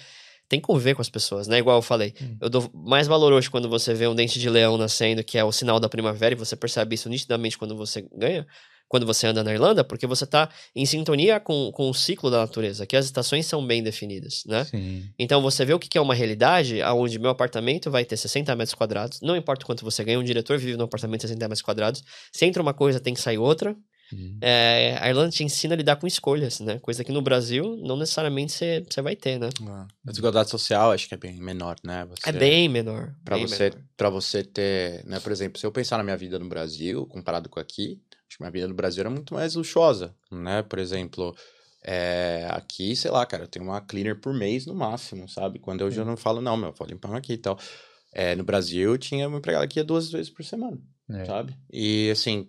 tem 0.49 0.59
que 0.59 0.67
conviver 0.67 0.93
com 0.93 1.01
as 1.01 1.09
pessoas, 1.09 1.47
né? 1.47 1.57
Igual 1.57 1.77
eu 1.77 1.81
falei, 1.81 2.13
hum. 2.21 2.37
eu 2.41 2.49
dou 2.49 2.69
mais 2.73 3.07
valor 3.07 3.33
hoje 3.33 3.49
quando 3.49 3.69
você 3.69 3.93
vê 3.93 4.07
um 4.07 4.15
dente 4.15 4.39
de 4.39 4.49
leão 4.49 4.77
nascendo, 4.77 5.23
que 5.23 5.37
é 5.37 5.43
o 5.43 5.51
sinal 5.51 5.79
da 5.79 5.89
primavera, 5.89 6.35
e 6.35 6.37
você 6.37 6.55
percebe 6.55 6.95
isso 6.95 7.09
nitidamente 7.09 7.57
quando 7.57 7.75
você 7.75 8.05
ganha, 8.15 8.45
quando 8.93 9.07
você 9.07 9.25
anda 9.25 9.43
na 9.43 9.51
Irlanda, 9.51 9.83
porque 9.83 10.05
você 10.05 10.23
está 10.23 10.47
em 10.75 10.85
sintonia 10.85 11.39
com, 11.39 11.71
com 11.71 11.89
o 11.89 11.95
ciclo 11.95 12.29
da 12.29 12.37
natureza, 12.37 12.85
que 12.85 12.95
as 12.95 13.05
estações 13.05 13.47
são 13.47 13.65
bem 13.65 13.81
definidas, 13.81 14.43
né? 14.45 14.65
Sim. 14.65 15.09
Então 15.17 15.41
você 15.41 15.65
vê 15.65 15.73
o 15.73 15.79
que 15.79 15.97
é 15.97 16.01
uma 16.01 16.13
realidade, 16.13 16.79
onde 16.83 17.17
meu 17.17 17.31
apartamento 17.31 17.89
vai 17.89 18.05
ter 18.05 18.17
60 18.17 18.55
metros 18.55 18.75
quadrados, 18.75 19.19
não 19.19 19.35
importa 19.35 19.65
quanto 19.65 19.83
você 19.83 20.03
ganha, 20.03 20.19
um 20.19 20.23
diretor 20.23 20.59
vive 20.59 20.77
num 20.77 20.83
apartamento 20.83 21.21
de 21.21 21.29
60 21.29 21.47
metros 21.47 21.63
quadrados, 21.63 22.03
se 22.31 22.45
entra 22.45 22.61
uma 22.61 22.71
coisa, 22.71 22.99
tem 22.99 23.15
que 23.15 23.19
sair 23.19 23.39
outra. 23.39 23.75
É, 24.39 24.95
a 25.01 25.09
Irlanda 25.09 25.31
te 25.31 25.43
ensina 25.43 25.73
a 25.73 25.77
lidar 25.77 25.95
com 25.95 26.05
escolhas, 26.05 26.59
né? 26.59 26.77
Coisa 26.77 27.03
que 27.03 27.11
no 27.11 27.19
Brasil 27.19 27.75
não 27.77 27.97
necessariamente 27.97 28.53
você, 28.53 29.01
vai 29.01 29.15
ter, 29.15 29.39
né? 29.39 29.49
Ah, 29.67 29.87
a 30.05 30.11
desigualdade 30.11 30.51
social 30.51 30.91
acho 30.91 31.07
que 31.07 31.15
é 31.15 31.17
bem 31.17 31.41
menor, 31.41 31.77
né? 31.83 32.05
Você, 32.11 32.29
é 32.29 32.31
bem 32.31 32.69
menor. 32.69 33.15
Para 33.25 33.37
você, 33.37 33.71
você 34.11 34.43
ter, 34.43 35.03
né? 35.05 35.19
Por 35.19 35.31
exemplo, 35.31 35.59
se 35.59 35.65
eu 35.65 35.71
pensar 35.71 35.97
na 35.97 36.03
minha 36.03 36.15
vida 36.15 36.37
no 36.37 36.47
Brasil 36.47 37.07
comparado 37.07 37.49
com 37.49 37.59
aqui, 37.59 37.99
Que 38.35 38.41
minha 38.41 38.51
vida 38.51 38.67
no 38.67 38.73
Brasil 38.73 39.01
era 39.01 39.09
muito 39.09 39.33
mais 39.33 39.55
luxuosa, 39.55 40.15
né? 40.31 40.61
Por 40.63 40.79
exemplo, 40.79 41.35
é, 41.83 42.47
aqui, 42.49 42.95
sei 42.95 43.11
lá, 43.11 43.25
cara, 43.25 43.43
eu 43.43 43.47
tenho 43.47 43.65
uma 43.65 43.81
cleaner 43.81 44.19
por 44.19 44.33
mês 44.33 44.65
no 44.65 44.73
máximo, 44.73 45.27
sabe? 45.27 45.59
Quando 45.59 45.81
eu 45.81 45.91
já 45.91 46.03
não 46.05 46.17
falo, 46.17 46.41
não, 46.41 46.57
meu, 46.57 46.71
vou 46.71 46.87
limpar 46.87 47.15
aqui 47.15 47.33
e 47.33 47.37
tal. 47.37 47.59
É, 48.13 48.35
no 48.35 48.43
Brasil, 48.43 48.91
eu 48.91 48.97
tinha 48.97 49.27
uma 49.27 49.37
empregada 49.39 49.65
aqui 49.65 49.81
duas 49.83 50.11
vezes 50.11 50.29
por 50.29 50.43
semana, 50.45 50.79
é. 51.09 51.25
sabe? 51.25 51.57
E 51.71 52.09
assim, 52.11 52.47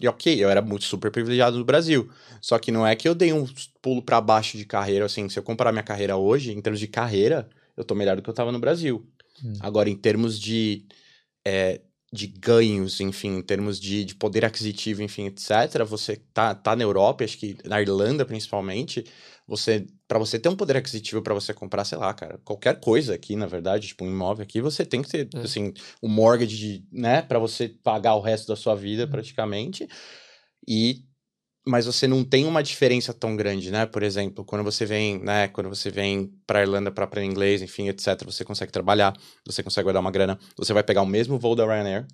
e 0.00 0.06
ok, 0.06 0.42
eu 0.42 0.50
era 0.50 0.60
muito 0.60 0.84
super 0.84 1.10
privilegiado 1.10 1.58
no 1.58 1.64
Brasil. 1.64 2.10
Só 2.40 2.58
que 2.58 2.70
não 2.70 2.86
é 2.86 2.94
que 2.94 3.08
eu 3.08 3.14
dei 3.14 3.32
um 3.32 3.46
pulo 3.80 4.02
para 4.02 4.20
baixo 4.20 4.56
de 4.56 4.64
carreira, 4.64 5.06
assim, 5.06 5.28
se 5.28 5.38
eu 5.38 5.42
comparar 5.42 5.72
minha 5.72 5.82
carreira 5.82 6.16
hoje, 6.16 6.52
em 6.52 6.60
termos 6.60 6.78
de 6.78 6.86
carreira, 6.86 7.48
eu 7.76 7.84
tô 7.84 7.94
melhor 7.94 8.16
do 8.16 8.22
que 8.22 8.28
eu 8.28 8.34
tava 8.34 8.52
no 8.52 8.58
Brasil. 8.58 9.06
Hum. 9.44 9.54
Agora, 9.60 9.88
em 9.88 9.96
termos 9.96 10.38
de 10.38 10.86
é, 11.44 11.80
de 12.16 12.26
ganhos, 12.26 13.00
enfim, 13.00 13.36
em 13.36 13.42
termos 13.42 13.78
de, 13.78 14.04
de 14.04 14.14
poder 14.14 14.44
aquisitivo, 14.44 15.02
enfim, 15.02 15.26
etc., 15.26 15.84
você 15.86 16.16
tá, 16.32 16.54
tá 16.54 16.74
na 16.74 16.82
Europa, 16.82 17.24
acho 17.24 17.38
que 17.38 17.56
na 17.64 17.80
Irlanda 17.80 18.24
principalmente, 18.24 19.04
você 19.46 19.86
para 20.08 20.18
você 20.18 20.38
ter 20.38 20.48
um 20.48 20.56
poder 20.56 20.76
aquisitivo 20.76 21.20
para 21.20 21.34
você 21.34 21.52
comprar, 21.52 21.84
sei 21.84 21.98
lá, 21.98 22.14
cara, 22.14 22.38
qualquer 22.44 22.78
coisa 22.80 23.14
aqui, 23.14 23.34
na 23.36 23.46
verdade, 23.46 23.88
tipo 23.88 24.04
um 24.04 24.08
imóvel 24.08 24.44
aqui, 24.44 24.60
você 24.60 24.84
tem 24.84 25.02
que 25.02 25.08
ter, 25.08 25.28
é. 25.34 25.40
assim, 25.40 25.72
um 26.02 26.08
mortgage, 26.08 26.84
né, 26.92 27.22
para 27.22 27.38
você 27.38 27.68
pagar 27.68 28.14
o 28.14 28.20
resto 28.20 28.46
da 28.48 28.56
sua 28.56 28.74
vida 28.74 29.04
uhum. 29.04 29.10
praticamente. 29.10 29.88
E 30.66 31.04
mas 31.66 31.84
você 31.84 32.06
não 32.06 32.22
tem 32.22 32.44
uma 32.44 32.62
diferença 32.62 33.12
tão 33.12 33.34
grande, 33.34 33.72
né? 33.72 33.86
Por 33.86 34.02
exemplo, 34.02 34.44
quando 34.44 34.62
você 34.62 34.86
vem, 34.86 35.18
né, 35.18 35.48
quando 35.48 35.68
você 35.68 35.90
vem 35.90 36.32
para 36.46 36.62
Irlanda 36.62 36.92
para 36.92 37.04
aprender 37.04 37.26
inglês, 37.26 37.60
enfim, 37.60 37.88
etc, 37.88 38.24
você 38.24 38.44
consegue 38.44 38.70
trabalhar, 38.70 39.16
você 39.44 39.62
consegue 39.62 39.84
guardar 39.84 40.00
uma 40.00 40.10
grana, 40.12 40.38
você 40.56 40.72
vai 40.72 40.84
pegar 40.84 41.02
o 41.02 41.06
mesmo 41.06 41.38
voo 41.38 41.56
da 41.56 41.66
Ryanair, 41.66 42.06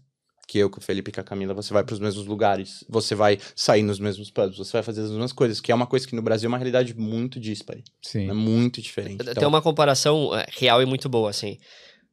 que 0.49 0.59
eu, 0.59 0.71
com 0.71 0.81
o 0.81 0.83
Felipe 0.83 1.11
e 1.11 1.15
com 1.15 1.21
a 1.21 1.25
Camila, 1.25 1.53
você 1.53 1.73
vai 1.73 1.85
para 1.85 1.93
os 1.93 2.01
mesmos 2.01 2.27
lugares, 2.27 2.83
você 2.89 3.15
vai 3.15 3.39
sair 3.55 3.83
nos 3.83 3.99
mesmos 3.99 4.31
pubs, 4.31 4.57
você 4.57 4.73
vai 4.73 4.83
fazer 4.83 5.03
as 5.03 5.11
mesmas 5.11 5.33
coisas, 5.33 5.61
que 5.61 5.71
é 5.71 5.75
uma 5.75 5.87
coisa 5.87 6.07
que 6.07 6.17
no 6.17 6.23
Brasil 6.23 6.47
é 6.47 6.49
uma 6.49 6.59
realidade 6.59 6.95
muito 6.95 7.39
dispare. 7.39 7.85
Sim. 8.01 8.31
É 8.31 8.33
muito 8.33 8.81
diferente. 8.81 9.23
Tem 9.23 9.33
então... 9.33 9.49
uma 9.49 9.63
comparação 9.63 10.35
é, 10.35 10.47
real 10.51 10.83
e 10.83 10.87
muito 10.87 11.09
boa, 11.09 11.29
assim. 11.29 11.59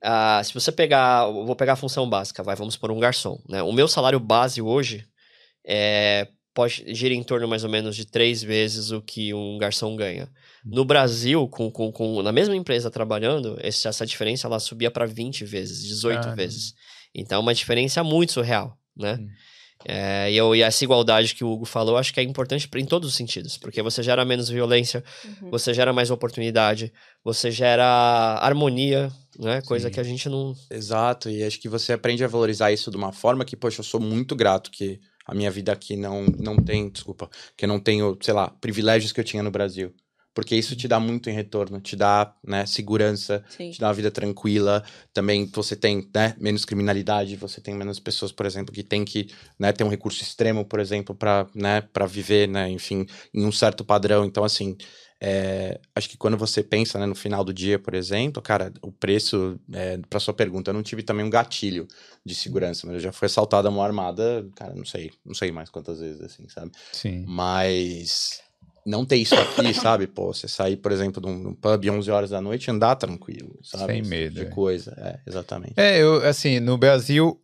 Uh, 0.03 0.43
se 0.43 0.53
você 0.53 0.71
pegar, 0.71 1.25
vou 1.25 1.55
pegar 1.55 1.73
a 1.73 1.77
função 1.77 2.09
básica, 2.09 2.43
vai, 2.43 2.55
vamos 2.55 2.77
por 2.77 2.91
um 2.91 2.99
garçom, 2.99 3.37
né? 3.47 3.61
O 3.63 3.73
meu 3.73 3.87
salário 3.87 4.19
base 4.19 4.61
hoje 4.61 5.05
é 5.65 6.27
pode 6.59 6.83
gira 6.93 7.13
em 7.13 7.23
torno 7.23 7.47
mais 7.47 7.63
ou 7.63 7.69
menos 7.69 7.95
de 7.95 8.05
três 8.05 8.43
vezes 8.43 8.91
o 8.91 9.01
que 9.01 9.33
um 9.33 9.57
garçom 9.57 9.95
ganha. 9.95 10.25
Hum. 10.65 10.71
No 10.75 10.83
Brasil, 10.83 11.47
com, 11.47 11.71
com, 11.71 11.89
com 11.89 12.21
na 12.21 12.33
mesma 12.33 12.53
empresa 12.53 12.91
trabalhando, 12.91 13.57
esse, 13.63 13.87
essa 13.87 14.05
diferença 14.05 14.45
ela 14.45 14.59
subia 14.59 14.91
para 14.91 15.05
20 15.05 15.45
vezes, 15.45 15.81
18 15.85 16.27
ah, 16.27 16.35
vezes. 16.35 16.73
Então, 17.15 17.37
é 17.37 17.41
uma 17.41 17.53
diferença 17.53 18.03
muito 18.03 18.33
surreal, 18.33 18.77
né? 18.93 19.17
Hum. 19.21 19.29
É, 19.85 20.29
e, 20.29 20.35
eu, 20.35 20.53
e, 20.53 20.61
essa 20.61 20.83
igualdade 20.83 21.33
que 21.33 21.45
o 21.45 21.49
Hugo 21.49 21.63
falou, 21.63 21.95
acho 21.95 22.13
que 22.13 22.19
é 22.19 22.23
importante 22.23 22.69
em 22.75 22.85
todos 22.85 23.07
os 23.07 23.15
sentidos, 23.15 23.57
porque 23.57 23.81
você 23.81 24.03
gera 24.03 24.25
menos 24.25 24.49
violência, 24.49 25.01
uhum. 25.23 25.49
você 25.49 25.73
gera 25.73 25.93
mais 25.93 26.11
oportunidade, 26.11 26.91
você 27.23 27.49
gera 27.49 28.37
harmonia, 28.41 29.09
né? 29.39 29.61
Coisa 29.61 29.87
Sim. 29.87 29.93
que 29.93 29.99
a 30.01 30.03
gente 30.03 30.27
não. 30.27 30.53
Exato, 30.69 31.29
e 31.29 31.41
acho 31.41 31.57
que 31.57 31.69
você 31.69 31.93
aprende 31.93 32.21
a 32.25 32.27
valorizar 32.27 32.73
isso 32.73 32.91
de 32.91 32.97
uma 32.97 33.13
forma 33.13 33.45
que, 33.45 33.55
poxa, 33.55 33.79
eu 33.79 33.85
sou 33.85 34.01
muito 34.01 34.35
grato 34.35 34.69
que 34.69 34.99
a 35.29 35.35
minha 35.35 35.51
vida 35.51 35.71
aqui 35.71 35.95
não, 35.95 36.25
não 36.39 36.57
tem, 36.57 36.89
desculpa, 36.89 37.29
que 37.55 37.65
eu 37.65 37.69
não 37.69 37.79
tenho, 37.79 38.17
sei 38.21 38.33
lá, 38.33 38.49
privilégios 38.49 39.11
que 39.11 39.19
eu 39.19 39.23
tinha 39.23 39.43
no 39.43 39.51
Brasil. 39.51 39.93
Porque 40.33 40.55
isso 40.55 40.75
te 40.75 40.87
dá 40.87 40.99
muito 40.99 41.29
em 41.29 41.33
retorno, 41.33 41.81
te 41.81 41.95
dá 41.95 42.33
né, 42.43 42.65
segurança, 42.65 43.43
Sim. 43.49 43.71
te 43.71 43.79
dá 43.79 43.87
uma 43.87 43.93
vida 43.93 44.09
tranquila. 44.09 44.83
Também 45.13 45.45
você 45.53 45.75
tem 45.75 46.09
né, 46.15 46.35
menos 46.39 46.65
criminalidade, 46.65 47.35
você 47.35 47.59
tem 47.59 47.73
menos 47.75 47.99
pessoas, 47.99 48.31
por 48.31 48.45
exemplo, 48.45 48.73
que 48.73 48.83
tem 48.83 49.03
que 49.03 49.27
né, 49.57 49.73
ter 49.73 49.83
um 49.83 49.89
recurso 49.89 50.23
extremo, 50.23 50.63
por 50.63 50.79
exemplo, 50.79 51.13
para 51.13 51.47
né, 51.53 51.83
viver, 52.07 52.47
né, 52.47 52.69
enfim, 52.69 53.05
em 53.33 53.45
um 53.45 53.51
certo 53.51 53.83
padrão. 53.83 54.23
Então, 54.23 54.43
assim, 54.43 54.77
é, 55.21 55.79
acho 55.93 56.09
que 56.09 56.17
quando 56.17 56.37
você 56.37 56.63
pensa 56.63 56.97
né, 56.97 57.05
no 57.05 57.15
final 57.15 57.43
do 57.43 57.53
dia, 57.53 57.77
por 57.77 57.93
exemplo, 57.93 58.41
cara, 58.41 58.71
o 58.81 58.91
preço, 58.91 59.59
é, 59.73 59.99
para 60.09 60.19
sua 60.19 60.33
pergunta, 60.33 60.69
eu 60.69 60.73
não 60.73 60.83
tive 60.83 61.03
também 61.03 61.25
um 61.25 61.29
gatilho 61.29 61.87
de 62.25 62.33
segurança, 62.33 62.87
mas 62.87 62.95
eu 62.95 63.01
já 63.01 63.11
fui 63.11 63.25
assaltado 63.25 63.67
a 63.67 63.71
mão 63.71 63.83
armada, 63.83 64.47
cara, 64.55 64.73
não 64.73 64.85
sei, 64.85 65.11
não 65.25 65.33
sei 65.33 65.51
mais 65.51 65.69
quantas 65.69 65.99
vezes, 65.99 66.21
assim, 66.21 66.47
sabe? 66.47 66.71
Sim. 66.93 67.25
Mas 67.27 68.41
não 68.85 69.05
ter 69.05 69.17
isso 69.17 69.35
aqui, 69.35 69.73
sabe? 69.75 70.07
Pô, 70.07 70.33
você 70.33 70.47
sair, 70.47 70.77
por 70.77 70.91
exemplo, 70.91 71.21
de 71.21 71.27
um, 71.27 71.53
pub 71.53 71.89
11 71.89 72.09
horas 72.09 72.29
da 72.29 72.39
noite 72.39 72.65
e 72.65 72.71
andar 72.71 72.95
tranquilo, 72.95 73.59
sabe? 73.61 73.93
Sem 73.93 74.03
medo. 74.03 74.35
De 74.35 74.43
é. 74.43 74.45
coisa, 74.45 74.93
é, 74.97 75.19
exatamente. 75.27 75.73
É, 75.75 76.01
eu, 76.01 76.25
assim, 76.25 76.61
no 76.61 76.77
Brasil, 76.77 77.41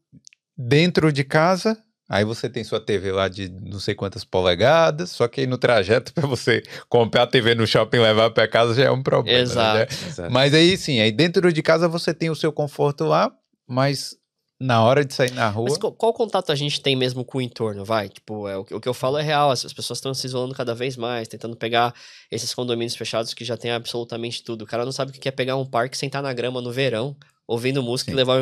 dentro 0.57 1.11
de 1.11 1.26
casa, 1.26 1.77
Aí 2.07 2.23
você 2.23 2.48
tem 2.48 2.64
sua 2.64 2.80
TV 2.80 3.11
lá 3.11 3.27
de 3.27 3.49
não 3.49 3.80
sei 3.80 3.95
quantas 3.95 4.23
polegadas, 4.23 5.10
só 5.10 5.27
que 5.27 5.41
aí 5.41 5.48
no 5.48 5.57
trajeto 5.57 6.14
para 6.15 6.27
você 6.27 6.61
comprar 6.88 7.23
a 7.23 7.27
TV 7.27 7.56
no 7.56 7.65
shopping 7.65 7.98
e 7.98 8.02
levar 8.02 8.30
para 8.30 8.48
casa 8.48 8.76
já 8.76 8.86
é 8.86 8.91
um 8.91 9.02
problema. 9.02 9.40
Exato, 9.40 9.80
né? 9.80 9.88
exato. 10.07 10.32
Mas 10.32 10.53
aí 10.53 10.77
sim, 10.77 10.99
aí 10.99 11.11
dentro 11.11 11.52
de 11.52 11.64
casa 11.64 11.88
você 11.88 12.14
tem 12.14 12.30
o 12.30 12.36
seu 12.36 12.52
conforto 12.52 13.06
lá, 13.06 13.32
mas 13.68 14.15
na 14.60 14.82
hora 14.84 15.03
de 15.03 15.14
sair 15.14 15.32
na 15.32 15.49
rua. 15.49 15.68
Mas 15.69 15.77
qual, 15.77 15.91
qual, 15.91 16.14
contato 16.14 16.52
a 16.52 16.56
gente 16.56 16.80
tem 16.80 16.95
mesmo 16.95 17.26
com 17.26 17.40
o 17.40 17.41
entorno, 17.41 17.84
vai? 17.84 18.07
Tipo, 18.07 18.48
é, 18.48 18.57
o, 18.57 18.61
o 18.61 18.80
que 18.80 18.88
eu 18.88 18.94
falo 18.94 19.18
é 19.18 19.22
real, 19.22 19.52
as, 19.52 19.65
as 19.65 19.73
pessoas 19.73 19.98
estão 19.98 20.14
se 20.14 20.27
isolando 20.27 20.53
cada 20.53 20.73
vez 20.73 20.95
mais, 20.95 21.27
tentando 21.27 21.57
pegar 21.57 21.94
esses 22.32 22.53
condomínios 22.53 22.95
fechados 22.95 23.34
que 23.34 23.44
já 23.44 23.57
tem 23.57 23.72
absolutamente 23.72 24.44
tudo. 24.44 24.61
O 24.61 24.68
cara 24.68 24.86
não 24.86 24.91
sabe 24.91 25.11
o 25.11 25.14
que 25.14 25.27
é 25.27 25.32
pegar 25.32 25.57
um 25.57 25.65
parque, 25.65 25.98
sentar 25.98 26.23
na 26.23 26.32
grama 26.34 26.61
no 26.61 26.72
verão, 26.72 27.15
ouvindo 27.47 27.81
música 27.84 28.09
Sim. 28.11 28.15
e 28.15 28.17
levar 28.17 28.41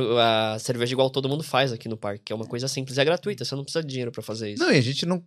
a 0.56 0.60
cerveja 0.60 0.94
igual 0.94 1.10
todo 1.10 1.28
mundo 1.30 1.44
faz 1.44 1.72
aqui 1.74 1.88
no 1.90 1.98
parque, 1.98 2.24
que 2.26 2.34
é 2.34 2.36
uma 2.36 2.46
coisa 2.48 2.68
simples 2.68 2.98
e 2.98 3.02
é 3.02 3.06
gratuita, 3.06 3.44
você 3.46 3.56
não 3.56 3.64
precisa 3.64 3.84
de 3.84 3.90
dinheiro 3.90 4.12
para 4.12 4.22
fazer 4.24 4.52
isso. 4.54 4.64
Não, 4.64 4.72
e 4.72 4.78
a 4.78 4.82
gente 4.82 5.06
não 5.06 5.24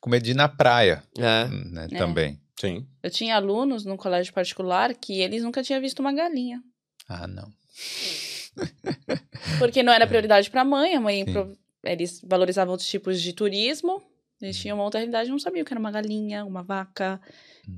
com 0.00 0.10
medo 0.10 0.22
de 0.24 0.32
ir 0.32 0.34
na 0.34 0.48
praia, 0.48 1.02
É. 1.16 1.46
né, 1.48 1.88
É. 1.92 1.98
também. 1.98 2.40
Sim. 2.58 2.86
Eu 3.02 3.10
tinha 3.10 3.36
alunos 3.36 3.84
no 3.84 3.96
colégio 3.96 4.32
particular 4.32 4.94
que 4.94 5.20
eles 5.20 5.42
nunca 5.42 5.62
tinham 5.62 5.80
visto 5.80 6.00
uma 6.00 6.12
galinha. 6.12 6.62
Ah, 7.08 7.26
não. 7.26 7.48
Porque 9.58 9.82
não 9.82 9.92
era 9.92 10.06
prioridade 10.06 10.50
para 10.50 10.62
a 10.62 10.64
mãe, 10.64 10.94
a 10.94 11.00
mãe 11.00 11.24
pro- 11.24 11.56
eles 11.84 12.20
valorizavam 12.24 12.72
outros 12.72 12.88
tipos 12.88 13.20
de 13.20 13.32
turismo. 13.32 14.02
Eles 14.40 14.58
tinham 14.58 14.76
uma 14.76 14.84
outra 14.84 14.98
realidade, 15.00 15.30
não 15.30 15.38
sabiam 15.38 15.62
o 15.62 15.66
que 15.66 15.72
era 15.72 15.80
uma 15.80 15.90
galinha, 15.90 16.44
uma 16.44 16.62
vaca. 16.62 17.20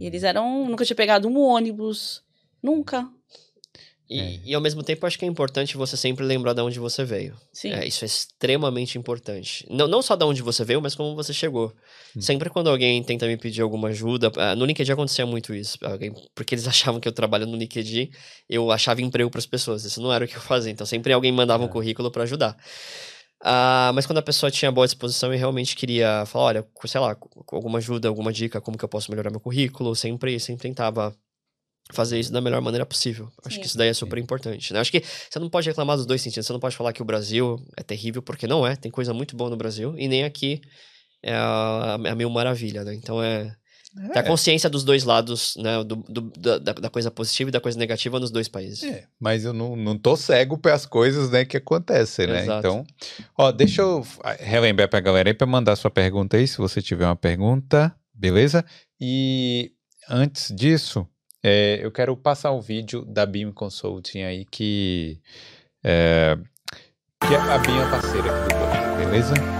E 0.00 0.06
eles 0.06 0.22
eram, 0.22 0.68
nunca 0.68 0.84
tinha 0.84 0.96
pegado 0.96 1.28
um 1.28 1.38
ônibus, 1.38 2.22
nunca. 2.62 3.08
E, 4.10 4.18
É. 4.20 4.40
e 4.42 4.54
ao 4.54 4.60
mesmo 4.60 4.82
tempo, 4.82 5.04
acho 5.06 5.18
que 5.18 5.24
é 5.24 5.28
importante 5.28 5.76
você 5.76 5.94
sempre 5.96 6.24
lembrar 6.24 6.54
de 6.54 6.62
onde 6.62 6.78
você 6.78 7.04
veio. 7.04 7.36
Sim. 7.52 7.72
É, 7.72 7.86
isso 7.86 8.04
é 8.04 8.06
extremamente 8.06 8.96
importante. 8.96 9.66
Não, 9.68 9.86
não 9.86 10.00
só 10.00 10.16
de 10.16 10.24
onde 10.24 10.40
você 10.40 10.64
veio, 10.64 10.80
mas 10.80 10.94
como 10.94 11.14
você 11.14 11.32
chegou. 11.34 11.74
Hum. 12.16 12.20
Sempre 12.20 12.48
quando 12.48 12.70
alguém 12.70 13.02
tenta 13.02 13.26
me 13.26 13.36
pedir 13.36 13.60
alguma 13.60 13.88
ajuda, 13.88 14.32
ah, 14.38 14.56
no 14.56 14.64
LinkedIn 14.64 14.92
acontecia 14.92 15.26
muito 15.26 15.54
isso. 15.54 15.76
Alguém, 15.82 16.14
porque 16.34 16.54
eles 16.54 16.66
achavam 16.68 17.00
que 17.00 17.06
eu 17.08 17.12
trabalho 17.12 17.46
no 17.46 17.56
LinkedIn, 17.56 18.10
eu 18.48 18.70
achava 18.72 19.02
emprego 19.02 19.28
para 19.30 19.40
as 19.40 19.46
pessoas. 19.46 19.84
Isso 19.84 20.00
não 20.00 20.10
era 20.12 20.24
o 20.24 20.28
que 20.28 20.36
eu 20.36 20.40
fazia. 20.40 20.72
Então 20.72 20.86
sempre 20.86 21.12
alguém 21.12 21.30
mandava 21.30 21.62
um 21.62 21.66
É. 21.66 21.70
currículo 21.70 22.10
para 22.10 22.22
ajudar. 22.22 22.56
Ah, 23.40 23.92
mas 23.94 24.04
quando 24.06 24.18
a 24.18 24.22
pessoa 24.22 24.50
tinha 24.50 24.72
boa 24.72 24.86
disposição 24.86 25.32
e 25.32 25.36
realmente 25.36 25.76
queria 25.76 26.24
falar, 26.26 26.44
olha, 26.46 26.66
sei 26.86 27.00
lá, 27.00 27.16
alguma 27.52 27.78
ajuda, 27.78 28.08
alguma 28.08 28.32
dica, 28.32 28.60
como 28.60 28.76
que 28.76 28.84
eu 28.84 28.88
posso 28.88 29.10
melhorar 29.10 29.30
meu 29.30 29.38
currículo, 29.38 29.94
sempre, 29.94 30.40
sempre 30.40 30.62
tentava 30.62 31.14
fazer 31.92 32.18
isso 32.20 32.32
da 32.32 32.40
melhor 32.40 32.60
maneira 32.60 32.84
possível. 32.84 33.30
Acho 33.44 33.54
Sim. 33.56 33.60
que 33.62 33.66
isso 33.66 33.78
daí 33.78 33.88
é 33.88 33.94
super 33.94 34.18
importante, 34.18 34.72
né? 34.72 34.80
Acho 34.80 34.90
que 34.92 35.02
você 35.30 35.38
não 35.38 35.48
pode 35.48 35.68
reclamar 35.68 35.96
dos 35.96 36.06
dois 36.06 36.20
sentidos. 36.20 36.46
Você 36.46 36.52
não 36.52 36.60
pode 36.60 36.76
falar 36.76 36.92
que 36.92 37.02
o 37.02 37.04
Brasil 37.04 37.56
é 37.76 37.82
terrível, 37.82 38.20
porque 38.22 38.46
não 38.46 38.66
é. 38.66 38.76
Tem 38.76 38.90
coisa 38.90 39.14
muito 39.14 39.36
boa 39.36 39.48
no 39.50 39.56
Brasil. 39.56 39.94
E 39.98 40.06
nem 40.08 40.24
aqui 40.24 40.60
é 41.22 41.34
a, 41.34 41.94
a 41.94 42.14
mil 42.14 42.30
maravilha, 42.30 42.84
né? 42.84 42.94
Então 42.94 43.22
é... 43.22 43.54
Ter 44.12 44.18
a 44.18 44.22
consciência 44.22 44.68
dos 44.68 44.84
dois 44.84 45.02
lados, 45.02 45.54
né? 45.56 45.82
Do, 45.82 45.96
do- 45.96 46.30
da, 46.38 46.58
da- 46.58 46.90
coisa 46.90 47.10
positiva 47.10 47.48
e 47.48 47.52
da 47.52 47.60
coisa 47.60 47.78
negativa 47.78 48.20
nos 48.20 48.30
dois 48.30 48.46
países. 48.46 48.82
É, 48.82 49.06
mas 49.18 49.44
eu 49.46 49.52
não, 49.54 49.74
não 49.74 49.98
tô 49.98 50.14
cego 50.14 50.58
para 50.58 50.74
as 50.74 50.84
coisas 50.84 51.30
né, 51.30 51.44
que 51.46 51.56
acontecem, 51.56 52.26
né? 52.26 52.42
Exato. 52.42 52.58
Então, 52.68 52.86
ó, 53.36 53.50
deixa 53.50 53.80
eu 53.80 54.06
ah, 54.22 54.36
relembrar 54.38 54.88
pra 54.88 55.00
galera 55.00 55.30
aí 55.30 55.34
para 55.34 55.46
mandar 55.46 55.74
sua 55.74 55.90
pergunta 55.90 56.36
aí, 56.36 56.46
se 56.46 56.58
você 56.58 56.82
tiver 56.82 57.06
uma 57.06 57.16
pergunta, 57.16 57.92
beleza? 58.14 58.62
E 59.00 59.72
antes 60.08 60.54
disso, 60.54 61.08
é, 61.42 61.78
eu 61.82 61.90
quero 61.90 62.16
passar 62.16 62.50
o 62.52 62.60
vídeo 62.60 63.04
da 63.04 63.24
BIM 63.24 63.52
Consulting 63.52 64.22
aí, 64.22 64.44
que 64.44 65.20
é, 65.84 66.36
que 67.20 67.34
a 67.34 67.58
BIM 67.58 67.78
é 67.78 67.90
parceira 67.90 68.30
aqui 68.30 68.54
do 68.54 68.60
banco, 68.60 68.96
beleza? 68.98 69.57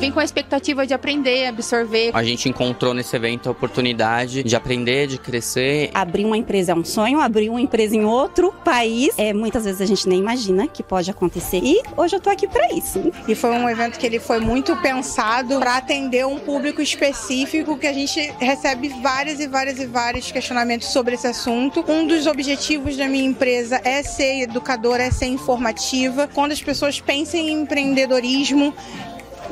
Vim 0.00 0.10
com 0.10 0.18
a 0.18 0.24
expectativa 0.24 0.86
de 0.86 0.94
aprender, 0.94 1.46
absorver. 1.46 2.10
A 2.14 2.24
gente 2.24 2.48
encontrou 2.48 2.94
nesse 2.94 3.14
evento 3.14 3.50
a 3.50 3.52
oportunidade 3.52 4.42
de 4.42 4.56
aprender, 4.56 5.06
de 5.06 5.18
crescer. 5.18 5.90
Abrir 5.92 6.24
uma 6.24 6.38
empresa 6.38 6.72
é 6.72 6.74
um 6.74 6.82
sonho, 6.82 7.20
abrir 7.20 7.50
uma 7.50 7.60
empresa 7.60 7.94
em 7.94 8.04
outro 8.04 8.50
país, 8.64 9.10
é, 9.18 9.34
muitas 9.34 9.64
vezes 9.64 9.82
a 9.82 9.84
gente 9.84 10.08
nem 10.08 10.18
imagina 10.18 10.66
que 10.66 10.82
pode 10.82 11.10
acontecer. 11.10 11.60
E 11.62 11.82
hoje 11.98 12.16
eu 12.16 12.20
tô 12.20 12.30
aqui 12.30 12.48
para 12.48 12.72
isso. 12.72 13.12
E 13.28 13.34
foi 13.34 13.50
um 13.50 13.68
evento 13.68 13.98
que 13.98 14.06
ele 14.06 14.18
foi 14.18 14.40
muito 14.40 14.74
pensado 14.78 15.58
para 15.58 15.76
atender 15.76 16.26
um 16.26 16.38
público 16.38 16.80
específico 16.80 17.76
que 17.76 17.86
a 17.86 17.92
gente 17.92 18.32
recebe 18.38 18.88
várias 19.02 19.38
e 19.38 19.46
várias 19.46 19.78
e 19.78 19.86
vários 19.86 20.32
questionamentos 20.32 20.88
sobre 20.88 21.14
esse 21.14 21.26
assunto. 21.26 21.84
Um 21.86 22.06
dos 22.06 22.26
objetivos 22.26 22.96
da 22.96 23.06
minha 23.06 23.26
empresa 23.26 23.78
é 23.84 24.02
ser 24.02 24.44
educadora, 24.44 25.02
é 25.02 25.10
ser 25.10 25.26
informativa. 25.26 26.26
Quando 26.32 26.52
as 26.52 26.62
pessoas 26.62 26.98
pensam 26.98 27.38
em 27.38 27.50
empreendedorismo, 27.52 28.74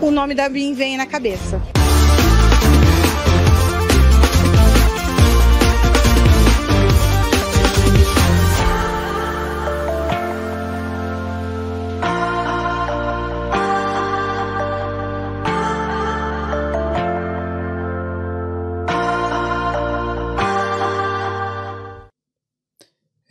o 0.01 0.11
nome 0.11 0.35
da 0.35 0.49
BIM 0.49 0.75
vem 0.75 0.97
na 0.97 1.07
cabeça. 1.07 1.61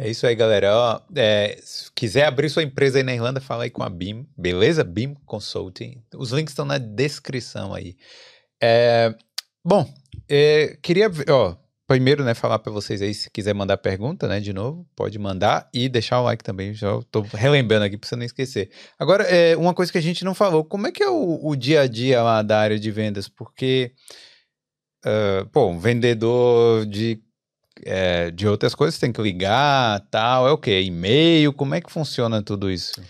É 0.07 0.09
isso 0.09 0.25
aí, 0.25 0.35
galera. 0.35 0.73
Ó, 0.73 1.01
é, 1.17 1.59
se 1.61 1.91
quiser 1.91 2.25
abrir 2.25 2.49
sua 2.49 2.63
empresa 2.63 2.97
aí 2.97 3.03
na 3.03 3.13
Irlanda, 3.13 3.41
fala 3.41 3.65
aí 3.65 3.69
com 3.69 3.83
a 3.83 3.89
BIM, 3.89 4.25
beleza? 4.37 4.81
BIM 4.81 5.13
Consulting. 5.25 6.01
Os 6.15 6.31
links 6.31 6.53
estão 6.53 6.63
na 6.63 6.77
descrição 6.77 7.73
aí. 7.73 7.97
É, 8.63 9.13
bom, 9.65 9.85
é, 10.29 10.77
queria, 10.81 11.11
ó, 11.29 11.57
primeiro, 11.85 12.23
né, 12.23 12.33
falar 12.33 12.59
para 12.59 12.71
vocês 12.71 13.01
aí, 13.01 13.13
se 13.13 13.29
quiser 13.29 13.53
mandar 13.53 13.75
pergunta, 13.79 14.29
né, 14.29 14.39
de 14.39 14.53
novo, 14.53 14.87
pode 14.95 15.19
mandar 15.19 15.69
e 15.73 15.89
deixar 15.89 16.21
o 16.21 16.23
like 16.23 16.41
também, 16.41 16.73
já 16.73 16.87
tô 17.11 17.19
relembrando 17.19 17.83
aqui 17.83 17.97
para 17.97 18.07
você 18.07 18.15
não 18.15 18.23
esquecer. 18.23 18.71
Agora, 18.97 19.25
é, 19.25 19.57
uma 19.57 19.73
coisa 19.73 19.91
que 19.91 19.97
a 19.97 20.01
gente 20.01 20.23
não 20.23 20.33
falou, 20.33 20.63
como 20.63 20.87
é 20.87 20.91
que 20.93 21.03
é 21.03 21.09
o, 21.09 21.45
o 21.45 21.53
dia 21.53 21.81
a 21.81 21.87
dia 21.87 22.23
lá 22.23 22.41
da 22.41 22.57
área 22.57 22.79
de 22.79 22.91
vendas? 22.91 23.27
Porque, 23.27 23.91
ah, 25.03 25.45
pô, 25.51 25.67
um 25.67 25.79
vendedor 25.79 26.85
de 26.85 27.21
é, 27.85 28.31
de 28.31 28.47
outras 28.47 28.73
coisas 28.75 28.99
tem 28.99 29.11
que 29.11 29.21
ligar, 29.21 29.99
tal, 30.11 30.47
é 30.47 30.51
o 30.51 30.57
quê? 30.57 30.81
E-mail, 30.81 31.53
como 31.53 31.75
é 31.75 31.81
que 31.81 31.91
funciona 31.91 32.41
tudo 32.41 32.69
isso? 32.71 33.01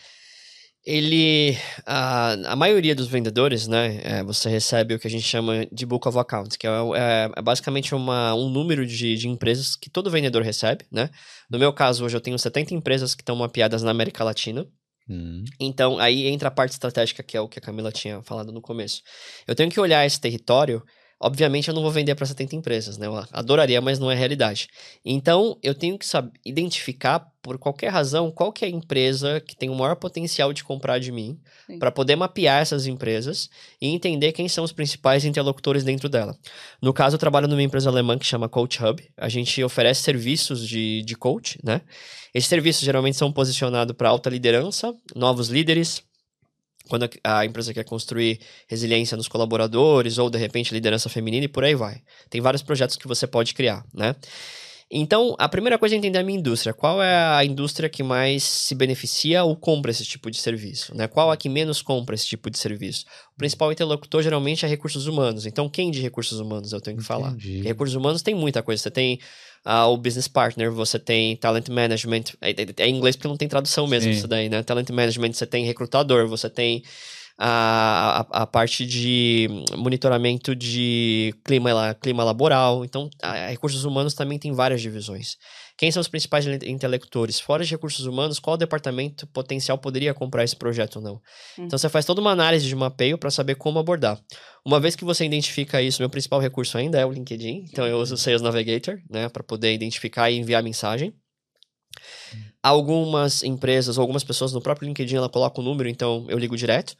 Ele, 0.85 1.57
a, 1.85 2.31
a 2.53 2.55
maioria 2.55 2.95
dos 2.95 3.07
vendedores, 3.07 3.67
né, 3.67 3.99
é, 4.03 4.23
você 4.23 4.47
recebe 4.47 4.93
o 4.93 4.99
que 4.99 5.05
a 5.07 5.09
gente 5.09 5.27
chama 5.27 5.65
de 5.69 5.85
Book 5.85 6.07
of 6.07 6.17
Accounts, 6.17 6.55
que 6.55 6.65
é, 6.65 6.69
é- 6.69 7.29
é 7.35 7.41
basicamente 7.41 7.93
uma, 7.93 8.33
um 8.33 8.47
número 8.49 8.85
de, 8.87 9.17
de 9.17 9.27
empresas 9.27 9.75
que 9.75 9.89
todo 9.89 10.09
vendedor 10.09 10.41
recebe, 10.43 10.85
né? 10.89 11.09
No 11.49 11.59
meu 11.59 11.73
caso, 11.73 12.05
hoje 12.05 12.15
eu 12.15 12.21
tenho 12.21 12.39
70 12.39 12.73
empresas 12.73 13.13
que 13.13 13.21
estão 13.21 13.35
mapeadas 13.35 13.83
na 13.83 13.91
América 13.91 14.23
Latina, 14.23 14.65
Hum, 15.09 15.45
então, 15.57 15.97
aí 15.99 16.27
entra 16.27 16.49
a 16.49 16.51
parte 16.51 16.73
estratégica, 16.73 17.23
que 17.23 17.37
é 17.37 17.39
o 17.39 17.47
que 17.47 17.59
a 17.59 17.61
Camila 17.61 17.93
tinha 17.93 18.21
falado 18.23 18.51
no 18.51 18.59
começo. 18.61 19.01
Eu 19.47 19.55
tenho 19.55 19.71
que 19.71 19.79
olhar 19.79 20.05
esse 20.05 20.19
território. 20.19 20.83
Obviamente, 21.19 21.67
eu 21.67 21.73
não 21.73 21.81
vou 21.81 21.89
vender 21.91 22.13
para 22.13 22.27
70 22.27 22.55
empresas, 22.55 22.97
né? 22.97 23.07
Eu 23.07 23.23
adoraria, 23.31 23.81
mas 23.81 23.97
não 23.97 24.11
é 24.11 24.15
realidade. 24.15 24.67
Então, 25.03 25.57
eu 25.63 25.73
tenho 25.73 25.97
que 25.97 26.05
saber, 26.05 26.31
identificar, 26.45 27.27
por 27.41 27.57
qualquer 27.57 27.89
razão, 27.89 28.29
qual 28.29 28.51
que 28.51 28.63
é 28.63 28.67
a 28.67 28.71
empresa 28.71 29.39
que 29.39 29.55
tem 29.55 29.69
o 29.69 29.75
maior 29.75 29.95
potencial 29.95 30.53
de 30.53 30.63
comprar 30.63 30.99
de 30.99 31.11
mim, 31.11 31.39
para 31.79 31.91
poder 31.91 32.15
mapear 32.15 32.61
essas 32.61 32.85
empresas 32.85 33.49
e 33.81 33.87
entender 33.87 34.31
quem 34.31 34.47
são 34.47 34.63
os 34.63 34.71
principais 34.71 35.25
interlocutores 35.25 35.83
dentro 35.83 36.07
dela. 36.07 36.37
No 36.81 36.93
caso, 36.93 37.15
eu 37.15 37.19
trabalho 37.19 37.47
numa 37.47 37.63
empresa 37.63 37.89
alemã 37.89 38.17
que 38.17 38.25
chama 38.25 38.47
Coach 38.49 38.83
Hub. 38.83 39.03
A 39.17 39.29
gente 39.29 39.63
oferece 39.63 40.03
serviços 40.03 40.67
de, 40.67 41.01
de 41.03 41.15
coach, 41.15 41.57
né? 41.63 41.81
Esses 42.33 42.49
serviços 42.49 42.83
geralmente 42.83 43.17
são 43.17 43.31
posicionados 43.31 43.95
para 43.95 44.09
alta 44.09 44.29
liderança, 44.29 44.93
novos 45.15 45.47
líderes, 45.47 46.03
quando 46.87 47.09
a 47.23 47.45
empresa 47.45 47.73
quer 47.73 47.83
construir 47.83 48.39
resiliência 48.67 49.15
nos 49.17 49.27
colaboradores, 49.27 50.17
ou 50.17 50.29
de 50.29 50.37
repente 50.37 50.73
liderança 50.73 51.09
feminina 51.09 51.45
e 51.45 51.47
por 51.47 51.63
aí 51.63 51.75
vai. 51.75 52.01
Tem 52.29 52.41
vários 52.41 52.63
projetos 52.63 52.95
que 52.95 53.07
você 53.07 53.27
pode 53.27 53.53
criar, 53.53 53.85
né? 53.93 54.15
Então, 54.89 55.35
a 55.37 55.49
primeira 55.49 55.77
coisa 55.77 55.95
é 55.95 55.97
entender 55.97 56.17
a 56.17 56.23
minha 56.23 56.39
indústria. 56.39 56.73
Qual 56.73 57.03
é 57.03 57.13
a 57.13 57.43
indústria 57.43 57.89
que 57.89 58.01
mais 58.01 58.43
se 58.43 58.73
beneficia 58.73 59.43
ou 59.43 59.53
compra 59.55 59.91
esse 59.91 60.05
tipo 60.05 60.31
de 60.31 60.37
serviço? 60.37 60.95
Né? 60.95 61.07
Qual 61.07 61.29
a 61.29 61.35
que 61.35 61.49
menos 61.49 61.81
compra 61.81 62.15
esse 62.15 62.25
tipo 62.25 62.49
de 62.49 62.57
serviço? 62.57 63.05
O 63.35 63.37
principal 63.37 63.69
interlocutor 63.71 64.23
geralmente 64.23 64.65
é 64.65 64.67
recursos 64.69 65.05
humanos. 65.05 65.45
Então, 65.45 65.67
quem 65.67 65.91
de 65.91 66.01
recursos 66.01 66.39
humanos 66.39 66.71
eu 66.71 66.79
tenho 66.79 66.95
que 66.95 67.03
falar? 67.03 67.29
Entendi. 67.31 67.55
Porque 67.55 67.67
recursos 67.67 67.95
humanos 67.95 68.21
tem 68.21 68.33
muita 68.33 68.63
coisa. 68.63 68.81
Você 68.81 68.89
tem 68.91 69.19
ah, 69.65 69.87
o 69.87 69.97
business 69.97 70.29
partner, 70.29 70.71
você 70.71 70.97
tem 70.97 71.35
talent 71.35 71.67
management. 71.67 72.23
É, 72.39 72.51
é- 72.51 72.55
é 72.77 72.87
em 72.87 72.95
inglês 72.95 73.17
porque 73.17 73.27
não 73.27 73.35
tem 73.35 73.49
tradução 73.49 73.87
mesmo 73.87 74.11
Sim. 74.13 74.17
isso 74.17 74.27
daí, 74.27 74.47
né? 74.47 74.63
Talent 74.63 74.89
management, 74.89 75.33
você 75.33 75.45
tem 75.45 75.65
recrutador, 75.65 76.27
você 76.27 76.49
tem 76.49 76.81
a, 77.37 78.25
a, 78.31 78.41
a 78.43 78.47
parte 78.47 78.85
de 78.85 79.47
monitoramento 79.75 80.55
de 80.55 81.35
clima, 81.45 81.93
clima 82.01 82.23
laboral. 82.23 82.83
Então, 82.83 83.09
a- 83.21 83.47
recursos 83.47 83.85
humanos 83.85 84.13
também 84.15 84.39
tem 84.39 84.51
várias 84.51 84.81
divisões. 84.81 85.35
Quem 85.77 85.91
são 85.91 86.01
os 86.01 86.07
principais 86.07 86.47
inte- 86.47 86.67
intelectores? 86.67 87.39
Fora 87.39 87.63
de 87.63 87.69
recursos 87.69 88.07
humanos, 88.07 88.39
qual 88.39 88.57
departamento 88.57 89.27
potencial 89.27 89.77
poderia 89.77 90.13
comprar 90.13 90.43
esse 90.43 90.55
projeto 90.55 90.95
ou 90.95 91.01
não? 91.03 91.21
Então, 91.65 91.77
você 91.77 91.87
faz 91.89 92.05
toda 92.05 92.19
uma 92.19 92.31
análise 92.31 92.67
de 92.67 92.75
mapeio 92.75 93.17
para 93.17 93.29
saber 93.29 93.55
como 93.55 93.77
abordar. 93.77 94.19
Uma 94.65 94.79
vez 94.79 94.95
que 94.95 95.05
você 95.05 95.23
identifica 95.23 95.79
isso, 95.81 96.01
meu 96.01 96.09
principal 96.09 96.39
recurso 96.39 96.77
ainda 96.77 96.99
é 96.99 97.05
o 97.05 97.11
LinkedIn. 97.11 97.65
Então, 97.69 97.85
eu 97.85 97.99
uso 97.99 98.15
o 98.15 98.17
Sales 98.17 98.41
Navigator, 98.41 98.97
né, 99.09 99.29
para 99.29 99.43
poder 99.43 99.73
identificar 99.73 100.31
e 100.31 100.37
enviar 100.37 100.63
mensagem. 100.63 101.13
Algumas 102.67 103.43
empresas 103.43 103.97
ou 103.97 104.01
algumas 104.01 104.23
pessoas 104.23 104.51
no 104.51 104.59
próprio 104.61 104.87
LinkedIn 104.87 105.15
ela 105.15 105.29
coloca 105.29 105.61
o 105.61 105.63
número, 105.63 105.87
então 105.87 106.25
eu 106.27 106.37
ligo 106.37 106.57
direto. 106.57 106.95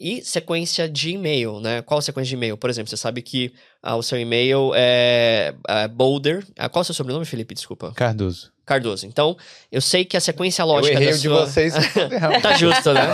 E 0.00 0.22
sequência 0.24 0.88
de 0.88 1.10
e-mail, 1.10 1.60
né? 1.60 1.80
Qual 1.80 1.98
a 1.98 2.02
sequência 2.02 2.30
de 2.30 2.34
e-mail? 2.34 2.56
Por 2.56 2.68
exemplo, 2.68 2.90
você 2.90 2.96
sabe 2.96 3.22
que 3.22 3.52
ah, 3.80 3.94
o 3.94 4.02
seu 4.02 4.18
e-mail 4.18 4.72
é, 4.74 5.54
é 5.68 5.86
Boulder. 5.86 6.44
Ah, 6.58 6.68
qual 6.68 6.80
é 6.80 6.82
o 6.82 6.84
seu 6.84 6.94
sobrenome, 6.94 7.24
Felipe? 7.24 7.54
Desculpa. 7.54 7.92
Cardoso. 7.94 8.50
Cardoso. 8.66 9.06
Então, 9.06 9.36
eu 9.70 9.80
sei 9.80 10.04
que 10.04 10.16
a 10.16 10.20
sequência 10.20 10.62
Eu 10.62 10.66
lógica 10.66 10.94
errei 10.94 11.10
da 11.10 11.14
o 11.14 11.18
de 11.18 11.28
sua... 11.28 11.46
vocês. 11.46 11.74
tá 12.42 12.54
justo, 12.56 12.92
né? 12.92 13.06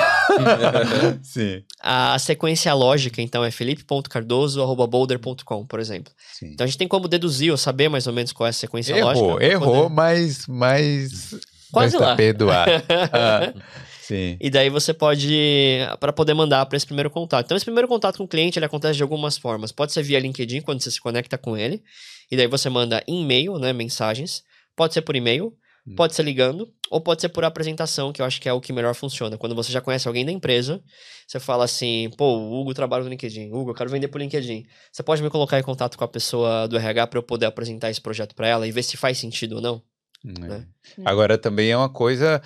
Sim. 1.23 1.63
A 1.83 2.19
sequência 2.19 2.73
lógica, 2.73 3.21
então, 3.21 3.45
é 3.45 3.51
felipe.cardoso.boulder.com, 3.51 5.67
por 5.67 5.81
exemplo. 5.81 6.11
Sim. 6.33 6.53
Então, 6.53 6.65
a 6.65 6.67
gente 6.67 6.79
tem 6.79 6.89
como 6.89 7.09
deduzir 7.09 7.51
ou 7.51 7.59
saber 7.59 7.91
mais 7.91 8.07
ou 8.07 8.13
menos 8.13 8.33
qual 8.33 8.47
é 8.47 8.51
a 8.51 8.55
sequência 8.55 8.95
lógica. 9.05 9.27
Errou, 9.27 9.37
pra 9.37 9.47
errou, 9.47 9.83
poder- 9.91 9.95
mas, 9.95 10.47
mas 10.47 11.35
Quase 11.73 11.95
estar 11.97 12.09
lá. 12.09 12.17
perdoado. 12.17 12.71
Ah, 13.13 13.53
sim. 14.01 14.37
E 14.41 14.51
daí 14.51 14.69
você 14.71 14.93
pode, 14.93 15.79
para 16.01 16.13
poder 16.13 16.35
mandar 16.35 16.67
para 16.67 16.77
esse 16.77 16.87
primeiro 16.87 17.11
contato. 17.11 17.45
Então, 17.47 17.57
esse 17.57 17.65
primeiro 17.65 17.87
contato 17.89 18.17
com 18.19 18.25
o 18.25 18.29
cliente, 18.29 18.59
ele 18.59 18.67
acontece 18.67 18.97
de 18.97 19.03
algumas 19.03 19.37
formas. 19.39 19.71
Pode 19.73 19.93
ser 19.93 20.03
via 20.03 20.19
LinkedIn, 20.19 20.61
quando 20.63 20.81
você 20.83 20.91
se 20.91 21.01
conecta 21.01 21.39
com 21.39 21.57
ele. 21.57 21.83
E 22.31 22.37
daí 22.37 22.47
você 22.47 22.69
manda 22.69 23.03
e-mail, 23.07 23.59
né, 23.59 23.73
mensagens. 23.73 24.43
Pode 24.77 24.95
ser 24.95 25.03
por 25.03 25.15
e-mail, 25.17 25.53
Hum. 25.87 25.95
pode 25.97 26.15
ser 26.15 26.23
ligando, 26.23 26.69
ou 26.91 27.01
pode 27.01 27.23
ser 27.23 27.31
por 27.31 27.43
apresentação, 27.43 28.13
que 28.13 28.21
eu 28.21 28.27
acho 28.27 28.39
que 28.39 28.47
é 28.49 28.53
o 28.53 28.61
que 28.61 28.71
melhor 28.73 28.95
funciona. 28.95 29.39
Quando 29.39 29.55
você 29.55 29.73
já 29.73 29.81
conhece 29.81 30.07
alguém 30.07 30.27
da 30.27 30.31
empresa, 30.31 30.83
você 31.27 31.41
fala 31.41 31.65
assim, 31.65 32.11
pô, 32.19 32.37
o 32.37 32.61
Hugo 32.61 32.75
trabalha 32.75 33.03
no 33.03 33.09
LinkedIn. 33.11 33.51
Hugo, 33.51 33.71
eu 33.71 33.75
quero 33.75 33.89
vender 33.89 34.09
por 34.09 34.21
LinkedIn. 34.21 34.67
Você 34.93 35.03
pode 35.03 35.23
me 35.23 35.31
colocar 35.31 35.59
em 35.59 35.63
contato 35.63 35.97
com 35.97 36.05
a 36.05 36.09
pessoa 36.09 36.69
do 36.69 36.77
RH 36.77 37.07
para 37.07 37.19
eu 37.19 37.23
poder 37.23 37.47
apresentar 37.47 37.91
esse 37.91 38.01
projeto 38.01 38.35
para 38.35 38.47
ela 38.47 38.69
e 38.69 38.73
ver 38.73 38.83
se 38.83 38.97
faz 38.99 39.17
sentido 39.19 39.57
ou 39.57 39.63
não? 39.63 39.83
É. 40.25 40.41
né? 40.41 40.67
Agora 41.05 41.39
também 41.39 41.71
é 41.71 41.77
uma 41.77 41.89
coisa. 41.89 42.43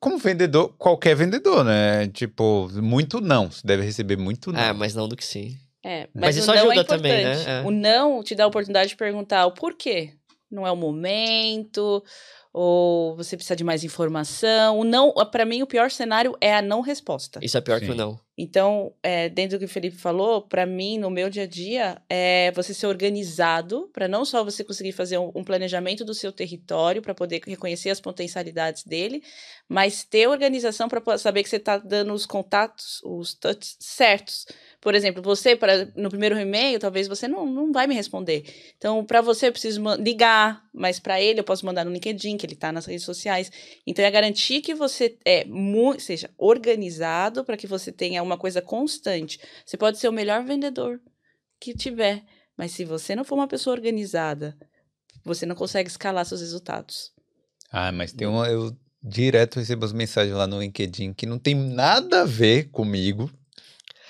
Como 0.00 0.18
vendedor, 0.18 0.74
qualquer 0.76 1.14
vendedor, 1.14 1.64
né? 1.64 2.08
Tipo, 2.08 2.68
muito 2.82 3.20
não. 3.20 3.50
Você 3.50 3.66
deve 3.66 3.82
receber 3.82 4.16
muito 4.16 4.52
não. 4.52 4.60
É, 4.60 4.72
mas 4.72 4.94
não 4.94 5.08
do 5.08 5.16
que 5.16 5.24
sim. 5.24 5.56
É, 5.84 6.08
Mas 6.12 6.34
mas, 6.34 6.36
isso 6.38 6.50
ajuda 6.50 6.80
é 6.80 6.84
também, 6.84 7.24
né? 7.24 7.60
É. 7.60 7.62
O 7.64 7.70
não 7.70 8.20
te 8.20 8.34
dá 8.34 8.42
a 8.42 8.48
oportunidade 8.48 8.88
de 8.88 8.96
perguntar 8.96 9.46
o 9.46 9.52
porquê. 9.52 10.14
Não 10.50 10.66
é 10.66 10.70
o 10.72 10.76
momento, 10.76 12.02
ou 12.52 13.14
você 13.14 13.36
precisa 13.36 13.54
de 13.54 13.62
mais 13.62 13.84
informação. 13.84 14.80
O 14.80 14.84
não, 14.84 15.12
para 15.30 15.44
mim, 15.44 15.62
o 15.62 15.66
pior 15.66 15.90
cenário 15.90 16.36
é 16.40 16.56
a 16.56 16.62
não 16.62 16.80
resposta. 16.80 17.38
Isso 17.40 17.56
é 17.56 17.60
pior 17.60 17.78
que 17.78 17.86
Sim. 17.86 17.92
o 17.92 17.94
não. 17.94 18.18
Então, 18.38 18.92
é, 19.02 19.30
dentro 19.30 19.56
do 19.56 19.60
que 19.60 19.64
o 19.64 19.68
Felipe 19.68 19.96
falou, 19.96 20.42
para 20.42 20.66
mim, 20.66 20.98
no 20.98 21.08
meu 21.08 21.30
dia 21.30 21.44
a 21.44 21.46
dia, 21.46 22.02
é 22.08 22.52
você 22.52 22.74
ser 22.74 22.86
organizado, 22.86 23.88
para 23.94 24.06
não 24.06 24.26
só 24.26 24.44
você 24.44 24.62
conseguir 24.62 24.92
fazer 24.92 25.16
um, 25.16 25.32
um 25.34 25.42
planejamento 25.42 26.04
do 26.04 26.12
seu 26.12 26.30
território, 26.30 27.00
para 27.00 27.14
poder 27.14 27.40
reconhecer 27.46 27.88
as 27.88 28.00
potencialidades 28.00 28.84
dele, 28.84 29.22
mas 29.66 30.04
ter 30.04 30.28
organização 30.28 30.86
para 30.86 31.16
saber 31.16 31.42
que 31.42 31.48
você 31.48 31.56
está 31.56 31.78
dando 31.78 32.12
os 32.12 32.26
contatos, 32.26 33.00
os 33.04 33.32
touches 33.32 33.76
certos. 33.80 34.46
Por 34.82 34.94
exemplo, 34.94 35.22
você, 35.22 35.56
pra, 35.56 35.86
no 35.96 36.10
primeiro 36.10 36.38
e-mail, 36.38 36.78
talvez 36.78 37.08
você 37.08 37.26
não, 37.26 37.46
não 37.46 37.72
vai 37.72 37.86
me 37.86 37.94
responder. 37.94 38.44
Então, 38.76 39.02
para 39.04 39.22
você, 39.22 39.48
eu 39.48 39.52
preciso 39.52 39.82
ligar, 39.98 40.62
mas 40.74 41.00
para 41.00 41.20
ele, 41.20 41.40
eu 41.40 41.44
posso 41.44 41.64
mandar 41.64 41.86
no 41.86 41.90
LinkedIn, 41.90 42.36
que 42.36 42.44
ele 42.44 42.52
está 42.52 42.70
nas 42.70 42.84
redes 42.84 43.04
sociais. 43.04 43.50
Então, 43.86 44.04
é 44.04 44.10
garantir 44.10 44.60
que 44.60 44.74
você 44.74 45.16
é 45.24 45.46
seja 45.98 46.30
organizado 46.36 47.44
para 47.44 47.56
que 47.56 47.66
você 47.66 47.90
tenha 47.90 48.25
uma 48.26 48.36
coisa 48.38 48.60
constante. 48.60 49.40
Você 49.64 49.76
pode 49.76 49.98
ser 49.98 50.08
o 50.08 50.12
melhor 50.12 50.44
vendedor 50.44 51.00
que 51.60 51.72
tiver, 51.74 52.22
mas 52.56 52.72
se 52.72 52.84
você 52.84 53.14
não 53.16 53.24
for 53.24 53.36
uma 53.36 53.48
pessoa 53.48 53.74
organizada, 53.74 54.56
você 55.24 55.46
não 55.46 55.54
consegue 55.54 55.88
escalar 55.88 56.24
seus 56.26 56.40
resultados. 56.40 57.12
Ah, 57.70 57.90
mas 57.92 58.12
tem 58.12 58.26
uma. 58.26 58.46
Eu 58.48 58.76
direto 59.02 59.58
recebo 59.60 59.84
as 59.84 59.92
mensagens 59.92 60.34
lá 60.36 60.46
no 60.46 60.60
LinkedIn 60.60 61.12
que 61.14 61.26
não 61.26 61.38
tem 61.38 61.54
nada 61.54 62.22
a 62.22 62.24
ver 62.24 62.70
comigo. 62.70 63.30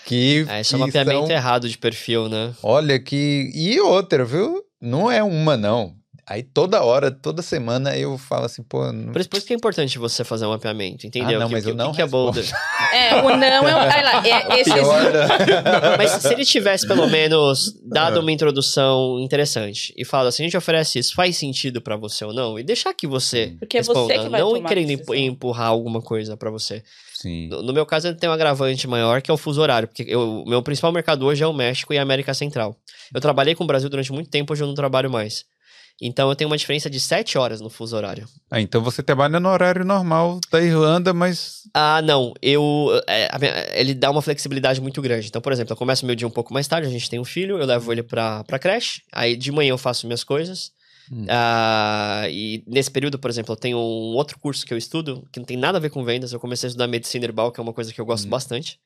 Que, 0.04 0.46
É, 0.48 0.60
isso 0.60 0.74
é 0.74 0.78
que 0.78 0.82
um 0.82 0.86
mapeamento 0.86 1.26
são- 1.26 1.30
errado 1.36 1.68
de 1.68 1.76
perfil, 1.78 2.28
né? 2.28 2.54
Olha 2.62 2.98
que. 3.00 3.50
E 3.54 3.80
outra, 3.80 4.24
viu? 4.24 4.62
Não 4.80 5.10
é 5.10 5.22
uma, 5.22 5.56
não. 5.56 5.96
Aí 6.28 6.42
toda 6.42 6.82
hora, 6.82 7.08
toda 7.10 7.40
semana 7.40 7.96
eu 7.96 8.18
falo 8.18 8.46
assim, 8.46 8.60
pô. 8.60 8.90
Não... 8.92 9.12
Por 9.12 9.20
isso, 9.20 9.30
por 9.30 9.36
isso 9.36 9.46
que 9.46 9.52
é 9.52 9.56
importante 9.56 9.96
você 9.96 10.24
fazer 10.24 10.44
um 10.44 10.48
mapeamento, 10.48 11.06
entendeu? 11.06 11.36
Ah, 11.36 11.40
não, 11.40 11.46
Que- 11.46 11.52
mas 11.54 11.64
que- 11.64 11.70
eu 11.70 11.74
o 11.74 11.76
não 11.76 11.90
que, 11.90 11.96
que 11.96 12.02
é 12.02 12.06
boulder? 12.06 12.44
É, 12.92 13.14
o 13.22 13.28
não 13.36 13.44
é, 13.44 13.60
um, 13.60 13.64
olha 13.78 14.02
lá, 14.02 14.26
é 14.26 14.60
esse 14.60 14.70
né? 14.70 15.96
Mas 15.98 16.10
se 16.22 16.32
ele 16.32 16.44
tivesse, 16.44 16.86
pelo 16.86 17.06
menos, 17.10 17.74
dado 17.84 18.20
uma 18.20 18.32
introdução 18.32 19.20
interessante 19.20 19.94
e 19.96 20.04
falado 20.04 20.26
assim, 20.28 20.42
a 20.42 20.46
gente 20.46 20.56
oferece 20.56 20.98
isso, 20.98 21.14
faz 21.14 21.36
sentido 21.36 21.80
pra 21.80 21.96
você 21.96 22.24
ou 22.24 22.32
não? 22.32 22.58
E 22.58 22.62
deixar 22.64 22.92
que 22.94 23.06
você 23.06 23.54
Porque 23.58 23.78
é 23.78 23.82
você 23.82 23.98
responda, 24.00 24.24
que 24.24 24.28
vai 24.28 24.40
não 24.40 24.62
querendo 24.64 25.14
empurrar 25.14 25.68
alguma 25.68 26.00
coisa 26.00 26.36
pra 26.36 26.50
você. 26.50 26.82
Sim. 27.14 27.48
No, 27.48 27.62
no 27.62 27.72
meu 27.72 27.86
caso, 27.86 28.12
tem 28.14 28.28
um 28.28 28.32
agravante 28.32 28.86
maior, 28.88 29.22
que 29.22 29.30
é 29.30 29.34
o 29.34 29.36
fuso 29.36 29.60
horário, 29.60 29.88
porque 29.88 30.04
eu- 30.08 30.42
o 30.42 30.48
meu 30.48 30.62
principal 30.62 30.90
mercado 30.92 31.24
hoje 31.24 31.42
é 31.42 31.46
o 31.46 31.52
México 31.52 31.92
e 31.94 31.98
a 31.98 32.02
América 32.02 32.34
Central. 32.34 32.76
Eu 33.14 33.20
trabalhei 33.20 33.54
com 33.54 33.64
o 33.64 33.66
Brasil 33.66 33.88
durante 33.88 34.12
muito 34.12 34.28
tempo, 34.28 34.52
hoje 34.52 34.62
eu 34.62 34.66
não 34.66 34.74
trabalho 34.74 35.10
mais. 35.10 35.44
Então 36.00 36.28
eu 36.28 36.36
tenho 36.36 36.50
uma 36.50 36.56
diferença 36.58 36.90
de 36.90 37.00
7 37.00 37.38
horas 37.38 37.60
no 37.60 37.70
fuso 37.70 37.96
horário. 37.96 38.28
Ah, 38.50 38.60
então 38.60 38.82
você 38.82 39.02
trabalha 39.02 39.40
no 39.40 39.48
horário 39.48 39.84
normal 39.84 40.38
da 40.52 40.60
Irlanda, 40.60 41.14
mas. 41.14 41.62
Ah, 41.72 42.02
não. 42.02 42.34
Eu. 42.42 42.90
é, 43.06 43.28
minha- 43.38 43.66
ele 43.72 43.94
dá 43.94 44.10
uma 44.10 44.20
flexibilidade 44.20 44.80
muito 44.80 45.00
grande. 45.00 45.28
Então, 45.28 45.40
por 45.40 45.52
exemplo, 45.52 45.72
eu 45.72 45.76
começo 45.76 46.04
meu 46.04 46.14
dia 46.14 46.26
um 46.26 46.30
pouco 46.30 46.52
mais 46.52 46.68
tarde, 46.68 46.86
a 46.86 46.90
gente 46.90 47.08
tem 47.08 47.18
um 47.18 47.24
filho, 47.24 47.58
eu 47.58 47.64
levo 47.64 47.90
ele 47.92 48.02
pra, 48.02 48.44
pra 48.44 48.58
creche, 48.58 49.00
aí 49.12 49.36
de 49.36 49.50
manhã 49.50 49.70
eu 49.70 49.78
faço 49.78 50.06
minhas 50.06 50.22
coisas. 50.22 50.70
Hum. 51.10 51.24
Ah, 51.30 52.24
e 52.28 52.62
nesse 52.66 52.90
período, 52.90 53.18
por 53.18 53.30
exemplo, 53.30 53.52
eu 53.52 53.56
tenho 53.56 53.78
um 53.78 54.14
outro 54.16 54.38
curso 54.38 54.66
que 54.66 54.74
eu 54.74 54.78
estudo, 54.78 55.26
que 55.32 55.38
não 55.38 55.46
tem 55.46 55.56
nada 55.56 55.78
a 55.78 55.80
ver 55.80 55.88
com 55.90 56.04
vendas. 56.04 56.32
Eu 56.32 56.40
comecei 56.40 56.66
a 56.66 56.68
estudar 56.68 56.88
medicina 56.88 57.24
herbal, 57.24 57.50
que 57.52 57.60
é 57.60 57.62
uma 57.62 57.72
coisa 57.72 57.92
que 57.92 58.00
eu 58.00 58.04
gosto 58.04 58.26
Hum. 58.26 58.30
bastante. 58.30 58.78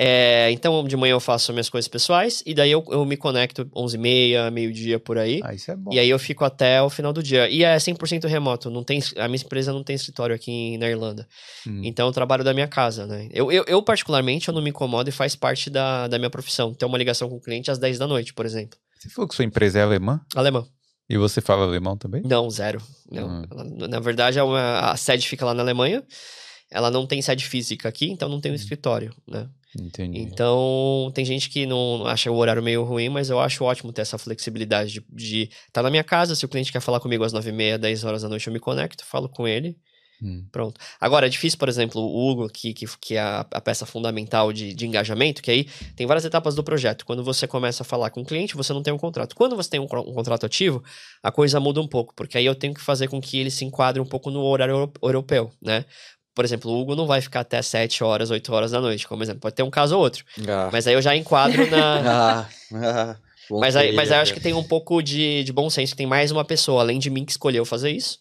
É, 0.00 0.48
então, 0.52 0.84
de 0.86 0.96
manhã 0.96 1.10
eu 1.14 1.18
faço 1.20 1.52
minhas 1.52 1.68
coisas 1.68 1.88
pessoais, 1.88 2.40
e 2.46 2.54
daí 2.54 2.70
eu, 2.70 2.84
eu 2.88 3.04
me 3.04 3.16
conecto 3.16 3.64
11h30, 3.74 4.48
meio-dia 4.52 5.00
por 5.00 5.18
aí. 5.18 5.40
Ah, 5.42 5.52
isso 5.52 5.68
é 5.72 5.74
bom. 5.74 5.92
E 5.92 5.98
aí 5.98 6.08
eu 6.08 6.18
fico 6.20 6.44
até 6.44 6.80
o 6.80 6.88
final 6.88 7.12
do 7.12 7.20
dia. 7.20 7.48
E 7.50 7.64
é 7.64 7.76
100% 7.76 8.28
remoto. 8.28 8.70
Não 8.70 8.84
tem, 8.84 9.00
a 9.16 9.26
minha 9.26 9.42
empresa 9.42 9.72
não 9.72 9.82
tem 9.82 9.96
escritório 9.96 10.36
aqui 10.36 10.52
em- 10.52 10.78
na 10.78 10.88
Irlanda. 10.88 11.26
Hum. 11.66 11.80
Então 11.82 12.06
eu 12.06 12.12
trabalho 12.12 12.44
da 12.44 12.54
minha 12.54 12.68
casa, 12.68 13.08
né? 13.08 13.28
Eu, 13.32 13.50
eu, 13.50 13.64
eu, 13.66 13.82
particularmente, 13.82 14.46
eu 14.46 14.54
não 14.54 14.62
me 14.62 14.70
incomodo 14.70 15.08
e 15.08 15.12
faz 15.12 15.34
parte 15.34 15.68
da, 15.68 16.06
da 16.06 16.16
minha 16.16 16.30
profissão. 16.30 16.72
Ter 16.72 16.84
uma 16.84 16.96
ligação 16.96 17.28
com 17.28 17.34
o 17.36 17.40
cliente 17.40 17.68
às 17.68 17.78
10 17.78 17.98
da 17.98 18.06
noite, 18.06 18.32
por 18.32 18.46
exemplo. 18.46 18.78
Você 19.00 19.08
falou 19.08 19.28
que 19.28 19.34
sua 19.34 19.44
empresa 19.44 19.80
é 19.80 19.82
alemã? 19.82 20.20
Alemão. 20.36 20.64
E 21.10 21.16
você 21.16 21.40
fala 21.40 21.64
alemão 21.64 21.96
também? 21.96 22.22
Não, 22.24 22.48
zero. 22.50 22.80
Não. 23.10 23.42
Hum. 23.42 23.42
Na 23.88 23.98
verdade, 23.98 24.38
é 24.38 24.42
uma- 24.44 24.92
a 24.92 24.96
sede 24.96 25.26
fica 25.26 25.44
lá 25.44 25.54
na 25.54 25.62
Alemanha. 25.62 26.04
Ela 26.70 26.90
não 26.90 27.06
tem 27.06 27.20
sede 27.22 27.44
física 27.44 27.88
aqui, 27.88 28.10
então 28.10 28.28
não 28.28 28.40
tem 28.40 28.52
um 28.52 28.54
escritório, 28.54 29.14
né? 29.26 29.48
Entendi. 29.78 30.18
Então, 30.20 31.10
tem 31.14 31.24
gente 31.24 31.48
que 31.50 31.66
não 31.66 32.06
acha 32.06 32.30
o 32.30 32.36
horário 32.36 32.62
meio 32.62 32.82
ruim, 32.84 33.08
mas 33.08 33.28
eu 33.30 33.38
acho 33.38 33.64
ótimo 33.64 33.92
ter 33.92 34.02
essa 34.02 34.16
flexibilidade 34.18 35.04
de- 35.10 35.50
estar 35.66 35.82
na 35.82 35.90
minha 35.90 36.04
casa. 36.04 36.34
Se 36.34 36.44
o 36.44 36.48
cliente 36.48 36.72
quer 36.72 36.80
falar 36.80 37.00
comigo 37.00 37.22
às 37.24 37.32
9h30, 37.32 37.78
10 37.78 38.02
horas 38.04 38.22
da 38.22 38.28
noite, 38.28 38.46
eu 38.46 38.52
me 38.52 38.58
conecto, 38.60 39.04
falo 39.04 39.28
com 39.28 39.46
ele. 39.46 39.76
Hum. 40.20 40.44
Pronto. 40.50 40.80
Agora, 41.00 41.26
é 41.26 41.28
difícil, 41.28 41.58
por 41.60 41.68
exemplo, 41.68 42.00
o 42.02 42.28
Hugo, 42.30 42.48
que, 42.48 42.74
que, 42.74 42.86
que 43.00 43.14
é 43.14 43.20
a, 43.20 43.46
a 43.52 43.60
peça 43.60 43.86
fundamental 43.86 44.52
de, 44.52 44.74
de 44.74 44.84
engajamento, 44.84 45.40
que 45.40 45.50
aí 45.50 45.68
tem 45.94 46.08
várias 46.08 46.24
etapas 46.24 46.56
do 46.56 46.64
projeto. 46.64 47.06
Quando 47.06 47.22
você 47.22 47.46
começa 47.46 47.84
a 47.84 47.86
falar 47.86 48.10
com 48.10 48.22
o 48.22 48.24
cliente, 48.24 48.56
você 48.56 48.72
não 48.72 48.82
tem 48.82 48.92
um 48.92 48.98
contrato. 48.98 49.36
Quando 49.36 49.54
você 49.54 49.70
tem 49.70 49.78
um, 49.78 49.84
um 49.84 50.14
contrato 50.14 50.44
ativo, 50.44 50.82
a 51.22 51.30
coisa 51.30 51.60
muda 51.60 51.80
um 51.80 51.86
pouco, 51.86 52.12
porque 52.16 52.36
aí 52.36 52.46
eu 52.46 52.54
tenho 52.56 52.74
que 52.74 52.80
fazer 52.80 53.06
com 53.06 53.20
que 53.20 53.38
ele 53.38 53.50
se 53.50 53.64
enquadre 53.64 54.00
um 54.02 54.06
pouco 54.06 54.28
no 54.28 54.40
horário 54.42 54.72
euro- 54.72 54.92
europeu, 55.00 55.52
né? 55.62 55.84
Por 56.38 56.44
exemplo, 56.44 56.70
o 56.70 56.80
Hugo 56.80 56.94
não 56.94 57.04
vai 57.04 57.20
ficar 57.20 57.40
até 57.40 57.60
7 57.60 58.04
horas, 58.04 58.30
8 58.30 58.54
horas 58.54 58.70
da 58.70 58.80
noite, 58.80 59.08
como 59.08 59.24
exemplo. 59.24 59.40
Pode 59.40 59.56
ter 59.56 59.64
um 59.64 59.70
caso 59.70 59.96
ou 59.96 60.02
outro. 60.02 60.24
Ah, 60.48 60.70
Mas 60.72 60.86
aí 60.86 60.94
eu 60.94 61.02
já 61.02 61.16
enquadro 61.16 61.66
na. 61.68 61.98
ah, 62.06 62.48
ah, 62.74 63.16
bom 63.50 63.58
mas, 63.58 63.74
aí, 63.74 63.90
mas 63.90 64.12
aí 64.12 64.18
eu 64.18 64.22
acho 64.22 64.32
que 64.32 64.38
tem 64.38 64.54
um 64.54 64.62
pouco 64.62 65.02
de, 65.02 65.42
de 65.42 65.52
bom 65.52 65.68
senso, 65.68 65.94
que 65.94 65.96
tem 65.96 66.06
mais 66.06 66.30
uma 66.30 66.44
pessoa, 66.44 66.80
além 66.80 67.00
de 67.00 67.10
mim, 67.10 67.24
que 67.24 67.32
escolheu 67.32 67.64
fazer 67.64 67.90
isso, 67.90 68.20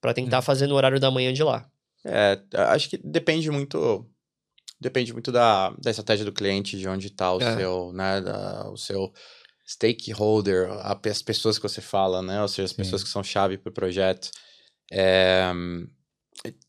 pra 0.00 0.12
tentar 0.12 0.42
fazer 0.42 0.66
no 0.66 0.74
horário 0.74 0.98
da 0.98 1.08
manhã 1.08 1.32
de 1.32 1.44
lá. 1.44 1.64
É, 2.04 2.36
acho 2.52 2.90
que 2.90 2.96
depende 2.98 3.48
muito. 3.48 4.04
Depende 4.80 5.12
muito 5.12 5.30
da, 5.30 5.70
da 5.80 5.90
estratégia 5.90 6.24
do 6.24 6.32
cliente, 6.32 6.76
de 6.76 6.88
onde 6.88 7.06
está 7.06 7.32
o 7.32 7.40
É. 7.40 7.54
seu, 7.54 7.92
né, 7.92 8.20
da- 8.22 8.68
o 8.72 8.76
seu 8.76 9.12
stakeholder, 9.64 10.68
a- 10.68 10.98
as 11.08 11.22
pessoas 11.22 11.58
que 11.58 11.62
você 11.62 11.80
fala, 11.80 12.20
né, 12.22 12.42
ou 12.42 12.48
seja, 12.48 12.64
as 12.64 12.70
Sim. 12.72 12.76
pessoas 12.78 13.04
que 13.04 13.08
são 13.08 13.22
chave 13.22 13.56
para 13.56 13.70
o 13.70 13.72
projeto. 13.72 14.30
É, 14.90 15.52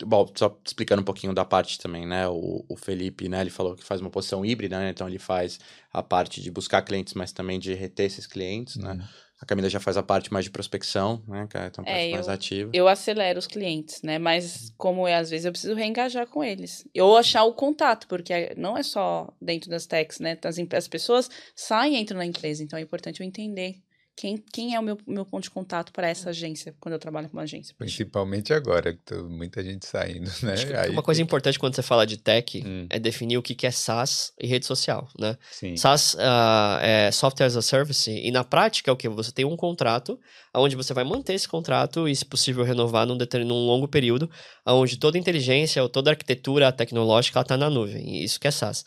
Bom, 0.05 0.31
só 0.35 0.55
explicando 0.65 1.01
um 1.01 1.05
pouquinho 1.05 1.33
da 1.33 1.43
parte 1.43 1.79
também, 1.79 2.05
né? 2.05 2.27
O, 2.27 2.63
o 2.69 2.75
Felipe, 2.75 3.27
né? 3.27 3.41
Ele 3.41 3.49
falou 3.49 3.75
que 3.75 3.83
faz 3.83 3.99
uma 4.01 4.09
posição 4.09 4.45
híbrida, 4.45 4.77
né? 4.77 4.89
Então 4.89 5.07
ele 5.07 5.17
faz 5.19 5.59
a 5.91 6.03
parte 6.03 6.41
de 6.41 6.51
buscar 6.51 6.81
clientes, 6.83 7.13
mas 7.15 7.31
também 7.31 7.59
de 7.59 7.73
reter 7.73 8.05
esses 8.05 8.27
clientes, 8.27 8.75
né? 8.75 8.97
A 9.41 9.45
Camila 9.45 9.67
já 9.69 9.79
faz 9.79 9.97
a 9.97 10.03
parte 10.03 10.31
mais 10.31 10.45
de 10.45 10.51
prospecção, 10.51 11.21
né? 11.27 11.47
Que 11.49 11.57
é 11.57 11.65
então, 11.67 11.83
a 11.83 11.87
parte 11.87 11.99
É, 12.07 12.11
mais 12.11 12.27
eu- 12.27 12.33
ativa. 12.33 12.71
Eu 12.73 12.87
acelero 12.87 13.39
os 13.39 13.47
clientes, 13.47 14.01
né? 14.01 14.17
Mas 14.19 14.71
como 14.77 15.07
é, 15.07 15.15
às 15.15 15.29
vezes 15.29 15.45
eu 15.45 15.51
preciso 15.51 15.73
reengajar 15.73 16.27
com 16.27 16.43
eles. 16.43 16.87
Ou 16.97 17.17
achar 17.17 17.43
o 17.43 17.53
contato, 17.53 18.07
porque 18.07 18.53
não 18.55 18.77
é 18.77 18.83
só 18.83 19.27
dentro 19.41 19.69
das 19.69 19.85
techs, 19.85 20.19
né? 20.19 20.37
As, 20.43 20.57
as 20.77 20.87
pessoas 20.87 21.29
saem 21.55 21.95
e 21.95 21.99
entram 21.99 22.17
na 22.19 22.25
empresa, 22.25 22.63
então 22.63 22.77
é 22.79 22.81
importante 22.81 23.19
eu 23.21 23.25
entender 23.27 23.81
quem, 24.15 24.37
quem 24.53 24.75
é 24.75 24.79
o 24.79 24.83
meu, 24.83 24.97
meu 25.07 25.25
ponto 25.25 25.43
de 25.43 25.49
contato 25.49 25.91
para 25.91 26.07
essa 26.07 26.29
agência, 26.29 26.75
quando 26.79 26.93
eu 26.93 26.99
trabalho 26.99 27.27
com 27.29 27.37
uma 27.37 27.43
agência. 27.43 27.73
Principalmente 27.77 28.53
agora, 28.53 28.93
que 28.93 28.99
tem 29.03 29.23
muita 29.23 29.63
gente 29.63 29.85
saindo, 29.85 30.29
né? 30.43 30.53
Acho 30.53 30.67
que 30.67 30.73
Aí 30.73 30.89
uma 30.91 31.01
coisa 31.01 31.17
tem- 31.19 31.25
importante 31.25 31.57
quando 31.57 31.75
você 31.75 31.81
fala 31.81 32.05
de 32.05 32.17
tech 32.17 32.63
Hum. 32.65 32.85
é 32.89 32.99
definir 32.99 33.37
o 33.37 33.41
que 33.41 33.55
que 33.55 33.65
é 33.65 33.71
SaaS 33.71 34.31
e 34.39 34.45
rede 34.45 34.65
social, 34.65 35.07
né? 35.19 35.35
Sim. 35.51 35.75
SaaS 35.75 36.15
ah, 36.19 36.79
é 36.81 37.11
Software 37.11 37.47
as 37.47 37.57
a 37.57 37.61
Service, 37.61 38.09
e 38.11 38.29
na 38.31 38.43
prática 38.43 38.91
é 38.91 38.93
o 38.93 38.97
que? 38.97 39.09
Você 39.09 39.31
tem 39.31 39.45
um 39.45 39.55
contrato, 39.57 40.19
onde 40.55 40.75
você 40.75 40.93
vai 40.93 41.03
manter 41.03 41.33
esse 41.33 41.47
contrato 41.47 42.07
e, 42.07 42.15
se 42.15 42.23
possível, 42.25 42.63
renovar 42.63 43.07
num, 43.07 43.17
deter- 43.17 43.43
num 43.45 43.65
longo 43.65 43.87
período, 43.87 44.29
onde 44.65 44.97
toda 44.97 45.17
a 45.17 45.19
inteligência 45.19 45.81
ou 45.81 45.89
toda 45.89 46.11
a 46.11 46.13
arquitetura 46.13 46.71
tecnológica 46.71 47.41
está 47.41 47.57
na 47.57 47.69
nuvem. 47.69 48.17
E 48.17 48.23
isso 48.23 48.39
que 48.39 48.47
é 48.47 48.51
SaaS. 48.51 48.85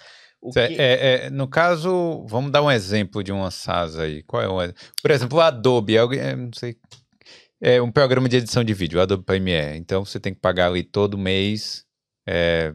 Que- 0.69 0.77
é- 0.81 1.27
é, 1.27 1.31
no 1.31 1.49
caso, 1.49 2.25
vamos 2.29 2.51
dar 2.53 2.63
um 2.63 2.71
exemplo 2.71 3.23
de 3.23 3.33
uma 3.33 3.51
SaaS 3.51 3.99
aí. 3.99 4.23
Qual 4.23 4.43
é 4.43 4.49
o 4.49 4.75
Por 5.03 5.11
exemplo, 5.11 5.39
o 5.39 5.41
Adobe, 5.41 5.99
alguém, 5.99 6.21
é, 6.21 6.37
não 6.37 6.51
sei. 6.55 6.77
É 7.61 7.81
um 7.81 7.91
programa 7.91 8.29
de 8.29 8.37
edição 8.37 8.63
de 8.63 8.75
vídeo, 8.75 8.99
o 8.99 9.03
Adobe 9.03 9.25
Premiere. 9.25 9.79
Então 9.79 10.05
você 10.05 10.21
tem 10.21 10.35
que 10.35 10.41
pagar 10.41 10.69
ali 10.69 10.83
todo 10.83 11.17
mês 11.19 11.85
é, 12.29 12.75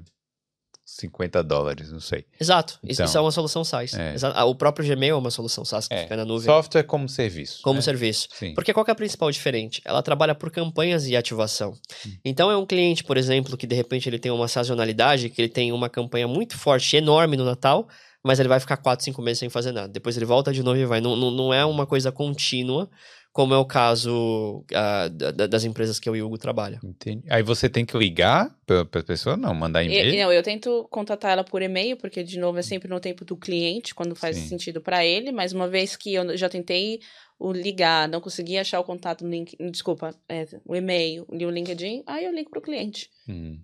50 1.02 1.44
dólares, 1.44 1.92
não 1.92 2.00
sei. 2.00 2.26
Exato. 2.40 2.74
Isso, 2.84 2.94
Então, 2.94 3.06
isso 3.06 3.18
é 3.18 3.22
uma 3.22 3.32
solução 3.32 3.64
SaaS. 3.64 3.94
é. 3.94 4.16
Ah, 4.34 4.46
O 4.46 4.56
próprio 4.56 4.88
Gmail 4.88 5.16
é 5.16 5.18
uma 5.18 5.32
solução 5.32 5.66
SaaS 5.66 5.88
que 5.88 5.94
É, 5.94 6.04
fica 6.04 6.16
na 6.16 6.24
nuvem 6.26 6.46
Software 6.46 6.84
como 6.84 7.10
serviço. 7.10 7.62
como 7.64 7.76
né? 7.76 7.82
serviço. 7.82 8.28
Sim. 8.34 8.54
Porque 8.54 8.74
qual 8.74 8.86
que 8.86 8.92
é 8.92 8.94
a 8.94 8.96
principal 8.96 9.30
diferente? 9.32 9.82
Ela 9.84 10.02
trabalha 10.02 10.34
por 10.34 10.50
campanhas 10.52 11.08
e 11.08 11.16
ativação. 11.16 11.74
Hum. 12.06 12.12
Então 12.24 12.50
é 12.52 12.56
um 12.58 12.66
cliente, 12.66 13.04
por 13.04 13.18
exemplo, 13.18 13.58
que 13.58 13.68
de 13.68 13.76
repente 13.76 14.08
ele 14.08 14.20
tem 14.20 14.32
uma 14.32 14.48
sazonalidade, 14.48 15.30
que 15.30 15.42
ele 15.42 15.50
tem 15.50 15.72
uma 15.72 15.90
campanha 15.90 16.28
muito 16.28 16.58
forte, 16.58 16.96
enorme 16.96 17.36
no 17.36 17.44
Natal, 17.46 17.88
mas 18.24 18.40
ele 18.40 18.48
vai 18.50 18.60
ficar 18.60 18.78
4, 18.78 19.04
5 19.04 19.20
meses 19.22 19.40
sem 19.40 19.50
fazer 19.50 19.72
nada. 19.72 19.88
Depois 19.88 20.16
ele 20.16 20.26
volta 20.26 20.54
de 20.54 20.62
novo 20.62 20.78
e 20.78 20.86
vai. 20.86 21.02
Não, 21.02 21.16
não, 21.16 21.32
não 21.32 21.54
é 21.54 21.66
uma 21.66 21.88
coisa 21.88 22.12
contínua, 22.12 22.88
como 23.34 23.54
é 23.54 23.58
o 23.58 23.66
caso 23.66 24.66
da- 24.70 25.08
da- 25.32 25.48
das 25.48 25.64
empresas 25.64 26.00
que 26.00 26.10
eu 26.10 26.16
e 26.16 26.22
o 26.22 26.26
Hugo 26.26 26.38
trabalham. 26.38 26.80
Entendi. 26.84 27.24
Aí 27.30 27.42
você 27.42 27.70
tem 27.70 27.86
que 27.86 27.98
ligar 27.98 28.54
para 28.66 28.82
a 28.82 29.04
pessoa? 29.04 29.38
Não, 29.38 29.54
mandar 29.54 29.84
E- 29.84 29.88
e-mail? 29.88 30.24
não, 30.26 30.34
eu 30.34 30.44
tento 30.44 30.88
contatar 30.92 31.32
ela 31.32 31.44
por 31.44 31.62
e-mail, 31.62 31.96
porque, 31.98 32.24
de 32.24 32.38
novo, 32.40 32.58
é 32.60 32.62
sempre 32.62 32.90
no 32.90 33.00
tempo 33.00 33.24
do 33.24 33.38
cliente, 33.38 33.96
quando 33.96 34.16
faz 34.16 34.36
Sim. 34.38 34.48
sentido 34.50 34.82
para 34.82 35.06
ele. 35.06 35.32
Mas 35.32 35.54
uma 35.54 35.68
vez 35.68 35.96
que 35.96 36.14
eu 36.14 36.36
já 36.36 36.50
tentei 36.50 37.00
o 37.40 37.52
ligar, 37.52 38.08
não 38.08 38.22
consegui 38.22 38.58
achar 38.58 38.80
o 38.80 38.84
contato 38.84 39.24
no 39.24 39.32
link, 39.32 39.56
desculpa, 39.72 40.14
é, 40.30 40.46
o 40.66 40.76
e-mail 40.76 41.26
e 41.32 41.44
o 41.46 41.50
LinkedIn, 41.50 42.04
aí 42.06 42.26
eu 42.26 42.32
ligo 42.32 42.52
pro 42.52 42.62
cliente. 42.62 43.10
Hum. 43.28 43.58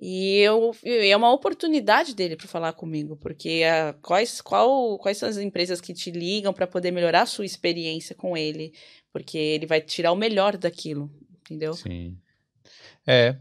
E 0.00 0.38
eu, 0.38 0.72
e 0.84 1.08
é 1.10 1.16
uma 1.16 1.32
oportunidade 1.32 2.14
dele 2.14 2.36
para 2.36 2.46
falar 2.46 2.72
comigo, 2.72 3.16
porque 3.16 3.64
ah, 3.68 3.94
quais, 4.00 4.40
qual, 4.40 4.96
quais 4.98 5.18
são 5.18 5.28
as 5.28 5.38
empresas 5.38 5.80
que 5.80 5.92
te 5.92 6.12
ligam 6.12 6.52
para 6.52 6.68
poder 6.68 6.92
melhorar 6.92 7.22
a 7.22 7.26
sua 7.26 7.44
experiência 7.44 8.14
com 8.14 8.36
ele, 8.36 8.72
porque 9.12 9.36
ele 9.36 9.66
vai 9.66 9.80
tirar 9.80 10.12
o 10.12 10.16
melhor 10.16 10.56
daquilo, 10.56 11.10
entendeu? 11.40 11.74
Sim. 11.74 12.16
É, 13.04 13.36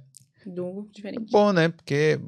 Do 0.46 0.88
diferente. 0.92 1.32
bom, 1.32 1.54
né? 1.54 1.70
Porque 1.70 2.20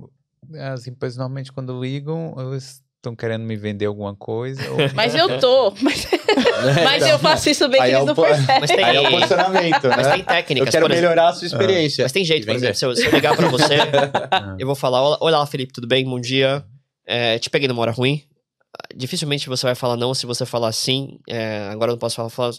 as 0.59 0.85
empresas 0.85 1.17
normalmente 1.17 1.51
quando 1.51 1.81
ligam, 1.81 2.35
eles 2.37 2.83
estão 2.99 3.15
querendo 3.15 3.43
me 3.43 3.55
vender 3.55 3.85
alguma 3.85 4.15
coisa. 4.15 4.61
ou- 4.71 4.77
Mas 4.93 5.15
eu 5.15 5.39
tô, 5.39 5.73
mas, 5.81 6.07
mas 6.83 7.07
eu 7.07 7.17
faço 7.17 7.49
isso 7.49 7.67
bem 7.69 7.79
que 7.79 7.85
Aí 7.87 7.91
é 7.91 7.95
eles 7.95 8.03
o 8.03 8.07
não 8.07 8.15
po- 8.15 8.23
percebem. 8.23 8.59
Mas 8.59 8.69
tem, 8.71 8.83
Aí 8.83 8.95
é 8.97 9.01
o 9.01 9.09
posicionamento, 9.11 9.87
mas 9.89 10.07
né? 10.07 10.13
tem 10.15 10.23
técnicas. 10.23 10.67
Eu 10.67 10.71
quero 10.71 10.85
por 10.85 10.91
exemplo. 10.91 11.09
melhorar 11.09 11.29
a 11.29 11.33
sua 11.33 11.47
experiência. 11.47 12.03
Mas 12.03 12.11
tem 12.11 12.23
jeito, 12.25 12.45
por 12.45 12.55
exemplo, 12.55 12.75
se 12.75 12.85
eu, 12.85 12.95
se 12.95 13.05
eu 13.05 13.11
ligar 13.11 13.35
pra 13.35 13.47
você, 13.47 13.75
eu 14.59 14.67
vou 14.67 14.75
falar, 14.75 15.01
olá, 15.01 15.17
olá, 15.21 15.45
Felipe, 15.47 15.73
tudo 15.73 15.87
bem? 15.87 16.03
Bom 16.05 16.19
dia. 16.19 16.63
É, 17.07 17.39
te 17.39 17.49
peguei 17.49 17.67
numa 17.67 17.81
hora 17.81 17.91
ruim. 17.91 18.21
Dificilmente 18.95 19.47
você 19.49 19.65
vai 19.65 19.75
falar 19.75 19.95
não 19.97 20.13
se 20.13 20.25
você 20.25 20.45
falar 20.45 20.71
sim. 20.71 21.17
É, 21.27 21.69
agora 21.71 21.91
eu 21.91 21.93
não 21.93 21.99
posso 21.99 22.15
falar, 22.17 22.29
falar- 22.29 22.53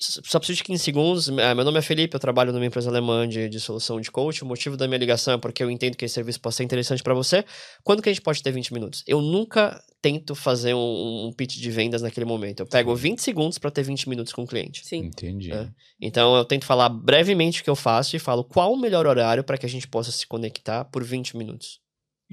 Só 0.00 0.38
preciso 0.38 0.58
de 0.58 0.64
15 0.64 0.84
segundos. 0.84 1.28
É, 1.28 1.54
Meu 1.54 1.64
nome 1.64 1.78
é 1.78 1.82
Felipe, 1.82 2.14
eu 2.14 2.20
trabalho 2.20 2.52
numa 2.52 2.64
empresa 2.64 2.88
alemã 2.88 3.28
de, 3.28 3.48
de 3.48 3.58
solução 3.58 4.00
de 4.00 4.10
coach. 4.10 4.44
O 4.44 4.46
motivo 4.46 4.76
da 4.76 4.86
minha 4.86 4.98
ligação 4.98 5.34
é 5.34 5.38
porque 5.38 5.62
eu 5.62 5.70
entendo 5.70 5.96
que 5.96 6.04
esse 6.04 6.14
serviço 6.14 6.40
pode 6.40 6.54
ser 6.54 6.62
interessante 6.62 7.02
pra 7.02 7.14
você. 7.14 7.44
Quando 7.82 8.00
que 8.00 8.08
a 8.08 8.12
gente 8.12 8.22
pode 8.22 8.40
ter 8.40 8.52
20 8.52 8.72
minutos? 8.72 9.02
Eu 9.06 9.20
nunca 9.20 9.82
tento 10.00 10.36
fazer 10.36 10.72
um, 10.74 11.26
um 11.26 11.32
pitch 11.32 11.56
de 11.56 11.70
vendas 11.70 12.02
naquele 12.02 12.24
momento. 12.24 12.60
Eu 12.60 12.66
pego 12.66 12.94
20 12.94 13.20
segundos 13.20 13.58
pra 13.58 13.70
ter 13.72 13.82
20 13.82 14.08
minutos 14.08 14.32
com 14.32 14.42
o 14.42 14.46
cliente. 14.46 14.86
Sim. 14.86 15.06
Entendi. 15.06 15.52
É. 15.52 15.68
Então 16.00 16.36
eu 16.36 16.44
tento 16.44 16.64
falar 16.64 16.88
brevemente 16.88 17.60
o 17.60 17.64
que 17.64 17.70
eu 17.70 17.76
faço 17.76 18.14
e 18.14 18.20
falo 18.20 18.44
qual 18.44 18.72
o 18.72 18.78
melhor 18.78 19.04
horário 19.04 19.42
para 19.42 19.58
que 19.58 19.66
a 19.66 19.68
gente 19.68 19.88
possa 19.88 20.12
se 20.12 20.26
conectar 20.26 20.84
por 20.84 21.02
20 21.02 21.36
minutos. 21.36 21.80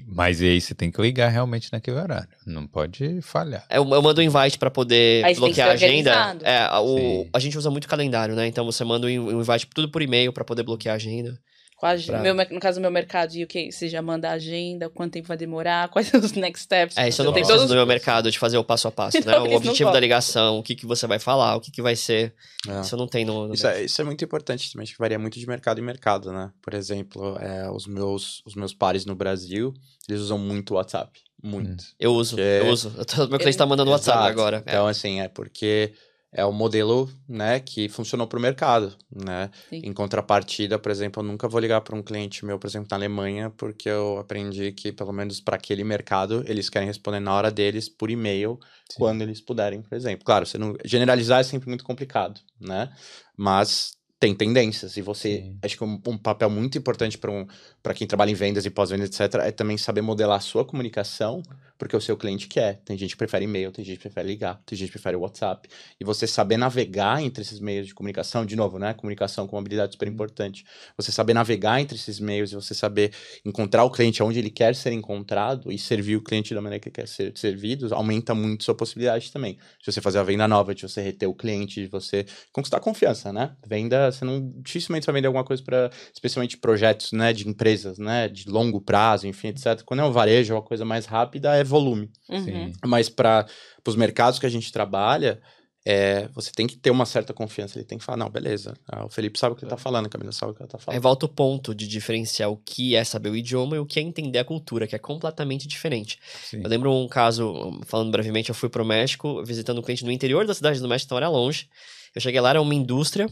Mas 0.04 0.40
e 0.40 0.44
aí 0.46 0.60
você 0.60 0.74
tem 0.74 0.90
que 0.90 1.00
ligar 1.00 1.28
realmente 1.28 1.72
naquele 1.72 1.96
horário. 1.96 2.28
Não 2.46 2.66
pode 2.66 3.20
falhar. 3.22 3.64
Eu, 3.70 3.88
eu 3.88 4.02
mando 4.02 4.20
um 4.20 4.24
invite 4.24 4.58
para 4.58 4.70
poder 4.70 5.24
Aí 5.24 5.34
bloquear 5.34 5.70
a 5.70 5.72
agenda. 5.72 6.36
É, 6.42 6.58
a- 6.58 6.80
o, 6.80 6.98
Sim. 6.98 7.30
a 7.32 7.38
gente 7.38 7.56
usa 7.56 7.70
muito 7.70 7.88
calendário, 7.88 8.34
né? 8.34 8.46
Então 8.46 8.64
você 8.64 8.84
manda 8.84 9.06
um 9.06 9.40
invite 9.40 9.66
tudo 9.74 9.90
por 9.90 10.02
e-mail 10.02 10.32
para 10.32 10.44
poder 10.44 10.62
bloquear 10.62 10.92
a 10.92 10.96
agenda. 10.96 11.38
Quase, 11.76 12.06
Pra- 12.06 12.20
meu, 12.20 12.34
no 12.34 12.58
caso 12.58 12.78
do 12.78 12.80
meu 12.80 12.90
mercado, 12.90 13.34
e 13.34 13.44
o 13.44 13.46
que 13.46 13.70
você 13.70 13.86
já 13.86 14.00
manda 14.00 14.30
a 14.30 14.32
agenda, 14.32 14.88
quanto 14.88 15.12
tempo 15.12 15.28
vai 15.28 15.36
demorar, 15.36 15.88
quais 15.92 16.08
são 16.08 16.18
os 16.18 16.32
next 16.32 16.64
steps. 16.64 16.96
É, 16.96 17.06
isso 17.08 17.20
eu 17.20 17.26
não 17.26 17.32
Tem 17.34 17.42
preciso 17.42 17.58
todos 17.58 17.68
do 17.70 17.76
meu 17.76 17.84
mercado 17.84 18.30
de 18.30 18.38
fazer 18.38 18.56
o 18.56 18.64
passo 18.64 18.88
a 18.88 18.90
passo, 18.90 19.18
né? 19.24 19.24
Não, 19.26 19.42
O 19.42 19.46
eles 19.46 19.50
não 19.50 19.56
objetivo 19.58 19.92
da 19.92 20.00
ligação, 20.00 20.58
o 20.58 20.62
que, 20.62 20.74
que 20.74 20.86
você 20.86 21.06
vai 21.06 21.18
falar, 21.18 21.54
o 21.54 21.60
que, 21.60 21.70
que 21.70 21.82
vai 21.82 21.94
ser. 21.94 22.34
É. 22.66 22.80
Isso 22.80 22.94
eu 22.94 22.98
não 22.98 23.06
tenho 23.06 23.26
no. 23.26 23.48
no 23.48 23.54
Isso 23.54 23.66
é, 23.66 23.84
isso 23.84 24.00
é 24.00 24.04
muito 24.04 24.24
importante 24.24 24.72
também, 24.72 24.84
acho 24.84 24.92
que 24.94 24.98
varia 24.98 25.18
muito 25.18 25.38
de 25.38 25.46
mercado 25.46 25.78
em 25.78 25.84
mercado, 25.84 26.32
né? 26.32 26.50
Por 26.62 26.72
exemplo, 26.72 27.36
é, 27.38 27.70
os, 27.70 27.86
meus, 27.86 28.42
os 28.46 28.54
meus 28.54 28.72
pares 28.72 29.04
no 29.04 29.14
Brasil, 29.14 29.74
eles 30.08 30.22
usam 30.22 30.38
muito 30.38 30.70
o 30.72 30.76
WhatsApp. 30.78 31.20
Muito. 31.42 31.84
Eu 32.00 32.12
uso, 32.14 32.36
Que- 32.36 32.40
eu 32.42 32.68
uso. 32.68 32.90
Eu 32.96 33.04
tô- 33.04 33.28
meu 33.28 33.38
cliente 33.38 33.58
tá 33.58 33.66
mandando 33.66 33.90
WhatsApp 33.90 34.18
Exato. 34.20 34.30
agora. 34.32 34.62
É. 34.64 34.70
Então, 34.70 34.86
assim, 34.86 35.20
é 35.20 35.28
porque 35.28 35.92
é 36.36 36.44
o 36.44 36.52
modelo, 36.52 37.10
né, 37.26 37.58
que 37.58 37.88
funcionou 37.88 38.26
para 38.26 38.38
o 38.38 38.42
mercado, 38.42 38.94
né? 39.10 39.50
Sim. 39.70 39.80
Em 39.82 39.92
contrapartida, 39.94 40.78
por 40.78 40.92
exemplo, 40.92 41.22
eu 41.22 41.26
nunca 41.26 41.48
vou 41.48 41.58
ligar 41.58 41.80
para 41.80 41.96
um 41.96 42.02
cliente 42.02 42.44
meu, 42.44 42.58
por 42.58 42.66
exemplo, 42.66 42.88
na 42.90 42.96
Alemanha, 42.98 43.48
porque 43.56 43.88
eu 43.88 44.18
aprendi 44.18 44.70
que, 44.70 44.92
pelo 44.92 45.14
menos 45.14 45.40
para 45.40 45.56
aquele 45.56 45.82
mercado, 45.82 46.44
eles 46.46 46.68
querem 46.68 46.86
responder 46.86 47.20
na 47.20 47.32
hora 47.32 47.50
deles 47.50 47.88
por 47.88 48.10
e-mail, 48.10 48.60
quando 48.98 49.22
eles 49.22 49.40
puderem, 49.40 49.80
por 49.80 49.96
exemplo. 49.96 50.26
Claro, 50.26 50.44
você 50.44 50.58
não 50.58 50.76
generalizar 50.84 51.40
é 51.40 51.42
sempre 51.42 51.70
muito 51.70 51.82
complicado, 51.82 52.38
né? 52.60 52.92
Mas 53.34 53.96
tem 54.20 54.34
tendências 54.34 54.98
e 54.98 55.02
você 55.02 55.38
Sim. 55.38 55.58
acho 55.62 55.78
que 55.78 55.84
um, 55.84 56.00
um 56.06 56.18
papel 56.18 56.50
muito 56.50 56.76
importante 56.76 57.16
para 57.16 57.30
um, 57.30 57.46
para 57.82 57.94
quem 57.94 58.06
trabalha 58.06 58.30
em 58.30 58.34
vendas 58.34 58.66
e 58.66 58.70
pós-vendas 58.70 59.08
etc 59.08 59.40
é 59.42 59.50
também 59.50 59.76
saber 59.76 60.00
modelar 60.02 60.38
a 60.38 60.40
sua 60.40 60.64
comunicação 60.64 61.42
porque 61.78 61.96
o 61.96 62.00
seu 62.00 62.16
cliente 62.16 62.48
quer. 62.48 62.80
Tem 62.84 62.96
gente 62.96 63.10
que 63.10 63.16
prefere 63.16 63.44
e-mail 63.44 63.70
tem 63.70 63.84
gente 63.84 63.96
que 63.96 64.02
prefere 64.02 64.26
ligar 64.26 64.60
tem 64.64 64.76
gente 64.76 64.88
que 64.88 64.92
prefere 64.92 65.16
WhatsApp. 65.16 65.68
E 66.00 66.04
você 66.04 66.26
saber 66.26 66.56
navegar 66.56 67.22
entre 67.22 67.42
esses 67.42 67.60
meios 67.60 67.86
de 67.86 67.94
comunicação 67.94 68.44
de 68.44 68.56
novo 68.56 68.78
né 68.78 68.94
comunicação 68.94 69.46
com 69.46 69.56
uma 69.56 69.60
habilidade 69.60 69.92
super 69.92 70.08
importante. 70.08 70.64
Você 70.96 71.12
saber 71.12 71.34
navegar 71.34 71.80
entre 71.80 71.96
esses 71.96 72.20
meios 72.20 72.52
e 72.52 72.54
você 72.54 72.74
saber 72.74 73.12
encontrar 73.44 73.84
o 73.84 73.90
cliente 73.90 74.22
onde 74.22 74.38
ele 74.38 74.50
quer 74.50 74.74
ser 74.74 74.92
encontrado 74.92 75.70
e 75.70 75.78
servir 75.78 76.16
o 76.16 76.22
cliente 76.22 76.54
da 76.54 76.60
maneira 76.60 76.80
que 76.80 76.88
ele 76.88 76.94
quer 76.94 77.08
ser 77.08 77.36
servido 77.36 77.94
aumenta 77.94 78.34
muito 78.34 78.64
sua 78.64 78.74
possibilidade 78.74 79.32
também. 79.32 79.54
De 79.54 79.92
você 79.92 80.00
fazer 80.00 80.18
a 80.18 80.22
venda 80.22 80.46
nova 80.48 80.74
de 80.74 80.82
você 80.82 81.00
reter 81.00 81.28
o 81.28 81.34
cliente 81.34 81.82
de 81.82 81.88
você 81.88 82.26
conquistar 82.52 82.80
confiança, 82.80 83.32
né? 83.32 83.54
Venda, 83.66 84.10
você 84.10 84.24
não 84.24 84.52
dificilmente 84.62 85.06
vai 85.06 85.14
vender 85.14 85.26
alguma 85.26 85.44
coisa 85.44 85.62
para, 85.62 85.90
especialmente 86.12 86.56
projetos, 86.56 87.12
né, 87.12 87.32
de 87.32 87.48
empresas, 87.48 87.98
né, 87.98 88.28
de 88.28 88.48
longo 88.48 88.80
prazo, 88.80 89.26
enfim, 89.26 89.48
etc. 89.48 89.82
Quando 89.84 90.00
é 90.00 90.04
um 90.04 90.12
varejo, 90.12 90.54
uma 90.54 90.62
coisa 90.62 90.84
mais 90.84 91.06
rápida 91.06 91.54
é 91.56 91.64
volume. 91.66 92.10
Uhum. 92.28 92.72
Mas 92.84 93.08
para 93.08 93.46
os 93.86 93.96
mercados 93.96 94.38
que 94.38 94.46
a 94.46 94.50
gente 94.50 94.72
trabalha, 94.72 95.40
é, 95.88 96.26
você 96.34 96.50
tem 96.50 96.66
que 96.66 96.76
ter 96.76 96.90
uma 96.90 97.06
certa 97.06 97.32
confiança. 97.32 97.78
Ele 97.78 97.84
tem 97.84 97.96
que 97.96 98.04
falar, 98.04 98.18
não, 98.18 98.28
beleza. 98.28 98.74
ah, 98.90 99.04
o 99.06 99.08
Felipe 99.08 99.38
sabe 99.38 99.52
o 99.52 99.56
que 99.56 99.64
ele 99.64 99.70
tá 99.70 99.76
falando, 99.76 100.06
a 100.06 100.08
Camila 100.08 100.32
sabe 100.32 100.50
o 100.50 100.54
que 100.54 100.60
ela 100.60 100.68
tá 100.68 100.78
Aí 100.78 100.84
falando. 100.84 101.02
volta 101.02 101.26
o 101.26 101.28
ponto 101.28 101.72
de 101.72 101.86
diferenciar 101.86 102.50
o 102.50 102.56
que 102.56 102.96
é 102.96 103.04
saber 103.04 103.30
o 103.30 103.36
idioma 103.36 103.76
e 103.76 103.78
o 103.78 103.86
que 103.86 104.00
é 104.00 104.02
entender 104.02 104.40
a 104.40 104.44
cultura, 104.44 104.88
que 104.88 104.96
é 104.96 104.98
completamente 104.98 105.68
diferente. 105.68 106.18
Sim. 106.42 106.60
Eu 106.64 106.68
lembro 106.68 106.92
um 106.92 107.06
caso, 107.06 107.80
falando 107.86 108.10
brevemente, 108.10 108.48
eu 108.48 108.54
fui 108.54 108.68
pro 108.68 108.84
México 108.84 109.44
visitando 109.44 109.78
um 109.78 109.82
cliente 109.82 110.04
no 110.04 110.10
interior 110.10 110.44
da 110.44 110.54
cidade 110.54 110.80
do 110.80 110.88
México, 110.88 111.06
então 111.06 111.18
era 111.18 111.28
longe. 111.28 111.68
Eu 112.12 112.20
cheguei 112.20 112.40
lá, 112.40 112.50
era 112.50 112.60
uma 112.60 112.74
indústria 112.74 113.28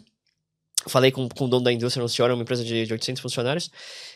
falei 0.86 1.10
com, 1.10 1.28
com 1.28 1.44
o 1.44 1.48
dono 1.48 1.64
da 1.64 1.72
indústria 1.72 2.02
no 2.02 2.08
Senhora, 2.08 2.34
uma 2.34 2.42
empresa 2.42 2.64
de, 2.64 2.86
de 2.86 2.92
800 2.92 3.20
funcionários. 3.22 3.70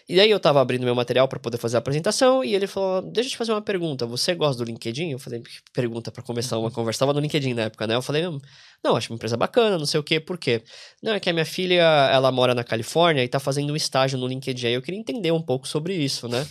E 0.09 0.20
aí 0.20 0.30
eu 0.30 0.40
tava 0.40 0.60
abrindo 0.60 0.85
meu 0.85 0.94
material 0.94 1.28
para 1.28 1.39
poder 1.39 1.59
fazer 1.59 1.76
a 1.76 1.78
apresentação 1.78 2.43
e 2.43 2.55
ele 2.55 2.66
falou: 2.66 3.02
Deixa 3.02 3.28
eu 3.28 3.30
te 3.32 3.36
fazer 3.36 3.52
uma 3.52 3.62
pergunta. 3.62 4.06
Você 4.06 4.35
gosta 4.35 4.62
do 4.62 4.66
LinkedIn? 4.66 5.10
Eu 5.10 5.18
falei: 5.18 5.40
"Que 5.40 5.51
Pergunta 5.72 6.10
para 6.10 6.22
começar 6.22 6.59
uma 6.59 6.70
conversa. 6.70 7.01
Tava 7.01 7.12
no 7.12 7.20
LinkedIn 7.20 7.55
na 7.55 7.62
época, 7.62 7.86
né? 7.86 7.94
Eu 7.94 8.02
falei: 8.02 8.22
Não, 8.82 8.97
acho 8.97 9.12
uma 9.12 9.16
empresa 9.16 9.36
bacana, 9.36 9.78
não 9.78 9.86
sei 9.86 10.01
o 10.01 10.02
quê. 10.02 10.20
Por 10.20 10.39
quê? 10.39 10.62
Não, 11.02 11.12
é 11.12 11.20
que 11.20 11.28
a 11.28 11.32
minha 11.32 11.44
filha, 11.44 11.82
ela 12.12 12.30
mora 12.32 12.55
na 12.55 12.64
Califórnia 12.64 13.22
e 13.22 13.28
tá 13.28 13.39
fazendo 13.39 13.72
um 13.72 13.76
estágio 13.76 14.18
no 14.18 14.26
LinkedIn. 14.26 14.66
Aí 14.66 14.74
eu 14.74 14.82
queria 14.82 14.98
entender 14.98 15.32
um 15.32 15.43
pouco 15.43 15.66
sobre 15.66 15.94
isso, 15.94 16.28
né? 16.28 16.47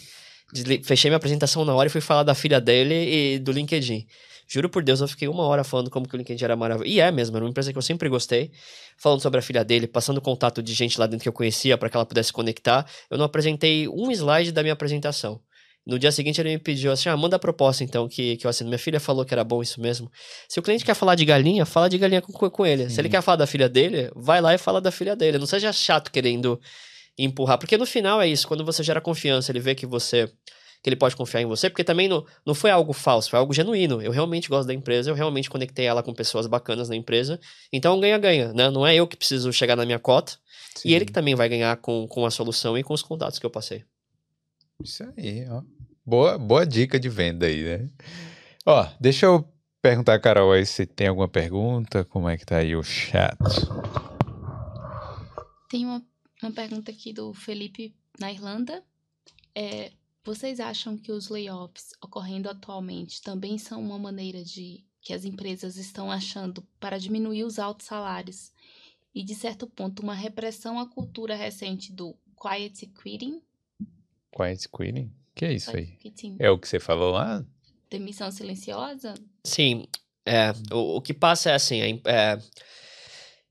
Fechei 0.83 1.09
minha 1.09 1.17
apresentação 1.17 1.65
na 1.65 1.75
hora 1.75 1.87
e 1.87 1.89
fui 1.89 1.99
falar 1.99 2.23
da 2.23 2.33
filha 2.33 2.61
dele 2.61 3.35
e 3.35 3.39
do 3.39 3.51
LinkedIn. 3.51 4.07
Juro 4.47 4.69
por 4.69 4.83
Deus, 4.83 5.01
eu 5.01 5.07
fiquei 5.07 5.27
uma 5.27 5.43
hora 5.43 5.63
falando 5.63 5.89
como 5.89 6.07
que 6.07 6.15
o 6.15 6.17
LinkedIn 6.17 6.43
era 6.43 6.55
maravilhoso. 6.55 6.95
E 6.95 6.99
é 6.99 7.11
mesmo, 7.11 7.35
era 7.35 7.43
uma 7.43 7.49
empresa 7.49 7.71
que 7.71 7.77
eu 7.77 7.81
sempre 7.81 8.07
gostei. 8.07 8.51
Falando 8.97 9.21
sobre 9.21 9.39
a 9.39 9.41
filha 9.41 9.63
dele, 9.63 9.87
passando 9.87 10.21
contato 10.21 10.63
de 10.63 10.73
gente 10.73 10.99
lá 10.99 11.05
dentro 11.05 11.23
que 11.23 11.29
eu 11.29 11.33
conhecia 11.33 11.77
para 11.77 11.89
que 11.89 11.97
ela 11.97 12.05
pudesse 12.05 12.31
conectar. 12.31 12.89
Eu 13.09 13.17
não 13.17 13.25
apresentei 13.25 13.87
um 13.87 14.09
slide 14.11 14.51
da 14.51 14.61
minha 14.63 14.73
apresentação. 14.73 15.41
No 15.85 15.97
dia 15.97 16.11
seguinte 16.11 16.41
ele 16.41 16.49
me 16.49 16.59
pediu 16.59 16.91
assim: 16.91 17.07
ah, 17.07 17.15
manda 17.15 17.37
a 17.37 17.39
proposta 17.39 17.81
então 17.81 18.09
que, 18.09 18.35
que 18.35 18.45
eu 18.45 18.49
assino. 18.49 18.69
Minha 18.69 18.77
filha 18.77 18.99
falou 18.99 19.23
que 19.23 19.33
era 19.33 19.43
bom 19.43 19.61
isso 19.61 19.79
mesmo. 19.79 20.11
Se 20.49 20.59
o 20.59 20.63
cliente 20.63 20.83
quer 20.83 20.93
falar 20.93 21.15
de 21.15 21.23
galinha, 21.23 21.65
fala 21.65 21.89
de 21.89 21.97
galinha 21.97 22.21
com, 22.21 22.33
com 22.49 22.65
ele. 22.65 22.89
Se 22.89 22.99
ele 22.99 23.07
quer 23.07 23.21
falar 23.21 23.37
da 23.37 23.47
filha 23.47 23.69
dele, 23.69 24.11
vai 24.13 24.41
lá 24.41 24.53
e 24.53 24.57
fala 24.57 24.81
da 24.81 24.91
filha 24.91 25.15
dele. 25.15 25.37
Não 25.37 25.45
seja 25.45 25.71
chato 25.71 26.11
querendo 26.11 26.59
empurrar. 27.17 27.57
Porque 27.57 27.77
no 27.77 27.85
final 27.85 28.21
é 28.21 28.27
isso, 28.27 28.45
quando 28.47 28.65
você 28.65 28.83
gera 28.83 28.99
confiança, 28.99 29.51
ele 29.51 29.61
vê 29.61 29.73
que 29.73 29.85
você. 29.85 30.29
Que 30.81 30.89
ele 30.89 30.95
pode 30.95 31.15
confiar 31.15 31.41
em 31.41 31.45
você, 31.45 31.69
porque 31.69 31.83
também 31.83 32.07
não, 32.07 32.25
não 32.45 32.53
foi 32.53 32.69
algo 32.69 32.93
falso, 32.93 33.29
foi 33.29 33.39
algo 33.39 33.53
genuíno. 33.53 34.01
Eu 34.01 34.11
realmente 34.11 34.49
gosto 34.49 34.67
da 34.67 34.73
empresa, 34.73 35.09
eu 35.09 35.15
realmente 35.15 35.49
conectei 35.49 35.85
ela 35.85 36.03
com 36.03 36.13
pessoas 36.13 36.47
bacanas 36.47 36.89
na 36.89 36.95
empresa. 36.95 37.39
Então, 37.71 37.99
ganha-ganha, 37.99 38.53
né? 38.53 38.69
Não 38.69 38.85
é 38.85 38.95
eu 38.95 39.07
que 39.07 39.17
preciso 39.17 39.51
chegar 39.51 39.75
na 39.75 39.85
minha 39.85 39.99
cota, 39.99 40.33
e 40.85 40.93
ele 40.93 41.05
que 41.05 41.11
também 41.11 41.35
vai 41.35 41.49
ganhar 41.49 41.75
com, 41.77 42.07
com 42.07 42.25
a 42.25 42.31
solução 42.31 42.77
e 42.77 42.83
com 42.83 42.93
os 42.93 43.01
contatos 43.01 43.39
que 43.39 43.45
eu 43.45 43.49
passei. 43.49 43.83
Isso 44.83 45.03
aí, 45.17 45.45
ó. 45.49 45.61
Boa, 46.05 46.37
boa 46.37 46.65
dica 46.65 46.99
de 46.99 47.09
venda 47.09 47.47
aí, 47.47 47.63
né? 47.63 47.89
Ó, 48.65 48.87
deixa 48.99 49.25
eu 49.25 49.45
perguntar 49.81 50.13
a 50.13 50.19
Carol 50.19 50.51
aí 50.51 50.65
se 50.65 50.85
tem 50.85 51.07
alguma 51.07 51.27
pergunta, 51.27 52.05
como 52.05 52.29
é 52.29 52.37
que 52.37 52.45
tá 52.45 52.57
aí 52.57 52.75
o 52.75 52.83
chat. 52.83 53.37
Tem 55.69 55.85
uma, 55.85 56.01
uma 56.41 56.51
pergunta 56.51 56.91
aqui 56.91 57.11
do 57.11 57.33
Felipe 57.33 57.93
na 58.19 58.31
Irlanda. 58.31 58.83
É, 59.55 59.91
vocês 60.27 60.59
acham 60.59 60.97
que 60.97 61.09
os 61.09 61.29
layoffs 61.29 61.93
ocorrendo 62.01 62.49
atualmente 62.49 63.21
também 63.21 63.57
são 63.57 63.81
uma 63.81 63.97
maneira 63.97 64.43
de 64.43 64.83
que 65.01 65.13
as 65.13 65.23
empresas 65.23 65.77
estão 65.77 66.11
achando 66.11 66.67
para 66.81 66.97
diminuir 66.97 67.45
os 67.45 67.57
altos 67.57 67.85
salários 67.85 68.51
e, 69.15 69.23
de 69.23 69.33
certo 69.33 69.65
ponto, 69.65 70.03
uma 70.03 70.13
repressão 70.13 70.79
à 70.79 70.85
cultura 70.85 71.33
recente 71.33 71.93
do 71.93 72.13
quiet 72.41 72.87
quitting? 72.87 73.41
Quiet 74.35 74.67
quitting? 74.67 75.13
que 75.33 75.45
é 75.45 75.53
isso 75.53 75.69
aí? 75.69 75.85
Quiet 75.85 75.99
quitting. 76.01 76.35
É 76.39 76.51
o 76.51 76.59
que 76.59 76.67
você 76.67 76.77
falou 76.77 77.13
lá? 77.13 77.45
Demissão 77.89 78.29
silenciosa? 78.29 79.13
Sim, 79.45 79.87
é, 80.25 80.51
o, 80.73 80.97
o 80.97 81.01
que 81.01 81.13
passa 81.13 81.51
é 81.51 81.53
assim, 81.53 81.79
é, 81.79 82.01
é, 82.05 82.37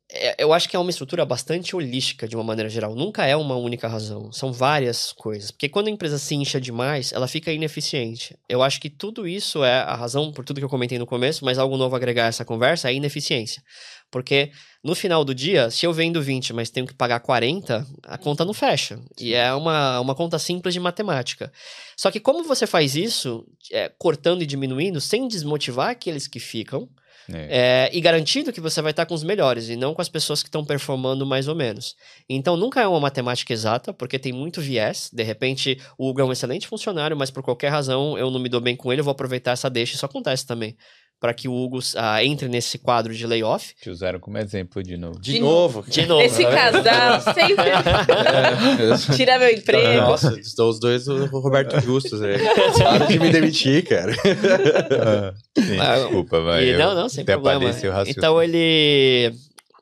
é, 0.09 0.37
eu 0.39 0.53
acho 0.53 0.69
que 0.69 0.77
é 0.77 0.79
uma 0.79 0.91
estrutura 0.91 1.25
bastante 1.25 1.75
holística 1.75 2.29
de 2.29 2.37
uma 2.37 2.45
maneira 2.45 2.69
geral. 2.69 2.95
Nunca 2.95 3.27
é 3.27 3.35
uma 3.35 3.57
única 3.57 3.89
razão, 3.89 4.31
são 4.33 4.53
várias 4.53 5.13
coisas. 5.13 5.51
Porque 5.51 5.69
quando 5.69 5.89
a 5.89 5.91
empresa 5.91 6.17
se 6.17 6.35
incha 6.35 6.61
demais, 6.61 7.13
ela 7.13 7.27
fica 7.27 7.53
ineficiente. 7.53 8.39
Eu 8.49 8.63
acho 8.63 8.81
que 8.81 8.89
tudo 8.89 9.27
isso 9.27 9.65
é 9.65 9.81
a 9.81 9.95
razão 9.97 10.31
por 10.33 10.45
tudo 10.45 10.61
que 10.61 10.65
eu 10.65 10.69
comentei 10.69 10.99
no 10.99 11.07
começo, 11.07 11.45
mas 11.45 11.59
algo 11.59 11.77
novo 11.77 11.97
a 11.97 11.99
agregar 11.99 12.27
a 12.27 12.29
essa 12.29 12.45
conversa 12.45 12.89
é 12.89 12.91
a 12.91 12.95
ineficiência. 12.95 13.63
Porque 14.09 14.53
no 14.83 14.95
final 14.95 15.25
do 15.25 15.35
dia, 15.35 15.69
se 15.73 15.85
eu 15.85 15.93
vendo 15.93 16.23
20, 16.23 16.53
mas 16.53 16.71
tenho 16.71 16.87
que 16.87 16.95
pagar 16.95 17.19
40, 17.19 17.85
a 18.05 18.17
conta 18.17 18.45
não 18.45 18.55
fecha. 18.55 19.01
E 19.19 19.35
é 19.35 19.53
uma, 19.53 19.99
uma 19.99 20.15
conta 20.15 20.39
simples 20.39 20.73
de 20.73 20.79
matemática. 20.79 21.53
Só 21.97 22.13
que 22.13 22.21
como 22.21 22.45
você 22.45 22.65
faz 22.65 22.95
isso, 22.95 23.45
é, 23.73 23.89
cortando 23.99 24.43
e 24.43 24.47
diminuindo, 24.47 25.01
sem 25.01 25.27
desmotivar 25.27 25.91
aqueles 25.91 26.29
que 26.29 26.39
ficam, 26.39 26.89
É. 27.33 27.89
é, 27.89 27.97
e 27.97 28.01
garantindo 28.01 28.53
que 28.53 28.61
você 28.61 28.81
vai 28.81 28.93
estar 28.93 29.07
com 29.07 29.15
os 29.15 29.25
melhores 29.25 29.69
e 29.69 29.77
não 29.77 29.95
com 29.95 30.03
as 30.03 30.09
pessoas 30.09 30.43
que 30.43 30.49
estão 30.49 30.65
performando 30.65 31.27
mais 31.27 31.49
ou 31.49 31.55
menos. 31.55 31.97
Então 32.29 32.57
nunca 32.57 32.81
é 32.81 32.87
uma 32.87 33.01
matemática 33.01 33.53
exata, 33.53 33.93
porque 33.93 34.19
tem 34.19 34.33
muito 34.33 34.61
viés. 34.61 35.11
De 35.13 35.23
repente, 35.23 35.81
o 35.99 36.09
Hugo 36.09 36.21
é 36.21 36.25
um 36.25 36.33
excelente 36.33 36.67
funcionário, 36.67 37.17
mas 37.17 37.31
por 37.31 37.43
qualquer 37.43 37.71
razão 37.71 38.17
eu 38.17 38.31
não 38.31 38.39
me 38.39 38.49
dou 38.49 38.61
bem 38.61 38.77
com 38.77 38.93
ele, 38.93 39.01
eu 39.01 39.05
vou 39.05 39.13
aproveitar 39.13 39.53
essa 39.53 39.69
deixa. 39.69 39.95
Isso 39.95 40.07
acontece 40.07 40.47
também. 40.47 40.77
Para 41.19 41.33
que 41.33 41.49
o 41.49 41.55
Hugo 41.55 41.79
ah, 41.97 42.23
entre 42.23 42.47
nesse 42.47 42.77
quadro 42.79 43.15
de 43.15 43.27
layoff. 43.27 43.75
Te 43.81 43.89
usaram 43.89 44.21
como 44.21 44.37
exemplo 44.37 44.83
de 44.83 44.99
novo. 44.99 45.19
De, 45.19 45.41
novo. 45.41 45.83
De 45.89 46.05
novo. 46.07 46.21
Esse 46.23 46.43
né? 46.45 46.51
casal 46.55 47.21
sempre 47.35 47.71
É. 47.71 49.17
tira 49.17 49.39
meu 49.39 49.51
emprego. 49.51 50.03
Nossa, 50.03 50.39
os 50.69 50.79
dois 50.79 51.09
o 51.09 51.25
Roberto 51.27 51.81
Justus 51.81 52.21
aí. 52.23 52.37
Para 52.77 53.07
de 53.07 53.19
me 53.19 53.31
demitir, 53.31 53.85
cara. 53.89 54.13
Sim, 54.13 55.79
Ah, 55.81 55.97
desculpa, 56.01 56.41
vai. 56.41 56.69
E 56.69 56.77
não, 56.77 56.95
não, 56.95 57.09
sem 57.09 57.25
problema. 57.25 57.65
Então 58.07 58.43
ele. 58.43 59.33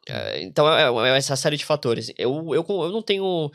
é, 0.09 0.41
Então 0.43 0.69
é 0.73 1.11
é 1.11 1.17
essa 1.19 1.35
série 1.37 1.57
de 1.57 1.65
fatores. 1.65 2.13
Eu, 2.17 2.55
eu, 2.55 2.65
eu 2.69 2.91
não 2.91 3.03
tenho. 3.03 3.51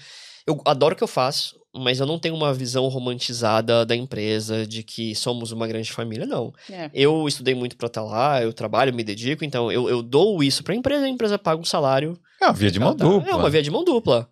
Eu 0.45 0.59
adoro 0.65 0.95
o 0.95 0.97
que 0.97 1.03
eu 1.03 1.07
faço, 1.07 1.55
mas 1.75 1.99
eu 1.99 2.05
não 2.05 2.17
tenho 2.17 2.35
uma 2.35 2.53
visão 2.53 2.87
romantizada 2.87 3.85
da 3.85 3.95
empresa, 3.95 4.65
de 4.65 4.83
que 4.83 5.13
somos 5.15 5.51
uma 5.51 5.67
grande 5.67 5.91
família, 5.91 6.25
não. 6.25 6.53
É. 6.69 6.89
Eu 6.93 7.27
estudei 7.27 7.53
muito 7.53 7.77
pra 7.77 7.87
estar 7.87 8.01
lá, 8.03 8.41
eu 8.41 8.51
trabalho, 8.51 8.93
me 8.93 9.03
dedico, 9.03 9.45
então 9.45 9.71
eu, 9.71 9.87
eu 9.87 10.01
dou 10.01 10.43
isso 10.43 10.63
pra 10.63 10.75
empresa, 10.75 11.05
a 11.05 11.09
empresa 11.09 11.37
paga 11.37 11.61
um 11.61 11.65
salário. 11.65 12.19
É 12.41 12.45
uma 12.45 12.53
via 12.53 12.71
de 12.71 12.79
mão 12.79 12.95
Tá, 12.95 13.05
dupla. 13.05 13.29
É 13.29 13.35
uma 13.35 13.49
via 13.49 13.61
de 13.61 13.71
mão 13.71 13.83
dupla. 13.83 14.29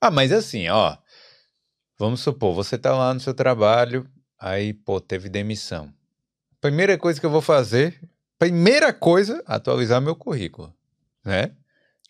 Ah, 0.00 0.10
mas 0.10 0.32
assim, 0.32 0.68
ó. 0.68 0.96
Vamos 1.98 2.20
supor, 2.20 2.54
você 2.54 2.76
tá 2.76 2.96
lá 2.96 3.14
no 3.14 3.20
seu 3.20 3.32
trabalho, 3.32 4.06
aí, 4.38 4.72
pô, 4.72 5.00
teve 5.00 5.28
demissão. 5.28 5.92
Primeira 6.60 6.98
coisa 6.98 7.20
que 7.20 7.26
eu 7.26 7.30
vou 7.30 7.40
fazer, 7.40 8.00
primeira 8.38 8.92
coisa, 8.92 9.42
atualizar 9.46 10.00
meu 10.00 10.16
currículo, 10.16 10.74
né? 11.24 11.52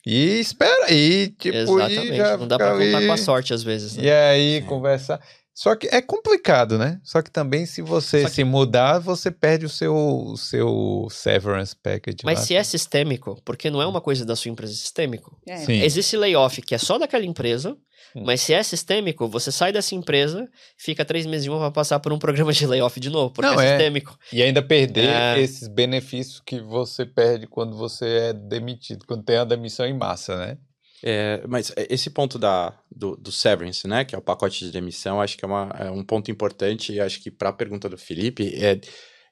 E 0.06 0.40
espera 0.40 0.86
aí, 0.86 1.28
tipo, 1.38 1.56
Exatamente. 1.56 2.12
e 2.12 2.16
já 2.16 2.36
Não 2.36 2.48
dá 2.48 2.56
pra 2.56 2.72
contar 2.72 2.98
aí, 2.98 3.06
com 3.06 3.12
a 3.12 3.16
sorte 3.16 3.54
às 3.54 3.62
vezes. 3.62 3.96
né? 3.96 4.04
E 4.04 4.10
aí, 4.10 4.62
conversar. 4.62 5.20
Só 5.54 5.76
que 5.76 5.86
é 5.88 6.00
complicado, 6.00 6.78
né? 6.78 6.98
Só 7.04 7.20
que 7.20 7.30
também, 7.30 7.66
se 7.66 7.82
você 7.82 8.24
que- 8.24 8.30
se 8.30 8.42
mudar, 8.42 8.98
você 8.98 9.30
perde 9.30 9.66
o 9.66 9.68
seu, 9.68 9.94
o 9.94 10.36
seu 10.36 11.08
severance 11.10 11.76
package. 11.76 12.16
Mas 12.24 12.38
lá. 12.40 12.44
se 12.46 12.54
é 12.56 12.62
sistêmico, 12.64 13.38
porque 13.44 13.70
não 13.70 13.82
é 13.82 13.86
uma 13.86 14.00
coisa 14.00 14.24
da 14.24 14.34
sua 14.34 14.50
empresa, 14.50 14.72
é 14.72 14.76
sistêmico. 14.76 15.38
É. 15.46 15.58
Sim. 15.58 15.82
Existe 15.82 16.16
layoff 16.16 16.62
que 16.62 16.74
é 16.74 16.78
só 16.78 16.98
daquela 16.98 17.26
empresa, 17.26 17.76
Hum. 18.14 18.24
mas 18.26 18.40
se 18.42 18.52
é 18.52 18.62
sistêmico, 18.62 19.26
você 19.28 19.50
sai 19.50 19.72
dessa 19.72 19.94
empresa, 19.94 20.48
fica 20.76 21.04
três 21.04 21.24
meses 21.26 21.44
de 21.44 21.50
uma 21.50 21.58
para 21.58 21.70
passar 21.70 21.98
por 22.00 22.12
um 22.12 22.18
programa 22.18 22.52
de 22.52 22.66
layoff 22.66 22.98
de 23.00 23.08
novo, 23.10 23.32
porque 23.32 23.50
Não, 23.50 23.60
é 23.60 23.66
é. 23.66 23.76
sistêmico. 23.78 24.18
E 24.32 24.42
ainda 24.42 24.62
perder 24.62 25.08
É. 25.08 25.40
esses 25.40 25.68
benefícios 25.68 26.40
que 26.44 26.60
você 26.60 27.06
perde 27.06 27.46
quando 27.46 27.76
você 27.76 28.06
é 28.06 28.32
demitido, 28.32 29.06
quando 29.06 29.24
tem 29.24 29.36
a 29.36 29.44
demissão 29.44 29.86
em 29.86 29.96
massa, 29.96 30.36
né? 30.36 30.58
É, 31.04 31.42
mas 31.48 31.72
esse 31.90 32.10
ponto 32.10 32.38
da, 32.38 32.72
do, 32.94 33.16
do 33.16 33.32
severance, 33.32 33.88
né, 33.88 34.04
que 34.04 34.14
é 34.14 34.18
o 34.18 34.22
pacote 34.22 34.64
de 34.64 34.70
demissão, 34.70 35.20
acho 35.20 35.36
que 35.36 35.44
é, 35.44 35.48
uma, 35.48 35.74
é 35.78 35.90
um 35.90 36.04
ponto 36.04 36.30
importante 36.30 36.92
e 36.92 37.00
acho 37.00 37.20
que 37.20 37.28
para 37.28 37.48
a 37.48 37.52
pergunta 37.52 37.88
do 37.88 37.98
Felipe, 37.98 38.54
é, 38.56 38.80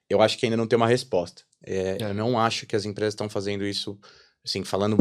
eu 0.08 0.20
acho 0.20 0.36
que 0.36 0.46
ainda 0.46 0.56
não 0.56 0.66
tem 0.66 0.76
uma 0.76 0.88
resposta. 0.88 1.42
É, 1.64 1.98
Eu 2.00 2.12
não 2.14 2.36
acho 2.40 2.66
que 2.66 2.74
as 2.74 2.84
empresas 2.84 3.12
estão 3.14 3.28
fazendo 3.28 3.64
isso, 3.64 3.96
assim, 4.44 4.64
falando, 4.64 4.96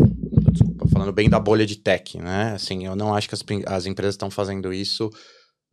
falando 1.00 1.14
bem 1.14 1.30
da 1.30 1.40
bolha 1.40 1.66
de 1.66 1.78
tech, 1.78 2.18
né, 2.18 2.52
assim, 2.54 2.86
eu 2.86 2.96
não 2.96 3.16
acho 3.16 3.30
que 3.30 3.36
as, 3.36 3.44
as 3.66 3.86
empresas 3.86 4.16
estão 4.16 4.30
fazendo 4.30 4.74
isso 4.74 5.10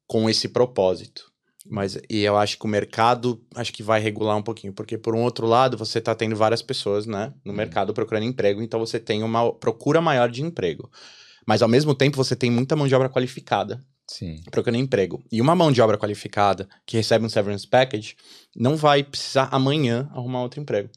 com 0.07 0.31
esse 0.31 0.49
propósito. 0.49 1.25
Mas, 1.69 1.99
e 2.09 2.23
eu 2.23 2.37
acho 2.37 2.57
que 2.57 2.65
o 2.65 2.69
mercado, 2.69 3.45
acho 3.57 3.73
que 3.73 3.83
vai 3.83 4.01
regular 4.01 4.37
um 4.37 4.43
pouquinho, 4.43 4.73
porque 4.73 4.97
por 4.97 5.17
um 5.17 5.23
outro 5.23 5.45
lado, 5.49 5.77
você 5.77 5.99
está 5.99 6.15
tendo 6.15 6.37
várias 6.37 6.63
pessoas, 6.63 7.07
né, 7.07 7.35
no 7.45 7.53
mercado 7.53 7.93
procurando 7.93 8.23
emprego, 8.23 8.63
então 8.63 8.79
você 8.79 9.01
tem 9.01 9.25
uma 9.25 9.53
procura 9.53 10.01
maior 10.01 10.31
de 10.31 10.43
emprego. 10.43 10.89
Mas 11.45 11.61
ao 11.61 11.69
mesmo 11.69 11.93
tempo, 11.93 12.17
você 12.17 12.37
tem 12.37 12.51
muita 12.51 12.77
mão 12.77 12.87
de 12.87 12.95
obra 12.95 13.09
qualificada 13.09 13.85
Sim. 14.09 14.41
procurando 14.51 14.79
emprego. 14.79 15.25
E 15.31 15.41
uma 15.41 15.57
mão 15.57 15.73
de 15.73 15.83
obra 15.83 15.99
qualificada 15.99 16.69
que 16.87 16.97
recebe 16.97 17.25
um 17.25 17.29
severance 17.29 17.67
package 17.67 18.15
não 18.55 18.77
vai 18.77 19.03
precisar 19.03 19.49
amanhã 19.51 20.09
arrumar 20.13 20.43
outro 20.43 20.61
emprego. 20.61 20.89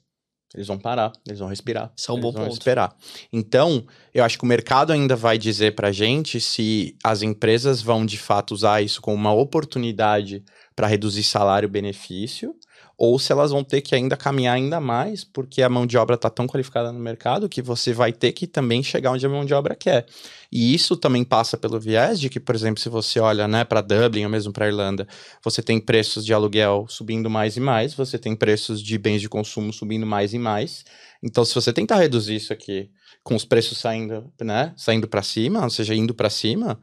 Eles 0.53 0.67
vão 0.67 0.79
parar, 0.79 1.11
eles 1.27 1.39
vão 1.39 1.47
respirar. 1.47 1.91
É 2.07 2.11
um 2.11 2.19
bom 2.19 2.31
vão 2.31 2.43
ponto. 2.43 2.53
esperar. 2.53 2.95
Então, 3.31 3.85
eu 4.13 4.23
acho 4.23 4.37
que 4.37 4.43
o 4.43 4.47
mercado 4.47 4.91
ainda 4.91 5.15
vai 5.15 5.37
dizer 5.37 5.75
pra 5.75 5.91
gente 5.91 6.41
se 6.41 6.95
as 7.03 7.21
empresas 7.21 7.81
vão 7.81 8.05
de 8.05 8.17
fato 8.17 8.51
usar 8.51 8.81
isso 8.81 8.99
como 8.99 9.15
uma 9.15 9.33
oportunidade 9.33 10.43
para 10.75 10.87
reduzir 10.87 11.23
salário 11.23 11.67
e 11.67 11.71
benefício, 11.71 12.55
ou 13.01 13.17
se 13.17 13.31
elas 13.31 13.51
vão 13.51 13.63
ter 13.63 13.79
que 13.79 13.95
ainda 13.95 14.17
caminhar 14.17 14.57
ainda 14.57 14.77
mais, 14.81 15.23
porque 15.23 15.61
a 15.61 15.69
mão 15.69 15.87
de 15.87 15.97
obra 15.97 16.15
está 16.15 16.29
tão 16.29 16.45
qualificada 16.45 16.91
no 16.91 16.99
mercado 16.99 17.47
que 17.47 17.61
você 17.61 17.93
vai 17.93 18.11
ter 18.11 18.33
que 18.33 18.45
também 18.45 18.83
chegar 18.83 19.13
onde 19.13 19.25
a 19.25 19.29
mão 19.29 19.45
de 19.45 19.53
obra 19.53 19.73
quer. 19.73 20.05
E 20.51 20.73
isso 20.75 20.97
também 20.97 21.23
passa 21.23 21.55
pelo 21.55 21.79
viés 21.79 22.19
de 22.19 22.29
que, 22.29 22.41
por 22.41 22.53
exemplo, 22.53 22.81
se 22.81 22.89
você 22.89 23.21
olha 23.21 23.47
né, 23.47 23.63
para 23.63 23.79
Dublin 23.79 24.25
ou 24.25 24.29
mesmo 24.29 24.51
para 24.51 24.67
Irlanda, 24.67 25.07
você 25.41 25.63
tem 25.63 25.79
preços 25.79 26.25
de 26.25 26.33
aluguel 26.33 26.87
subindo 26.89 27.29
mais 27.29 27.55
e 27.55 27.61
mais, 27.61 27.93
você 27.93 28.19
tem 28.19 28.35
preços 28.35 28.83
de 28.83 28.97
bens 28.97 29.21
de 29.21 29.29
consumo 29.29 29.71
subindo 29.71 30.05
mais 30.05 30.33
e 30.33 30.37
mais. 30.37 30.83
Então, 31.23 31.45
se 31.45 31.55
você 31.55 31.71
tentar 31.71 31.99
reduzir 31.99 32.35
isso 32.35 32.51
aqui 32.51 32.89
com 33.23 33.33
os 33.33 33.45
preços 33.45 33.77
saindo, 33.77 34.29
né, 34.41 34.73
saindo 34.75 35.07
para 35.07 35.23
cima, 35.23 35.63
ou 35.63 35.69
seja, 35.69 35.95
indo 35.95 36.13
para 36.13 36.29
cima, 36.29 36.77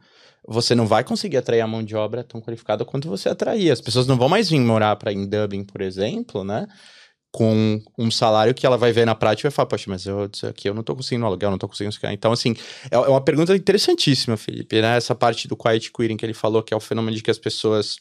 você 0.47 0.73
não 0.73 0.87
vai 0.87 1.03
conseguir 1.03 1.37
atrair 1.37 1.59
a 1.59 1.67
mão 1.67 1.83
de 1.83 1.95
obra 1.95 2.23
tão 2.23 2.39
qualificada 2.39 2.85
quanto 2.85 3.09
você 3.09 3.27
atraía. 3.27 3.73
As 3.73 3.81
pessoas 3.81 4.07
não 4.07 4.17
vão 4.17 4.29
mais 4.29 4.49
vir 4.49 4.59
morar 4.61 4.95
para 4.95 5.11
em 5.11 5.27
Dublin, 5.27 5.65
por 5.65 5.81
exemplo, 5.81 6.43
né? 6.43 6.65
Com 7.31 7.81
um 7.97 8.09
salário 8.09 8.53
que 8.53 8.65
ela 8.65 8.77
vai 8.77 8.93
ver 8.93 9.05
na 9.05 9.13
prática 9.13 9.47
e 9.47 9.49
vai 9.49 9.55
falar, 9.55 9.67
poxa, 9.67 9.85
mas 9.89 10.05
eu, 10.05 10.29
isso 10.33 10.47
aqui 10.47 10.69
eu 10.69 10.73
não 10.73 10.83
tô 10.83 10.95
conseguindo 10.95 11.25
aluguel, 11.25 11.51
não 11.51 11.57
tô 11.57 11.67
conseguindo 11.67 11.93
ficar. 11.93 12.13
Então, 12.13 12.31
assim, 12.31 12.55
é, 12.89 12.95
é 12.95 12.99
uma 12.99 13.19
pergunta 13.19 13.53
interessantíssima, 13.53 14.37
Felipe, 14.37 14.81
né? 14.81 14.95
Essa 14.95 15.13
parte 15.13 15.49
do 15.49 15.57
quiet 15.57 15.91
quitting 15.91 16.15
que 16.15 16.25
ele 16.25 16.33
falou, 16.33 16.63
que 16.63 16.73
é 16.73 16.77
o 16.77 16.79
fenômeno 16.79 17.15
de 17.15 17.21
que 17.21 17.29
as 17.29 17.37
pessoas 17.37 17.97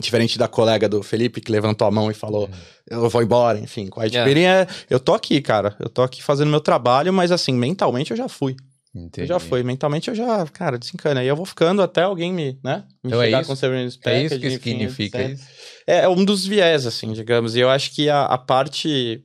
Diferente 0.00 0.38
da 0.38 0.48
colega 0.48 0.88
do 0.88 1.02
Felipe, 1.02 1.38
que 1.38 1.52
levantou 1.52 1.86
a 1.86 1.90
mão 1.90 2.10
e 2.10 2.14
falou, 2.14 2.48
eu 2.88 3.10
vou 3.10 3.22
embora, 3.22 3.58
enfim. 3.58 3.90
Quiet 3.90 4.16
é. 4.16 4.24
quitting 4.24 4.44
é, 4.44 4.66
eu 4.88 4.98
tô 4.98 5.12
aqui, 5.12 5.38
cara. 5.42 5.76
Eu 5.78 5.90
tô 5.90 6.00
aqui 6.00 6.22
fazendo 6.22 6.48
meu 6.48 6.62
trabalho, 6.62 7.12
mas 7.12 7.30
assim, 7.30 7.52
mentalmente 7.52 8.10
eu 8.10 8.16
já 8.16 8.26
fui. 8.26 8.56
Entendi. 8.94 9.22
Eu 9.22 9.26
já 9.26 9.38
foi. 9.38 9.62
Mentalmente 9.62 10.08
eu 10.08 10.14
já, 10.14 10.46
cara, 10.46 10.78
desencana. 10.78 11.20
Aí 11.20 11.28
eu 11.28 11.36
vou 11.36 11.46
ficando 11.46 11.80
até 11.80 12.02
alguém 12.02 12.32
me, 12.32 12.58
né? 12.62 12.84
Me 13.02 13.08
então 13.08 13.22
é 13.22 13.26
chegar 13.26 13.38
é 13.38 13.40
isso, 13.40 13.50
com 13.50 13.56
Severance 13.56 13.98
É 14.04 14.22
isso 14.22 14.38
que 14.38 14.46
enfim, 14.48 14.58
significa 14.58 15.22
isso? 15.22 15.44
É, 15.86 16.00
é, 16.00 16.08
um 16.08 16.24
dos 16.24 16.46
viés, 16.46 16.86
assim, 16.86 17.12
digamos. 17.12 17.56
E 17.56 17.60
eu 17.60 17.70
acho 17.70 17.94
que 17.94 18.08
a, 18.08 18.24
a 18.24 18.38
parte... 18.38 19.24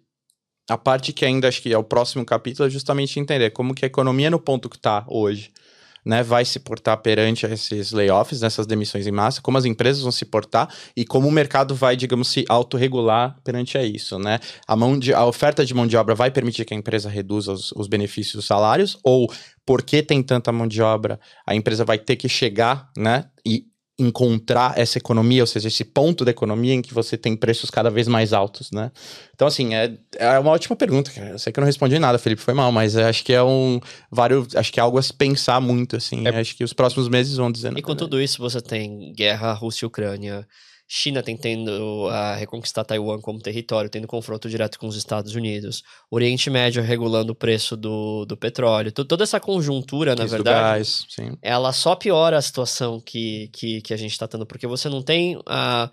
A 0.69 0.77
parte 0.77 1.13
que 1.13 1.23
ainda 1.23 1.47
acho 1.47 1.61
que 1.61 1.71
é 1.71 1.77
o 1.77 1.83
próximo 1.83 2.25
capítulo 2.25 2.67
é 2.67 2.69
justamente 2.69 3.21
entender 3.21 3.51
como 3.51 3.73
que 3.73 3.85
a 3.85 3.87
economia 3.87 4.29
no 4.29 4.37
ponto 4.37 4.69
que 4.69 4.77
tá 4.77 5.05
hoje 5.07 5.49
né, 6.05 6.23
vai 6.23 6.45
se 6.45 6.59
portar 6.59 6.97
perante 6.97 7.45
esses 7.45 7.91
layoffs, 7.91 8.41
nessas 8.41 8.65
demissões 8.65 9.07
em 9.07 9.11
massa, 9.11 9.41
como 9.41 9.57
as 9.57 9.65
empresas 9.65 10.01
vão 10.01 10.11
se 10.11 10.25
portar 10.25 10.73
e 10.95 11.05
como 11.05 11.27
o 11.27 11.31
mercado 11.31 11.75
vai, 11.75 11.95
digamos, 11.95 12.27
se 12.29 12.45
autorregular 12.47 13.37
perante 13.43 13.77
a 13.77 13.83
isso, 13.83 14.17
né? 14.17 14.39
A, 14.67 14.75
mão 14.75 14.97
de, 14.97 15.13
a 15.13 15.25
oferta 15.25 15.65
de 15.65 15.73
mão 15.73 15.87
de 15.87 15.97
obra 15.97 16.15
vai 16.15 16.31
permitir 16.31 16.65
que 16.65 16.73
a 16.73 16.77
empresa 16.77 17.09
reduza 17.09 17.51
os, 17.51 17.71
os 17.73 17.87
benefícios 17.87 18.35
dos 18.35 18.45
salários 18.45 18.97
ou 19.03 19.31
porque 19.65 20.01
tem 20.01 20.23
tanta 20.23 20.51
mão 20.51 20.67
de 20.67 20.81
obra, 20.81 21.19
a 21.45 21.53
empresa 21.53 21.83
vai 21.83 21.97
ter 21.97 22.15
que 22.15 22.29
chegar, 22.29 22.89
né, 22.97 23.25
e 23.45 23.65
encontrar 23.99 24.77
essa 24.77 24.97
economia, 24.97 25.41
ou 25.41 25.47
seja, 25.47 25.67
esse 25.67 25.83
ponto 25.83 26.23
da 26.23 26.29
economia 26.29 26.73
em 26.73 26.81
que 26.81 26.93
você 26.93 27.17
tem 27.17 27.35
preços 27.35 27.71
cada 27.71 27.89
vez 27.89 28.07
mais 28.07 28.31
altos, 28.31 28.71
né? 28.71 28.91
Então, 29.33 29.47
assim, 29.47 29.73
é, 29.73 29.97
é 30.17 30.37
uma 30.37 30.51
ótima 30.51 30.75
pergunta, 30.75 31.09
cara. 31.11 31.31
Eu 31.31 31.39
sei 31.39 31.51
que 31.51 31.59
eu 31.59 31.61
não 31.61 31.65
respondi 31.65 31.97
nada, 31.97 32.19
Felipe, 32.19 32.41
foi 32.41 32.53
mal, 32.53 32.71
mas 32.71 32.95
acho 32.95 33.25
que 33.25 33.33
é 33.33 33.41
um 33.41 33.79
vários, 34.11 34.55
acho 34.55 34.71
que 34.71 34.79
é 34.79 34.83
algo 34.83 34.99
a 34.99 35.01
se 35.01 35.13
pensar 35.13 35.59
muito, 35.59 35.95
assim. 35.95 36.27
É... 36.27 36.39
Acho 36.39 36.55
que 36.55 36.63
os 36.63 36.73
próximos 36.73 37.09
meses 37.09 37.35
vão 37.37 37.51
dizer. 37.51 37.75
E 37.75 37.81
com 37.81 37.95
tudo 37.95 38.21
isso, 38.21 38.39
você 38.39 38.61
tem 38.61 39.13
guerra 39.13 39.51
Rússia 39.53 39.85
e 39.85 39.87
Ucrânia, 39.87 40.47
China 40.87 41.21
tentando 41.21 42.07
a 42.09 42.35
reconquistar 42.35 42.85
Taiwan 42.85 43.19
como 43.19 43.39
território, 43.39 43.89
tendo 43.89 44.07
confronto 44.07 44.49
direto 44.49 44.79
com 44.79 44.87
os 44.87 44.95
Estados 44.95 45.35
Unidos, 45.35 45.83
Oriente 46.09 46.49
Médio 46.49 46.81
regulando 46.81 47.33
o 47.33 47.35
preço 47.35 47.75
do, 47.75 48.25
do 48.25 48.37
petróleo, 48.37 48.91
toda 48.91 49.23
essa 49.25 49.39
conjuntura, 49.39 50.15
na 50.15 50.25
verdade, 50.25 50.59
gás, 50.59 51.05
ela 51.41 51.73
só 51.73 51.93
piora 51.93 52.37
a 52.37 52.41
situação 52.41 53.01
que, 53.01 53.49
que, 53.51 53.81
que 53.81 53.93
a 53.93 53.97
gente 53.97 54.13
está 54.13 54.27
tendo, 54.27 54.45
porque 54.45 54.65
você 54.65 54.87
não 54.87 55.01
tem 55.01 55.37
a. 55.45 55.91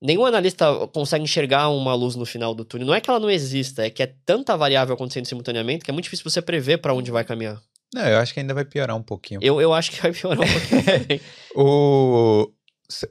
Nenhum 0.00 0.24
analista 0.24 0.86
consegue 0.92 1.24
enxergar 1.24 1.70
uma 1.70 1.92
luz 1.92 2.14
no 2.14 2.24
final 2.24 2.54
do 2.54 2.64
túnel. 2.64 2.86
Não 2.86 2.94
é 2.94 3.00
que 3.00 3.10
ela 3.10 3.18
não 3.18 3.28
exista, 3.28 3.84
é 3.84 3.90
que 3.90 4.00
é 4.00 4.14
tanta 4.24 4.56
variável 4.56 4.94
acontecendo 4.94 5.26
simultaneamente 5.26 5.84
que 5.84 5.90
é 5.90 5.92
muito 5.92 6.04
difícil 6.04 6.30
você 6.30 6.40
prever 6.40 6.78
para 6.78 6.94
onde 6.94 7.10
vai 7.10 7.24
caminhar. 7.24 7.60
Não, 7.92 8.06
eu 8.06 8.18
acho 8.18 8.32
que 8.32 8.38
ainda 8.38 8.54
vai 8.54 8.64
piorar 8.64 8.94
um 8.94 9.02
pouquinho. 9.02 9.40
Eu, 9.42 9.60
eu 9.60 9.72
acho 9.72 9.90
que 9.90 10.00
vai 10.00 10.12
piorar 10.12 10.38
um 10.40 10.52
pouquinho. 10.52 11.20
o, 11.56 12.52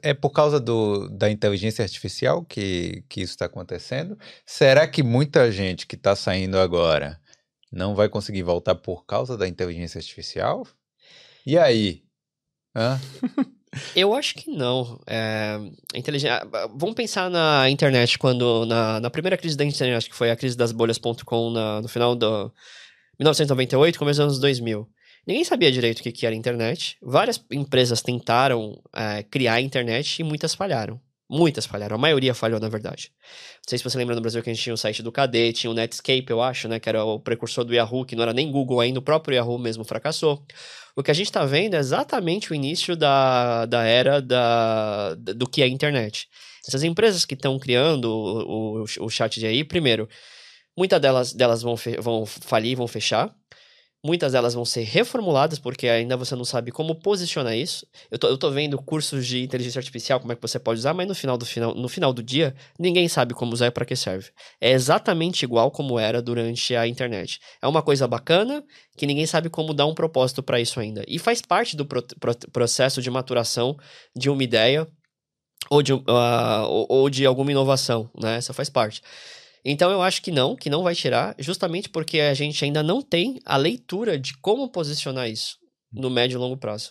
é 0.02 0.12
por 0.12 0.30
causa 0.30 0.58
do, 0.58 1.08
da 1.08 1.30
inteligência 1.30 1.82
artificial 1.82 2.44
que, 2.44 3.04
que 3.08 3.20
isso 3.20 3.32
está 3.32 3.46
acontecendo? 3.46 4.18
Será 4.44 4.86
que 4.86 5.02
muita 5.02 5.50
gente 5.52 5.86
que 5.86 5.94
está 5.94 6.16
saindo 6.16 6.58
agora 6.58 7.20
não 7.70 7.94
vai 7.94 8.08
conseguir 8.08 8.42
voltar 8.42 8.74
por 8.74 9.04
causa 9.06 9.36
da 9.36 9.46
inteligência 9.46 9.98
artificial? 9.98 10.66
E 11.46 11.56
aí? 11.56 12.02
Hã? 12.74 13.00
Eu 13.94 14.14
acho 14.14 14.34
que 14.34 14.50
não. 14.50 14.98
É, 15.06 15.58
inteligência... 15.94 16.42
Vamos 16.74 16.94
pensar 16.94 17.30
na 17.30 17.68
internet, 17.68 18.18
quando 18.18 18.64
na, 18.64 18.98
na 18.98 19.10
primeira 19.10 19.36
crise 19.36 19.56
da 19.56 19.64
internet, 19.64 20.08
que 20.08 20.16
foi 20.16 20.30
a 20.30 20.36
crise 20.36 20.56
das 20.56 20.72
bolhas.com 20.72 21.50
no 21.82 21.88
final 21.88 22.16
do 22.16 22.52
1998, 23.18 23.98
começo 23.98 24.20
dos 24.20 24.24
anos 24.24 24.38
2000. 24.40 24.88
Ninguém 25.28 25.44
sabia 25.44 25.70
direito 25.70 25.98
o 25.98 26.02
que, 26.02 26.24
era 26.24 26.34
internet. 26.34 26.96
Várias 27.02 27.38
empresas 27.52 28.00
tentaram 28.00 28.80
é, 28.96 29.22
criar 29.22 29.54
a 29.54 29.60
internet 29.60 30.20
e 30.20 30.24
muitas 30.24 30.54
falharam. 30.54 30.98
Muitas 31.30 31.66
falharam, 31.66 31.96
a 31.96 31.98
maioria 31.98 32.32
falhou, 32.32 32.58
na 32.58 32.70
verdade. 32.70 33.12
Não 33.56 33.68
sei 33.68 33.76
se 33.76 33.84
você 33.84 33.98
lembra 33.98 34.14
no 34.14 34.22
Brasil 34.22 34.42
que 34.42 34.48
a 34.48 34.52
gente 34.54 34.62
tinha 34.62 34.72
o 34.72 34.78
site 34.78 35.02
do 35.02 35.12
KD, 35.12 35.52
tinha 35.52 35.70
o 35.70 35.74
Netscape, 35.74 36.24
eu 36.30 36.40
acho, 36.40 36.66
né? 36.66 36.80
Que 36.80 36.88
era 36.88 37.04
o 37.04 37.20
precursor 37.20 37.62
do 37.62 37.74
Yahoo, 37.74 38.06
que 38.06 38.16
não 38.16 38.22
era 38.22 38.32
nem 38.32 38.50
Google 38.50 38.80
ainda, 38.80 39.00
o 39.00 39.02
próprio 39.02 39.36
Yahoo 39.36 39.58
mesmo 39.58 39.84
fracassou. 39.84 40.42
O 40.96 41.02
que 41.02 41.10
a 41.10 41.14
gente 41.14 41.26
está 41.26 41.44
vendo 41.44 41.74
é 41.74 41.78
exatamente 41.78 42.50
o 42.50 42.54
início 42.54 42.96
da, 42.96 43.66
da 43.66 43.84
era 43.84 44.22
da, 44.22 45.14
do 45.14 45.46
que 45.46 45.60
é 45.60 45.66
a 45.66 45.68
internet. 45.68 46.26
Essas 46.66 46.82
empresas 46.82 47.26
que 47.26 47.34
estão 47.34 47.58
criando 47.58 48.06
o, 48.06 48.80
o, 48.80 48.84
o 49.00 49.10
chat 49.10 49.38
de 49.38 49.44
aí, 49.44 49.62
primeiro, 49.62 50.08
muitas 50.74 50.98
delas, 50.98 51.34
delas 51.34 51.60
vão, 51.60 51.74
vão 52.00 52.24
falir, 52.24 52.74
vão 52.74 52.88
fechar. 52.88 53.30
Muitas 54.04 54.30
delas 54.30 54.54
vão 54.54 54.64
ser 54.64 54.82
reformuladas, 54.82 55.58
porque 55.58 55.88
ainda 55.88 56.16
você 56.16 56.36
não 56.36 56.44
sabe 56.44 56.70
como 56.70 56.94
posicionar 56.94 57.56
isso. 57.56 57.84
Eu 58.10 58.18
tô, 58.18 58.28
eu 58.28 58.38
tô 58.38 58.48
vendo 58.48 58.80
cursos 58.80 59.26
de 59.26 59.42
inteligência 59.42 59.80
artificial, 59.80 60.20
como 60.20 60.32
é 60.32 60.36
que 60.36 60.42
você 60.42 60.56
pode 60.58 60.78
usar, 60.78 60.94
mas 60.94 61.08
no 61.08 61.16
final 61.16 61.36
do, 61.36 61.44
final, 61.44 61.74
no 61.74 61.88
final 61.88 62.12
do 62.12 62.22
dia, 62.22 62.54
ninguém 62.78 63.08
sabe 63.08 63.34
como 63.34 63.52
usar 63.52 63.66
e 63.66 63.70
para 63.72 63.84
que 63.84 63.96
serve. 63.96 64.30
É 64.60 64.70
exatamente 64.70 65.42
igual 65.42 65.72
como 65.72 65.98
era 65.98 66.22
durante 66.22 66.76
a 66.76 66.86
internet. 66.86 67.40
É 67.60 67.66
uma 67.66 67.82
coisa 67.82 68.06
bacana 68.06 68.64
que 68.96 69.04
ninguém 69.04 69.26
sabe 69.26 69.50
como 69.50 69.74
dar 69.74 69.86
um 69.86 69.94
propósito 69.94 70.44
para 70.44 70.60
isso 70.60 70.78
ainda. 70.78 71.04
E 71.08 71.18
faz 71.18 71.42
parte 71.42 71.76
do 71.76 71.84
pro, 71.84 72.00
pro, 72.20 72.34
processo 72.52 73.02
de 73.02 73.10
maturação 73.10 73.76
de 74.14 74.30
uma 74.30 74.44
ideia 74.44 74.86
ou 75.68 75.82
de, 75.82 75.92
uh, 75.92 76.02
ou, 76.68 76.86
ou 76.88 77.10
de 77.10 77.26
alguma 77.26 77.50
inovação, 77.50 78.08
né? 78.16 78.36
Essa 78.36 78.52
faz 78.52 78.70
parte. 78.70 79.02
Então 79.64 79.90
eu 79.90 80.02
acho 80.02 80.22
que 80.22 80.30
não, 80.30 80.56
que 80.56 80.70
não 80.70 80.82
vai 80.82 80.94
tirar, 80.94 81.34
justamente 81.38 81.88
porque 81.88 82.20
a 82.20 82.34
gente 82.34 82.64
ainda 82.64 82.82
não 82.82 83.02
tem 83.02 83.40
a 83.44 83.56
leitura 83.56 84.18
de 84.18 84.36
como 84.38 84.68
posicionar 84.68 85.28
isso 85.28 85.58
no 85.92 86.10
médio 86.10 86.36
e 86.36 86.38
longo 86.38 86.56
prazo. 86.56 86.90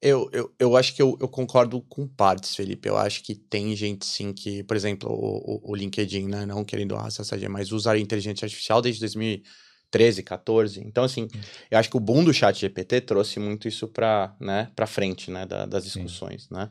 Eu, 0.00 0.28
eu, 0.34 0.54
eu 0.58 0.76
acho 0.76 0.94
que 0.94 1.00
eu, 1.00 1.16
eu 1.18 1.26
concordo 1.26 1.80
com 1.80 2.06
partes, 2.06 2.54
Felipe. 2.54 2.86
Eu 2.86 2.96
acho 2.96 3.22
que 3.22 3.34
tem 3.34 3.74
gente 3.74 4.04
sim 4.04 4.34
que, 4.34 4.62
por 4.62 4.76
exemplo, 4.76 5.10
o, 5.10 5.70
o, 5.70 5.72
o 5.72 5.74
LinkedIn, 5.74 6.28
né, 6.28 6.44
não 6.44 6.62
querendo 6.62 6.94
raciocínio, 6.94 7.50
mas 7.50 7.72
usar 7.72 7.92
a 7.92 7.98
inteligência 7.98 8.44
artificial 8.44 8.82
desde 8.82 9.00
2013, 9.00 10.22
14. 10.22 10.80
Então, 10.84 11.04
assim, 11.04 11.26
eu 11.70 11.78
acho 11.78 11.88
que 11.88 11.96
o 11.96 12.00
boom 12.00 12.22
do 12.22 12.34
chat 12.34 12.60
GPT 12.60 13.00
trouxe 13.00 13.40
muito 13.40 13.66
isso 13.66 13.88
para 13.88 14.36
né, 14.38 14.70
pra 14.76 14.86
frente, 14.86 15.30
né, 15.30 15.46
da, 15.46 15.64
das 15.64 15.84
discussões, 15.84 16.42
sim. 16.42 16.54
né. 16.54 16.68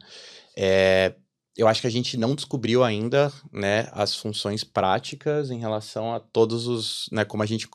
É, 0.55 1.15
eu 1.55 1.67
acho 1.67 1.81
que 1.81 1.87
a 1.87 1.91
gente 1.91 2.17
não 2.17 2.33
descobriu 2.33 2.83
ainda, 2.83 3.31
né, 3.51 3.87
as 3.91 4.15
funções 4.15 4.63
práticas 4.63 5.51
em 5.51 5.59
relação 5.59 6.13
a 6.13 6.19
todos 6.19 6.67
os, 6.67 7.07
né, 7.11 7.23
como 7.23 7.43
a 7.43 7.45
gente, 7.45 7.67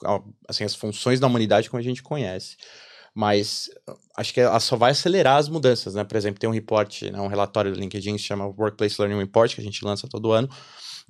assim, 0.49 0.65
as 0.65 0.75
funções 0.75 1.21
da 1.21 1.27
humanidade 1.27 1.71
como 1.71 1.81
a 1.81 1.85
gente 1.85 2.03
conhece. 2.03 2.57
Mas 3.15 3.69
acho 4.17 4.33
que 4.33 4.41
ela 4.41 4.61
só 4.61 4.77
vai 4.77 4.93
acelerar 4.93 5.39
as 5.39 5.49
mudanças, 5.49 5.95
né? 5.95 6.05
Por 6.05 6.17
exemplo, 6.17 6.39
tem 6.39 6.49
um 6.49 6.53
né, 6.53 7.21
um 7.21 7.27
relatório 7.27 7.73
do 7.73 7.81
LinkedIn 7.81 8.13
que 8.13 8.21
se 8.21 8.29
chama 8.29 8.47
Workplace 8.47 8.95
Learning 9.01 9.19
Report, 9.19 9.53
que 9.53 9.61
a 9.61 9.65
gente 9.65 9.85
lança 9.85 10.07
todo 10.07 10.31
ano, 10.31 10.49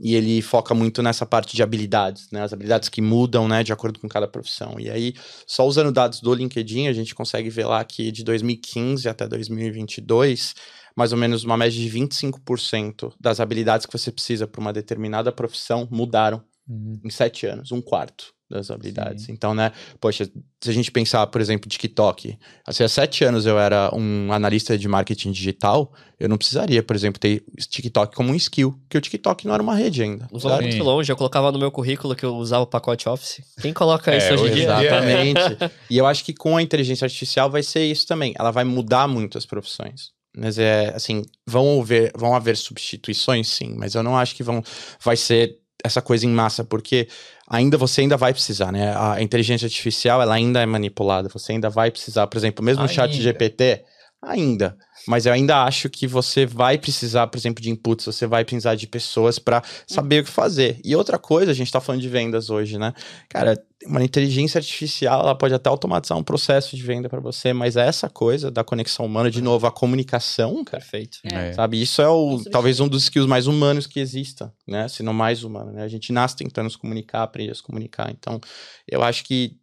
e 0.00 0.14
ele 0.14 0.40
foca 0.40 0.74
muito 0.74 1.02
nessa 1.02 1.26
parte 1.26 1.54
de 1.54 1.62
habilidades, 1.62 2.30
né? 2.30 2.42
As 2.42 2.52
habilidades 2.52 2.88
que 2.88 3.02
mudam, 3.02 3.48
né, 3.48 3.62
de 3.62 3.72
acordo 3.72 3.98
com 3.98 4.08
cada 4.08 4.28
profissão. 4.28 4.78
E 4.78 4.88
aí, 4.88 5.12
só 5.46 5.66
usando 5.66 5.92
dados 5.92 6.20
do 6.20 6.32
LinkedIn, 6.32 6.86
a 6.88 6.92
gente 6.92 7.14
consegue 7.14 7.50
ver 7.50 7.66
lá 7.66 7.84
que 7.84 8.10
de 8.10 8.24
2015 8.24 9.08
até 9.08 9.26
2022, 9.26 10.54
mais 10.98 11.12
ou 11.12 11.18
menos 11.18 11.44
uma 11.44 11.56
média 11.56 11.80
de 11.80 11.88
25% 11.88 13.12
das 13.20 13.38
habilidades 13.38 13.86
que 13.86 13.96
você 13.96 14.10
precisa 14.10 14.48
para 14.48 14.60
uma 14.60 14.72
determinada 14.72 15.30
profissão 15.30 15.86
mudaram 15.88 16.42
uhum. 16.68 16.98
em 17.04 17.08
sete 17.08 17.46
anos, 17.46 17.70
um 17.70 17.80
quarto 17.80 18.34
das 18.50 18.68
habilidades. 18.68 19.26
Sim. 19.26 19.32
Então, 19.32 19.54
né, 19.54 19.70
poxa, 20.00 20.28
se 20.60 20.70
a 20.70 20.72
gente 20.72 20.90
pensar, 20.90 21.24
por 21.28 21.40
exemplo, 21.40 21.70
TikTok, 21.70 22.36
assim, 22.66 22.82
há 22.82 22.88
sete 22.88 23.22
anos 23.22 23.46
eu 23.46 23.60
era 23.60 23.94
um 23.94 24.32
analista 24.32 24.76
de 24.76 24.88
marketing 24.88 25.30
digital, 25.30 25.92
eu 26.18 26.28
não 26.28 26.36
precisaria, 26.36 26.82
por 26.82 26.96
exemplo, 26.96 27.20
ter 27.20 27.44
TikTok 27.56 28.16
como 28.16 28.32
um 28.32 28.34
skill, 28.34 28.72
porque 28.72 28.98
o 28.98 29.00
TikTok 29.00 29.46
não 29.46 29.54
era 29.54 29.62
uma 29.62 29.76
rede 29.76 30.02
ainda. 30.02 30.26
Vou 30.32 30.60
muito 30.60 30.82
longe, 30.82 31.12
eu 31.12 31.16
colocava 31.16 31.52
no 31.52 31.60
meu 31.60 31.70
currículo 31.70 32.16
que 32.16 32.24
eu 32.24 32.34
usava 32.34 32.64
o 32.64 32.66
pacote 32.66 33.08
Office. 33.08 33.40
Quem 33.60 33.72
coloca 33.72 34.10
é, 34.10 34.18
isso 34.18 34.34
hoje 34.34 34.50
em 34.50 34.54
dia? 34.56 34.64
Exatamente. 34.64 35.72
e 35.88 35.96
eu 35.96 36.06
acho 36.06 36.24
que 36.24 36.34
com 36.34 36.56
a 36.56 36.62
inteligência 36.62 37.04
artificial 37.04 37.48
vai 37.48 37.62
ser 37.62 37.84
isso 37.84 38.04
também. 38.04 38.34
Ela 38.36 38.50
vai 38.50 38.64
mudar 38.64 39.06
muito 39.06 39.38
as 39.38 39.46
profissões 39.46 40.17
Mas 40.38 40.58
é 40.58 40.92
assim, 40.94 41.22
vão 41.46 41.80
haver, 41.80 42.12
vão 42.16 42.34
haver 42.34 42.56
substituições, 42.56 43.48
sim, 43.48 43.74
mas 43.76 43.94
eu 43.94 44.02
não 44.02 44.16
acho 44.16 44.34
que 44.34 44.42
vão 44.42 44.62
vai 45.02 45.16
ser 45.16 45.58
essa 45.84 46.02
coisa 46.02 46.26
em 46.26 46.30
massa, 46.30 46.64
porque 46.64 47.08
ainda 47.48 47.76
você 47.76 48.00
ainda 48.00 48.16
vai 48.16 48.32
precisar, 48.32 48.72
né? 48.72 48.94
A 48.96 49.22
inteligência 49.22 49.66
artificial 49.66 50.20
ela 50.20 50.34
ainda 50.34 50.60
é 50.60 50.66
manipulada, 50.66 51.28
você 51.28 51.52
ainda 51.52 51.70
vai 51.70 51.90
precisar, 51.90 52.26
por 52.26 52.36
exemplo, 52.36 52.64
mesmo 52.64 52.84
o 52.84 52.88
chat. 52.88 53.12
GPT, 53.12 53.84
ainda. 54.22 54.76
Mas 55.06 55.26
eu 55.26 55.32
ainda 55.32 55.62
acho 55.64 55.88
que 55.88 56.06
você 56.06 56.44
vai 56.44 56.76
precisar, 56.76 57.26
por 57.28 57.38
exemplo, 57.38 57.62
de 57.62 57.70
inputs, 57.70 58.04
você 58.04 58.26
vai 58.26 58.44
precisar 58.44 58.74
de 58.74 58.86
pessoas 58.86 59.38
para 59.38 59.62
saber 59.86 60.22
o 60.22 60.24
que 60.24 60.30
fazer. 60.30 60.80
E 60.84 60.94
outra 60.94 61.18
coisa, 61.18 61.50
a 61.50 61.54
gente 61.54 61.72
tá 61.72 61.80
falando 61.80 62.02
de 62.02 62.08
vendas 62.08 62.50
hoje, 62.50 62.78
né? 62.78 62.92
Cara, 63.28 63.56
uma 63.86 64.02
inteligência 64.02 64.58
artificial, 64.58 65.20
ela 65.20 65.34
pode 65.34 65.54
até 65.54 65.68
automatizar 65.70 66.18
um 66.18 66.22
processo 66.22 66.76
de 66.76 66.82
venda 66.82 67.08
para 67.08 67.20
você, 67.20 67.52
mas 67.52 67.76
essa 67.76 68.08
coisa 68.08 68.50
da 68.50 68.64
conexão 68.64 69.06
humana, 69.06 69.30
de 69.30 69.40
novo, 69.40 69.66
a 69.66 69.70
comunicação, 69.70 70.64
cara, 70.64 70.82
Perfeito. 70.82 71.18
É. 71.24 71.52
Sabe, 71.52 71.80
isso 71.80 72.02
é 72.02 72.08
o 72.08 72.36
Isso 72.36 72.50
talvez 72.50 72.80
um 72.80 72.88
dos 72.88 73.04
skills 73.04 73.28
mais 73.28 73.46
humanos 73.46 73.86
que 73.86 74.00
exista, 74.00 74.52
né? 74.66 74.88
Se 74.88 75.02
não 75.02 75.12
mais 75.12 75.44
humano, 75.44 75.72
né? 75.72 75.82
A 75.82 75.88
gente 75.88 76.12
nasce 76.12 76.36
tentando 76.36 76.68
se 76.70 76.78
comunicar, 76.78 77.22
aprender 77.22 77.52
a 77.52 77.54
se 77.54 77.62
comunicar. 77.62 78.10
Então, 78.10 78.40
eu 78.86 79.02
acho 79.02 79.24
que 79.24 79.56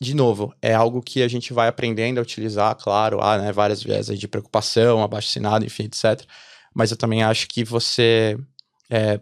de 0.00 0.14
novo, 0.14 0.52
é 0.60 0.74
algo 0.74 1.00
que 1.00 1.22
a 1.22 1.28
gente 1.28 1.52
vai 1.52 1.68
aprendendo 1.68 2.18
a 2.18 2.22
utilizar, 2.22 2.76
claro, 2.76 3.22
há 3.22 3.38
né, 3.38 3.52
várias 3.52 3.82
viés 3.82 4.10
aí 4.10 4.18
de 4.18 4.28
preocupação, 4.28 5.02
abaixo 5.02 5.28
assinado, 5.28 5.64
enfim, 5.64 5.84
etc. 5.84 6.26
Mas 6.74 6.90
eu 6.90 6.96
também 6.96 7.22
acho 7.22 7.48
que 7.48 7.64
você 7.64 8.36
é, 8.90 9.20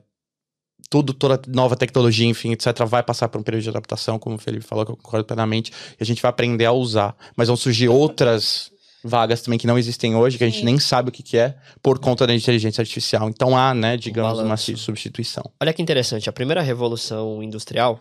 tudo, 0.92 1.14
toda 1.14 1.40
nova 1.48 1.74
tecnologia, 1.74 2.26
enfim, 2.26 2.52
etc., 2.52 2.84
vai 2.84 3.02
passar 3.02 3.26
por 3.26 3.40
um 3.40 3.42
período 3.42 3.62
de 3.62 3.70
adaptação, 3.70 4.18
como 4.18 4.36
o 4.36 4.38
Felipe 4.38 4.62
falou, 4.62 4.84
que 4.84 4.92
eu 4.92 4.96
concordo 4.96 5.24
plenamente, 5.24 5.72
e 5.98 6.02
a 6.02 6.04
gente 6.04 6.20
vai 6.20 6.28
aprender 6.28 6.66
a 6.66 6.72
usar. 6.72 7.16
Mas 7.34 7.48
vão 7.48 7.56
surgir 7.56 7.88
outras 7.88 8.70
vagas 9.02 9.40
também 9.40 9.58
que 9.58 9.66
não 9.66 9.78
existem 9.78 10.14
hoje, 10.14 10.36
que 10.36 10.44
a 10.44 10.46
gente 10.46 10.58
Sim. 10.58 10.66
nem 10.66 10.78
sabe 10.78 11.08
o 11.08 11.12
que, 11.12 11.22
que 11.22 11.38
é, 11.38 11.56
por 11.82 11.98
conta 11.98 12.26
da 12.26 12.34
inteligência 12.34 12.82
artificial. 12.82 13.26
Então 13.30 13.56
há, 13.56 13.72
né, 13.72 13.96
digamos, 13.96 14.34
uma 14.34 14.42
balanço. 14.42 14.76
substituição. 14.76 15.42
Olha 15.58 15.72
que 15.72 15.80
interessante, 15.80 16.28
a 16.28 16.32
primeira 16.32 16.60
revolução 16.60 17.42
industrial, 17.42 17.98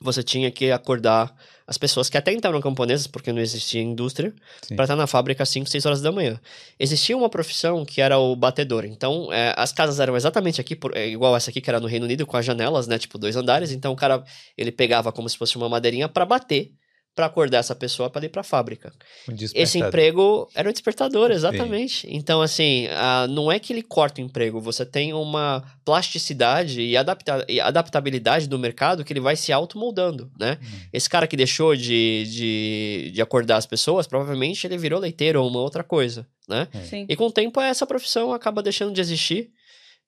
você 0.00 0.22
tinha 0.22 0.50
que 0.50 0.70
acordar 0.70 1.34
as 1.66 1.78
pessoas 1.78 2.10
que 2.10 2.18
até 2.18 2.30
então 2.30 2.50
eram 2.50 2.60
camponesas, 2.60 3.06
porque 3.06 3.32
não 3.32 3.40
existia 3.40 3.80
indústria, 3.80 4.34
para 4.76 4.84
estar 4.84 4.96
na 4.96 5.06
fábrica 5.06 5.42
às 5.42 5.48
5, 5.48 5.68
6 5.70 5.86
horas 5.86 6.02
da 6.02 6.12
manhã. 6.12 6.38
Existia 6.78 7.16
uma 7.16 7.28
profissão 7.30 7.84
que 7.86 8.02
era 8.02 8.18
o 8.18 8.36
batedor. 8.36 8.84
Então, 8.84 9.32
é, 9.32 9.54
as 9.56 9.72
casas 9.72 9.98
eram 9.98 10.14
exatamente 10.14 10.60
aqui, 10.60 10.76
por- 10.76 10.94
é, 10.94 11.08
igual 11.08 11.34
essa 11.34 11.48
aqui 11.50 11.62
que 11.62 11.70
era 11.70 11.80
no 11.80 11.86
Reino 11.86 12.04
Unido, 12.04 12.26
com 12.26 12.36
as 12.36 12.44
janelas, 12.44 12.86
né? 12.86 12.98
Tipo, 12.98 13.16
dois 13.16 13.34
andares. 13.34 13.72
Então, 13.72 13.92
o 13.92 13.96
cara, 13.96 14.22
ele 14.58 14.70
pegava 14.70 15.10
como 15.10 15.26
se 15.28 15.38
fosse 15.38 15.56
uma 15.56 15.68
madeirinha 15.68 16.06
para 16.06 16.26
bater, 16.26 16.70
para 17.14 17.26
acordar 17.26 17.58
essa 17.58 17.74
pessoa 17.74 18.10
para 18.10 18.26
ir 18.26 18.28
para 18.28 18.40
a 18.40 18.44
fábrica. 18.44 18.92
Um 19.28 19.34
Esse 19.54 19.78
emprego 19.78 20.48
era 20.54 20.68
o 20.68 20.72
despertador, 20.72 21.30
exatamente. 21.30 22.06
Então, 22.10 22.42
assim, 22.42 22.88
ah, 22.90 23.26
não 23.28 23.52
é 23.52 23.58
que 23.58 23.72
ele 23.72 23.82
corta 23.82 24.20
o 24.20 24.24
emprego, 24.24 24.60
você 24.60 24.84
tem 24.84 25.12
uma 25.14 25.62
plasticidade 25.84 26.82
e, 26.82 26.96
adapta 26.96 27.44
e 27.48 27.60
adaptabilidade 27.60 28.48
do 28.48 28.58
mercado 28.58 29.04
que 29.04 29.12
ele 29.12 29.20
vai 29.20 29.36
se 29.36 29.52
automoldando, 29.52 30.30
né? 30.38 30.58
Esse 30.92 31.08
cara 31.08 31.26
que 31.26 31.36
deixou 31.36 31.76
de, 31.76 32.24
de, 32.26 33.10
de 33.14 33.22
acordar 33.22 33.58
as 33.58 33.66
pessoas, 33.66 34.06
provavelmente 34.06 34.66
ele 34.66 34.76
virou 34.76 34.98
leiteiro 34.98 35.40
ou 35.40 35.48
uma 35.48 35.60
outra 35.60 35.84
coisa, 35.84 36.26
né? 36.48 36.66
Sim. 36.88 37.06
E 37.08 37.14
com 37.14 37.26
o 37.26 37.32
tempo 37.32 37.60
essa 37.60 37.86
profissão 37.86 38.32
acaba 38.32 38.62
deixando 38.62 38.92
de 38.92 39.00
existir, 39.00 39.50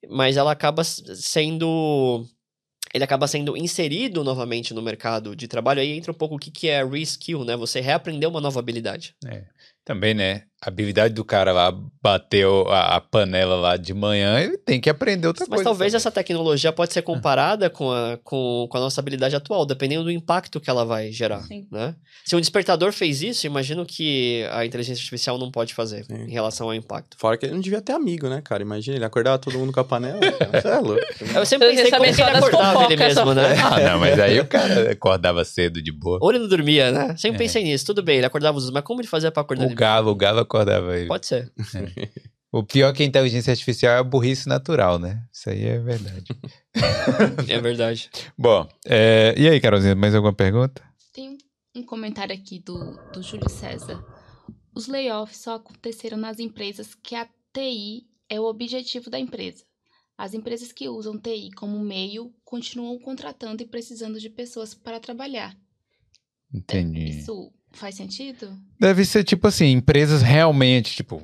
mas 0.09 0.35
ela 0.35 0.51
acaba 0.51 0.83
sendo 0.83 2.25
ele 2.97 3.03
acaba 3.03 3.27
sendo 3.27 3.55
inserido 3.55 4.23
novamente 4.23 4.73
no 4.73 4.81
mercado 4.81 5.35
de 5.35 5.47
trabalho. 5.47 5.79
Aí 5.79 5.91
entra 5.91 6.11
um 6.11 6.15
pouco 6.15 6.35
o 6.35 6.39
que, 6.39 6.51
que 6.51 6.67
é 6.67 6.83
reskill, 6.83 7.45
né? 7.45 7.55
Você 7.55 7.79
reaprender 7.79 8.27
uma 8.27 8.41
nova 8.41 8.59
habilidade. 8.59 9.15
Também, 9.85 10.13
né? 10.13 10.43
A 10.59 10.69
habilidade 10.69 11.13
do 11.13 11.23
cara 11.23 11.51
lá 11.53 11.71
bater 12.01 12.47
o- 12.47 12.67
a, 12.69 12.95
a 12.95 13.01
panela 13.01 13.55
lá 13.55 13.77
de 13.77 13.93
manhã, 13.93 14.39
ele 14.39 14.57
tem 14.57 14.81
que 14.81 14.89
aprender 14.89 15.27
outra 15.27 15.43
Mas 15.47 15.57
coisa. 15.57 15.63
talvez 15.65 15.91
também. 15.91 15.97
essa 15.97 16.09
tecnologia 16.11 16.71
pode 16.73 16.93
ser 16.93 17.03
comparada 17.03 17.69
com 17.69 17.91
a, 17.91 18.17
com, 18.23 18.65
com 18.69 18.77
a 18.77 18.81
nossa 18.81 18.99
habilidade 18.99 19.35
atual, 19.35 19.65
dependendo 19.67 20.03
do 20.05 20.11
impacto 20.11 20.59
que 20.59 20.67
ela 20.69 20.83
vai 20.83 21.11
gerar, 21.11 21.41
Sim. 21.41 21.67
né? 21.71 21.93
Se 22.25 22.35
um 22.35 22.39
despertador 22.41 22.91
fez 22.91 23.21
isso, 23.21 23.45
imagino 23.45 23.85
que 23.85 24.45
a 24.51 24.65
inteligência 24.65 24.99
artificial 24.99 25.37
não 25.37 25.51
pode 25.51 25.75
fazer 25.75 26.05
Sim. 26.05 26.23
em 26.27 26.31
relação 26.31 26.67
ao 26.67 26.73
impacto. 26.73 27.15
Fora 27.19 27.37
que 27.37 27.45
ele 27.45 27.53
não 27.53 27.61
devia 27.61 27.81
ter 27.81 27.93
amigo, 27.93 28.27
né, 28.27 28.41
cara? 28.43 28.63
Imagina, 28.63 28.97
ele 28.97 29.05
acordava 29.05 29.37
todo 29.37 29.59
mundo 29.59 29.71
com 29.71 29.79
a 29.79 29.83
panela. 29.83 30.19
é 30.25 30.79
louco. 30.79 31.01
Eu 31.35 31.45
sempre 31.45 31.69
pensei 31.69 31.91
como 31.91 32.03
que 32.03 32.09
ele 32.21 32.37
acordava 32.37 32.83
ele 32.85 32.97
mesmo, 32.97 33.33
né? 33.35 33.55
Ah, 33.63 33.79
não, 33.91 33.99
mas 33.99 34.19
aí 34.19 34.39
o 34.39 34.45
cara 34.47 34.91
acordava 34.91 35.45
cedo 35.45 35.81
de 35.83 35.91
boa. 35.91 36.17
Ou 36.19 36.31
ele 36.31 36.39
não 36.39 36.47
dormia, 36.47 36.91
né? 36.91 37.15
Sempre 37.15 37.35
É. 37.35 37.39
pensei 37.39 37.63
nisso. 37.63 37.85
Tudo 37.85 38.01
bem, 38.01 38.17
ele 38.17 38.25
acordava 38.25 38.57
os 38.57 38.63
outros, 38.63 38.73
mas 38.73 38.83
como 38.83 39.01
ele 39.01 39.07
fazia 39.07 39.31
pra 39.31 39.41
acordar 39.43 39.65
O 39.67 39.75
galo, 39.75 40.11
o 40.11 40.15
galo 40.15 40.46
acordava 40.47 40.97
ele. 40.97 41.07
Pode 41.07 41.27
ser. 41.27 41.51
O 42.51 42.63
pior 42.63 42.93
que 42.93 43.03
a 43.03 43.05
inteligência 43.05 43.51
artificial 43.51 43.93
é 43.93 43.97
a 43.99 44.03
burrice 44.03 44.47
natural, 44.47 44.97
né? 44.97 45.27
Isso 45.31 45.49
aí 45.49 45.65
é 45.65 45.79
verdade. 45.79 46.25
É 47.49 47.59
verdade. 47.59 48.09
Bom, 48.37 48.67
é, 48.85 49.33
e 49.37 49.47
aí, 49.49 49.59
Carolzinha, 49.59 49.95
mais 49.95 50.13
alguma 50.13 50.33
pergunta? 50.33 50.83
Tem 51.11 51.37
um 51.75 51.83
comentário 51.83 52.33
aqui 52.33 52.59
do, 52.59 52.95
do 53.11 53.23
Júlio 53.23 53.49
César. 53.49 54.03
Os 54.75 54.87
layoffs 54.87 55.39
só 55.39 55.55
aconteceram 55.55 56.17
nas 56.17 56.39
empresas 56.39 56.93
que 56.93 57.15
a 57.15 57.27
TI 57.51 58.07
é 58.29 58.39
o 58.39 58.45
objetivo 58.45 59.09
da 59.09 59.19
empresa. 59.19 59.63
As 60.17 60.33
empresas 60.33 60.71
que 60.71 60.87
usam 60.87 61.19
TI 61.19 61.51
como 61.51 61.79
meio 61.79 62.33
continuam 62.43 62.97
contratando 62.99 63.63
e 63.63 63.67
precisando 63.67 64.19
de 64.19 64.29
pessoas 64.29 64.73
para 64.73 64.99
trabalhar. 64.99 65.57
Entendi. 66.53 67.05
Isso 67.05 67.51
faz 67.77 67.95
sentido? 67.95 68.51
Deve 68.79 69.05
ser 69.05 69.23
tipo 69.23 69.47
assim, 69.47 69.71
empresas 69.71 70.21
realmente, 70.21 70.95
tipo, 70.95 71.21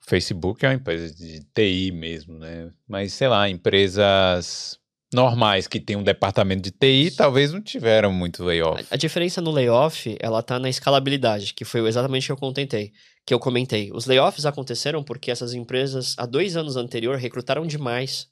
Facebook 0.00 0.64
é 0.64 0.68
uma 0.68 0.74
empresa 0.74 1.14
de 1.14 1.40
TI 1.54 1.92
mesmo, 1.92 2.38
né? 2.38 2.70
Mas 2.88 3.12
sei 3.12 3.28
lá, 3.28 3.48
empresas 3.48 4.78
normais 5.12 5.68
que 5.68 5.78
tem 5.78 5.94
um 5.94 6.02
departamento 6.02 6.62
de 6.62 6.70
TI 6.70 7.14
talvez 7.14 7.52
não 7.52 7.60
tiveram 7.60 8.12
muito 8.12 8.42
layoff. 8.42 8.82
A, 8.90 8.94
a 8.94 8.96
diferença 8.96 9.40
no 9.40 9.50
layoff, 9.50 10.16
ela 10.20 10.42
tá 10.42 10.58
na 10.58 10.68
escalabilidade, 10.68 11.54
que 11.54 11.64
foi 11.64 11.86
exatamente 11.86 12.24
o 12.24 12.26
que 12.26 12.32
eu 12.32 12.48
contentei, 12.48 12.92
que 13.26 13.34
eu 13.34 13.38
comentei. 13.38 13.90
Os 13.92 14.06
layoffs 14.06 14.46
aconteceram 14.46 15.02
porque 15.02 15.30
essas 15.30 15.54
empresas, 15.54 16.14
há 16.18 16.26
dois 16.26 16.56
anos 16.56 16.76
anterior, 16.76 17.16
recrutaram 17.16 17.66
demais 17.66 18.26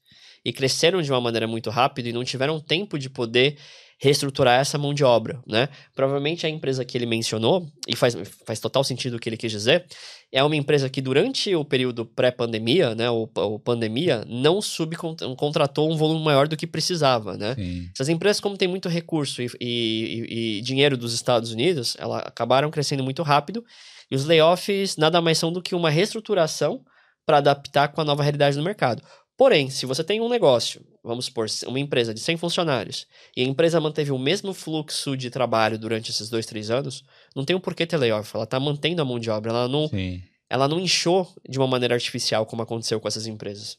e 0.44 0.52
cresceram 0.52 1.02
de 1.02 1.10
uma 1.10 1.20
maneira 1.20 1.46
muito 1.46 1.70
rápida 1.70 2.08
e 2.08 2.12
não 2.12 2.24
tiveram 2.24 2.58
tempo 2.58 2.98
de 2.98 3.10
poder 3.10 3.58
reestruturar 4.02 4.58
essa 4.58 4.78
mão 4.78 4.94
de 4.94 5.04
obra, 5.04 5.42
né? 5.46 5.68
Provavelmente 5.94 6.46
a 6.46 6.48
empresa 6.48 6.84
que 6.86 6.96
ele 6.96 7.04
mencionou, 7.04 7.66
e 7.86 7.94
faz, 7.94 8.16
faz 8.46 8.58
total 8.58 8.82
sentido 8.82 9.16
o 9.16 9.18
que 9.18 9.28
ele 9.28 9.36
quis 9.36 9.52
dizer, 9.52 9.84
é 10.32 10.42
uma 10.42 10.56
empresa 10.56 10.88
que 10.88 11.02
durante 11.02 11.54
o 11.54 11.64
período 11.64 12.06
pré-pandemia, 12.06 12.94
né, 12.94 13.10
ou, 13.10 13.30
ou 13.34 13.58
pandemia, 13.58 14.24
não 14.26 14.62
subcontratou 14.62 15.90
um 15.92 15.96
volume 15.96 16.24
maior 16.24 16.48
do 16.48 16.56
que 16.56 16.66
precisava, 16.66 17.36
né? 17.36 17.54
Sim. 17.56 17.90
Essas 17.94 18.08
empresas, 18.08 18.40
como 18.40 18.56
tem 18.56 18.68
muito 18.68 18.88
recurso 18.88 19.42
e, 19.42 19.50
e- 19.60 19.66
e- 19.66 20.58
e 20.58 20.62
dinheiro 20.62 20.96
dos 20.96 21.12
Estados 21.12 21.52
Unidos, 21.52 21.96
elas 21.98 22.22
acabaram 22.24 22.70
crescendo 22.70 23.04
muito 23.04 23.22
rápido 23.22 23.62
e 24.10 24.16
os 24.16 24.24
layoffs 24.24 24.96
nada 24.96 25.20
mais 25.20 25.36
são 25.36 25.52
do 25.52 25.62
que 25.62 25.74
uma 25.74 25.90
reestruturação 25.90 26.80
para 27.26 27.36
adaptar 27.36 27.88
com 27.88 28.00
a 28.00 28.04
nova 28.04 28.22
realidade 28.22 28.56
do 28.56 28.62
mercado. 28.62 29.02
Porém, 29.40 29.70
se 29.70 29.86
você 29.86 30.04
tem 30.04 30.20
um 30.20 30.28
negócio, 30.28 30.82
vamos 31.02 31.24
supor, 31.24 31.46
uma 31.66 31.80
empresa 31.80 32.12
de 32.12 32.20
100 32.20 32.36
funcionários, 32.36 33.06
e 33.34 33.40
a 33.40 33.46
empresa 33.46 33.80
manteve 33.80 34.12
o 34.12 34.18
mesmo 34.18 34.52
fluxo 34.52 35.16
de 35.16 35.30
trabalho 35.30 35.78
durante 35.78 36.10
esses 36.10 36.28
dois, 36.28 36.44
três 36.44 36.70
anos, 36.70 37.02
não 37.34 37.42
tem 37.42 37.56
um 37.56 37.58
porquê 37.58 37.86
ter 37.86 37.96
layoff. 37.96 38.32
Ela 38.34 38.44
está 38.44 38.60
mantendo 38.60 39.00
a 39.00 39.04
mão 39.06 39.18
de 39.18 39.30
obra, 39.30 39.50
ela 39.50 39.66
não, 39.66 39.88
Sim. 39.88 40.22
ela 40.50 40.68
não 40.68 40.78
inchou 40.78 41.26
de 41.48 41.56
uma 41.58 41.66
maneira 41.66 41.94
artificial, 41.94 42.44
como 42.44 42.60
aconteceu 42.60 43.00
com 43.00 43.08
essas 43.08 43.26
empresas. 43.26 43.78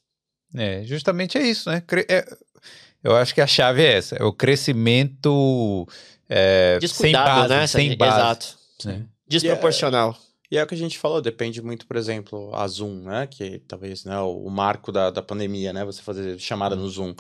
É, 0.56 0.82
justamente 0.84 1.38
é 1.38 1.44
isso, 1.44 1.70
né? 1.70 1.84
É- 2.10 2.26
eu 3.04 3.16
acho 3.16 3.32
que 3.32 3.40
a 3.40 3.46
chave 3.46 3.84
é 3.84 3.98
essa, 3.98 4.16
é 4.16 4.24
o 4.24 4.34
crescimento 4.34 5.88
é, 6.28 6.80
sem 6.88 7.12
base, 7.12 7.50
né? 7.50 7.68
sem 7.68 7.96
base. 7.96 8.18
Exato. 8.18 8.58
né? 8.86 9.06
Desproporcional. 9.28 10.18
E 10.52 10.58
é 10.58 10.64
o 10.64 10.68
que 10.68 10.76
a 10.76 10.78
gente 10.78 11.00
falou, 11.00 11.22
depende 11.22 11.62
muito, 11.62 11.88
por 11.88 11.96
exemplo, 11.96 12.54
a 12.54 12.68
Zoom, 12.68 13.04
né? 13.04 13.26
Que 13.26 13.60
talvez, 13.60 14.04
né, 14.04 14.20
o, 14.20 14.50
marco 14.50 14.92
da, 14.92 15.10
da 15.10 15.22
pandemia, 15.22 15.72
né? 15.72 15.86
Você 15.86 16.02
fazer 16.02 16.38
chamada 16.40 16.76
no 16.76 16.88
Zoom. 16.90 17.16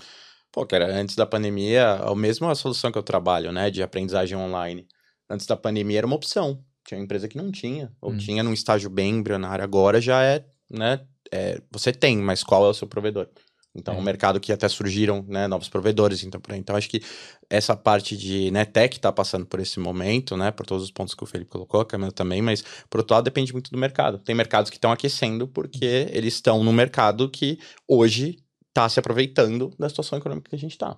Pô, 0.51 0.65
cara, 0.65 0.93
antes 0.93 1.15
da 1.15 1.25
pandemia, 1.25 1.93
a 1.93 2.13
mesma 2.13 2.53
solução 2.55 2.91
que 2.91 2.97
eu 2.97 3.03
trabalho, 3.03 3.51
né? 3.53 3.71
De 3.71 3.81
aprendizagem 3.81 4.37
online. 4.37 4.85
Antes 5.29 5.45
da 5.47 5.55
pandemia 5.55 5.99
era 5.99 6.07
uma 6.07 6.15
opção. 6.17 6.61
Tinha 6.85 6.97
uma 6.99 7.05
empresa 7.05 7.27
que 7.29 7.37
não 7.37 7.51
tinha, 7.51 7.91
ou 8.01 8.11
Hum. 8.11 8.17
tinha 8.17 8.43
num 8.43 8.51
estágio 8.51 8.89
bem 8.89 9.15
embrionário. 9.15 9.63
Agora 9.63 10.01
já 10.01 10.21
é, 10.23 10.45
né? 10.69 10.99
é, 11.31 11.61
você 11.71 11.93
tem, 11.93 12.17
mas 12.17 12.43
qual 12.43 12.65
é 12.65 12.69
o 12.69 12.73
seu 12.73 12.87
provedor? 12.87 13.29
Então, 13.73 13.95
É. 13.95 13.97
o 13.97 14.01
mercado 14.01 14.39
que 14.39 14.51
até 14.51 14.67
surgiram, 14.67 15.23
né, 15.27 15.47
novos 15.47 15.69
provedores, 15.69 16.23
então, 16.23 16.41
por 16.41 16.53
aí. 16.53 16.59
então 16.59 16.75
acho 16.75 16.89
que 16.89 17.01
essa 17.49 17.75
parte 17.75 18.17
de, 18.17 18.51
né, 18.51 18.65
tech 18.65 18.99
tá 18.99 19.11
passando 19.11 19.45
por 19.45 19.59
esse 19.59 19.79
momento, 19.79 20.35
né, 20.35 20.51
por 20.51 20.65
todos 20.65 20.83
os 20.83 20.91
pontos 20.91 21.13
que 21.13 21.23
o 21.23 21.27
Felipe 21.27 21.49
colocou, 21.51 21.79
a 21.81 21.85
Camila 21.85 22.11
também, 22.11 22.41
mas 22.41 22.63
por 22.89 22.99
outro 22.99 23.13
lado 23.15 23.23
depende 23.23 23.53
muito 23.53 23.71
do 23.71 23.77
mercado. 23.77 24.19
Tem 24.19 24.35
mercados 24.35 24.69
que 24.69 24.77
estão 24.77 24.91
aquecendo 24.91 25.47
porque 25.47 26.07
eles 26.11 26.33
estão 26.33 26.63
no 26.63 26.73
mercado 26.73 27.29
que 27.29 27.59
hoje 27.87 28.39
tá 28.73 28.87
se 28.89 28.99
aproveitando 28.99 29.73
da 29.79 29.87
situação 29.87 30.17
econômica 30.17 30.49
que 30.49 30.55
a 30.55 30.59
gente 30.59 30.77
tá. 30.77 30.97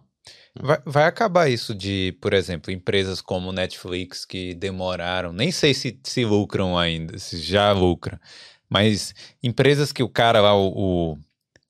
Vai, 0.60 0.80
vai 0.86 1.04
acabar 1.06 1.50
isso 1.50 1.76
de, 1.76 2.18
por 2.22 2.34
exemplo, 2.34 2.72
empresas 2.72 3.20
como 3.22 3.52
Netflix 3.52 4.24
que 4.26 4.54
demoraram, 4.54 5.34
nem 5.34 5.52
sei 5.52 5.74
se, 5.74 6.00
se 6.04 6.24
lucram 6.24 6.78
ainda, 6.78 7.18
se 7.20 7.38
já 7.40 7.72
lucram, 7.72 8.18
Mas 8.70 9.14
empresas 9.42 9.92
que 9.92 10.02
o 10.02 10.10
cara 10.10 10.40
lá, 10.42 10.56
o, 10.56 10.70
o, 11.14 11.18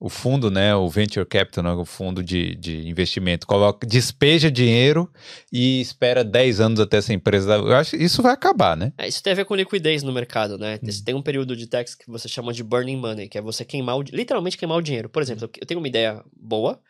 o 0.03 0.09
fundo, 0.09 0.51
né, 0.51 0.75
o 0.75 0.89
venture 0.89 1.25
capital, 1.25 1.63
né, 1.63 1.71
o 1.71 1.85
fundo 1.85 2.21
de, 2.21 2.55
de 2.55 2.89
investimento, 2.89 3.47
coloca, 3.47 3.87
despeja 3.87 4.51
dinheiro 4.51 5.09
e 5.49 5.79
espera 5.79 6.25
10 6.25 6.59
anos 6.59 6.79
até 6.81 6.97
essa 6.97 7.13
empresa. 7.13 7.53
Eu 7.53 7.73
acho 7.73 7.91
que 7.91 8.03
isso 8.03 8.21
vai 8.21 8.33
acabar, 8.33 8.75
né? 8.75 8.91
É, 8.97 9.07
isso 9.07 9.23
tem 9.23 9.31
a 9.31 9.35
ver 9.37 9.45
com 9.45 9.55
liquidez 9.55 10.03
no 10.03 10.11
mercado, 10.11 10.57
né? 10.57 10.77
Tem 11.05 11.15
um 11.15 11.21
período 11.21 11.55
de 11.55 11.67
tax 11.67 11.95
que 11.95 12.11
você 12.11 12.27
chama 12.27 12.51
de 12.51 12.61
burning 12.61 12.97
money, 12.97 13.29
que 13.29 13.37
é 13.37 13.41
você 13.41 13.63
queimar, 13.63 13.97
o, 13.97 14.01
literalmente 14.01 14.57
queimar 14.57 14.77
o 14.77 14.81
dinheiro. 14.81 15.07
Por 15.07 15.21
exemplo, 15.21 15.49
eu 15.57 15.65
tenho 15.65 15.79
uma 15.79 15.87
ideia 15.87 16.21
boa. 16.35 16.81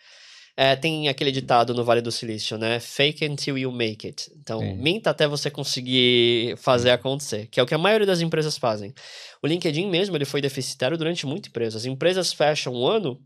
É, 0.56 0.76
tem 0.76 1.08
aquele 1.08 1.32
ditado 1.32 1.74
no 1.74 1.84
Vale 1.84 2.00
do 2.00 2.12
Silício, 2.12 2.60
né? 2.60 2.80
Fake 2.80 3.26
until 3.26 3.58
you 3.58 3.72
make 3.72 4.06
it. 4.06 4.32
Então, 4.40 4.60
Sim. 4.60 4.76
minta 4.76 5.10
até 5.10 5.28
você 5.28 5.50
conseguir 5.50 6.56
fazer 6.58 6.92
acontecer, 6.92 7.48
que 7.48 7.60
é 7.60 7.64
o 7.64 7.66
que 7.66 7.74
a 7.74 7.78
maioria 7.78 8.06
das 8.06 8.22
empresas 8.22 8.56
fazem. 8.56 8.94
O 9.42 9.48
LinkedIn 9.48 9.90
mesmo, 9.90 10.16
ele 10.16 10.26
foi 10.26 10.42
deficitário 10.42 10.96
durante 10.96 11.26
muita 11.26 11.50
empresa. 11.50 11.78
As 11.78 11.86
empresas 11.86 12.32
fecham 12.32 12.72
um 12.72 12.86
ano 12.88 13.20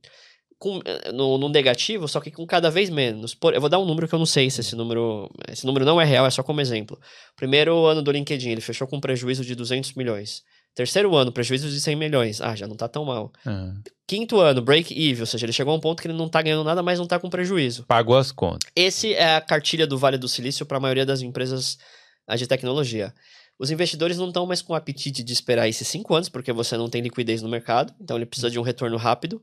com, 0.58 0.80
eh, 0.86 1.12
no, 1.12 1.38
no 1.38 1.49
negativo, 1.49 2.08
só 2.08 2.22
que 2.22 2.32
com 2.32 2.45
cada 2.48 2.72
vez 2.72 2.90
menos. 2.90 3.36
Por, 3.36 3.54
eu 3.54 3.60
vou 3.60 3.70
dar 3.70 3.80
um 3.80 3.86
número 3.86 4.08
que 4.08 4.16
eu 4.16 4.20
não 4.20 4.26
sei 4.26 4.49
se 4.49 4.62
esse 4.62 4.76
número... 4.76 5.30
Esse 5.52 5.66
número 5.66 5.84
não 5.84 5.99
é 5.99 6.06
real, 6.06 6.26
é 6.26 6.30
só 6.30 6.41
como 6.41 6.62
exemplo. 6.62 6.98
Primeiro 7.36 7.86
ano 7.86 8.02
do 8.02 8.12
LinkedIn, 8.12 8.52
ele 8.52 8.62
fechou 8.62 8.88
com 8.88 8.95
um 8.95 9.02
prejuízo 9.02 9.44
de 9.44 9.54
200 9.54 9.94
milhões. 9.95 10.44
Terceiro 10.78 11.16
ano, 11.16 11.32
prejuízo 11.32 11.68
de 11.68 11.82
100 11.82 11.95
milhões. 11.95 12.40
Ah, 12.40 12.56
já 12.56 12.68
não 12.68 12.76
tá 12.76 12.88
tão 12.88 13.04
mal. 13.04 13.34
Ah, 13.44 13.74
Quinto 14.06 14.40
ano, 14.40 14.62
break 14.62 14.94
even, 14.94 15.22
ou 15.22 15.26
seja, 15.26 15.44
ele 15.44 15.52
chegou 15.52 15.74
a 15.74 15.76
um 15.76 15.80
ponto 15.80 15.99
que 15.99 16.08
ele 16.08 16.16
não 16.16 16.30
tá 16.30 16.40
ganhando 16.40 16.64
nada, 16.64 16.84
mas 16.84 16.99
não 16.99 17.08
tá 17.08 17.18
com 17.18 17.32
prejuízo. 17.32 17.84
pagou 17.88 18.16
as 18.16 18.32
contas. 18.32 18.70
Esse 18.76 19.12
é 19.16 19.38
a 19.38 19.41
cartilha 19.41 19.88
do 19.88 19.98
Vale 19.98 20.20
do 20.20 20.28
Silício 20.28 20.68
para 20.68 20.78
a 20.78 20.80
maioria 20.80 21.04
das 21.04 21.24
empresas 21.24 21.80
ah, 22.28 22.36
de 22.36 22.45
tecnologia. 22.45 23.12
Os 23.58 23.72
investidores 23.72 24.20
não 24.20 24.28
estão 24.28 24.45
mais 24.45 24.62
com 24.62 24.76
apetite 24.76 25.24
de 25.24 25.34
esperar 25.34 25.68
esses 25.68 25.88
cinco 25.88 26.14
anos, 26.14 26.30
porque 26.30 26.54
você 26.54 26.78
não 26.78 26.88
tem 26.88 27.02
liquidez 27.02 27.41
no 27.41 27.49
mercado, 27.49 27.91
então 27.99 28.16
ele 28.16 28.28
precisa 28.28 28.52
de 28.52 28.60
um 28.60 28.62
retorno 28.62 28.98
rápido. 28.98 29.41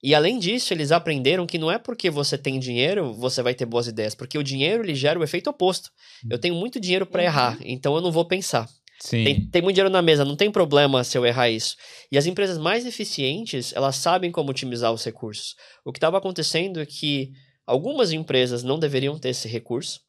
E 0.00 0.14
além 0.14 0.38
disso, 0.38 0.72
eles 0.72 0.92
aprenderam 0.92 1.44
que 1.44 1.58
não 1.58 1.72
é 1.72 1.76
porque 1.76 2.08
você 2.08 2.38
tem 2.38 2.60
dinheiro, 2.60 3.12
você 3.14 3.42
vai 3.42 3.52
ter 3.52 3.66
boas 3.66 3.88
ideias, 3.88 4.14
porque 4.14 4.38
o 4.38 4.44
dinheiro 4.44 4.84
ele 4.84 4.94
gera 4.94 5.18
o 5.18 5.24
efeito 5.24 5.50
oposto. 5.50 5.90
Eu 6.30 6.38
tenho 6.38 6.54
muito 6.54 6.78
dinheiro 6.78 7.04
para 7.04 7.24
errar, 7.24 7.58
então 7.64 7.96
eu 7.96 8.00
não 8.00 8.12
vou 8.12 8.24
pensar. 8.24 8.68
Sim. 9.00 9.24
Tem, 9.24 9.46
tem 9.46 9.62
muito 9.62 9.76
dinheiro 9.76 9.90
na 9.92 10.02
mesa, 10.02 10.24
não 10.24 10.36
tem 10.36 10.50
problema 10.50 11.04
se 11.04 11.16
eu 11.16 11.24
errar 11.24 11.48
isso. 11.48 11.76
E 12.10 12.18
as 12.18 12.26
empresas 12.26 12.58
mais 12.58 12.84
eficientes, 12.84 13.72
elas 13.74 13.96
sabem 13.96 14.32
como 14.32 14.50
otimizar 14.50 14.92
os 14.92 15.04
recursos. 15.04 15.54
O 15.84 15.92
que 15.92 15.98
estava 15.98 16.18
acontecendo 16.18 16.80
é 16.80 16.86
que 16.86 17.32
algumas 17.66 18.12
empresas 18.12 18.62
não 18.62 18.78
deveriam 18.78 19.18
ter 19.18 19.30
esse 19.30 19.46
recurso. 19.46 20.00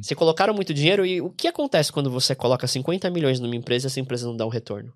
Você 0.00 0.14
colocaram 0.14 0.52
muito 0.52 0.74
dinheiro 0.74 1.04
e 1.06 1.20
o 1.20 1.30
que 1.30 1.48
acontece 1.48 1.90
quando 1.92 2.10
você 2.10 2.34
coloca 2.34 2.66
50 2.66 3.10
milhões 3.10 3.40
numa 3.40 3.56
empresa 3.56 3.86
e 3.86 3.88
essa 3.88 4.00
empresa 4.00 4.26
não 4.26 4.36
dá 4.36 4.44
um 4.44 4.50
retorno? 4.50 4.92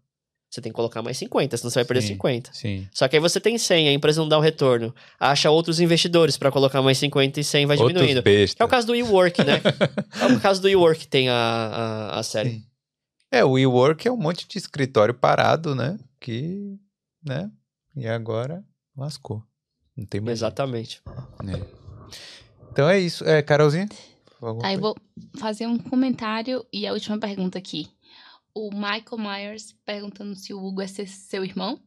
Você 0.51 0.61
tem 0.61 0.71
que 0.71 0.77
colocar 0.77 1.01
mais 1.01 1.17
50, 1.17 1.57
senão 1.57 1.71
você 1.71 1.79
vai 1.79 1.85
perder 1.87 2.03
Sim. 2.03 2.09
50. 2.09 2.51
Sim. 2.53 2.87
Só 2.93 3.09
que 3.09 3.17
aí 3.17 3.21
você 3.21 3.41
tem 3.41 3.57
100, 3.57 3.89
a 3.89 3.93
empresa 3.93 4.21
não 4.21 4.29
dá 4.29 4.39
um 4.39 4.43
retorno. 4.43 4.95
Acha 5.19 5.51
outros 5.51 5.81
investidores 5.81 6.37
para 6.37 6.53
colocar 6.53 6.83
mais 6.83 6.99
50 6.99 7.41
e 7.41 7.45
100 7.45 7.65
vai 7.65 7.79
Outros 7.79 7.95
diminuindo. 7.95 8.23
bestas. 8.23 8.57
É 8.61 8.65
o 8.65 8.69
caso 8.69 8.87
do 8.87 8.93
WeWork, 8.93 9.43
né? 9.43 9.63
é 10.21 10.27
o 10.27 10.39
caso 10.41 10.61
do 10.61 10.67
WeWork 10.67 11.09
tem 11.09 11.31
a, 11.31 11.35
a, 11.35 12.19
a 12.19 12.23
série. 12.23 12.51
Sim. 12.51 12.65
É, 13.33 13.43
o 13.45 13.53
WeWork 13.53 14.07
é 14.07 14.13
um 14.13 14.17
monte 14.17 14.47
de 14.47 14.59
escritório 14.59 15.15
parado, 15.15 15.75
né? 15.75 15.99
Que, 16.21 16.79
né? 17.25 17.51
E 17.97 18.07
agora 18.07 18.63
lascou. 18.95 19.43
Não 19.97 20.05
tem 20.05 20.21
mais. 20.21 20.39
Exatamente. 20.39 21.01
né? 21.43 21.55
Então 22.71 22.89
é 22.89 22.99
isso. 22.99 23.25
É, 23.25 23.43
Carolzinha? 23.43 23.89
Aí 24.63 24.75
eu 24.75 24.77
coisa? 24.81 24.81
vou 24.81 24.97
fazer 25.39 25.67
um 25.67 25.79
comentário 25.79 26.65
e 26.73 26.87
a 26.87 26.93
última 26.93 27.19
pergunta 27.19 27.59
aqui. 27.59 27.89
O 28.55 28.71
Michael 28.71 29.17
Myers 29.19 29.75
perguntando 29.87 30.35
se 30.35 30.53
o 30.53 30.63
Hugo 30.63 30.83
é 30.83 30.87
se- 30.87 31.07
seu 31.07 31.43
irmão. 31.45 31.81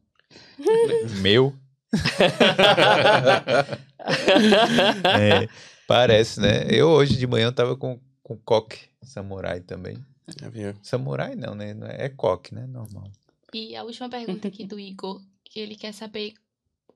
Meu? 1.22 1.54
É, 5.18 5.48
parece, 5.86 6.40
né? 6.40 6.66
Eu 6.70 6.88
hoje 6.88 7.16
de 7.16 7.26
manhã 7.26 7.52
tava 7.52 7.76
com, 7.76 7.98
com 8.22 8.36
coque 8.36 8.78
samurai 9.02 9.60
também. 9.60 9.98
Viu? 10.50 10.74
Samurai 10.82 11.34
não, 11.36 11.54
né? 11.54 11.72
Não 11.72 11.86
É 11.86 12.06
é 12.06 12.08
coque, 12.08 12.54
né? 12.54 12.66
Normal. 12.66 13.10
E 13.54 13.76
a 13.76 13.84
última 13.84 14.08
pergunta 14.08 14.48
aqui 14.48 14.66
do 14.66 14.78
Igor, 14.78 15.22
que 15.44 15.60
ele 15.60 15.76
quer 15.76 15.92
saber 15.92 16.34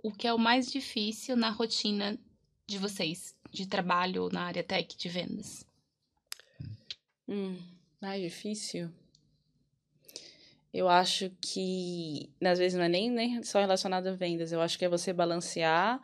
o 0.02 0.12
que 0.12 0.26
é 0.26 0.34
o 0.34 0.38
mais 0.38 0.70
difícil 0.70 1.36
na 1.36 1.50
rotina 1.50 2.18
de 2.66 2.78
vocês, 2.78 3.34
de 3.50 3.66
trabalho 3.66 4.28
na 4.30 4.42
área 4.42 4.62
tech 4.62 4.96
de 4.96 5.08
vendas. 5.08 5.64
Hum, 7.28 7.56
mais 8.00 8.20
difícil. 8.20 8.90
Eu 10.72 10.88
acho 10.88 11.30
que, 11.40 12.30
às 12.40 12.58
vezes, 12.58 12.78
não 12.78 12.84
é 12.84 12.88
nem, 12.88 13.10
nem 13.10 13.42
só 13.42 13.58
relacionado 13.60 14.06
a 14.06 14.12
vendas. 14.12 14.52
Eu 14.52 14.60
acho 14.60 14.78
que 14.78 14.84
é 14.84 14.88
você 14.88 15.12
balancear, 15.12 16.00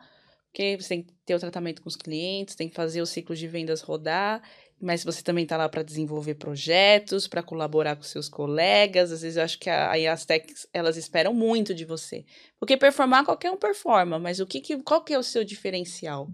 porque 0.47 0.77
você 0.79 0.89
tem 0.89 1.03
que 1.03 1.13
ter 1.25 1.35
o 1.35 1.39
tratamento 1.39 1.81
com 1.81 1.87
os 1.87 1.95
clientes, 1.95 2.55
tem 2.55 2.67
que 2.67 2.75
fazer 2.75 3.01
o 3.01 3.05
ciclo 3.05 3.35
de 3.35 3.47
vendas 3.47 3.81
rodar, 3.81 4.41
mas 4.79 5.03
você 5.03 5.23
também 5.23 5.43
está 5.43 5.57
lá 5.57 5.67
para 5.67 5.81
desenvolver 5.81 6.35
projetos, 6.35 7.27
para 7.27 7.41
colaborar 7.41 7.95
com 7.95 8.03
seus 8.03 8.29
colegas. 8.29 9.11
Às 9.11 9.21
vezes, 9.21 9.37
eu 9.37 9.43
acho 9.43 9.59
que 9.59 9.69
aí 9.69 10.07
as 10.07 10.25
techs, 10.25 10.67
elas 10.71 10.97
esperam 10.97 11.33
muito 11.33 11.73
de 11.73 11.83
você. 11.83 12.23
Porque 12.59 12.77
performar, 12.77 13.25
qualquer 13.25 13.51
um 13.51 13.57
performa, 13.57 14.19
mas 14.19 14.39
o 14.39 14.45
que, 14.45 14.61
que 14.61 14.77
qual 14.83 15.03
que 15.03 15.13
é 15.13 15.19
o 15.19 15.23
seu 15.23 15.43
diferencial? 15.43 16.27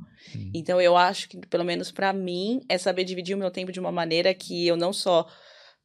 Então, 0.53 0.81
eu 0.81 0.97
acho 0.97 1.29
que, 1.29 1.37
pelo 1.47 1.63
menos 1.63 1.91
para 1.91 2.11
mim, 2.11 2.61
é 2.67 2.77
saber 2.77 3.03
dividir 3.03 3.35
o 3.35 3.39
meu 3.39 3.51
tempo 3.51 3.71
de 3.71 3.79
uma 3.79 3.91
maneira 3.91 4.33
que 4.33 4.67
eu 4.67 4.75
não 4.75 4.91
só 4.91 5.25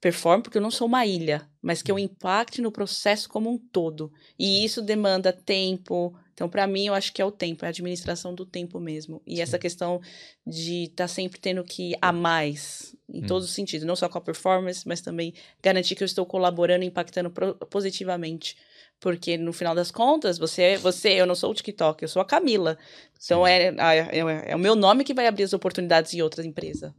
performe, 0.00 0.42
porque 0.42 0.58
eu 0.58 0.62
não 0.62 0.70
sou 0.70 0.86
uma 0.86 1.04
ilha, 1.04 1.48
mas 1.60 1.82
que 1.82 1.90
eu 1.90 1.98
impacte 1.98 2.60
no 2.62 2.70
processo 2.70 3.28
como 3.28 3.50
um 3.50 3.58
todo. 3.58 4.12
E 4.38 4.64
isso 4.64 4.80
demanda 4.80 5.32
tempo. 5.32 6.14
Então, 6.32 6.48
para 6.48 6.68
mim, 6.68 6.86
eu 6.86 6.94
acho 6.94 7.12
que 7.12 7.20
é 7.20 7.24
o 7.24 7.32
tempo, 7.32 7.64
é 7.64 7.68
a 7.68 7.70
administração 7.70 8.32
do 8.32 8.46
tempo 8.46 8.78
mesmo. 8.78 9.20
E 9.26 9.40
essa 9.40 9.58
questão 9.58 10.00
de 10.46 10.84
estar 10.84 11.08
sempre 11.08 11.40
tendo 11.40 11.64
que 11.64 11.90
ir 11.90 11.98
a 12.00 12.12
mais, 12.12 12.94
em 13.08 13.24
Hum. 13.24 13.26
todos 13.26 13.48
os 13.48 13.54
sentidos, 13.54 13.84
não 13.84 13.96
só 13.96 14.08
com 14.08 14.18
a 14.18 14.20
performance, 14.20 14.86
mas 14.86 15.00
também 15.00 15.34
garantir 15.60 15.96
que 15.96 16.02
eu 16.04 16.06
estou 16.06 16.24
colaborando 16.24 16.84
e 16.84 16.86
impactando 16.86 17.32
positivamente. 17.68 18.56
Porque 19.00 19.36
no 19.36 19.52
final 19.52 19.74
das 19.74 19.90
contas, 19.90 20.38
você, 20.38 20.76
você, 20.76 21.10
eu 21.10 21.26
não 21.26 21.34
sou 21.34 21.50
o 21.50 21.54
TikTok, 21.54 22.02
eu 22.02 22.08
sou 22.08 22.22
a 22.22 22.24
Camila. 22.24 22.78
Então 23.20 23.44
é, 23.46 23.68
é, 23.68 23.72
é, 24.18 24.50
é 24.52 24.56
o 24.56 24.58
meu 24.58 24.76
nome 24.76 25.02
que 25.04 25.14
vai 25.14 25.26
abrir 25.26 25.44
as 25.44 25.52
oportunidades 25.52 26.14
em 26.14 26.22
outras 26.22 26.46
empresas. 26.46 26.92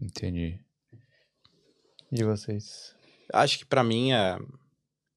Entendi. 0.00 0.58
E 2.14 2.22
vocês? 2.22 2.94
Acho 3.32 3.58
que 3.58 3.66
pra 3.66 3.82
mim 3.82 4.12
é 4.12 4.38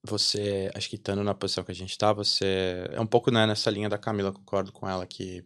você, 0.04 0.68
acho 0.74 0.88
que 0.88 0.96
estando 0.96 1.22
na 1.22 1.34
posição 1.34 1.62
que 1.62 1.70
a 1.70 1.74
gente 1.74 1.96
tá, 1.96 2.12
você 2.12 2.88
é 2.90 3.00
um 3.00 3.06
pouco 3.06 3.30
né, 3.30 3.46
nessa 3.46 3.70
linha 3.70 3.88
da 3.88 3.96
Camila, 3.96 4.32
concordo 4.32 4.72
com 4.72 4.88
ela 4.88 5.06
que 5.06 5.44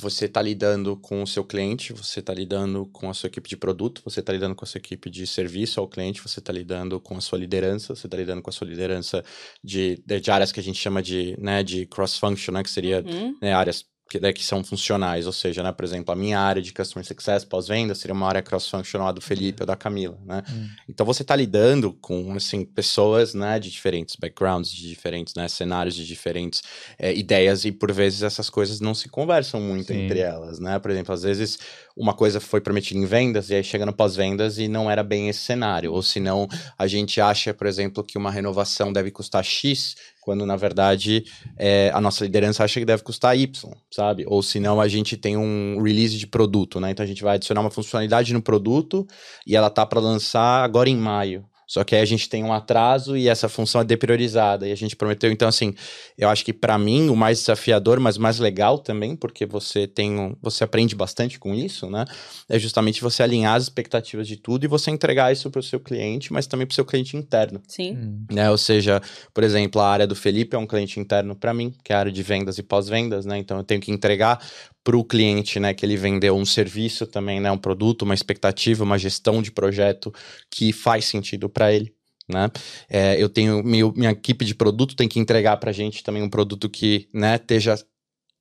você 0.00 0.28
tá 0.28 0.40
lidando 0.40 0.96
com 0.96 1.22
o 1.22 1.26
seu 1.26 1.44
cliente, 1.44 1.92
você 1.92 2.22
tá 2.22 2.32
lidando 2.32 2.86
com 2.86 3.10
a 3.10 3.14
sua 3.14 3.26
equipe 3.26 3.48
de 3.48 3.56
produto, 3.56 4.00
você 4.04 4.22
tá 4.22 4.32
lidando 4.32 4.54
com 4.54 4.64
a 4.64 4.68
sua 4.68 4.78
equipe 4.78 5.10
de 5.10 5.26
serviço 5.26 5.80
ao 5.80 5.88
cliente, 5.88 6.22
você 6.22 6.40
tá 6.40 6.52
lidando 6.52 7.00
com 7.00 7.16
a 7.16 7.20
sua 7.20 7.38
liderança, 7.38 7.94
você 7.94 8.08
tá 8.08 8.16
lidando 8.16 8.40
com 8.40 8.48
a 8.48 8.52
sua 8.52 8.66
liderança 8.68 9.24
de, 9.62 10.02
de, 10.06 10.20
de 10.20 10.30
áreas 10.30 10.52
que 10.52 10.60
a 10.60 10.62
gente 10.62 10.78
chama 10.78 11.02
de, 11.02 11.36
né, 11.38 11.62
de 11.62 11.84
cross-function, 11.86 12.54
né, 12.54 12.62
que 12.62 12.70
seria 12.70 13.02
Uhum. 13.02 13.36
né, 13.42 13.52
áreas 13.52 13.84
que, 14.08 14.18
né, 14.18 14.32
que 14.32 14.44
são 14.44 14.64
funcionais, 14.64 15.26
ou 15.26 15.32
seja, 15.32 15.62
né, 15.62 15.70
por 15.70 15.84
exemplo, 15.84 16.12
a 16.12 16.16
minha 16.16 16.40
área 16.40 16.62
de 16.62 16.72
Customer 16.72 17.04
Success 17.06 17.44
pós-venda 17.44 17.94
seria 17.94 18.14
uma 18.14 18.26
área 18.26 18.42
cross-functional 18.42 19.12
do 19.12 19.20
Felipe 19.20 19.62
ou 19.62 19.66
da 19.66 19.76
Camila, 19.76 20.18
né? 20.24 20.42
Então 20.88 21.04
você 21.04 21.22
está 21.22 21.36
lidando 21.36 21.92
com, 21.92 22.32
assim, 22.34 22.64
pessoas, 22.64 23.34
né, 23.34 23.58
de 23.58 23.70
diferentes 23.70 24.16
backgrounds, 24.16 24.72
de 24.72 24.88
diferentes, 24.88 25.34
né, 25.34 25.46
cenários, 25.48 25.94
de 25.94 26.06
diferentes 26.06 26.62
eh, 26.98 27.14
ideias 27.14 27.64
e 27.64 27.72
por 27.72 27.92
vezes 27.92 28.22
essas 28.22 28.48
coisas 28.48 28.80
não 28.80 28.94
se 28.94 29.08
conversam 29.08 29.60
muito 29.60 29.92
Sim. 29.92 30.04
entre 30.04 30.20
elas, 30.20 30.58
né? 30.58 30.78
Por 30.78 30.90
exemplo, 30.90 31.12
às 31.12 31.22
vezes 31.22 31.58
uma 31.98 32.14
coisa 32.14 32.40
foi 32.40 32.60
prometida 32.60 32.98
em 32.98 33.04
vendas 33.04 33.50
e 33.50 33.56
aí 33.56 33.64
chega 33.64 33.84
no 33.84 33.92
pós-vendas 33.92 34.56
e 34.58 34.68
não 34.68 34.88
era 34.88 35.02
bem 35.02 35.28
esse 35.28 35.40
cenário, 35.40 35.92
ou 35.92 36.00
se 36.00 36.20
não 36.20 36.46
a 36.78 36.86
gente 36.86 37.20
acha, 37.20 37.52
por 37.52 37.66
exemplo, 37.66 38.04
que 38.04 38.16
uma 38.16 38.30
renovação 38.30 38.92
deve 38.92 39.10
custar 39.10 39.42
X, 39.44 39.96
quando 40.20 40.46
na 40.46 40.56
verdade 40.56 41.24
é, 41.56 41.90
a 41.92 42.00
nossa 42.00 42.24
liderança 42.24 42.62
acha 42.62 42.78
que 42.78 42.86
deve 42.86 43.02
custar 43.02 43.36
Y, 43.36 43.72
sabe? 43.90 44.24
Ou 44.28 44.42
se 44.42 44.60
não 44.60 44.80
a 44.80 44.86
gente 44.86 45.16
tem 45.16 45.36
um 45.36 45.82
release 45.82 46.16
de 46.16 46.26
produto, 46.26 46.78
né? 46.78 46.90
Então 46.90 47.02
a 47.02 47.06
gente 47.06 47.22
vai 47.22 47.34
adicionar 47.34 47.62
uma 47.62 47.70
funcionalidade 47.70 48.32
no 48.32 48.40
produto 48.40 49.06
e 49.46 49.56
ela 49.56 49.70
tá 49.70 49.84
para 49.84 50.00
lançar 50.00 50.62
agora 50.62 50.88
em 50.88 50.96
maio. 50.96 51.47
Só 51.68 51.84
que 51.84 51.94
aí 51.94 52.00
a 52.00 52.04
gente 52.06 52.30
tem 52.30 52.42
um 52.42 52.52
atraso 52.52 53.14
e 53.14 53.28
essa 53.28 53.46
função 53.48 53.82
é 53.82 53.84
depriorizada. 53.84 54.66
E 54.66 54.72
a 54.72 54.74
gente 54.74 54.96
prometeu, 54.96 55.30
então, 55.30 55.46
assim, 55.46 55.74
eu 56.16 56.28
acho 56.30 56.42
que 56.42 56.52
para 56.52 56.78
mim 56.78 57.10
o 57.10 57.14
mais 57.14 57.38
desafiador, 57.40 58.00
mas 58.00 58.16
mais 58.16 58.38
legal 58.38 58.78
também, 58.78 59.14
porque 59.14 59.44
você 59.44 59.86
tem. 59.86 60.18
um- 60.18 60.34
Você 60.40 60.64
aprende 60.64 60.96
bastante 60.96 61.38
com 61.38 61.54
isso, 61.54 61.90
né? 61.90 62.06
É 62.48 62.58
justamente 62.58 63.02
você 63.02 63.22
alinhar 63.22 63.54
as 63.54 63.64
expectativas 63.64 64.26
de 64.26 64.36
tudo 64.36 64.64
e 64.64 64.66
você 64.66 64.90
entregar 64.90 65.30
isso 65.30 65.50
para 65.50 65.60
o 65.60 65.62
seu 65.62 65.78
cliente, 65.78 66.32
mas 66.32 66.46
também 66.46 66.66
para 66.66 66.72
o 66.72 66.74
seu 66.74 66.84
cliente 66.86 67.16
interno 67.16 67.60
Sim. 67.68 68.24
né? 68.32 68.50
Ou 68.50 68.56
seja, 68.56 69.02
por 69.34 69.44
exemplo, 69.44 69.80
a 69.82 69.88
área 69.90 70.06
do 70.06 70.14
Felipe 70.16 70.56
é 70.56 70.58
um 70.58 70.66
cliente 70.66 70.98
interno 70.98 71.36
para 71.36 71.52
mim, 71.52 71.74
que 71.84 71.92
é 71.92 71.96
a 71.96 71.98
área 71.98 72.12
de 72.12 72.22
vendas 72.22 72.56
e 72.56 72.62
pós-vendas, 72.62 73.26
né? 73.26 73.36
Então 73.36 73.58
eu 73.58 73.64
tenho 73.64 73.80
que 73.80 73.92
entregar 73.92 74.40
para 74.84 74.96
o 74.96 75.04
cliente, 75.04 75.60
né, 75.60 75.74
que 75.74 75.84
ele 75.84 75.96
vendeu 75.96 76.36
um 76.36 76.44
serviço 76.46 77.06
também, 77.06 77.40
né, 77.40 77.50
um 77.50 77.58
produto, 77.58 78.02
uma 78.02 78.14
expectativa, 78.14 78.84
uma 78.84 78.98
gestão 78.98 79.42
de 79.42 79.50
projeto 79.52 80.12
que 80.50 80.72
faz 80.72 81.04
sentido 81.04 81.48
para 81.48 81.72
ele. 81.72 81.94
né? 82.28 82.50
É, 82.88 83.20
eu 83.22 83.28
tenho 83.28 83.62
meu, 83.64 83.92
minha 83.96 84.10
equipe 84.10 84.44
de 84.44 84.54
produto 84.54 84.96
tem 84.96 85.08
que 85.08 85.18
entregar 85.18 85.56
para 85.58 85.70
a 85.70 85.72
gente 85.72 86.02
também 86.02 86.22
um 86.22 86.30
produto 86.30 86.68
que, 86.70 87.08
né, 87.12 87.36
esteja 87.36 87.76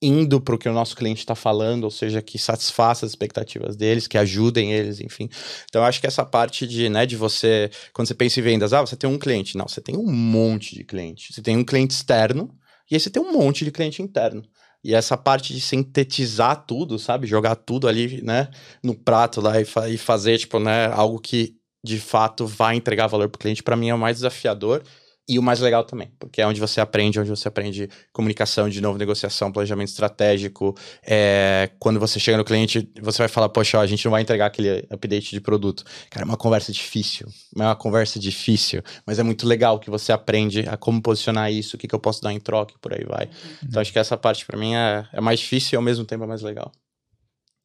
indo 0.01 0.39
para 0.39 0.55
o 0.55 0.57
que 0.57 0.69
o 0.69 0.73
nosso 0.73 0.95
cliente 0.95 1.21
está 1.21 1.33
falando, 1.35 1.85
ou 1.85 1.91
seja, 1.91 2.21
que 2.21 2.37
satisfaça 2.37 3.05
as 3.05 3.11
expectativas 3.11 3.75
deles, 3.75 4.07
que 4.07 4.17
ajudem 4.17 4.71
eles, 4.73 4.99
enfim. 5.01 5.27
Então, 5.65 5.81
eu 5.81 5.87
acho 5.87 5.99
que 5.99 6.07
essa 6.07 6.23
parte 6.23 6.67
de, 6.67 6.87
né, 6.87 7.05
de 7.05 7.15
você, 7.15 7.69
quando 7.93 8.07
você 8.07 8.13
pensa 8.13 8.39
em 8.39 8.43
vendas, 8.43 8.73
ah, 8.73 8.81
você 8.81 8.95
tem 8.95 9.09
um 9.09 9.17
cliente. 9.17 9.57
Não, 9.57 9.67
você 9.67 9.81
tem 9.81 9.95
um 9.97 10.11
monte 10.11 10.75
de 10.75 10.83
cliente. 10.83 11.33
Você 11.33 11.41
tem 11.41 11.57
um 11.57 11.63
cliente 11.63 11.95
externo 11.95 12.53
e 12.89 12.95
aí 12.95 12.99
você 12.99 13.09
tem 13.09 13.21
um 13.21 13.33
monte 13.33 13.65
de 13.65 13.71
cliente 13.71 14.01
interno. 14.01 14.43
E 14.87 14.93
essa 14.93 15.17
parte 15.17 15.53
de 15.53 15.59
sintetizar 15.59 16.65
tudo, 16.65 16.97
sabe? 16.97 17.27
Jogar 17.27 17.57
tudo 17.57 17.89
ali, 17.89 18.21
né, 18.21 18.47
no 18.81 18.95
prato 18.95 19.41
lá 19.41 19.59
e, 19.59 19.65
fa 19.65 19.89
e 19.89 19.97
fazer, 19.97 20.37
tipo, 20.37 20.59
né, 20.59 20.85
algo 20.93 21.19
que 21.19 21.57
de 21.83 21.99
fato 21.99 22.47
vai 22.47 22.77
entregar 22.77 23.07
valor 23.07 23.27
para 23.27 23.35
o 23.35 23.39
cliente, 23.39 23.61
para 23.61 23.75
mim 23.75 23.89
é 23.89 23.93
o 23.93 23.97
mais 23.97 24.15
desafiador 24.15 24.81
e 25.27 25.37
o 25.37 25.43
mais 25.43 25.59
legal 25.59 25.83
também, 25.83 26.09
porque 26.17 26.41
é 26.41 26.47
onde 26.47 26.59
você 26.59 26.79
aprende, 26.79 27.19
onde 27.19 27.29
você 27.29 27.47
aprende 27.49 27.89
comunicação, 28.13 28.69
de 28.69 28.79
novo, 28.79 28.97
negociação, 28.97 29.51
planejamento 29.51 29.89
estratégico. 29.89 30.73
É, 31.05 31.69
quando 31.79 31.99
você 31.99 32.17
chega 32.17 32.37
no 32.37 32.45
cliente, 32.45 32.89
você 33.01 33.17
vai 33.19 33.27
falar, 33.27 33.49
poxa, 33.49 33.77
ó, 33.77 33.81
a 33.81 33.87
gente 33.87 34.05
não 34.05 34.11
vai 34.11 34.21
entregar 34.21 34.45
aquele 34.45 34.87
update 34.89 35.31
de 35.31 35.41
produto. 35.41 35.83
Cara, 36.09 36.23
é 36.23 36.27
uma 36.27 36.37
conversa 36.37 36.71
difícil, 36.71 37.27
é 37.57 37.61
uma 37.61 37.75
conversa 37.75 38.17
difícil, 38.19 38.81
mas 39.05 39.19
é 39.19 39.23
muito 39.23 39.45
legal 39.45 39.79
que 39.79 39.89
você 39.89 40.13
aprende 40.13 40.61
a 40.67 40.77
como 40.77 41.01
posicionar 41.01 41.51
isso, 41.51 41.75
o 41.75 41.79
que, 41.79 41.87
que 41.87 41.95
eu 41.95 41.99
posso 41.99 42.21
dar 42.21 42.31
em 42.31 42.39
troca 42.39 42.73
e 42.75 42.79
por 42.79 42.93
aí 42.93 43.03
vai. 43.03 43.25
Uhum. 43.25 43.31
Então, 43.65 43.81
acho 43.81 43.91
que 43.91 43.99
essa 43.99 44.15
parte 44.15 44.45
para 44.45 44.57
mim 44.57 44.75
é, 44.75 45.05
é 45.11 45.19
mais 45.19 45.41
difícil 45.41 45.71
e 45.73 45.77
ao 45.77 45.83
mesmo 45.83 46.05
tempo 46.05 46.23
é 46.23 46.27
mais 46.27 46.41
legal. 46.41 46.71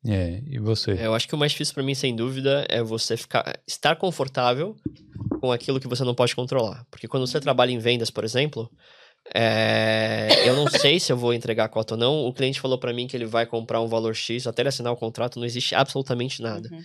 É, 0.07 0.43
e 0.47 0.59
você? 0.59 0.93
Eu 0.93 1.15
acho 1.15 1.29
que 1.29 1.35
o 1.35 1.39
mais 1.39 1.53
difícil 1.53 1.75
para 1.75 1.83
mim, 1.83 1.95
sem 1.95 2.15
dúvida, 2.15 2.67
é 2.69 2.83
você 2.83 3.17
ficar, 3.17 3.61
estar 3.67 3.97
confortável 3.97 4.77
com 5.41 5.53
aquilo 5.53 5.79
que 5.79 5.87
você 5.87 6.03
não 6.03 6.15
pode 6.15 6.35
controlar. 6.35 6.85
Porque 6.91 7.07
quando 7.07 7.27
você 7.27 7.41
trabalha 7.41 7.71
em 7.71 7.79
vendas, 7.79 8.11
por 8.11 8.25
exemplo, 8.25 8.71
é, 9.35 10.29
eu 10.45 10.57
não 10.57 10.69
sei 10.69 10.99
se 10.99 11.13
eu 11.13 11.17
vou 11.17 11.33
entregar 11.33 11.65
a 11.65 11.69
cota 11.69 11.95
ou 11.95 12.01
não. 12.01 12.27
O 12.27 12.33
cliente 12.33 12.61
falou 12.61 12.79
para 12.79 12.93
mim 12.93 13.07
que 13.07 13.17
ele 13.17 13.27
vai 13.27 13.47
comprar 13.47 13.81
um 13.81 13.87
valor 13.87 14.15
X, 14.15 14.47
até 14.47 14.63
ele 14.63 14.69
assinar 14.69 14.93
o 14.93 14.97
contrato, 14.97 15.39
não 15.39 15.47
existe 15.47 15.75
absolutamente 15.75 16.43
nada. 16.43 16.69
Uhum. 16.73 16.83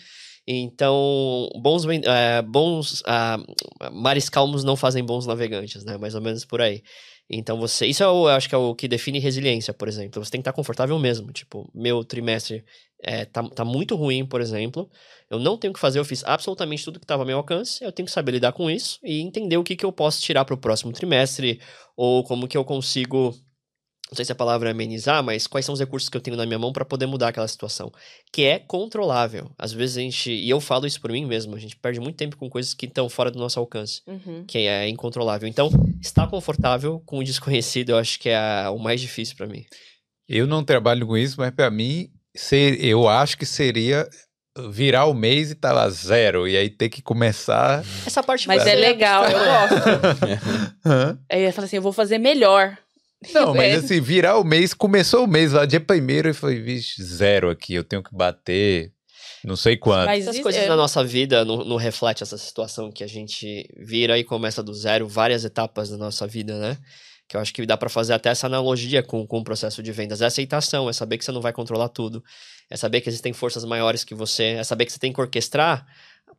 Então, 0.49 1.49
bons, 1.61 1.83
é, 1.85 2.41
bons 2.41 3.01
uh, 3.01 3.91
mares 3.91 4.29
calmos 4.29 4.63
não 4.63 4.77
fazem 4.77 5.03
bons 5.03 5.25
navegantes, 5.25 5.83
né? 5.83 5.97
Mais 5.97 6.15
ou 6.15 6.21
menos 6.21 6.45
por 6.45 6.61
aí. 6.61 6.81
Então 7.29 7.57
você. 7.59 7.85
Isso 7.85 8.03
é 8.03 8.07
o, 8.07 8.29
eu 8.29 8.35
acho 8.35 8.47
que 8.47 8.55
é 8.55 8.57
o 8.57 8.73
que 8.73 8.87
define 8.87 9.19
resiliência, 9.19 9.73
por 9.73 9.87
exemplo. 9.87 10.23
Você 10.23 10.31
tem 10.31 10.39
que 10.39 10.43
estar 10.43 10.53
confortável 10.53 10.97
mesmo. 10.97 11.31
Tipo, 11.31 11.69
meu 11.73 12.03
trimestre 12.03 12.63
é, 13.03 13.25
tá, 13.25 13.43
tá 13.49 13.65
muito 13.65 13.95
ruim, 13.95 14.25
por 14.25 14.41
exemplo. 14.41 14.89
Eu 15.29 15.39
não 15.39 15.57
tenho 15.57 15.73
que 15.73 15.79
fazer, 15.79 15.99
eu 15.99 16.05
fiz 16.05 16.23
absolutamente 16.23 16.85
tudo 16.85 16.99
que 16.99 17.03
estava 17.03 17.23
ao 17.23 17.27
meu 17.27 17.37
alcance. 17.37 17.83
Eu 17.83 17.91
tenho 17.91 18.05
que 18.05 18.11
saber 18.11 18.31
lidar 18.31 18.53
com 18.53 18.69
isso 18.69 18.99
e 19.03 19.19
entender 19.19 19.57
o 19.57 19.63
que, 19.63 19.75
que 19.75 19.85
eu 19.85 19.91
posso 19.91 20.21
tirar 20.21 20.45
para 20.45 20.55
o 20.55 20.57
próximo 20.57 20.91
trimestre, 20.93 21.59
ou 21.95 22.23
como 22.23 22.47
que 22.47 22.57
eu 22.57 22.63
consigo 22.63 23.35
não 24.09 24.15
sei 24.15 24.23
se 24.23 24.31
a 24.31 24.35
palavra 24.35 24.69
é 24.69 24.71
amenizar, 24.71 25.21
mas 25.21 25.47
quais 25.47 25.65
são 25.65 25.73
os 25.73 25.79
recursos 25.79 26.07
que 26.07 26.15
eu 26.15 26.21
tenho 26.21 26.37
na 26.37 26.45
minha 26.45 26.57
mão 26.57 26.71
para 26.71 26.85
poder 26.85 27.05
mudar 27.05 27.27
aquela 27.27 27.47
situação, 27.47 27.91
que 28.31 28.43
é 28.43 28.57
controlável. 28.57 29.51
Às 29.57 29.73
vezes 29.73 29.97
a 29.97 30.01
gente, 30.01 30.31
e 30.31 30.49
eu 30.49 30.61
falo 30.61 30.87
isso 30.87 31.01
por 31.01 31.11
mim 31.11 31.25
mesmo, 31.25 31.55
a 31.55 31.59
gente 31.59 31.75
perde 31.75 31.99
muito 31.99 32.15
tempo 32.15 32.37
com 32.37 32.49
coisas 32.49 32.73
que 32.73 32.85
estão 32.85 33.09
fora 33.09 33.29
do 33.29 33.37
nosso 33.37 33.59
alcance, 33.59 34.01
uhum. 34.07 34.45
que 34.47 34.59
é 34.59 34.87
incontrolável. 34.87 35.47
Então, 35.47 35.69
estar 36.01 36.27
confortável 36.27 37.01
com 37.05 37.19
o 37.19 37.23
desconhecido, 37.23 37.89
eu 37.89 37.97
acho 37.97 38.17
que 38.19 38.29
é 38.29 38.69
o 38.69 38.77
mais 38.77 39.01
difícil 39.01 39.35
para 39.35 39.47
mim. 39.47 39.65
Eu 40.27 40.47
não 40.47 40.63
trabalho 40.63 41.05
com 41.05 41.17
isso, 41.17 41.35
mas 41.37 41.51
para 41.51 41.69
mim, 41.69 42.09
ser, 42.33 42.83
eu 42.83 43.09
acho 43.09 43.37
que 43.37 43.45
seria 43.45 44.07
virar 44.71 45.05
o 45.05 45.13
mês 45.13 45.51
e 45.51 45.55
tá 45.55 45.71
lá 45.71 45.89
zero, 45.89 46.47
e 46.47 46.57
aí 46.57 46.69
ter 46.69 46.89
que 46.89 47.01
começar. 47.01 47.83
Essa 48.05 48.23
parte 48.23 48.47
Mas 48.47 48.65
é 48.65 48.75
legal, 48.75 49.25
eu 49.25 49.39
gosto. 49.39 51.19
aí 51.29 51.43
eu 51.43 51.53
falo 51.53 51.65
assim: 51.65 51.75
eu 51.75 51.81
vou 51.81 51.93
fazer 51.93 52.17
melhor. 52.17 52.77
Não, 53.33 53.53
mas 53.53 53.83
assim, 53.83 53.99
virar 53.99 54.37
o 54.37 54.43
mês, 54.43 54.73
começou 54.73 55.23
o 55.23 55.27
mês 55.27 55.51
lá, 55.51 55.65
dia 55.65 55.79
primeiro, 55.79 56.29
e 56.29 56.33
foi, 56.33 56.61
vixe, 56.61 57.03
zero 57.03 57.49
aqui, 57.49 57.73
eu 57.73 57.83
tenho 57.83 58.03
que 58.03 58.15
bater 58.15 58.91
não 59.43 59.55
sei 59.55 59.77
quanto. 59.77 60.07
Mas 60.07 60.27
as 60.27 60.39
coisas 60.39 60.61
é... 60.61 60.67
na 60.67 60.75
nossa 60.75 61.03
vida 61.03 61.45
não, 61.45 61.63
não 61.63 61.77
reflete 61.77 62.23
essa 62.23 62.37
situação 62.37 62.91
que 62.91 63.03
a 63.03 63.07
gente 63.07 63.65
vira 63.77 64.17
e 64.17 64.23
começa 64.23 64.61
do 64.61 64.73
zero, 64.73 65.07
várias 65.07 65.45
etapas 65.45 65.89
da 65.89 65.97
nossa 65.97 66.27
vida, 66.27 66.59
né? 66.59 66.77
Que 67.27 67.37
eu 67.37 67.41
acho 67.41 67.53
que 67.53 67.65
dá 67.65 67.77
para 67.77 67.89
fazer 67.89 68.13
até 68.13 68.29
essa 68.29 68.47
analogia 68.47 69.03
com, 69.03 69.25
com 69.27 69.39
o 69.39 69.43
processo 69.43 69.83
de 69.83 69.91
vendas. 69.91 70.21
É 70.21 70.25
aceitação, 70.25 70.89
é 70.89 70.93
saber 70.93 71.17
que 71.17 71.25
você 71.25 71.31
não 71.31 71.41
vai 71.41 71.53
controlar 71.53 71.89
tudo. 71.89 72.23
É 72.69 72.77
saber 72.77 73.01
que 73.01 73.09
existem 73.09 73.33
forças 73.33 73.63
maiores 73.65 74.03
que 74.03 74.15
você. 74.15 74.55
É 74.59 74.63
saber 74.63 74.85
que 74.85 74.91
você 74.91 74.99
tem 74.99 75.13
que 75.13 75.21
orquestrar 75.21 75.85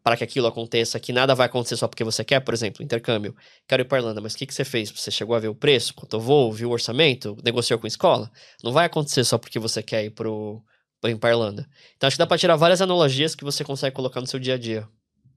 para 0.03 0.17
que 0.17 0.25
aquilo 0.25 0.47
aconteça, 0.47 0.99
que 0.99 1.13
nada 1.13 1.35
vai 1.35 1.47
acontecer 1.47 1.77
só 1.77 1.89
porque 1.89 2.05
você 2.05 2.25
quer, 2.25 2.41
por 2.41 2.55
exemplo, 2.55 2.83
intercâmbio. 2.83 3.35
Quero 3.67 3.83
ir 3.83 3.85
para 3.85 3.99
Irlanda, 3.99 4.21
mas 4.21 4.35
o 4.35 4.39
que, 4.39 4.47
que 4.47 4.55
você 4.55 4.65
fez? 4.65 4.91
Você 4.91 5.11
chegou 5.11 5.35
a 5.35 5.39
ver 5.39 5.49
o 5.49 5.55
preço, 5.55 5.95
quanto 5.95 6.17
eu 6.17 6.21
vou, 6.21 6.53
viu 6.53 6.71
o 6.71 6.73
orçamento, 6.73 7.37
negociou 7.45 7.79
com 7.79 7.87
a 7.87 7.89
escola? 7.89 8.31
Não 8.63 8.73
vai 8.73 8.87
acontecer 8.87 9.25
só 9.25 9.37
porque 9.39 9.59
você 9.59 9.83
quer 9.83 10.05
ir 10.05 10.11
para 10.11 11.31
Irlanda. 11.31 11.69
Então 11.97 12.07
acho 12.07 12.17
que 12.17 12.19
dá 12.19 12.27
para 12.27 12.39
tirar 12.39 12.57
várias 12.57 12.81
analogias 12.81 13.35
que 13.35 13.45
você 13.45 13.65
consegue 13.65 13.95
colocar 13.95 14.21
no 14.21 14.27
seu 14.27 14.39
dia 14.41 14.55
a 14.55 14.59
dia. 14.59 14.89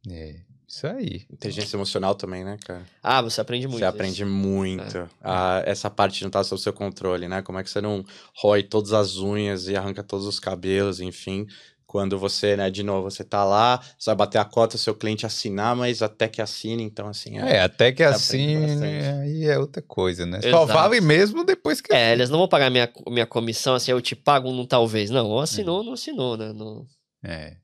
É, 0.09 0.39
isso 0.67 0.88
aí. 0.88 1.25
Inteligência 1.29 1.75
emocional 1.75 2.15
também, 2.15 2.45
né, 2.45 2.57
cara? 2.65 2.83
Ah, 3.03 3.21
você 3.21 3.41
aprende 3.41 3.67
muito. 3.67 3.79
Você 3.79 3.85
isso. 3.85 3.93
aprende 3.93 4.25
muito. 4.25 4.97
É. 4.97 5.07
Ah, 5.21 5.61
essa 5.65 5.89
parte 5.89 6.23
não 6.23 6.31
tá 6.31 6.43
sob 6.45 6.61
seu 6.61 6.71
controle, 6.71 7.27
né? 7.27 7.41
Como 7.41 7.59
é 7.59 7.63
que 7.63 7.69
você 7.69 7.81
não 7.81 8.05
rói 8.33 8.63
todas 8.63 8.93
as 8.93 9.17
unhas 9.17 9.67
e 9.67 9.75
arranca 9.75 10.01
todos 10.01 10.25
os 10.25 10.39
cabelos, 10.39 11.01
enfim 11.01 11.45
quando 11.91 12.18
você, 12.18 12.55
né, 12.55 12.69
de 12.69 12.84
novo, 12.84 13.11
você 13.11 13.22
tá 13.22 13.43
lá, 13.43 13.77
você 13.99 14.11
vai 14.11 14.15
bater 14.15 14.38
a 14.38 14.45
cota, 14.45 14.77
seu 14.77 14.95
cliente 14.95 15.26
assinar, 15.26 15.76
mas 15.76 16.01
até 16.01 16.30
que 16.30 16.41
assine, 16.41 16.84
então 16.84 17.05
assim... 17.09 17.38
É, 17.38 17.57
é 17.57 17.61
até 17.63 17.91
que 17.91 18.01
assine, 18.01 18.81
aí 18.81 19.43
é 19.43 19.59
outra 19.59 19.81
coisa, 19.81 20.26
né? 20.26 20.38
Exato. 20.38 20.55
Só 20.55 20.65
vale 20.65 21.01
mesmo 21.01 21.43
depois 21.43 21.81
que... 21.81 21.93
É, 21.93 22.13
eles 22.13 22.30
não 22.30 22.39
vão 22.39 22.47
pagar 22.47 22.69
minha, 22.69 22.89
minha 23.09 23.26
comissão, 23.26 23.76
assim, 23.76 23.91
eu 23.91 23.99
te 23.99 24.15
pago 24.15 24.49
um 24.49 24.65
talvez. 24.65 25.09
Não, 25.09 25.27
ou 25.27 25.41
assinou, 25.41 25.81
é. 25.81 25.85
não 25.85 25.91
assinou, 25.91 26.38
né? 26.38 26.53
Não... 26.53 26.85
É. 27.26 27.57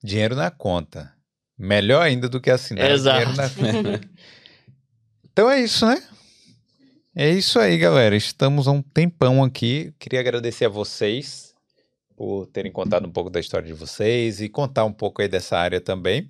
Dinheiro 0.00 0.36
na 0.36 0.48
conta. 0.48 1.12
Melhor 1.58 2.02
ainda 2.02 2.28
do 2.28 2.40
que 2.40 2.52
assinar 2.52 2.88
Exato. 2.88 3.32
dinheiro 3.32 3.36
na 3.36 3.50
conta. 3.82 4.08
então 5.24 5.50
é 5.50 5.60
isso, 5.60 5.84
né? 5.84 6.00
É 7.16 7.30
isso 7.30 7.58
aí, 7.58 7.76
galera. 7.78 8.14
Estamos 8.14 8.68
há 8.68 8.70
um 8.70 8.80
tempão 8.80 9.42
aqui. 9.42 9.92
Queria 9.98 10.20
agradecer 10.20 10.66
a 10.66 10.68
vocês 10.68 11.45
por 12.16 12.46
terem 12.46 12.72
contado 12.72 13.06
um 13.06 13.12
pouco 13.12 13.30
da 13.30 13.38
história 13.38 13.66
de 13.66 13.74
vocês 13.74 14.40
e 14.40 14.48
contar 14.48 14.84
um 14.84 14.92
pouco 14.92 15.20
aí 15.20 15.28
dessa 15.28 15.56
área 15.58 15.80
também. 15.80 16.26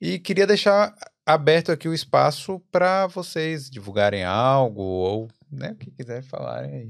E 0.00 0.18
queria 0.18 0.46
deixar 0.46 0.94
aberto 1.26 1.72
aqui 1.72 1.88
o 1.88 1.94
espaço 1.94 2.60
para 2.70 3.06
vocês 3.06 3.68
divulgarem 3.68 4.24
algo 4.24 4.82
ou 4.82 5.28
né, 5.50 5.72
o 5.72 5.76
que 5.76 5.90
quiser 5.90 6.22
falarem 6.22 6.74
aí. 6.74 6.88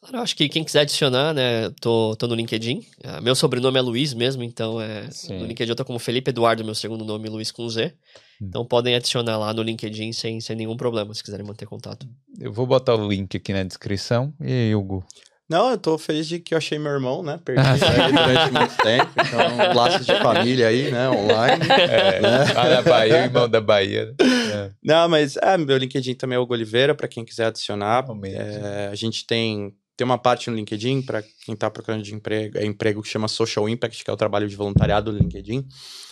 Claro, 0.00 0.18
acho 0.20 0.34
que 0.34 0.48
quem 0.48 0.64
quiser 0.64 0.80
adicionar, 0.80 1.34
né, 1.34 1.68
tô, 1.78 2.16
tô 2.16 2.26
no 2.26 2.34
LinkedIn. 2.34 2.78
Uh, 3.04 3.22
meu 3.22 3.34
sobrenome 3.34 3.78
é 3.78 3.82
Luiz 3.82 4.14
mesmo, 4.14 4.42
então 4.42 4.80
é, 4.80 5.06
no 5.28 5.44
LinkedIn 5.44 5.70
eu 5.72 5.76
tô 5.76 5.84
como 5.84 5.98
Felipe 5.98 6.30
Eduardo, 6.30 6.64
meu 6.64 6.74
segundo 6.74 7.04
nome, 7.04 7.28
Luiz 7.28 7.50
com 7.50 7.68
Z. 7.68 7.92
Hum. 8.40 8.46
Então 8.48 8.64
podem 8.64 8.94
adicionar 8.94 9.36
lá 9.36 9.52
no 9.52 9.62
LinkedIn 9.62 10.12
sem, 10.12 10.40
sem 10.40 10.56
nenhum 10.56 10.74
problema, 10.74 11.12
se 11.12 11.22
quiserem 11.22 11.44
manter 11.44 11.66
contato. 11.66 12.08
Eu 12.38 12.50
vou 12.50 12.66
botar 12.66 12.94
o 12.94 13.06
link 13.06 13.36
aqui 13.36 13.52
na 13.52 13.62
descrição. 13.62 14.32
E 14.40 14.50
aí, 14.50 14.74
Hugo? 14.74 15.04
Não, 15.50 15.72
eu 15.72 15.76
tô 15.76 15.98
feliz 15.98 16.28
de 16.28 16.38
que 16.38 16.54
eu 16.54 16.58
achei 16.58 16.78
meu 16.78 16.92
irmão, 16.92 17.24
né? 17.24 17.40
Perdi 17.44 17.60
ele 17.60 18.12
durante 18.12 18.52
muito 18.52 18.76
tempo. 18.76 19.10
Então, 19.16 19.74
laços 19.74 20.06
de 20.06 20.14
família 20.20 20.68
aí, 20.68 20.92
né? 20.92 21.10
Online. 21.10 21.64
É, 21.68 22.20
né? 22.20 22.54
Da 22.54 22.82
Bahia, 22.82 23.24
irmão 23.24 23.48
da 23.48 23.60
Bahia. 23.60 24.14
É. 24.20 24.70
Não, 24.80 25.08
mas 25.08 25.36
é, 25.36 25.58
meu 25.58 25.76
LinkedIn 25.76 26.14
também 26.14 26.36
é 26.36 26.38
o 26.38 26.46
Oliveira, 26.48 26.94
para 26.94 27.08
quem 27.08 27.24
quiser 27.24 27.46
adicionar. 27.46 28.06
É, 28.24 28.88
a 28.92 28.94
gente 28.94 29.26
tem 29.26 29.74
tem 30.00 30.04
uma 30.06 30.16
parte 30.16 30.48
no 30.48 30.56
LinkedIn 30.56 31.02
para 31.02 31.22
quem 31.44 31.52
está 31.52 31.68
procurando 31.68 32.02
de 32.02 32.14
emprego, 32.14 32.56
é 32.56 32.64
emprego 32.64 33.02
que 33.02 33.08
chama 33.08 33.28
Social 33.28 33.68
Impact, 33.68 34.02
que 34.02 34.10
é 34.10 34.12
o 34.14 34.16
trabalho 34.16 34.48
de 34.48 34.56
voluntariado 34.56 35.12
do 35.12 35.18
LinkedIn. 35.18 35.58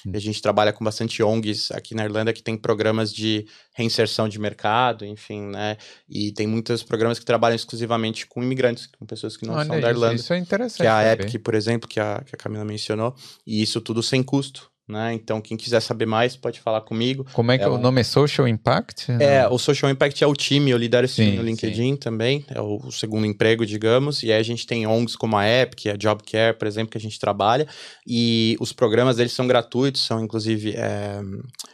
Hum. 0.07 0.13
A 0.15 0.19
gente 0.19 0.43
trabalha 0.43 0.75
com 0.75 0.85
bastante 0.85 1.23
ONGs 1.23 1.71
aqui 1.71 1.95
na 1.95 2.05
Irlanda 2.05 2.35
que 2.35 2.43
tem 2.43 2.55
programas 2.55 3.15
de 3.15 3.47
reinserção 3.73 4.29
de 4.29 4.39
mercado, 4.39 5.07
enfim, 5.07 5.41
né? 5.41 5.79
E 6.07 6.33
tem 6.33 6.47
muitos 6.47 6.83
programas 6.83 7.19
que 7.19 7.25
trabalham 7.25 7.57
exclusivamente 7.57 8.27
com 8.27 8.43
imigrantes, 8.43 8.89
com 8.89 9.07
pessoas 9.07 9.39
que 9.39 9.47
não 9.47 9.55
Olha 9.55 9.65
são 9.65 9.81
da 9.81 9.89
Irlanda. 9.89 10.17
Isso 10.17 10.35
é 10.35 10.39
interessante. 10.39 10.83
Que 10.83 10.87
é 10.87 10.91
a 10.91 11.13
Epic, 11.15 11.43
por 11.43 11.55
exemplo, 11.55 11.89
que 11.89 11.99
a, 11.99 12.23
que 12.27 12.35
a 12.35 12.39
Camila 12.39 12.67
mencionou. 12.67 13.17
E 13.47 13.63
isso 13.63 13.81
tudo 13.81 14.03
sem 14.03 14.23
custo. 14.23 14.71
Né? 14.89 15.13
Então, 15.13 15.39
quem 15.41 15.55
quiser 15.55 15.81
saber 15.81 16.07
mais, 16.07 16.35
pode 16.35 16.61
falar 16.61 16.81
comigo. 16.81 17.27
Como 17.35 17.53
é 17.53 17.59
que 17.59 17.65
é 17.65 17.69
o 17.69 17.77
nome 17.77 18.01
é 18.01 18.05
Social 18.05 18.49
Impact? 18.49 19.13
É, 19.21 19.47
o 19.47 19.59
Social 19.59 19.91
Impact 19.91 20.25
é 20.25 20.27
o 20.27 20.33
time, 20.33 20.71
eu 20.71 20.79
lidero 20.79 21.05
esse 21.05 21.17
sim, 21.17 21.25
time 21.25 21.37
no 21.37 21.43
LinkedIn 21.43 21.93
sim. 21.93 21.97
também, 21.97 22.43
é 22.49 22.61
o 22.61 22.91
segundo 22.91 23.27
emprego, 23.27 23.67
digamos, 23.67 24.23
e 24.23 24.33
aí 24.33 24.41
a 24.41 24.43
gente 24.43 24.67
tem 24.67 24.87
ONGs 24.87 25.15
como 25.15 25.37
a 25.37 25.47
Epic, 25.47 25.87
a 25.87 25.97
Job 25.97 26.23
Care, 26.23 26.57
por 26.57 26.67
exemplo, 26.67 26.91
que 26.91 26.97
a 26.97 27.01
gente 27.01 27.19
trabalha, 27.19 27.69
e 28.07 28.57
os 28.61 28.73
programas 28.73 29.17
deles 29.17 29.33
são 29.33 29.47
gratuitos, 29.47 30.07
são 30.07 30.25
inclusive 30.25 30.75
é, 30.75 31.21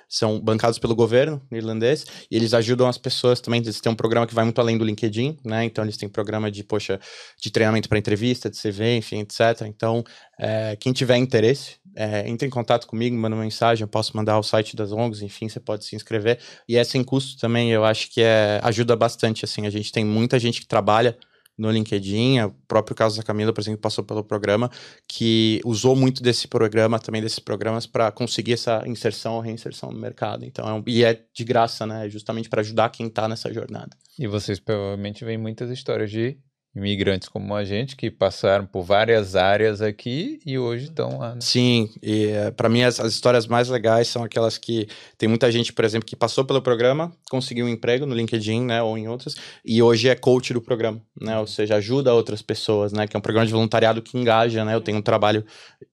são 0.08 0.40
bancados 0.40 0.78
pelo 0.78 0.94
governo 0.94 1.40
irlandês, 1.52 2.04
e 2.30 2.36
eles 2.36 2.54
ajudam 2.54 2.88
as 2.88 2.98
pessoas 2.98 3.40
também, 3.40 3.60
eles 3.60 3.80
têm 3.80 3.92
um 3.92 3.96
programa 3.96 4.26
que 4.26 4.34
vai 4.34 4.44
muito 4.44 4.60
além 4.60 4.78
do 4.78 4.84
LinkedIn, 4.84 5.38
né? 5.44 5.64
Então 5.64 5.84
eles 5.84 5.96
têm 5.96 6.08
programa 6.08 6.50
de, 6.50 6.62
poxa, 6.62 7.00
de 7.40 7.50
treinamento 7.50 7.88
para 7.88 7.98
entrevista, 7.98 8.48
de 8.48 8.60
CV, 8.60 8.96
enfim, 8.96 9.20
etc. 9.20 9.62
Então, 9.66 10.04
é, 10.38 10.76
quem 10.78 10.92
tiver 10.92 11.16
interesse, 11.16 11.76
é, 11.96 12.28
entre 12.28 12.46
em 12.46 12.50
contato 12.50 12.86
comigo, 12.86 13.16
manda 13.16 13.36
uma 13.36 13.42
mensagem, 13.42 13.82
eu 13.82 13.88
posso 13.88 14.16
mandar 14.16 14.38
o 14.38 14.42
site 14.42 14.76
das 14.76 14.92
ONGs, 14.92 15.22
enfim, 15.22 15.48
você 15.48 15.60
pode 15.60 15.84
se 15.84 15.94
inscrever. 15.96 16.38
E 16.68 16.76
é 16.76 16.84
sem 16.84 17.02
custo 17.04 17.40
também, 17.40 17.70
eu 17.70 17.84
acho 17.84 18.10
que 18.10 18.22
é, 18.22 18.60
ajuda 18.62 18.96
bastante, 18.96 19.44
assim, 19.44 19.66
a 19.66 19.70
gente 19.70 19.92
tem 19.92 20.04
muita 20.04 20.38
gente 20.38 20.60
que 20.60 20.66
trabalha 20.66 21.16
no 21.56 21.70
LinkedIn, 21.70 22.40
o 22.40 22.50
próprio 22.66 22.96
caso 22.96 23.16
da 23.16 23.22
Camila, 23.22 23.52
por 23.52 23.60
exemplo, 23.60 23.80
passou 23.80 24.02
pelo 24.02 24.24
programa, 24.24 24.70
que 25.08 25.60
usou 25.64 25.94
muito 25.94 26.22
desse 26.22 26.48
programa, 26.48 26.98
também 26.98 27.22
desses 27.22 27.38
programas, 27.38 27.86
para 27.86 28.10
conseguir 28.10 28.54
essa 28.54 28.82
inserção 28.86 29.34
ou 29.34 29.40
reinserção 29.40 29.92
no 29.92 29.98
mercado. 29.98 30.44
Então, 30.44 30.68
é 30.68 30.72
um, 30.72 30.82
e 30.86 31.04
é 31.04 31.22
de 31.32 31.44
graça, 31.44 31.86
né? 31.86 32.08
Justamente 32.08 32.48
para 32.48 32.60
ajudar 32.60 32.90
quem 32.90 33.06
está 33.06 33.28
nessa 33.28 33.52
jornada. 33.52 33.96
E 34.18 34.26
vocês 34.26 34.58
provavelmente 34.58 35.24
veem 35.24 35.38
muitas 35.38 35.70
histórias 35.70 36.10
de 36.10 36.36
imigrantes 36.76 37.28
como 37.28 37.54
a 37.54 37.64
gente 37.64 37.94
que 37.94 38.10
passaram 38.10 38.66
por 38.66 38.82
várias 38.82 39.36
áreas 39.36 39.80
aqui 39.80 40.40
e 40.44 40.58
hoje 40.58 40.86
estão 40.86 41.18
lá. 41.18 41.34
Né? 41.34 41.40
Sim, 41.40 41.88
e 42.02 42.26
uh, 42.26 42.52
para 42.52 42.68
mim 42.68 42.82
as, 42.82 42.98
as, 42.98 43.12
histórias 43.12 43.46
mais 43.46 43.68
legais 43.68 44.08
são 44.08 44.24
aquelas 44.24 44.58
que 44.58 44.88
tem 45.16 45.28
muita 45.28 45.50
gente, 45.52 45.72
por 45.72 45.84
exemplo, 45.84 46.04
que 46.04 46.16
passou 46.16 46.44
pelo 46.44 46.60
programa, 46.60 47.12
conseguiu 47.30 47.66
um 47.66 47.68
emprego 47.68 48.04
no 48.06 48.14
LinkedIn, 48.14 48.64
né, 48.64 48.82
ou 48.82 48.98
em 48.98 49.06
outras, 49.06 49.36
e 49.64 49.80
hoje 49.80 50.08
é 50.08 50.16
coach 50.16 50.52
do 50.52 50.60
programa, 50.60 51.00
né, 51.20 51.38
ou 51.38 51.46
seja, 51.46 51.76
ajuda 51.76 52.12
outras 52.12 52.42
pessoas, 52.42 52.92
né, 52.92 53.06
que 53.06 53.16
é 53.16 53.18
um 53.18 53.22
programa 53.22 53.46
de 53.46 53.52
voluntariado 53.52 54.02
que 54.02 54.18
engaja, 54.18 54.64
né, 54.64 54.74
eu 54.74 54.80
tenho 54.80 54.98
um 54.98 55.02
trabalho 55.02 55.44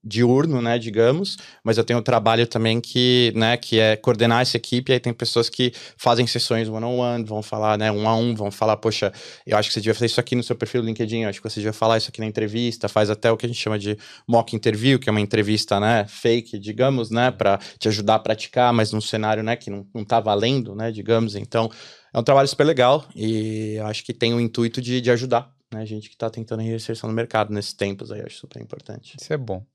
diurno, 0.04 0.62
né, 0.62 0.80
digamos, 0.80 1.38
mas 1.64 1.78
eu 1.78 1.84
tenho 1.84 2.00
um 2.00 2.04
trabalho 2.04 2.48
também 2.48 2.82
que, 2.82 3.32
né, 3.36 3.56
que 3.56 3.80
é 3.80 3.96
coordenar 3.96 4.42
essa 4.42 4.58
equipe, 4.58 4.92
e 4.92 4.94
aí 4.94 5.00
tem 5.00 5.14
pessoas 5.14 5.48
que 5.48 5.72
fazem 5.96 6.26
sessões 6.26 6.68
one-on-one, 6.68 7.22
-on 7.22 7.24
-one, 7.24 7.26
vão 7.26 7.44
falar, 7.44 7.78
né, 7.78 7.92
um 7.92 8.10
a 8.10 8.16
um, 8.16 8.34
vão 8.34 8.50
falar, 8.50 8.78
poxa, 8.78 9.14
eu 9.46 9.56
acho 9.58 9.70
que 9.70 9.74
você 9.74 9.80
devia 9.80 9.94
fazer 9.94 10.08
isso 10.08 10.20
aqui 10.20 10.36
no 10.36 10.42
seu 10.42 10.56
perfil 10.56 10.71
perfil 10.72 10.82
do 10.82 10.88
LinkedIn, 10.88 11.26
acho 11.26 11.42
que 11.42 11.50
você 11.50 11.62
já 11.62 11.74
falar 11.74 11.98
isso 11.98 12.10
aqui 12.10 12.22
na 12.22 12.26
entrevista, 12.26 12.88
faz 12.88 13.10
até 13.10 13.30
o 13.32 13.36
que 13.36 13.46
a 13.46 13.50
gente 13.50 13.60
chama 13.60 13.78
de 13.78 13.98
mock 14.28 14.56
interview, 14.56 14.98
que 14.98 15.10
é 15.10 15.12
uma 15.12 15.20
entrevista, 15.20 15.80
né, 15.80 16.06
fake, 16.08 16.58
digamos, 16.58 17.10
né, 17.10 17.30
para 17.30 17.60
te 17.78 17.88
ajudar 17.90 18.16
a 18.16 18.20
praticar, 18.20 18.74
mas 18.74 18.94
num 18.94 19.02
cenário, 19.02 19.44
né, 19.44 19.56
que 19.56 19.70
não, 19.70 19.86
não 19.94 20.06
tá 20.06 20.20
valendo, 20.20 20.74
né, 20.74 20.92
digamos. 20.92 21.36
Então, 21.36 21.70
é 22.14 22.20
um 22.20 22.24
trabalho 22.24 22.48
super 22.48 22.64
legal 22.64 23.06
e 23.16 23.78
acho 23.84 24.04
que 24.04 24.14
tem 24.14 24.34
o 24.34 24.40
intuito 24.40 24.82
de, 24.82 25.02
de 25.02 25.12
ajudar 25.12 25.52
né, 25.74 25.86
gente 25.86 26.10
que 26.10 26.16
está 26.16 26.30
tentando 26.30 26.62
reinserção 26.62 27.10
no 27.10 27.16
mercado 27.16 27.54
nesses 27.54 27.72
tempos 27.72 28.12
aí, 28.12 28.22
acho 28.22 28.40
super 28.40 28.62
importante. 28.62 29.16
Isso 29.20 29.32
é 29.32 29.38
bom. 29.38 29.66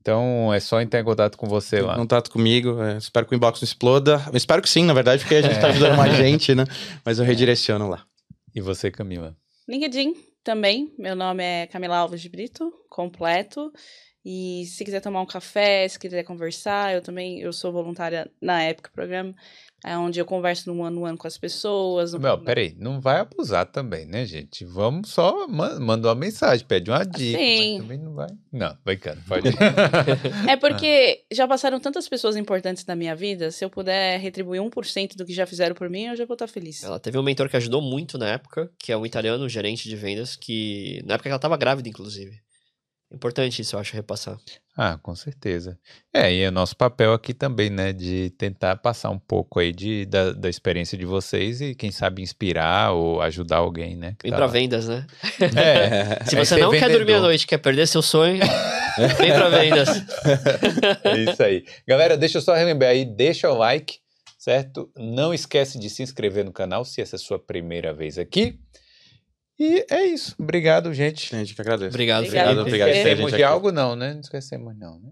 Então 0.00 0.52
é 0.52 0.58
só 0.58 0.80
entrar 0.80 0.98
em 0.98 1.04
contato 1.04 1.38
com 1.38 1.46
você 1.46 1.80
lá. 1.80 1.94
Contato 1.94 2.28
comigo, 2.28 2.82
é, 2.82 2.96
espero 2.96 3.24
que 3.24 3.34
o 3.34 3.36
inbox 3.36 3.60
não 3.60 3.64
exploda. 3.64 4.20
Eu 4.32 4.36
espero 4.36 4.60
que 4.60 4.68
sim, 4.68 4.82
na 4.82 4.92
verdade, 4.92 5.22
porque 5.22 5.36
a 5.36 5.42
gente 5.42 5.54
está 5.54 5.68
ajudando 5.68 5.96
mais 5.96 6.16
gente, 6.18 6.56
né? 6.56 6.64
Mas 7.04 7.20
eu 7.20 7.24
redireciono 7.24 7.88
lá. 7.88 8.04
E 8.52 8.60
você, 8.60 8.90
Camila? 8.90 9.36
LinkedIn, 9.68 10.14
também. 10.48 10.94
Meu 10.96 11.14
nome 11.14 11.44
é 11.44 11.66
Camila 11.66 11.98
Alves 11.98 12.22
de 12.22 12.28
Brito, 12.30 12.72
completo. 12.88 13.70
E 14.24 14.64
se 14.64 14.82
quiser 14.82 15.02
tomar 15.02 15.20
um 15.20 15.26
café, 15.26 15.86
se 15.86 15.98
quiser 15.98 16.24
conversar, 16.24 16.94
eu 16.94 17.02
também 17.02 17.38
eu 17.42 17.52
sou 17.52 17.70
voluntária 17.70 18.30
na 18.40 18.62
época 18.62 18.90
programa, 18.90 19.34
é 19.84 19.96
onde 19.96 20.18
eu 20.18 20.24
converso 20.24 20.72
no 20.72 20.82
ano 20.82 21.04
ano 21.04 21.16
com 21.16 21.26
as 21.26 21.38
pessoas. 21.38 22.12
No... 22.12 22.18
Não, 22.18 22.38
peraí, 22.38 22.74
não 22.78 23.00
vai 23.00 23.20
abusar 23.20 23.66
também, 23.66 24.06
né, 24.06 24.24
gente? 24.24 24.64
Vamos 24.64 25.10
só 25.10 25.46
manda 25.48 26.08
uma 26.08 26.14
mensagem, 26.14 26.66
pede 26.66 26.90
uma 26.90 27.04
dica. 27.04 27.38
Sim. 27.38 27.78
também 27.80 27.98
não 27.98 28.14
vai. 28.14 28.28
Não, 28.52 28.76
vai 28.84 28.96
cara, 28.96 29.18
pode. 29.26 29.48
é 30.48 30.56
porque 30.56 31.24
já 31.30 31.46
passaram 31.46 31.78
tantas 31.78 32.08
pessoas 32.08 32.36
importantes 32.36 32.84
na 32.86 32.96
minha 32.96 33.14
vida, 33.14 33.50
se 33.50 33.64
eu 33.64 33.70
puder 33.70 34.18
retribuir 34.18 34.60
1% 34.60 35.16
do 35.16 35.24
que 35.24 35.32
já 35.32 35.46
fizeram 35.46 35.74
por 35.74 35.88
mim, 35.88 36.06
eu 36.06 36.16
já 36.16 36.24
vou 36.24 36.34
estar 36.34 36.48
feliz. 36.48 36.82
Ela 36.82 36.98
teve 36.98 37.18
um 37.18 37.22
mentor 37.22 37.48
que 37.48 37.56
ajudou 37.56 37.80
muito 37.80 38.18
na 38.18 38.28
época, 38.28 38.70
que 38.78 38.92
é 38.92 38.96
um 38.96 39.06
italiano, 39.06 39.48
gerente 39.48 39.88
de 39.88 39.96
vendas, 39.96 40.36
que 40.36 41.02
na 41.06 41.14
época 41.14 41.28
ela 41.28 41.36
estava 41.36 41.56
grávida, 41.56 41.88
inclusive. 41.88 42.40
Importante 43.10 43.62
isso, 43.62 43.74
eu 43.74 43.80
acho, 43.80 43.94
repassar. 43.94 44.38
Ah, 44.76 44.98
com 45.02 45.14
certeza. 45.14 45.78
É, 46.12 46.32
e 46.32 46.42
é 46.42 46.50
nosso 46.50 46.76
papel 46.76 47.12
aqui 47.12 47.32
também, 47.32 47.70
né, 47.70 47.92
de 47.92 48.30
tentar 48.36 48.76
passar 48.76 49.10
um 49.10 49.18
pouco 49.18 49.58
aí 49.58 49.72
de, 49.72 50.04
da, 50.04 50.32
da 50.32 50.48
experiência 50.48 50.96
de 50.96 51.06
vocês 51.06 51.60
e, 51.60 51.74
quem 51.74 51.90
sabe, 51.90 52.22
inspirar 52.22 52.92
ou 52.92 53.20
ajudar 53.22 53.56
alguém, 53.56 53.96
né? 53.96 54.14
Vem 54.22 54.30
tá 54.30 54.36
pra 54.36 54.46
lá. 54.46 54.52
vendas, 54.52 54.86
né? 54.86 55.06
É. 55.56 56.22
Se 56.28 56.36
você 56.36 56.58
não 56.58 56.70
quer 56.70 56.90
dormir 56.90 57.14
à 57.14 57.20
noite, 57.20 57.46
quer 57.46 57.58
perder 57.58 57.88
seu 57.88 58.02
sonho, 58.02 58.38
vem 59.18 59.32
pra 59.32 59.48
vendas. 59.48 59.88
é 61.02 61.18
isso 61.32 61.42
aí. 61.42 61.64
Galera, 61.86 62.16
deixa 62.16 62.38
eu 62.38 62.42
só 62.42 62.54
relembrar 62.54 62.90
aí, 62.90 63.06
deixa 63.06 63.50
o 63.50 63.56
like, 63.56 63.96
certo? 64.38 64.92
Não 64.96 65.32
esquece 65.32 65.78
de 65.78 65.88
se 65.88 66.02
inscrever 66.02 66.44
no 66.44 66.52
canal 66.52 66.84
se 66.84 67.00
essa 67.00 67.16
é 67.16 67.18
a 67.18 67.20
sua 67.20 67.38
primeira 67.38 67.94
vez 67.94 68.18
aqui. 68.18 68.60
E 69.58 69.84
é 69.90 70.06
isso. 70.06 70.34
Obrigado, 70.38 70.92
gente. 70.94 71.28
Gente, 71.28 71.54
que 71.54 71.60
agradeço. 71.60 71.90
Obrigado, 71.90 72.24
obrigado. 72.24 72.60
obrigado. 72.60 72.88
Esquecemos 72.90 73.32
de 73.32 73.42
algo, 73.42 73.72
não, 73.72 73.96
né? 73.96 74.14
Não 74.14 74.20
esquecemos, 74.20 74.76
não, 74.76 75.00
né? 75.00 75.10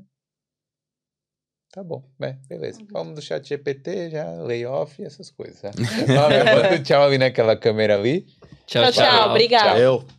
Tá 1.72 1.84
bom, 1.84 2.02
é, 2.22 2.38
beleza. 2.48 2.80
Uhum. 2.80 2.86
Vamos 2.90 3.14
do 3.16 3.20
chat 3.20 3.46
GPT, 3.46 4.08
já 4.08 4.24
layoff 4.40 5.02
e 5.02 5.04
essas 5.04 5.30
coisas. 5.30 5.60
Tá? 5.60 5.70
tchau 6.82 7.02
ali 7.02 7.18
naquela 7.18 7.54
câmera 7.54 7.96
ali. 7.96 8.26
Tchau, 8.66 8.84
tchau. 8.84 8.92
tchau. 8.92 9.30
Obrigado. 9.30 9.76
Tchau. 9.76 10.15